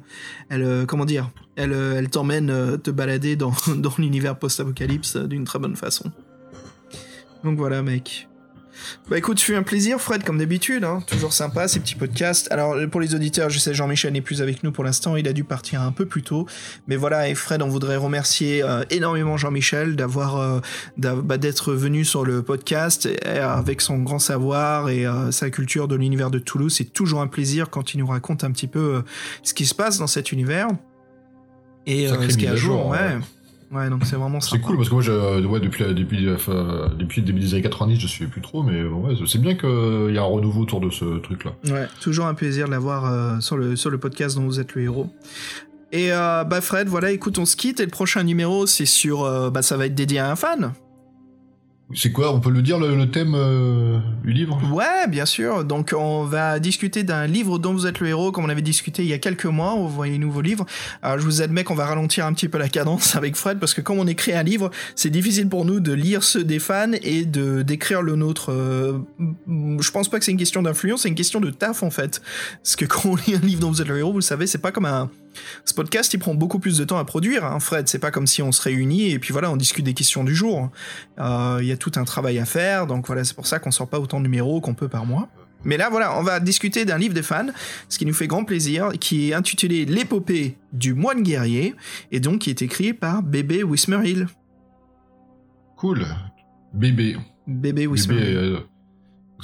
elle, 0.48 0.62
euh, 0.62 0.86
comment 0.86 1.04
dire, 1.04 1.30
elle, 1.56 1.72
euh, 1.72 1.98
elle 1.98 2.08
t'emmène 2.08 2.50
euh, 2.50 2.76
te 2.76 2.90
balader 2.90 3.36
dans, 3.36 3.52
dans 3.76 3.92
l'univers 3.98 4.38
post-apocalypse 4.38 5.16
euh, 5.16 5.26
d'une 5.26 5.44
très 5.44 5.58
bonne 5.58 5.76
façon. 5.76 6.10
Donc 7.42 7.58
voilà, 7.58 7.82
mec. 7.82 8.28
Bah 9.08 9.18
écoute, 9.18 9.38
ce 9.38 9.44
fut 9.44 9.54
un 9.54 9.62
plaisir, 9.62 10.00
Fred, 10.00 10.24
comme 10.24 10.38
d'habitude. 10.38 10.84
Hein. 10.84 11.02
Toujours 11.06 11.32
sympa, 11.32 11.68
ces 11.68 11.80
petits 11.80 11.94
podcasts. 11.94 12.50
Alors, 12.50 12.76
pour 12.90 13.00
les 13.00 13.14
auditeurs, 13.14 13.50
je 13.50 13.58
sais, 13.58 13.74
Jean-Michel 13.74 14.12
n'est 14.12 14.20
plus 14.20 14.42
avec 14.42 14.62
nous 14.62 14.72
pour 14.72 14.84
l'instant. 14.84 15.16
Il 15.16 15.28
a 15.28 15.32
dû 15.32 15.44
partir 15.44 15.82
un 15.82 15.92
peu 15.92 16.06
plus 16.06 16.22
tôt. 16.22 16.46
Mais 16.88 16.96
voilà, 16.96 17.28
et 17.28 17.34
Fred, 17.34 17.62
on 17.62 17.68
voudrait 17.68 17.96
remercier 17.96 18.62
euh, 18.62 18.84
énormément 18.90 19.36
Jean-Michel 19.36 19.96
d'avoir, 19.96 20.36
euh, 20.36 20.60
bah, 20.96 21.38
d'être 21.38 21.72
venu 21.72 22.04
sur 22.04 22.24
le 22.24 22.42
podcast 22.42 23.06
et, 23.06 23.18
euh, 23.26 23.48
avec 23.48 23.80
son 23.80 23.98
grand 23.98 24.18
savoir 24.18 24.88
et 24.88 25.06
euh, 25.06 25.30
sa 25.30 25.50
culture 25.50 25.88
de 25.88 25.96
l'univers 25.96 26.30
de 26.30 26.38
Toulouse. 26.38 26.74
C'est 26.76 26.92
toujours 26.92 27.20
un 27.20 27.26
plaisir 27.26 27.70
quand 27.70 27.94
il 27.94 27.98
nous 27.98 28.06
raconte 28.06 28.44
un 28.44 28.50
petit 28.50 28.68
peu 28.68 29.02
ce 29.42 29.54
qui 29.54 29.66
se 29.66 29.74
passe 29.74 29.98
dans 29.98 30.06
cet 30.06 30.32
univers. 30.32 30.68
Et 31.86 32.08
ce 32.08 32.36
qui 32.36 32.46
est 32.46 32.48
à 32.48 32.56
jour, 32.56 32.78
jour, 32.78 32.86
ouais. 32.86 32.98
ouais. 32.98 33.18
Ouais, 33.74 33.90
donc 33.90 34.04
c'est 34.04 34.14
vraiment 34.14 34.40
C'est 34.40 34.60
cool 34.60 34.76
parce 34.76 34.88
que 34.88 34.94
moi, 34.94 35.02
je, 35.02 35.44
ouais, 35.46 35.58
depuis, 35.58 35.84
depuis, 35.84 36.32
enfin, 36.32 36.90
depuis 36.96 37.20
le 37.22 37.26
début 37.26 37.40
des 37.40 37.54
années 37.54 37.62
90, 37.62 37.98
je 37.98 38.06
suis 38.06 38.26
plus 38.26 38.40
trop, 38.40 38.62
mais 38.62 38.84
ouais, 38.84 39.14
c'est 39.26 39.40
bien 39.40 39.56
qu'il 39.56 40.14
y 40.14 40.18
a 40.18 40.22
un 40.22 40.26
renouveau 40.26 40.60
autour 40.62 40.80
de 40.80 40.90
ce 40.90 41.18
truc-là. 41.18 41.52
Ouais, 41.64 41.88
toujours 42.00 42.26
un 42.26 42.34
plaisir 42.34 42.66
de 42.66 42.70
l'avoir 42.70 43.06
euh, 43.06 43.40
sur, 43.40 43.56
le, 43.56 43.74
sur 43.74 43.90
le 43.90 43.98
podcast 43.98 44.36
dont 44.36 44.44
vous 44.44 44.60
êtes 44.60 44.74
le 44.76 44.82
héros. 44.82 45.08
Et 45.90 46.12
euh, 46.12 46.44
bah 46.44 46.60
Fred, 46.60 46.88
voilà, 46.88 47.10
écoute, 47.10 47.38
on 47.38 47.46
se 47.46 47.56
quitte 47.56 47.80
et 47.80 47.84
le 47.84 47.90
prochain 47.90 48.22
numéro, 48.22 48.66
c'est 48.66 48.86
sur, 48.86 49.24
euh, 49.24 49.50
bah 49.50 49.62
ça 49.62 49.76
va 49.76 49.86
être 49.86 49.94
dédié 49.94 50.18
à 50.20 50.30
un 50.30 50.36
fan. 50.36 50.72
C'est 51.92 52.12
quoi, 52.12 52.34
on 52.34 52.40
peut 52.40 52.50
le 52.50 52.62
dire, 52.62 52.78
le, 52.78 53.10
thème 53.10 53.34
euh, 53.36 53.98
du 54.24 54.32
livre? 54.32 54.58
Ouais, 54.72 55.06
bien 55.06 55.26
sûr. 55.26 55.64
Donc 55.64 55.94
on 55.96 56.24
va 56.24 56.58
discuter 56.58 57.02
d'un 57.02 57.26
livre 57.26 57.58
dont 57.58 57.74
vous 57.74 57.86
êtes 57.86 58.00
le 58.00 58.08
héros, 58.08 58.32
comme 58.32 58.44
on 58.46 58.48
avait 58.48 58.62
discuté 58.62 59.02
il 59.02 59.08
y 59.08 59.12
a 59.12 59.18
quelques 59.18 59.44
mois. 59.44 59.74
Vous 59.74 59.90
voyez 59.90 60.16
nouveau 60.16 60.40
livre. 60.40 60.64
Alors 61.02 61.18
je 61.18 61.24
vous 61.24 61.42
admets 61.42 61.62
qu'on 61.62 61.74
va 61.74 61.84
ralentir 61.84 62.24
un 62.24 62.32
petit 62.32 62.48
peu 62.48 62.56
la 62.56 62.70
cadence 62.70 63.16
avec 63.16 63.36
Fred 63.36 63.58
parce 63.58 63.74
que 63.74 63.82
comme 63.82 63.98
on 63.98 64.06
écrit 64.06 64.32
un 64.32 64.42
livre, 64.42 64.70
c'est 64.96 65.10
difficile 65.10 65.48
pour 65.48 65.66
nous 65.66 65.78
de 65.78 65.92
lire 65.92 66.24
ceux 66.24 66.42
des 66.42 66.58
fans 66.58 66.92
et 67.02 67.26
de 67.26 67.62
d'écrire 67.62 68.00
le 68.00 68.16
nôtre. 68.16 68.50
Euh, 68.50 68.98
je 69.46 69.90
pense 69.90 70.08
pas 70.08 70.18
que 70.18 70.24
c'est 70.24 70.32
une 70.32 70.38
question 70.38 70.62
d'influence, 70.62 71.02
c'est 71.02 71.08
une 71.08 71.14
question 71.14 71.40
de 71.40 71.50
taf 71.50 71.82
en 71.82 71.90
fait. 71.90 72.22
Parce 72.62 72.76
que 72.76 72.84
quand 72.86 73.10
on 73.10 73.16
lit 73.16 73.34
un 73.34 73.46
livre 73.46 73.60
dont 73.60 73.70
vous 73.70 73.82
êtes 73.82 73.88
le 73.88 73.98
héros, 73.98 74.10
vous 74.10 74.18
le 74.18 74.22
savez, 74.22 74.46
c'est 74.46 74.58
pas 74.58 74.72
comme 74.72 74.86
un 74.86 75.10
ce 75.64 75.74
podcast, 75.74 76.12
il 76.14 76.18
prend 76.18 76.34
beaucoup 76.34 76.58
plus 76.58 76.78
de 76.78 76.84
temps 76.84 76.98
à 76.98 77.04
produire, 77.04 77.44
hein, 77.44 77.60
Fred. 77.60 77.88
C'est 77.88 77.98
pas 77.98 78.10
comme 78.10 78.26
si 78.26 78.42
on 78.42 78.52
se 78.52 78.62
réunit 78.62 79.10
et 79.10 79.18
puis 79.18 79.32
voilà, 79.32 79.50
on 79.50 79.56
discute 79.56 79.84
des 79.84 79.94
questions 79.94 80.24
du 80.24 80.34
jour. 80.34 80.70
Euh, 81.18 81.58
Il 81.60 81.66
y 81.66 81.72
a 81.72 81.76
tout 81.76 81.92
un 81.96 82.04
travail 82.04 82.38
à 82.38 82.44
faire, 82.44 82.86
donc 82.86 83.06
voilà, 83.06 83.24
c'est 83.24 83.34
pour 83.34 83.46
ça 83.46 83.58
qu'on 83.58 83.70
sort 83.70 83.88
pas 83.88 84.00
autant 84.00 84.18
de 84.18 84.24
numéros 84.24 84.60
qu'on 84.60 84.74
peut 84.74 84.88
par 84.88 85.06
mois. 85.06 85.28
Mais 85.64 85.76
là, 85.76 85.88
voilà, 85.88 86.18
on 86.18 86.22
va 86.22 86.40
discuter 86.40 86.84
d'un 86.84 86.98
livre 86.98 87.14
des 87.14 87.22
fans, 87.22 87.46
ce 87.88 87.98
qui 87.98 88.04
nous 88.04 88.12
fait 88.12 88.26
grand 88.26 88.44
plaisir, 88.44 88.90
qui 89.00 89.30
est 89.30 89.34
intitulé 89.34 89.86
L'épopée 89.86 90.58
du 90.72 90.92
moine 90.94 91.22
guerrier, 91.22 91.74
et 92.12 92.20
donc 92.20 92.40
qui 92.42 92.50
est 92.50 92.62
écrit 92.62 92.92
par 92.92 93.22
Bébé 93.22 93.64
Wismerhill. 93.64 94.26
Cool. 95.76 96.06
Bébé. 96.72 97.16
Bébé 97.46 97.72
Bébé, 97.72 97.86
Wismerhill. 97.86 98.58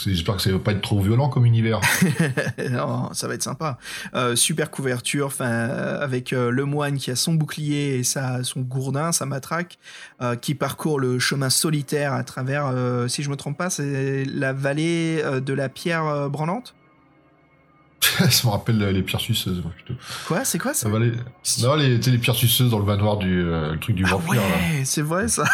J'espère 0.05 0.37
que 0.37 0.43
ça 0.43 0.53
va 0.53 0.59
pas 0.59 0.73
être 0.73 0.81
trop 0.81 1.01
violent 1.01 1.29
comme 1.29 1.45
univers. 1.45 1.81
non, 2.71 3.13
ça 3.13 3.29
va 3.29 3.35
être 3.35 3.43
sympa. 3.43 3.79
Euh, 4.15 4.37
super 4.37 4.71
couverture, 4.71 5.33
avec 5.41 6.33
euh, 6.33 6.51
le 6.51 6.65
moine 6.65 6.97
qui 6.97 7.11
a 7.11 7.17
son 7.17 7.35
bouclier 7.35 7.99
et 7.99 8.05
sa, 8.05 8.43
son 8.45 8.61
gourdin, 8.61 9.13
sa 9.13 9.27
matraque, 9.27 9.79
euh, 10.23 10.37
qui 10.37 10.55
parcourt 10.55 10.99
le 10.99 11.19
chemin 11.19 11.51
solitaire 11.51 12.13
à 12.13 12.25
travers, 12.25 12.73
si 13.09 13.23
je 13.23 13.31
me 13.31 13.37
trompe 13.37 13.59
pas, 13.59 13.71
c'est 13.71 14.25
la 14.25 14.53
vallée 14.53 15.23
de 15.23 15.53
la 15.53 15.69
pierre 15.69 16.29
branlante. 16.31 16.75
ça 18.31 18.47
me 18.47 18.51
rappelle 18.51 18.79
les 18.79 19.03
pierres 19.03 19.21
suceuses, 19.21 19.61
moi, 19.63 19.73
plutôt. 19.75 19.95
Quoi, 20.27 20.45
c'est 20.45 20.59
quoi 20.59 20.73
ça? 20.75 20.83
Ça 20.85 20.89
va 20.89 20.99
les... 20.99 21.13
Non, 21.63 21.75
les, 21.75 21.97
tu 21.99 22.05
sais, 22.05 22.11
les 22.11 22.19
pierres 22.19 22.35
suceuses 22.35 22.71
dans 22.71 22.79
le 22.79 22.85
manoir 22.85 23.19
du 23.19 23.43
euh, 23.45 23.73
le 23.73 23.79
truc 23.79 23.95
du 23.97 24.05
Ah 24.07 24.13
vampire. 24.13 24.41
ouais, 24.43 24.79
là. 24.79 24.85
c'est 24.85 25.03
vrai 25.03 25.29
ça. 25.29 25.45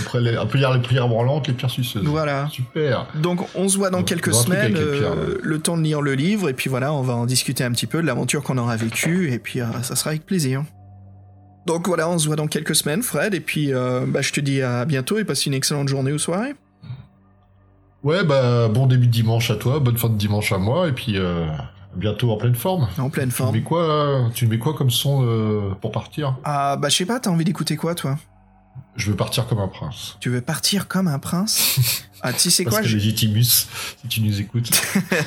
Après, 0.00 0.20
les, 0.20 0.36
après, 0.36 0.58
il 0.58 0.62
y 0.62 0.64
a 0.64 0.74
les 0.74 0.82
prières 0.82 1.08
branlantes, 1.08 1.48
les 1.48 1.54
pierres 1.54 1.70
suceuses. 1.70 2.04
Voilà. 2.04 2.48
Super. 2.50 3.06
Donc 3.16 3.40
on 3.54 3.68
se 3.68 3.76
voit 3.76 3.90
dans 3.90 3.98
Donc, 3.98 4.08
quelques 4.08 4.34
semaines, 4.34 4.72
pierres, 4.72 5.12
euh, 5.16 5.38
le 5.42 5.58
temps 5.58 5.76
de 5.76 5.82
lire 5.82 6.00
le 6.00 6.14
livre, 6.14 6.48
et 6.48 6.54
puis 6.54 6.70
voilà, 6.70 6.92
on 6.92 7.02
va 7.02 7.14
en 7.14 7.26
discuter 7.26 7.64
un 7.64 7.72
petit 7.72 7.86
peu 7.86 8.00
de 8.00 8.06
l'aventure 8.06 8.42
qu'on 8.42 8.58
aura 8.58 8.76
vécue, 8.76 9.32
et 9.32 9.38
puis 9.38 9.60
euh, 9.60 9.66
ça 9.82 9.96
sera 9.96 10.10
avec 10.10 10.24
plaisir. 10.26 10.64
Donc 11.66 11.86
voilà, 11.88 12.08
on 12.08 12.18
se 12.18 12.26
voit 12.26 12.36
dans 12.36 12.46
quelques 12.46 12.74
semaines, 12.76 13.02
Fred, 13.02 13.34
et 13.34 13.40
puis 13.40 13.74
euh, 13.74 14.00
bah, 14.06 14.22
je 14.22 14.32
te 14.32 14.40
dis 14.40 14.62
à 14.62 14.84
bientôt 14.84 15.18
et 15.18 15.24
passe 15.24 15.46
une 15.46 15.54
excellente 15.54 15.88
journée 15.88 16.12
ou 16.12 16.18
soirée. 16.18 16.54
Ouais, 18.04 18.24
bah, 18.24 18.68
bon 18.68 18.86
début 18.86 19.06
de 19.08 19.12
dimanche 19.12 19.50
à 19.50 19.56
toi, 19.56 19.80
bonne 19.80 19.98
fin 19.98 20.08
de 20.08 20.16
dimanche 20.16 20.52
à 20.52 20.58
moi, 20.58 20.88
et 20.88 20.92
puis 20.92 21.18
euh, 21.18 21.46
bientôt 21.96 22.30
en 22.30 22.36
pleine 22.36 22.54
forme. 22.54 22.88
En 22.98 23.10
pleine 23.10 23.28
Tu 23.28 23.34
forme. 23.34 23.56
mets 23.56 23.62
quoi, 23.62 24.30
tu 24.34 24.46
mets 24.46 24.58
quoi 24.58 24.74
comme 24.74 24.90
son 24.90 25.24
euh, 25.24 25.70
pour 25.80 25.90
partir? 25.90 26.36
Ah 26.44 26.76
bah 26.76 26.88
je 26.90 26.96
sais 26.96 27.06
pas, 27.06 27.18
t'as 27.18 27.30
envie 27.30 27.44
d'écouter 27.44 27.76
quoi 27.76 27.94
toi? 27.96 28.16
Je 28.94 29.10
veux 29.10 29.16
partir 29.16 29.46
comme 29.48 29.58
un 29.58 29.68
prince. 29.68 30.16
Tu 30.20 30.28
veux 30.30 30.40
partir 30.40 30.86
comme 30.88 31.08
un 31.08 31.18
prince? 31.18 32.04
Ah 32.20 32.32
tu 32.32 32.50
sais 32.50 32.64
quoi 32.64 32.80
que 32.80 32.88
je- 32.88 32.96
Legitimus, 32.96 33.44
si 33.44 34.08
tu 34.08 34.20
nous 34.22 34.40
écoutes, 34.40 34.68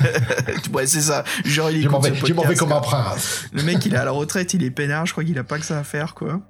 Ouais 0.74 0.86
c'est 0.86 1.00
ça, 1.00 1.24
genre 1.42 1.70
il 1.70 1.78
écoute 1.86 2.04
je 2.26 2.34
m'en 2.34 2.42
vais 2.42 2.54
comme 2.54 2.70
un 2.72 2.80
prince. 2.82 3.46
Le 3.54 3.62
mec 3.62 3.86
il 3.86 3.94
est 3.94 3.96
à 3.96 4.04
la 4.04 4.10
retraite, 4.10 4.52
il 4.52 4.62
est 4.62 4.70
peinard, 4.70 5.06
je 5.06 5.12
crois 5.12 5.24
qu'il 5.24 5.38
a 5.38 5.42
pas 5.44 5.58
que 5.58 5.64
ça 5.64 5.78
à 5.78 5.84
faire 5.84 6.12
quoi. 6.12 6.40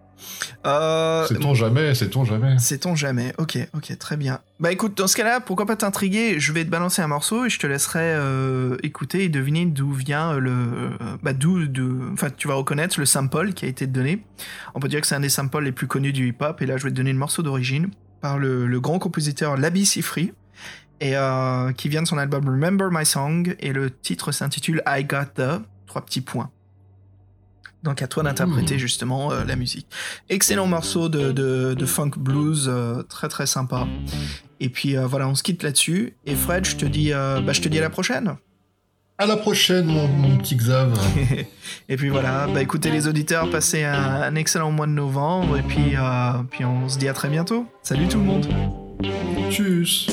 Euh, 0.66 1.27
Sait-on 1.27 1.55
jamais, 1.55 1.94
sait-on 1.94 2.24
jamais. 2.24 2.59
Sait-on 2.59 2.94
jamais. 2.94 3.32
Ok, 3.39 3.59
ok, 3.74 3.97
très 3.99 4.16
bien. 4.16 4.40
Bah 4.61 4.70
écoute, 4.73 4.97
dans 4.97 5.07
ce 5.07 5.16
cas-là, 5.16 5.40
pourquoi 5.40 5.66
pas 5.66 5.77
t'intriguer? 5.77 6.39
Je 6.39 6.53
vais 6.53 6.65
te 6.65 6.70
balancer 6.70 7.03
un 7.03 7.09
morceau 7.09 7.47
et 7.47 7.51
je 7.51 7.59
te 7.59 7.66
laisserai 7.66 8.01
euh, 8.15 8.77
écouter 8.82 9.24
et 9.24 9.28
deviner 9.28 9.66
d'où 9.66 9.93
vient 9.93 10.35
le... 10.39 10.51
euh, 10.51 10.89
bah 11.23 11.32
d'où... 11.32 11.66
d'où- 11.66 12.11
Enfin, 12.12 12.28
tu 12.36 12.49
vas 12.49 12.55
reconnaître 12.55 12.99
le 13.01 13.07
sample 13.07 13.53
qui 13.53 13.65
a 13.65 13.69
été 13.69 13.86
donné. 13.86 14.24
On 14.74 14.81
peut 14.81 14.89
dire 14.89 15.01
que 15.01 15.07
c'est 15.07 15.15
un 15.16 15.20
des 15.20 15.28
samples 15.28 15.62
les 15.62 15.73
plus 15.73 15.86
connus 15.86 16.12
du 16.12 16.28
hip-hop 16.28 16.62
et 16.62 16.66
là 16.66 16.77
je 16.77 16.85
vais 16.85 16.90
te 16.90 16.97
donner 16.97 17.12
le 17.12 17.19
morceau 17.19 17.43
d'origine 17.43 17.90
par 18.20 18.39
le, 18.39 18.66
le 18.66 18.81
grand 18.81 18.99
compositeur 18.99 19.57
Labi 19.57 19.85
Sifri 19.85 20.32
et 21.01 21.16
euh, 21.16 21.73
qui 21.73 21.89
vient 21.89 22.03
de 22.03 22.07
son 22.07 22.19
album 22.19 22.47
Remember 22.49 22.89
My 22.93 23.05
Song 23.05 23.57
et 23.59 23.73
le 23.73 23.90
titre 23.90 24.31
s'intitule 24.32 24.82
I 24.86 25.05
Got 25.05 25.24
The... 25.36 25.62
Trois 25.86 26.03
petits 26.07 26.20
points. 26.23 26.49
Donc 27.83 28.01
à 28.03 28.07
toi 28.07 28.23
d'interpréter 28.23 28.77
Mmh. 28.77 28.79
justement 28.79 29.33
euh, 29.33 29.45
la 29.45 29.57
musique. 29.57 29.87
Excellent 30.29 30.67
morceau 30.67 31.09
de, 31.09 31.33
de, 31.33 31.75
de 31.75 31.87
funk 31.87 32.13
blues, 32.17 32.67
euh, 32.69 33.03
très 33.03 33.29
très 33.29 33.47
sympa. 33.47 33.87
Et 34.61 34.69
puis 34.69 34.97
euh, 34.97 35.07
voilà, 35.07 35.27
on 35.29 35.35
se 35.35 35.43
quitte 35.43 35.63
là-dessus. 35.63 36.15
Et 36.25 36.35
Fred, 36.37 36.65
je 36.65 36.77
te 36.77 36.87
dis, 36.87 37.13
euh, 37.13 37.41
bah, 37.41 37.53
je 37.53 37.61
te 37.61 37.69
dis 37.69 37.79
à 37.79 37.83
la 37.83 37.91
prochaine. 37.91 38.37
À 39.19 39.27
la 39.27 39.37
prochaine, 39.37 39.87
mon, 39.87 40.09
mon 40.09 40.37
petit 40.39 40.57
Xav. 40.57 40.99
et 41.89 41.97
puis 41.97 42.09
voilà, 42.09 42.47
bah 42.53 42.63
écoutez 42.63 42.91
les 42.91 43.07
auditeurs, 43.09 43.51
passez 43.51 43.85
un, 43.85 43.93
un 44.23 44.35
excellent 44.37 44.71
mois 44.73 44.87
de 44.87 44.93
novembre. 44.93 45.59
Et 45.59 45.63
puis, 45.63 45.97
euh, 45.97 46.33
puis 46.51 46.65
on 46.65 46.89
se 46.89 46.99
dit 46.99 47.09
à 47.09 47.13
très 47.13 47.29
bientôt. 47.29 47.67
Salut 47.83 48.09
tout 48.09 48.19
le 48.19 48.25
monde. 48.25 48.47
Tchuss. 49.51 50.09